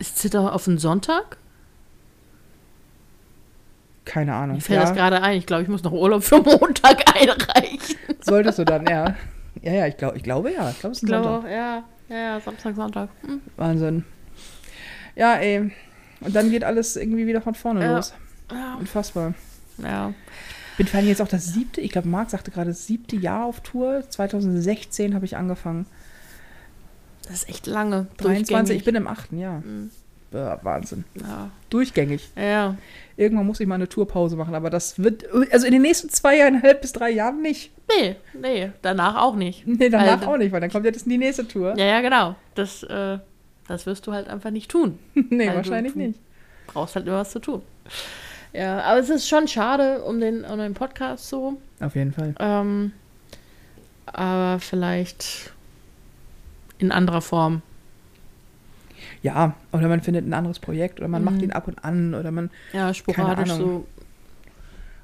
Ist 0.00 0.18
Zittau 0.18 0.48
auf 0.48 0.64
den 0.64 0.78
Sonntag? 0.78 1.36
Keine 4.10 4.34
Ahnung. 4.34 4.56
Mir 4.56 4.60
fällt 4.62 4.82
das 4.82 4.92
gerade 4.92 5.22
ein. 5.22 5.38
Ich 5.38 5.46
glaube, 5.46 5.62
ich 5.62 5.68
muss 5.68 5.84
noch 5.84 5.92
Urlaub 5.92 6.24
für 6.24 6.40
Montag 6.42 7.04
einreichen. 7.16 7.96
Solltest 8.20 8.58
du 8.58 8.64
dann, 8.64 8.84
ja. 8.86 9.14
Ja, 9.62 9.72
ja, 9.72 9.86
ich, 9.86 9.96
glaub, 9.96 10.16
ich 10.16 10.22
glaube 10.24 10.50
ja. 10.52 10.68
Ich 10.70 10.80
glaube, 10.80 10.92
es 10.92 11.02
ist 11.02 11.06
glaube 11.06 11.28
Sonntag. 11.28 11.50
ja. 11.50 11.84
Ja, 12.08 12.16
ja, 12.16 12.40
Samstag, 12.40 12.74
Sonntag. 12.74 13.08
Mhm. 13.22 13.40
Wahnsinn. 13.56 14.04
Ja, 15.14 15.34
ey. 15.36 15.70
Und 16.20 16.34
dann 16.34 16.50
geht 16.50 16.64
alles 16.64 16.96
irgendwie 16.96 17.26
wieder 17.28 17.40
von 17.40 17.54
vorne 17.54 17.84
Ja. 17.84 17.96
los. 17.96 18.12
Ja. 18.50 18.74
Unfassbar. 18.80 19.34
ja. 19.78 20.12
Bin 20.76 20.86
vor 20.88 20.98
allem 20.98 21.08
jetzt 21.08 21.22
auch 21.22 21.28
das 21.28 21.46
siebte, 21.46 21.80
ich 21.80 21.92
glaube, 21.92 22.08
Marc 22.08 22.30
sagte 22.30 22.50
gerade 22.50 22.70
das 22.70 22.86
siebte 22.86 23.14
Jahr 23.14 23.44
auf 23.44 23.60
Tour. 23.60 24.02
2016 24.08 25.14
habe 25.14 25.24
ich 25.24 25.36
angefangen. 25.36 25.86
Das 27.28 27.42
ist 27.42 27.48
echt 27.48 27.66
lange. 27.68 28.08
23, 28.16 28.76
ich 28.78 28.84
bin 28.84 28.96
im 28.96 29.06
achten 29.06 29.38
Jahr. 29.38 29.60
Mhm. 29.60 29.90
Ja, 30.32 30.58
Wahnsinn. 30.62 31.04
Ja. 31.20 31.50
Durchgängig. 31.70 32.28
ja. 32.36 32.76
Irgendwann 33.16 33.44
muss 33.46 33.60
ich 33.60 33.66
mal 33.66 33.74
eine 33.74 33.86
Tourpause 33.88 34.34
machen, 34.34 34.54
aber 34.54 34.70
das 34.70 34.98
wird, 34.98 35.26
also 35.52 35.66
in 35.66 35.72
den 35.72 35.82
nächsten 35.82 36.08
zweieinhalb 36.08 36.80
bis 36.80 36.92
drei 36.92 37.10
Jahren 37.10 37.42
nicht. 37.42 37.70
Nee, 37.98 38.16
nee, 38.32 38.70
danach 38.80 39.16
auch 39.16 39.34
nicht. 39.36 39.66
Nee, 39.66 39.90
danach 39.90 40.22
Weil- 40.22 40.28
auch 40.28 40.36
nicht, 40.38 40.52
weil 40.52 40.60
dann 40.62 40.70
kommt 40.70 40.86
ja 40.86 40.90
das 40.90 41.04
die 41.04 41.18
nächste 41.18 41.46
Tour. 41.46 41.74
Ja, 41.76 41.84
ja, 41.84 42.00
genau. 42.00 42.34
Das, 42.54 42.82
äh, 42.84 43.18
das 43.68 43.84
wirst 43.84 44.06
du 44.06 44.12
halt 44.12 44.26
einfach 44.28 44.50
nicht 44.50 44.70
tun. 44.70 44.98
nee, 45.14 45.48
Also, 45.48 45.56
wahrscheinlich 45.58 45.92
du- 45.92 45.98
nicht. 45.98 46.18
Brauchst 46.68 46.94
halt 46.96 47.06
immer 47.06 47.16
was 47.18 47.30
zu 47.32 47.40
tun. 47.40 47.60
Ja, 48.54 48.80
aber 48.84 49.00
es 49.00 49.10
ist 49.10 49.28
schon 49.28 49.46
schade 49.48 50.02
um 50.02 50.18
den, 50.20 50.44
um 50.44 50.58
den 50.58 50.72
Podcast 50.74 51.28
so. 51.28 51.60
Auf 51.80 51.94
jeden 51.96 52.12
Fall. 52.12 52.34
Ähm, 52.38 52.92
aber 54.06 54.60
vielleicht 54.60 55.52
in 56.78 56.90
anderer 56.90 57.20
Form. 57.20 57.60
Ja, 59.22 59.54
oder 59.72 59.88
man 59.88 60.00
findet 60.00 60.26
ein 60.26 60.32
anderes 60.32 60.58
Projekt 60.58 60.98
oder 61.00 61.08
man 61.08 61.22
macht 61.24 61.36
Mhm. 61.36 61.44
ihn 61.44 61.50
ab 61.52 61.68
und 61.68 61.84
an 61.84 62.14
oder 62.14 62.30
man 62.30 62.50
Ja, 62.72 62.94
sporadisch 62.94 63.50
Ahnung. 63.50 63.68
so. 63.68 63.86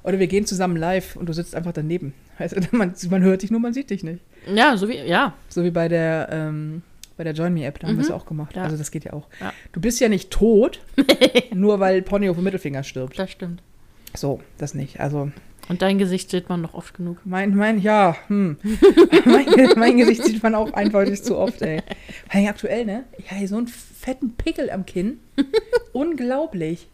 oder 0.04 0.18
wir 0.18 0.26
gehen 0.26 0.46
zusammen 0.46 0.76
live 0.76 1.16
und 1.16 1.28
du 1.28 1.32
sitzt 1.32 1.54
einfach 1.54 1.72
daneben. 1.72 2.14
Du, 2.38 2.46
man, 2.76 2.94
man 3.10 3.22
hört 3.22 3.42
dich 3.42 3.50
nur, 3.50 3.60
man 3.60 3.74
sieht 3.74 3.90
dich 3.90 4.02
nicht. 4.04 4.20
Ja, 4.54 4.76
so 4.76 4.88
wie, 4.88 4.98
ja. 4.98 5.34
So 5.48 5.64
wie 5.64 5.70
bei 5.70 5.88
der 5.88 6.28
ähm, 6.30 6.82
bei 7.16 7.24
der 7.24 7.32
Join 7.32 7.54
Me 7.54 7.64
App, 7.64 7.78
da 7.78 7.88
haben 7.88 7.96
wir 7.96 8.02
es 8.02 8.08
Mhm. 8.10 8.14
auch 8.14 8.26
gemacht. 8.26 8.54
Ja. 8.56 8.62
Also 8.64 8.76
das 8.76 8.90
geht 8.90 9.04
ja 9.04 9.12
auch. 9.14 9.26
Ja. 9.40 9.52
Du 9.72 9.80
bist 9.80 10.00
ja 10.00 10.08
nicht 10.08 10.30
tot, 10.30 10.80
nur 11.54 11.80
weil 11.80 12.02
Pony 12.02 12.28
auf 12.28 12.36
dem 12.36 12.44
Mittelfinger 12.44 12.82
stirbt. 12.84 13.18
Das 13.18 13.30
stimmt. 13.30 13.62
So, 14.14 14.40
das 14.58 14.74
nicht. 14.74 15.00
Also 15.00 15.30
Und 15.68 15.80
dein 15.82 15.98
Gesicht 15.98 16.30
sieht 16.30 16.48
man 16.50 16.60
noch 16.60 16.74
oft 16.74 16.94
genug. 16.94 17.18
mein, 17.24 17.54
mein, 17.56 17.78
ja, 17.80 18.16
hm. 18.28 18.58
mein, 19.24 19.46
mein 19.76 19.96
Gesicht 19.96 20.24
sieht 20.24 20.42
man 20.42 20.54
auch 20.54 20.72
eindeutig 20.74 21.22
zu 21.22 21.36
oft, 21.38 21.60
ey. 21.62 21.82
Weil 22.32 22.46
aktuell, 22.48 22.84
ne? 22.84 23.04
Ich 23.18 23.26
habe 23.30 23.38
hier 23.38 23.48
so 23.48 23.56
einen 23.56 23.66
fetten 24.06 24.34
Pickel 24.36 24.70
am 24.70 24.86
Kinn. 24.86 25.18
Unglaublich. 25.92 26.88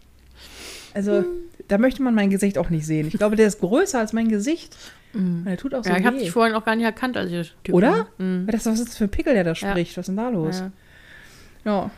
Also, 0.95 1.25
da 1.69 1.77
möchte 1.79 2.03
man 2.03 2.15
mein 2.15 2.31
Gesicht 2.31 2.57
auch 2.57 2.71
nicht 2.71 2.87
sehen. 2.87 3.07
Ich 3.07 3.19
glaube, 3.19 3.37
der 3.37 3.47
ist 3.47 3.61
größer 3.61 3.99
als 3.99 4.13
mein 4.15 4.29
Gesicht. 4.29 4.77
Und 5.15 5.45
der 5.45 5.59
tut 5.59 5.75
auch 5.75 5.85
so 5.85 5.91
Ja, 5.91 5.99
ich 5.99 6.07
habe 6.07 6.19
dich 6.19 6.31
vorhin 6.31 6.55
auch 6.55 6.65
gar 6.65 6.75
nicht 6.75 6.87
erkannt, 6.87 7.19
als 7.19 7.31
ich 7.31 7.55
Typ 7.65 7.75
Oder? 7.75 7.91
war. 7.93 8.09
Mhm. 8.19 8.49
Was 8.51 8.67
ist 8.67 8.89
das 8.89 8.97
für 8.97 9.05
ein 9.05 9.11
Pickel, 9.11 9.35
der 9.35 9.45
da 9.45 9.51
Ja. 9.51 9.55
spricht? 9.55 9.97
Was 9.99 10.05
ist 10.05 10.07
denn 10.09 10.17
da 10.17 10.31
los? 10.31 10.61
Ja. 10.61 10.73
Ja. 11.65 11.91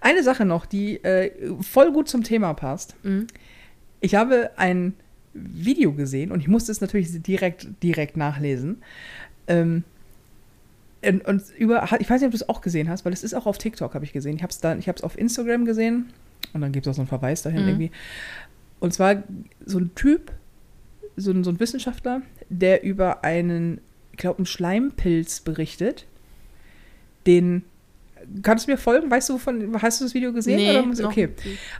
Eine 0.00 0.22
Sache 0.22 0.44
noch, 0.44 0.64
die 0.64 1.02
äh, 1.04 1.32
voll 1.60 1.92
gut 1.92 2.08
zum 2.08 2.22
Thema 2.22 2.54
passt. 2.54 2.94
Mhm. 3.02 3.26
Ich 4.00 4.14
habe 4.14 4.52
ein 4.56 4.94
Video 5.34 5.92
gesehen 5.92 6.30
und 6.30 6.40
ich 6.40 6.48
musste 6.48 6.70
es 6.72 6.80
natürlich 6.80 7.20
direkt, 7.22 7.66
direkt 7.82 8.16
nachlesen. 8.16 8.82
Ähm, 9.48 9.82
und, 11.06 11.24
und 11.24 11.42
über, 11.56 11.82
ich 11.98 12.10
weiß 12.10 12.20
nicht, 12.20 12.26
ob 12.26 12.32
du 12.32 12.36
es 12.36 12.48
auch 12.48 12.60
gesehen 12.60 12.88
hast, 12.88 13.04
weil 13.04 13.12
es 13.12 13.24
ist 13.24 13.34
auch 13.34 13.46
auf 13.46 13.58
TikTok, 13.58 13.94
habe 13.94 14.04
ich 14.04 14.12
gesehen. 14.12 14.36
Ich 14.36 14.42
habe 14.42 14.50
es 14.50 14.60
dann, 14.60 14.78
ich 14.78 14.88
habe 14.88 14.96
es 14.96 15.02
auf 15.02 15.18
Instagram 15.18 15.64
gesehen 15.64 16.12
und 16.52 16.60
dann 16.60 16.72
gibt 16.72 16.86
es 16.86 16.90
auch 16.90 16.94
so 16.96 17.00
einen 17.02 17.08
Verweis 17.08 17.42
dahin 17.42 17.62
Mhm. 17.62 17.68
irgendwie. 17.68 17.90
Und 18.80 18.92
zwar 18.92 19.22
so 19.64 19.78
ein 19.78 19.94
Typ, 19.94 20.32
so 21.16 21.30
ein, 21.30 21.44
so 21.44 21.50
ein 21.50 21.60
Wissenschaftler, 21.60 22.22
der 22.48 22.82
über 22.82 23.24
einen, 23.24 23.80
ich 24.12 24.18
glaube, 24.18 24.38
einen 24.38 24.46
Schleimpilz 24.46 25.40
berichtet, 25.40 26.06
den 27.26 27.64
Kannst 28.42 28.66
du 28.66 28.72
mir 28.72 28.76
folgen? 28.76 29.10
Weißt 29.10 29.30
du, 29.30 29.38
von, 29.38 29.80
hast 29.80 30.00
du 30.00 30.04
das 30.04 30.12
Video 30.14 30.32
gesehen? 30.32 30.56
Nee, 30.56 30.78
oder 30.78 31.08
okay. 31.08 31.30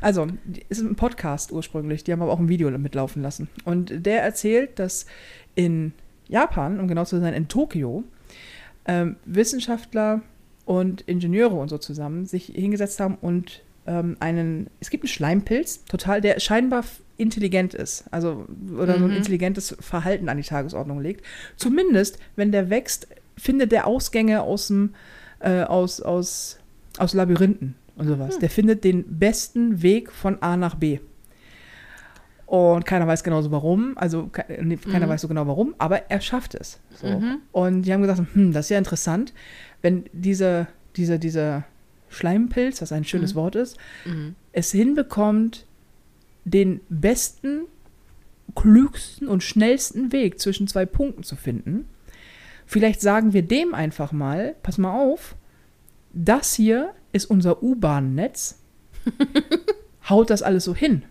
Also, 0.01 0.27
es 0.71 0.79
ist 0.79 0.87
ein 0.87 0.97
Podcast 0.97 1.53
ursprünglich, 1.53 2.03
die 2.03 2.13
haben 2.13 2.23
aber 2.23 2.33
auch 2.33 2.39
ein 2.39 2.49
Video 2.49 2.71
mitlaufen 2.71 3.23
lassen. 3.23 3.49
Und 3.65 4.07
der 4.07 4.23
erzählt, 4.23 4.79
dass 4.79 5.05
in 5.55 5.93
Japan, 6.29 6.81
um 6.81 6.89
genau 6.89 7.05
zu 7.05 7.21
sein, 7.21 7.35
in 7.35 7.49
Tokio, 7.49 8.05
ähm, 8.91 9.17
Wissenschaftler 9.25 10.23
und 10.65 11.03
Ingenieure 11.03 11.55
und 11.55 11.69
so 11.69 11.79
zusammen 11.79 12.27
sich 12.27 12.47
hingesetzt 12.47 12.99
haben 13.01 13.17
und 13.21 13.63
ähm, 13.87 14.17
einen, 14.21 14.67
es 14.81 14.91
gibt 14.91 15.05
einen 15.05 15.09
Schleimpilz, 15.09 15.85
total, 15.85 16.21
der 16.21 16.41
scheinbar 16.41 16.85
intelligent 17.17 17.75
ist, 17.75 18.05
also 18.11 18.47
oder 18.77 18.99
so 18.99 19.05
ein 19.05 19.11
Mhm. 19.11 19.17
intelligentes 19.17 19.77
Verhalten 19.81 20.29
an 20.29 20.37
die 20.39 20.43
Tagesordnung 20.43 21.01
legt. 21.01 21.25
Zumindest, 21.57 22.19
wenn 22.37 22.51
der 22.51 22.71
wächst, 22.71 23.09
findet 23.37 23.73
der 23.73 23.87
Ausgänge 23.87 24.43
aus 24.43 24.69
dem, 24.69 24.95
äh, 25.41 25.63
aus, 25.63 26.01
aus, 26.01 26.59
aus 26.99 27.15
Labyrinthen 27.15 27.75
und 27.97 28.07
sowas. 28.09 28.35
Hm. 28.35 28.41
Der 28.41 28.51
findet 28.51 28.85
den 28.85 29.05
besten 29.19 29.83
Weg 29.83 30.11
von 30.13 30.43
A 30.43 30.57
nach 30.57 30.75
B. 30.75 30.99
Und 32.51 32.85
keiner 32.85 33.07
weiß 33.07 33.23
genauso 33.23 33.53
warum, 33.53 33.97
also 33.97 34.29
nee, 34.61 34.77
keiner 34.77 35.07
Mhm. 35.07 35.11
weiß 35.11 35.21
so 35.21 35.29
genau 35.29 35.47
warum, 35.47 35.73
aber 35.79 36.11
er 36.11 36.21
schafft 36.21 36.57
es. 36.57 36.81
So. 37.01 37.07
Mhm. 37.07 37.37
Und 37.53 37.83
die 37.83 37.93
haben 37.93 38.03
gesagt, 38.03 38.21
hm, 38.35 38.53
das 38.53 38.67
ist 38.67 38.71
ja 38.71 38.79
interessant, 38.79 39.33
wenn 39.83 40.07
dieser, 40.13 40.67
dieser, 40.97 41.19
dieser 41.19 41.63
Schleimpilz, 42.09 42.83
was 42.83 42.91
ein 42.91 43.05
schönes 43.05 43.35
Mhm. 43.35 43.39
Wort 43.39 43.55
ist, 43.55 43.77
Mhm. 44.05 44.35
es 44.53 44.73
hinbekommt, 44.73 45.65
den 46.45 46.81
besten, 46.89 47.67
klügsten 48.57 49.29
und 49.29 49.45
schnellsten 49.45 50.11
Weg 50.11 50.41
zwischen 50.41 50.67
zwei 50.67 50.87
Punkten 50.87 51.23
zu 51.23 51.37
finden. 51.37 51.89
Vielleicht 52.67 53.01
sagen 53.01 53.33
wir 53.33 53.43
dem 53.43 53.75
einfach 53.75 54.11
mal, 54.11 54.57
pass 54.65 54.77
mal 54.77 54.93
auf, 54.93 55.37
das 56.13 56.55
hier 56.55 56.95
ist 57.13 57.27
unser 57.27 57.63
U-Bahn-Netz. 57.63 58.59
Haut 60.09 60.31
das 60.31 60.43
alles 60.43 60.65
so 60.65 60.75
hin. 60.75 61.05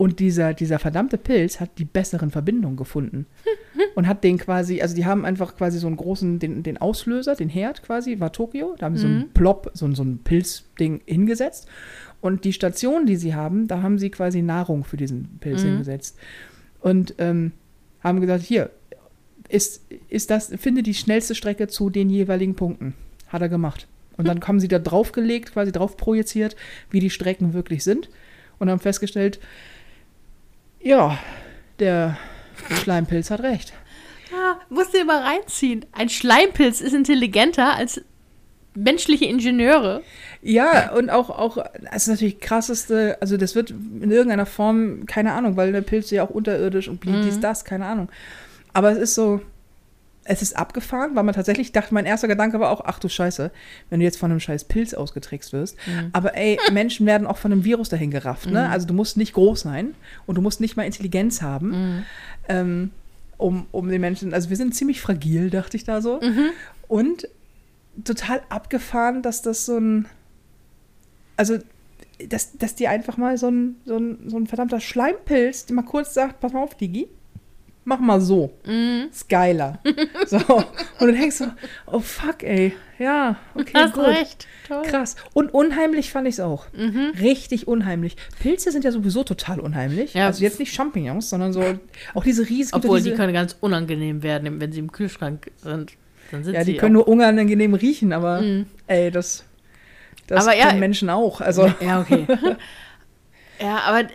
Und 0.00 0.18
dieser, 0.18 0.54
dieser 0.54 0.78
verdammte 0.78 1.18
Pilz 1.18 1.60
hat 1.60 1.76
die 1.76 1.84
besseren 1.84 2.30
Verbindungen 2.30 2.78
gefunden. 2.78 3.26
Und 3.94 4.06
hat 4.08 4.24
den 4.24 4.38
quasi, 4.38 4.80
also 4.80 4.94
die 4.94 5.04
haben 5.04 5.26
einfach 5.26 5.56
quasi 5.56 5.78
so 5.78 5.88
einen 5.88 5.96
großen, 5.98 6.38
den, 6.38 6.62
den 6.62 6.78
Auslöser, 6.78 7.34
den 7.34 7.50
Herd 7.50 7.82
quasi, 7.82 8.18
war 8.18 8.32
Tokio. 8.32 8.76
Da 8.78 8.86
haben 8.86 8.96
sie 8.96 9.02
so 9.02 9.08
Mhm. 9.08 9.14
einen 9.16 9.30
Plop, 9.34 9.70
so, 9.74 9.84
ein- 9.84 9.94
so 9.94 10.02
ein 10.02 10.18
Pilzding 10.24 11.02
hingesetzt. 11.04 11.68
Und 12.22 12.44
die 12.44 12.54
Station, 12.54 13.04
die 13.04 13.16
sie 13.16 13.34
haben, 13.34 13.68
da 13.68 13.82
haben 13.82 13.98
sie 13.98 14.08
quasi 14.08 14.40
Nahrung 14.40 14.84
für 14.84 14.96
diesen 14.96 15.36
Pilz 15.40 15.62
Mhm. 15.64 15.68
hingesetzt. 15.68 16.16
Und 16.80 17.14
ähm, 17.18 17.52
haben 18.02 18.22
gesagt, 18.22 18.42
hier, 18.42 18.70
ist, 19.50 19.82
ist 20.08 20.30
das, 20.30 20.50
finde 20.58 20.82
die 20.82 20.94
schnellste 20.94 21.34
Strecke 21.34 21.68
zu 21.68 21.90
den 21.90 22.08
jeweiligen 22.08 22.54
Punkten. 22.54 22.94
Hat 23.28 23.42
er 23.42 23.50
gemacht. 23.50 23.86
Und 24.16 24.26
dann 24.26 24.40
haben 24.40 24.60
sie 24.60 24.68
da 24.68 24.78
draufgelegt, 24.78 25.52
quasi 25.52 25.72
drauf 25.72 25.98
projiziert, 25.98 26.56
wie 26.90 27.00
die 27.00 27.10
Strecken 27.10 27.52
wirklich 27.52 27.84
sind. 27.84 28.08
Und 28.58 28.68
haben 28.70 28.78
festgestellt, 28.80 29.40
ja, 30.80 31.18
der 31.78 32.16
Schleimpilz 32.82 33.30
hat 33.30 33.42
recht. 33.42 33.72
Ah, 34.32 34.56
musst 34.68 34.94
dir 34.94 35.04
mal 35.04 35.22
reinziehen. 35.22 35.84
Ein 35.92 36.08
Schleimpilz 36.08 36.80
ist 36.80 36.92
intelligenter 36.94 37.74
als 37.74 38.00
menschliche 38.74 39.24
Ingenieure. 39.24 40.02
Ja, 40.42 40.92
und 40.92 41.10
auch, 41.10 41.28
auch, 41.30 41.56
das 41.92 42.02
ist 42.02 42.08
natürlich 42.08 42.38
krasseste, 42.38 43.18
also 43.20 43.36
das 43.36 43.54
wird 43.56 43.70
in 43.70 44.10
irgendeiner 44.10 44.46
Form, 44.46 45.06
keine 45.06 45.32
Ahnung, 45.32 45.56
weil 45.56 45.72
der 45.72 45.80
Pilz 45.80 46.10
ja 46.10 46.22
auch 46.22 46.30
unterirdisch 46.30 46.88
und 46.88 47.00
blieb 47.00 47.16
Mhm. 47.16 47.22
dies, 47.22 47.40
das, 47.40 47.64
keine 47.64 47.86
Ahnung. 47.86 48.08
Aber 48.72 48.92
es 48.92 48.98
ist 48.98 49.14
so, 49.16 49.40
es 50.24 50.42
ist 50.42 50.56
abgefahren, 50.56 51.16
weil 51.16 51.22
man 51.24 51.34
tatsächlich 51.34 51.72
dachte, 51.72 51.94
mein 51.94 52.04
erster 52.04 52.28
Gedanke 52.28 52.60
war 52.60 52.70
auch, 52.70 52.82
ach 52.84 52.98
du 52.98 53.08
Scheiße, 53.08 53.50
wenn 53.88 54.00
du 54.00 54.04
jetzt 54.04 54.18
von 54.18 54.30
einem 54.30 54.38
scheiß 54.40 54.64
Pilz 54.64 54.92
ausgetrickst 54.94 55.52
wirst. 55.52 55.76
Aber 56.12 56.36
ey, 56.36 56.58
Menschen 56.72 57.06
werden 57.06 57.26
auch 57.26 57.38
von 57.38 57.52
einem 57.52 57.64
Virus 57.64 57.88
dahin 57.88 58.10
gerafft, 58.10 58.50
ne? 58.50 58.68
Also 58.68 58.86
du 58.86 58.94
musst 58.94 59.16
nicht 59.16 59.32
groß 59.32 59.60
sein 59.62 59.94
und 60.26 60.34
du 60.36 60.42
musst 60.42 60.60
nicht 60.60 60.76
mal 60.76 60.84
Intelligenz 60.84 61.42
haben, 61.42 61.70
Mhm. 61.70 62.02
ähm, 62.48 62.90
um, 63.38 63.66
um 63.72 63.88
den 63.88 64.02
Menschen, 64.02 64.34
also 64.34 64.50
wir 64.50 64.56
sind 64.58 64.74
ziemlich 64.74 65.00
fragil, 65.00 65.48
dachte 65.48 65.76
ich 65.76 65.84
da 65.84 66.02
so. 66.02 66.20
Mhm. 66.20 66.50
Und 66.88 67.26
total 68.04 68.42
abgefahren, 68.50 69.22
dass 69.22 69.40
das 69.42 69.64
so 69.64 69.78
ein, 69.78 70.06
also 71.36 71.58
dass, 72.28 72.56
dass 72.58 72.74
die 72.74 72.86
einfach 72.88 73.16
mal 73.16 73.38
so 73.38 73.48
ein, 73.48 73.76
so, 73.86 73.96
ein, 73.96 74.18
so 74.28 74.36
ein 74.36 74.46
verdammter 74.46 74.80
Schleimpilz, 74.80 75.64
die 75.64 75.72
mal 75.72 75.82
kurz 75.82 76.12
sagt, 76.12 76.40
pass 76.40 76.52
mal 76.52 76.62
auf, 76.62 76.74
Digi, 76.76 77.08
mach 77.84 77.98
mal 78.00 78.20
so, 78.20 78.52
Mhm. 78.66 79.08
ist 79.10 79.28
geiler. 79.28 79.78
so, 80.26 80.36
und 80.38 80.66
du 81.00 81.12
denkst 81.12 81.36
so, 81.36 81.46
oh 81.86 82.00
fuck, 82.00 82.42
ey, 82.42 82.74
ja, 82.98 83.36
okay, 83.54 83.72
Hast 83.74 83.94
gut. 83.94 84.04
recht. 84.06 84.46
Toll. 84.68 84.82
Krass. 84.82 85.16
Und 85.32 85.52
unheimlich 85.54 86.12
fand 86.12 86.28
ich 86.28 86.34
es 86.34 86.40
auch. 86.40 86.66
Mhm. 86.72 87.12
Richtig 87.20 87.66
unheimlich. 87.66 88.16
Pilze 88.40 88.70
sind 88.70 88.84
ja 88.84 88.92
sowieso 88.92 89.24
total 89.24 89.58
unheimlich. 89.58 90.12
Ja. 90.14 90.26
Also 90.26 90.44
jetzt 90.44 90.58
nicht 90.60 90.72
Champignons, 90.74 91.30
sondern 91.30 91.52
so 91.54 91.64
auch 92.14 92.22
diese 92.24 92.46
riesigen. 92.48 92.76
Obwohl, 92.76 92.98
diese, 92.98 93.10
die 93.10 93.16
können 93.16 93.32
ganz 93.32 93.56
unangenehm 93.60 94.22
werden, 94.22 94.60
wenn 94.60 94.70
sie 94.72 94.80
im 94.80 94.92
Kühlschrank 94.92 95.50
sind. 95.56 95.92
Dann 96.30 96.44
sind 96.44 96.54
Ja, 96.54 96.62
die 96.62 96.76
können 96.76 96.92
nur 96.92 97.08
unangenehm 97.08 97.74
riechen, 97.74 98.12
aber 98.12 98.38
auch, 98.38 98.42
Mhm. 98.42 98.66
ey, 98.86 99.10
das, 99.10 99.44
das 100.26 100.46
Aber 100.46 100.54
ja, 100.56 100.72
Menschen 100.74 101.08
auch. 101.10 101.40
Also 101.40 101.72
Ja, 101.80 102.00
okay. 102.02 102.26
ja, 103.60 103.78
aber 103.86 104.00
äh, 104.00 104.06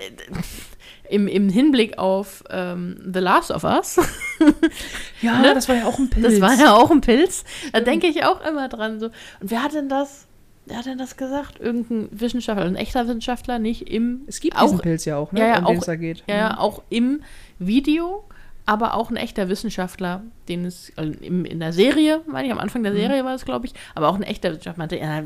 im, 1.09 1.27
im 1.27 1.49
Hinblick 1.49 1.97
auf 1.97 2.43
ähm, 2.49 2.97
The 3.13 3.19
Last 3.19 3.51
of 3.51 3.63
Us, 3.63 3.97
ja, 5.21 5.39
ne? 5.41 5.53
das 5.53 5.67
war 5.69 5.75
ja 5.75 5.85
auch 5.85 5.97
ein 5.99 6.09
Pilz. 6.09 6.25
das 6.25 6.41
war 6.41 6.53
ja 6.55 6.73
auch 6.73 6.91
ein 6.91 7.01
Pilz, 7.01 7.43
da 7.73 7.79
denke 7.79 8.07
ich 8.07 8.23
auch 8.25 8.45
immer 8.47 8.67
dran. 8.69 8.99
So. 8.99 9.07
Und 9.07 9.51
wer 9.51 9.63
hat 9.63 9.73
denn 9.73 9.89
das? 9.89 10.27
Wer 10.67 10.77
hat 10.79 10.87
denn 10.87 10.97
das 10.97 11.15
gesagt? 11.15 11.59
Irgendein 11.59 12.07
Wissenschaftler, 12.11 12.65
ein 12.65 12.75
echter 12.75 13.05
Wissenschaftler, 13.07 13.59
nicht 13.59 13.87
im 13.89 14.21
es 14.25 14.39
gibt 14.39 14.55
auch, 14.57 14.63
diesen 14.63 14.79
Pilz 14.79 15.05
ja 15.05 15.17
auch, 15.17 15.31
ne? 15.31 15.39
Ja, 15.41 15.47
ja, 15.47 15.57
um 15.59 15.65
auch- 15.65 15.73
es 15.73 15.85
da 15.85 15.95
geht. 15.95 16.23
Ja, 16.27 16.35
ja, 16.37 16.57
auch 16.57 16.81
im 16.89 17.21
Video, 17.59 18.23
aber 18.65 18.95
auch 18.95 19.11
ein 19.11 19.15
echter 19.15 19.47
Wissenschaftler, 19.47 20.23
den 20.49 20.65
es 20.65 20.91
also 20.95 21.13
im, 21.21 21.45
in 21.45 21.59
der 21.59 21.71
Serie, 21.71 22.21
meine 22.25 22.47
ich, 22.47 22.51
am 22.51 22.57
Anfang 22.57 22.81
der 22.81 22.93
Mhm. 22.93 22.97
Serie 22.97 23.23
war 23.23 23.35
es, 23.35 23.45
glaube 23.45 23.67
ich, 23.67 23.73
aber 23.93 24.07
auch 24.09 24.15
ein 24.15 24.23
echter 24.23 24.49
Wissenschaftler 24.49 24.81
meinte, 24.81 24.97
ja, 24.97 25.21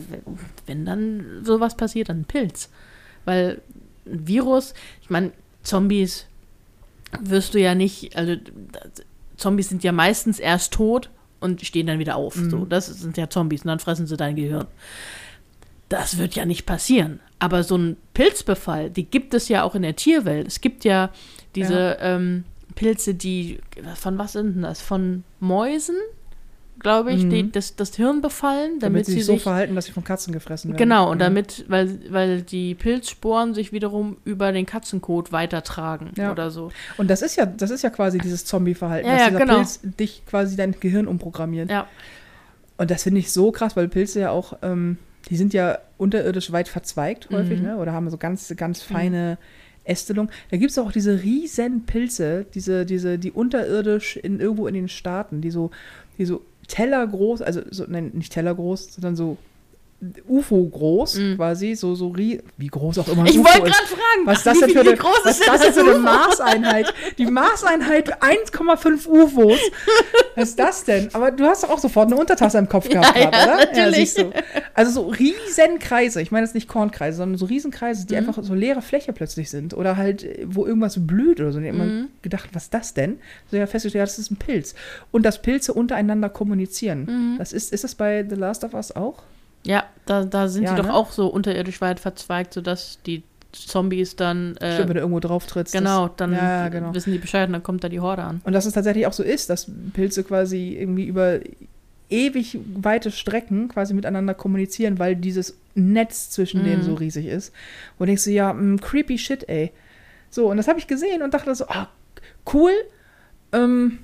wenn 0.66 0.86
dann 0.86 1.40
sowas 1.44 1.78
passiert, 1.78 2.10
dann 2.10 2.20
ein 2.22 2.26
Pilz. 2.26 2.70
Weil 3.24 3.62
ein 4.06 4.28
Virus, 4.28 4.74
ich 5.02 5.10
meine, 5.10 5.32
Zombies 5.64 6.26
wirst 7.22 7.54
du 7.54 7.60
ja 7.60 7.76
nicht, 7.76 8.16
also 8.16 8.36
Zombies 9.38 9.70
sind 9.70 9.84
ja 9.84 9.92
meistens 9.92 10.40
erst 10.40 10.74
tot 10.74 11.10
und 11.40 11.66
stehen 11.66 11.88
dann 11.88 12.00
wieder 12.00 12.16
auf. 12.16 12.36
Mhm. 12.36 12.50
So, 12.50 12.66
das 12.66 12.88
sind 12.88 13.18
ja 13.18 13.30
Zombies 13.30 13.62
und 13.64 13.68
dann 13.68 13.80
fressen 13.80 14.08
sie 14.08 14.18
dein 14.18 14.36
Gehirn. 14.36 14.68
Das 15.88 16.18
wird 16.18 16.36
ja 16.36 16.46
nicht 16.46 16.66
passieren. 16.66 17.20
Aber 17.40 17.64
so 17.64 17.78
ein 17.78 17.98
Pilzbefall, 18.14 18.90
die 18.90 19.06
gibt 19.06 19.34
es 19.34 19.48
ja 19.48 19.64
auch 19.64 19.74
in 19.76 19.82
der 19.82 19.96
Tierwelt. 19.96 20.46
Es 20.48 20.62
gibt 20.62 20.84
ja 20.84 21.10
diese 21.56 21.98
Ähm, 22.00 22.44
Pilze, 22.76 23.16
die, 23.16 23.60
von 23.96 24.18
was 24.18 24.34
sind 24.34 24.56
denn 24.56 24.62
das? 24.62 24.82
Von 24.82 25.24
Mäusen, 25.40 25.96
glaube 26.80 27.12
ich, 27.12 27.24
Mhm. 27.24 27.30
die 27.30 27.52
das, 27.52 27.76
das 27.76 27.96
Hirn 27.96 28.22
befallen, 28.22 28.80
damit, 28.80 28.84
damit 29.02 29.06
sie 29.06 29.12
sich 29.14 29.26
so 29.26 29.38
verhalten, 29.38 29.76
dass 29.76 29.86
sie 29.86 29.92
von 29.92 30.04
Katzen 30.04 30.34
gefressen 30.34 30.72
werden. 30.72 30.78
Genau, 30.80 31.12
und 31.12 31.20
Ja. 31.20 31.26
damit, 31.26 31.66
weil, 31.68 32.00
weil 32.12 32.42
die 32.42 32.76
Pilzsporen 32.76 33.54
sich 33.54 33.72
wiederum 33.72 34.18
über 34.26 34.52
den 34.52 34.66
Katzenkot 34.66 35.32
weitertragen 35.32 36.12
Ja. 36.18 36.32
oder 36.32 36.52
so. 36.52 36.72
Und 36.98 37.10
das 37.10 37.22
ist 37.22 37.36
ja, 37.36 37.46
das 37.46 37.70
ist 37.72 37.84
ja 37.84 37.90
quasi 37.90 38.18
dieses 38.18 38.46
Zombie-Verhalten, 38.46 39.08
Ja, 39.08 39.14
dass 39.14 39.22
ja, 39.22 39.28
dieser 39.30 39.40
genau. 39.40 39.56
Pilz 39.58 39.80
dich 39.84 40.24
quasi 40.26 40.56
dein 40.56 40.76
Gehirn 40.80 41.08
umprogrammiert. 41.08 41.70
Ja. 41.70 41.88
Und 42.78 42.92
das 42.92 43.04
finde 43.04 43.20
ich 43.20 43.32
so 43.32 43.52
krass, 43.52 43.76
weil 43.76 43.88
Pilze 43.90 44.22
ja 44.22 44.32
auch, 44.32 44.54
ähm, 44.62 44.98
die 45.30 45.36
sind 45.36 45.54
ja 45.54 45.80
unterirdisch 45.98 46.52
weit 46.54 46.70
verzweigt 46.70 47.30
häufig, 47.30 47.60
Mhm. 47.60 47.66
ne? 47.66 47.78
Oder 47.78 47.92
haben 47.92 48.10
so 48.10 48.18
ganz, 48.18 48.54
ganz 48.56 48.82
feine 48.82 49.38
Ästelung. 49.84 50.30
Da 50.52 50.58
gibt 50.58 50.72
es 50.72 50.78
auch 50.78 50.92
diese 50.92 51.22
riesen 51.24 51.86
Pilze, 51.86 52.46
diese, 52.54 52.86
diese, 52.86 53.20
die 53.20 53.32
unterirdisch 53.32 54.16
in, 54.18 54.40
irgendwo 54.40 54.68
in 54.68 54.76
den 54.76 54.88
Staaten, 54.88 55.42
die 55.42 55.52
so, 55.52 55.72
die 56.18 56.26
so 56.26 56.42
tellergroß, 56.70 57.42
also 57.42 57.62
so, 57.70 57.84
nein, 57.88 58.12
nicht 58.14 58.32
tellergroß, 58.32 58.94
sondern 58.94 59.16
so 59.18 59.38
UFO-groß 60.30 61.16
Mhm. 61.16 61.36
quasi, 61.36 61.76
so, 61.76 61.94
so 61.96 62.16
wie 62.16 62.68
groß 62.68 63.00
auch 63.00 63.08
immer 63.10 63.26
Ich 63.26 63.38
UFO 63.38 63.46
wollte 63.50 63.60
gerade 63.64 63.88
fragen, 63.88 64.26
Was 64.26 64.44
das 64.44 64.60
denn 64.60 64.70
für 64.70 64.80
eine, 64.80 64.96
groß 64.96 65.20
was 65.26 65.40
ist 65.40 65.48
das 65.48 65.62
das 65.62 65.74
für 65.76 65.82
eine 65.82 65.92
UFO? 65.92 66.00
Maßeinheit? 66.00 66.94
Die 67.18 67.26
Maßeinheit 67.26 68.24
1,5 68.24 69.08
UFOs. 69.08 69.60
Was 70.40 70.50
ist 70.50 70.60
das 70.60 70.84
denn? 70.86 71.10
Aber 71.14 71.32
du 71.32 71.46
hast 71.46 71.64
doch 71.64 71.70
auch 71.70 71.80
sofort 71.80 72.08
eine 72.08 72.20
Untertasse 72.20 72.58
im 72.58 72.68
Kopf 72.70 72.88
gehabt, 72.90 73.16
Ja, 73.18 73.30
gerade, 73.30 73.38
ja, 73.38 73.44
oder? 73.44 73.66
natürlich. 73.66 74.14
du. 74.14 74.32
Also 74.74 74.92
so 74.92 75.08
riesen 75.08 75.80
Kreise. 75.80 76.22
Ich 76.22 76.32
meine 76.32 76.46
jetzt 76.46 76.56
nicht 76.56 76.68
Kornkreise, 76.68 77.18
sondern 77.18 77.38
so 77.38 77.46
riesen 77.46 77.72
Kreise, 77.72 78.04
Mhm. 78.04 78.08
die 78.08 78.16
einfach 78.18 78.38
so 78.42 78.54
leere 78.54 78.82
Fläche 78.82 79.14
plötzlich 79.14 79.50
sind. 79.50 79.74
Oder 79.74 79.98
halt, 79.98 80.26
wo 80.46 80.66
irgendwas 80.66 80.96
blüht 81.06 81.40
oder 81.40 81.52
so. 81.52 81.58
Und 81.60 81.66
ich 81.66 81.72
habe 81.74 81.84
Mhm. 81.84 82.08
gedacht, 82.22 82.50
was 82.54 82.64
ist 82.64 82.74
das 82.74 82.94
denn? 82.94 83.20
So 83.52 83.58
ja 83.58 83.68
festgestellt, 83.68 84.00
ja, 84.00 84.06
das 84.06 84.20
ist 84.20 84.32
ein 84.32 84.38
Pilz. 84.38 84.76
Und 85.12 85.24
dass 85.26 85.42
Pilze 85.42 85.74
untereinander 85.74 86.30
kommunizieren. 86.30 87.06
Mhm. 87.34 87.36
Das 87.38 87.54
ist, 87.54 87.72
ist 87.74 87.84
das 87.84 87.96
bei 87.96 88.26
The 88.28 88.36
Last 88.36 88.64
of 88.64 88.74
Us 88.74 88.96
auch? 88.96 89.24
Ja, 89.66 89.84
da, 90.06 90.24
da 90.24 90.48
sind 90.48 90.64
Ja, 90.64 90.72
die 90.72 90.78
doch 90.82 90.88
ne? 90.88 90.94
auch 90.94 91.12
so 91.12 91.28
unterirdisch 91.28 91.82
weit 91.82 92.00
verzweigt, 92.00 92.54
sodass 92.54 93.00
die 93.06 93.24
Zombies 93.52 94.16
dann. 94.16 94.56
Äh, 94.58 94.74
Stimmt, 94.74 94.90
wenn 94.90 94.96
du 94.96 95.00
irgendwo 95.02 95.20
drauf 95.20 95.46
trittst. 95.48 95.74
genau, 95.74 96.08
dann 96.10 96.34
ja, 96.34 96.64
ja, 96.64 96.70
genau. 96.70 96.94
wissen 96.94 97.12
die 97.12 97.18
Bescheid 97.20 97.48
und 97.48 97.54
dann 97.54 97.64
kommt 97.64 97.84
da 97.84 97.90
die 97.90 98.00
Horde 98.00 98.24
an. 98.24 98.42
Und 98.44 98.54
dass 98.54 98.66
es 98.66 98.74
tatsächlich 98.74 99.08
auch 99.08 99.14
so 99.14 99.24
ist, 99.24 99.50
dass 99.50 99.68
Pilze 99.94 100.24
quasi 100.24 100.78
irgendwie 100.80 101.06
über 101.06 101.40
ewig 102.10 102.60
weite 102.76 103.12
Strecken 103.12 103.68
quasi 103.70 103.94
miteinander 103.94 104.34
kommunizieren, 104.34 104.98
weil 105.00 105.16
dieses 105.16 105.56
Netz 105.76 106.30
zwischen 106.32 106.64
denen 106.64 106.80
Mhm. 106.82 106.86
so 106.86 106.94
riesig 106.96 107.28
ist. 107.28 107.54
Und 108.00 108.08
denkst 108.08 108.24
du, 108.24 108.32
ja, 108.32 108.52
mm, 108.54 108.80
creepy 108.82 109.18
shit, 109.18 109.48
ey. 109.48 109.72
So, 110.32 110.50
und 110.50 110.58
das 110.58 110.68
habe 110.68 110.80
ich 110.80 110.88
gesehen 110.88 111.22
und 111.22 111.34
dachte 111.34 111.54
so, 111.56 111.66
ah, 111.68 111.88
cool, 112.54 112.72
ähm, 113.52 114.00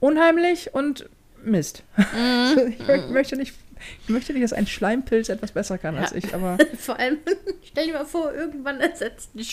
unheimlich 0.00 0.74
und 0.74 1.08
Mist. 1.44 1.82
Mhm. 1.96 2.68
ich 2.68 2.86
mö- 2.86 3.08
möchte 3.08 3.36
nicht, 3.36 3.54
Ich 4.04 4.08
möchte 4.08 4.32
nicht, 4.32 4.44
dass 4.44 4.52
ein 4.52 4.66
Schleimpilz 4.66 5.28
etwas 5.28 5.52
besser 5.52 5.78
kann 5.78 5.96
als 5.96 6.10
Ja. 6.12 6.16
ich, 6.18 6.34
aber 6.34 6.58
Vor 6.78 6.98
allem, 6.98 7.18
stell 7.64 7.86
dir 7.86 7.94
mal 7.94 8.04
vor, 8.06 8.32
irgendwann 8.32 8.80
ersetzt 8.80 9.34
ein 9.34 9.44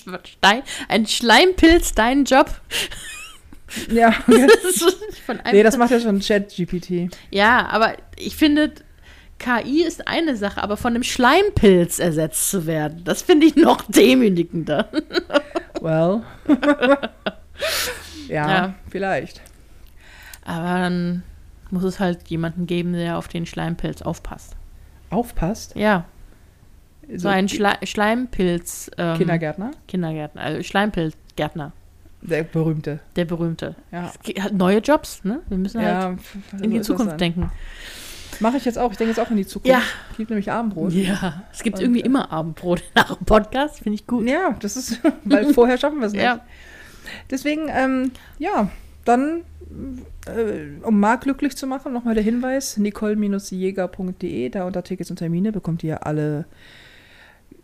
ein 0.90 1.06
Schleimpilz 1.08 1.94
deinen 1.94 2.26
Job. 2.26 2.50
ja. 3.90 4.12
Von 5.26 5.40
einem 5.40 5.56
nee, 5.56 5.64
das 5.64 5.78
macht 5.78 5.92
ja 5.92 6.00
schon 6.00 6.20
Chat-GPT. 6.20 7.10
ja, 7.32 7.68
aber 7.68 7.94
ich 8.18 8.36
finde, 8.36 8.74
KI 9.40 9.84
ist 9.84 10.08
eine 10.08 10.36
Sache, 10.36 10.62
aber 10.62 10.78
von 10.78 10.94
einem 10.94 11.04
Schleimpilz 11.04 11.98
ersetzt 12.00 12.52
zu 12.52 12.68
werden, 12.68 13.04
das 13.06 13.24
finde 13.24 13.48
ich 13.48 13.56
noch 13.56 13.82
demütigender. 13.88 14.90
Well. 15.82 16.22
ja, 18.28 18.50
Ja. 18.50 18.74
vielleicht. 18.92 19.42
Aber 20.46 20.78
dann 20.80 21.24
muss 21.72 21.84
es 21.84 22.00
halt 22.00 22.28
jemanden 22.30 22.68
geben, 22.68 22.94
der 22.94 23.18
auf 23.18 23.28
den 23.28 23.46
Schleimpilz 23.46 24.02
aufpasst. 24.02 24.56
Aufpasst. 25.10 25.76
Ja, 25.76 26.06
So, 27.10 27.18
so 27.20 27.28
ein 27.30 27.50
Schle 27.50 27.74
Schleimpilz. 27.84 28.90
Ähm, 28.98 29.18
Kindergärtner. 29.18 29.72
Kindergärtner, 29.88 30.42
also 30.42 30.64
Schleimpilzgärtner, 30.64 31.72
Der 32.22 32.44
berühmte. 32.44 33.00
der 33.16 33.26
berühmte. 33.26 33.76
Ja. 33.92 34.12
Es 34.24 34.44
hat 34.44 34.54
neue 34.54 34.80
Jobs, 34.80 35.24
ne? 35.24 35.42
Wir 35.50 35.58
müssen 35.58 35.82
halt 35.82 36.18
Ja, 36.54 36.60
in 36.64 36.72
die 36.72 36.82
Zukunft 36.82 37.20
denken. 37.20 37.52
Mache 38.40 38.58
ich 38.58 38.66
jetzt 38.66 38.80
auch. 38.80 38.92
Ich 38.92 38.98
denke 38.98 39.12
jetzt 39.12 39.20
auch 39.20 39.30
in 39.30 39.38
die 39.38 39.46
Zukunft. 39.46 39.68
Ja. 39.70 39.82
Gibt 40.18 40.30
nämlich 40.30 40.50
Abendbrot. 40.52 40.94
Ja, 40.94 41.44
es 41.52 41.62
gibt 41.64 41.78
Und, 41.78 41.84
irgendwie 41.84 42.02
äh, 42.02 42.06
immer 42.06 42.32
Abendbrot 42.32 42.82
nach 42.96 43.16
dem 43.16 43.26
Podcast, 43.26 43.80
finde 43.80 43.96
ich 43.96 44.08
gut. 44.08 44.28
Ja, 44.28 44.56
das 44.60 44.78
ist, 44.78 45.00
weil 45.26 45.54
vorher 45.54 45.78
schaffen 45.78 46.00
wir 46.00 46.08
es 46.08 46.14
nicht. 46.14 46.24
Ja. 46.24 46.40
Deswegen, 47.30 47.68
ähm, 47.70 48.12
ja, 48.40 48.70
dann, 49.06 49.42
äh, 50.26 50.84
um 50.86 51.00
Marc 51.00 51.22
glücklich 51.22 51.56
zu 51.58 51.68
machen, 51.68 51.94
nochmal 51.94 52.16
der 52.16 52.24
Hinweis: 52.24 52.78
nicole-jäger.de, 52.78 54.50
da 54.50 54.66
unter 54.66 54.84
Tickets 54.84 55.10
und 55.10 55.18
Termine 55.18 55.52
bekommt 55.52 55.84
ihr 55.84 56.06
alle 56.06 56.46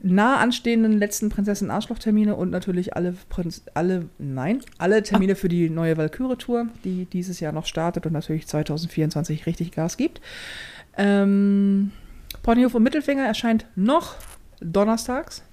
nah 0.01 0.37
anstehenden 0.37 0.93
letzten 0.93 1.29
Prinzessin 1.29 1.71
Arschloch-Termine 1.71 2.35
und 2.35 2.51
natürlich 2.51 2.95
alle, 2.95 3.15
Prinz, 3.29 3.63
alle, 3.73 4.09
nein, 4.19 4.61
alle 4.77 5.01
Termine 5.01 5.35
für 5.35 5.49
die 5.49 5.69
neue 5.69 5.97
Valkyrie-Tour, 5.97 6.67
die 6.83 7.05
dieses 7.05 7.39
Jahr 7.39 7.51
noch 7.51 7.65
startet 7.65 8.05
und 8.05 8.13
natürlich 8.13 8.47
2024 8.47 9.45
richtig 9.45 9.71
Gas 9.71 9.97
gibt. 9.97 10.21
Ähm, 10.97 11.91
Ponyhof 12.43 12.75
und 12.75 12.83
Mittelfinger 12.83 13.25
erscheint 13.25 13.65
noch 13.75 14.15
donnerstags. 14.59 15.43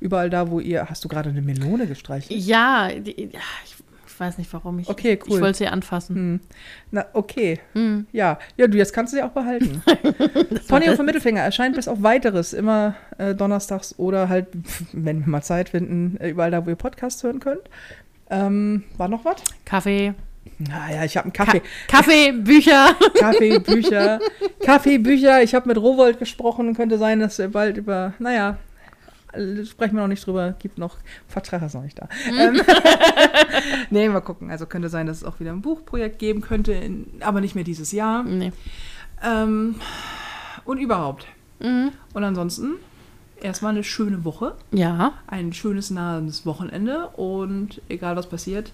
Überall 0.00 0.30
da, 0.30 0.50
wo 0.50 0.58
ihr. 0.58 0.88
Hast 0.90 1.04
du 1.04 1.08
gerade 1.08 1.30
eine 1.30 1.42
Melone 1.42 1.86
gestreichelt? 1.86 2.40
Ja, 2.40 2.88
die, 2.92 3.30
ich 3.30 3.81
weiß 4.22 4.38
nicht 4.38 4.52
warum. 4.52 4.78
Ich, 4.78 4.88
Okay, 4.88 5.18
cool. 5.26 5.36
Ich 5.36 5.40
wollte 5.40 5.58
sie 5.58 5.66
anfassen. 5.66 6.16
Hm. 6.16 6.40
Na, 6.90 7.06
okay. 7.12 7.60
Hm. 7.74 8.06
Ja, 8.12 8.38
ja, 8.56 8.66
du, 8.66 8.78
jetzt 8.78 8.92
kannst 8.92 9.12
du 9.12 9.16
sie 9.16 9.22
auch 9.22 9.30
behalten. 9.30 9.82
Ponyhof 10.68 10.98
und 10.98 11.06
Mittelfinger 11.06 11.42
erscheint 11.42 11.76
bis 11.76 11.88
auf 11.88 12.02
weiteres 12.02 12.52
immer 12.52 12.94
äh, 13.18 13.34
donnerstags 13.34 13.98
oder 13.98 14.28
halt, 14.28 14.46
wenn 14.92 15.20
wir 15.20 15.28
mal 15.28 15.42
Zeit 15.42 15.70
finden, 15.70 16.16
äh, 16.20 16.30
überall 16.30 16.50
da, 16.50 16.64
wo 16.64 16.70
ihr 16.70 16.76
Podcasts 16.76 17.22
hören 17.22 17.40
könnt. 17.40 17.62
Ähm, 18.30 18.84
war 18.96 19.08
noch 19.08 19.24
was? 19.24 19.42
Kaffee. 19.64 20.14
Naja, 20.58 21.04
ich 21.04 21.16
habe 21.16 21.24
einen 21.24 21.32
Kaffee. 21.32 21.60
Ka 21.88 21.98
Kaffee, 21.98 22.32
Bücher. 22.44 22.94
Kaffee, 23.18 23.58
Bücher. 23.58 24.20
Kaffee, 24.64 24.98
Bücher. 24.98 25.42
Ich 25.42 25.54
habe 25.54 25.68
mit 25.68 25.78
Rowold 25.78 26.18
gesprochen. 26.18 26.74
Könnte 26.74 26.98
sein, 26.98 27.20
dass 27.20 27.38
wir 27.38 27.48
bald 27.48 27.76
über, 27.76 28.14
naja, 28.18 28.58
sprechen 29.64 29.94
wir 29.96 30.02
noch 30.02 30.08
nicht 30.08 30.26
drüber. 30.26 30.54
Gibt 30.58 30.78
noch, 30.78 30.96
Vertrag 31.28 31.62
ist 31.62 31.74
noch 31.74 31.82
nicht 31.82 31.98
da. 32.00 32.08
Ähm, 32.28 32.60
nee, 33.90 34.08
mal 34.08 34.20
gucken. 34.20 34.50
Also 34.50 34.66
könnte 34.66 34.88
sein, 34.88 35.06
dass 35.06 35.18
es 35.18 35.24
auch 35.24 35.40
wieder 35.40 35.52
ein 35.52 35.62
Buchprojekt 35.62 36.18
geben 36.18 36.40
könnte, 36.40 36.72
in, 36.72 37.06
aber 37.20 37.40
nicht 37.40 37.54
mehr 37.54 37.64
dieses 37.64 37.92
Jahr. 37.92 38.22
nee. 38.22 38.52
Ähm, 39.24 39.76
und 40.64 40.78
überhaupt. 40.78 41.26
Mhm. 41.60 41.92
Und 42.12 42.24
ansonsten 42.24 42.74
erstmal 43.40 43.72
eine 43.72 43.84
schöne 43.84 44.24
Woche, 44.24 44.54
Ja, 44.72 45.12
ein 45.28 45.52
schönes 45.52 45.90
nahes 45.90 46.44
Wochenende 46.46 47.08
und 47.08 47.80
egal 47.88 48.16
was 48.16 48.28
passiert, 48.28 48.72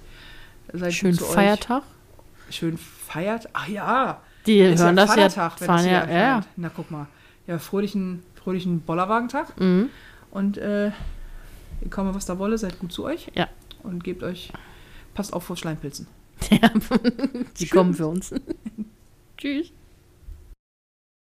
seid 0.72 0.92
schön 0.94 1.10
gut 1.12 1.20
zu 1.20 1.26
Feiertag. 1.26 1.82
euch. 2.48 2.54
Schön 2.56 2.78
feiert. 2.78 3.48
Ach 3.52 3.68
ja, 3.68 4.20
Die 4.46 4.58
ist 4.60 4.80
hören 4.82 4.96
ja 4.96 5.06
das 5.06 5.16
ja. 5.16 5.22
Vatertag, 5.28 5.60
wenn 5.60 5.66
Fahren 5.66 5.76
das 5.84 5.86
ja, 5.86 6.06
ja, 6.10 6.18
ja. 6.18 6.40
Na 6.56 6.70
guck 6.74 6.90
mal. 6.90 7.06
Ja, 7.46 7.58
fröhlichen, 7.58 8.22
fröhlichen 8.42 8.80
Bollerwagentag 8.80 9.58
Mhm. 9.60 9.90
Und 10.30 10.58
äh, 10.58 10.86
ihr 10.86 11.90
komme 11.90 12.14
was 12.14 12.26
da 12.26 12.38
wolle, 12.38 12.58
seid 12.58 12.78
gut 12.78 12.92
zu 12.92 13.04
euch. 13.04 13.30
Ja. 13.34 13.48
Und 13.82 14.04
gebt 14.04 14.22
euch, 14.22 14.52
passt 15.14 15.32
auf 15.32 15.44
vor 15.44 15.56
Schleimpilzen. 15.56 16.06
ja. 16.50 16.70
Die 17.58 17.68
kommen 17.68 17.94
für 17.94 18.06
uns. 18.06 18.34
Tschüss. 19.38 19.72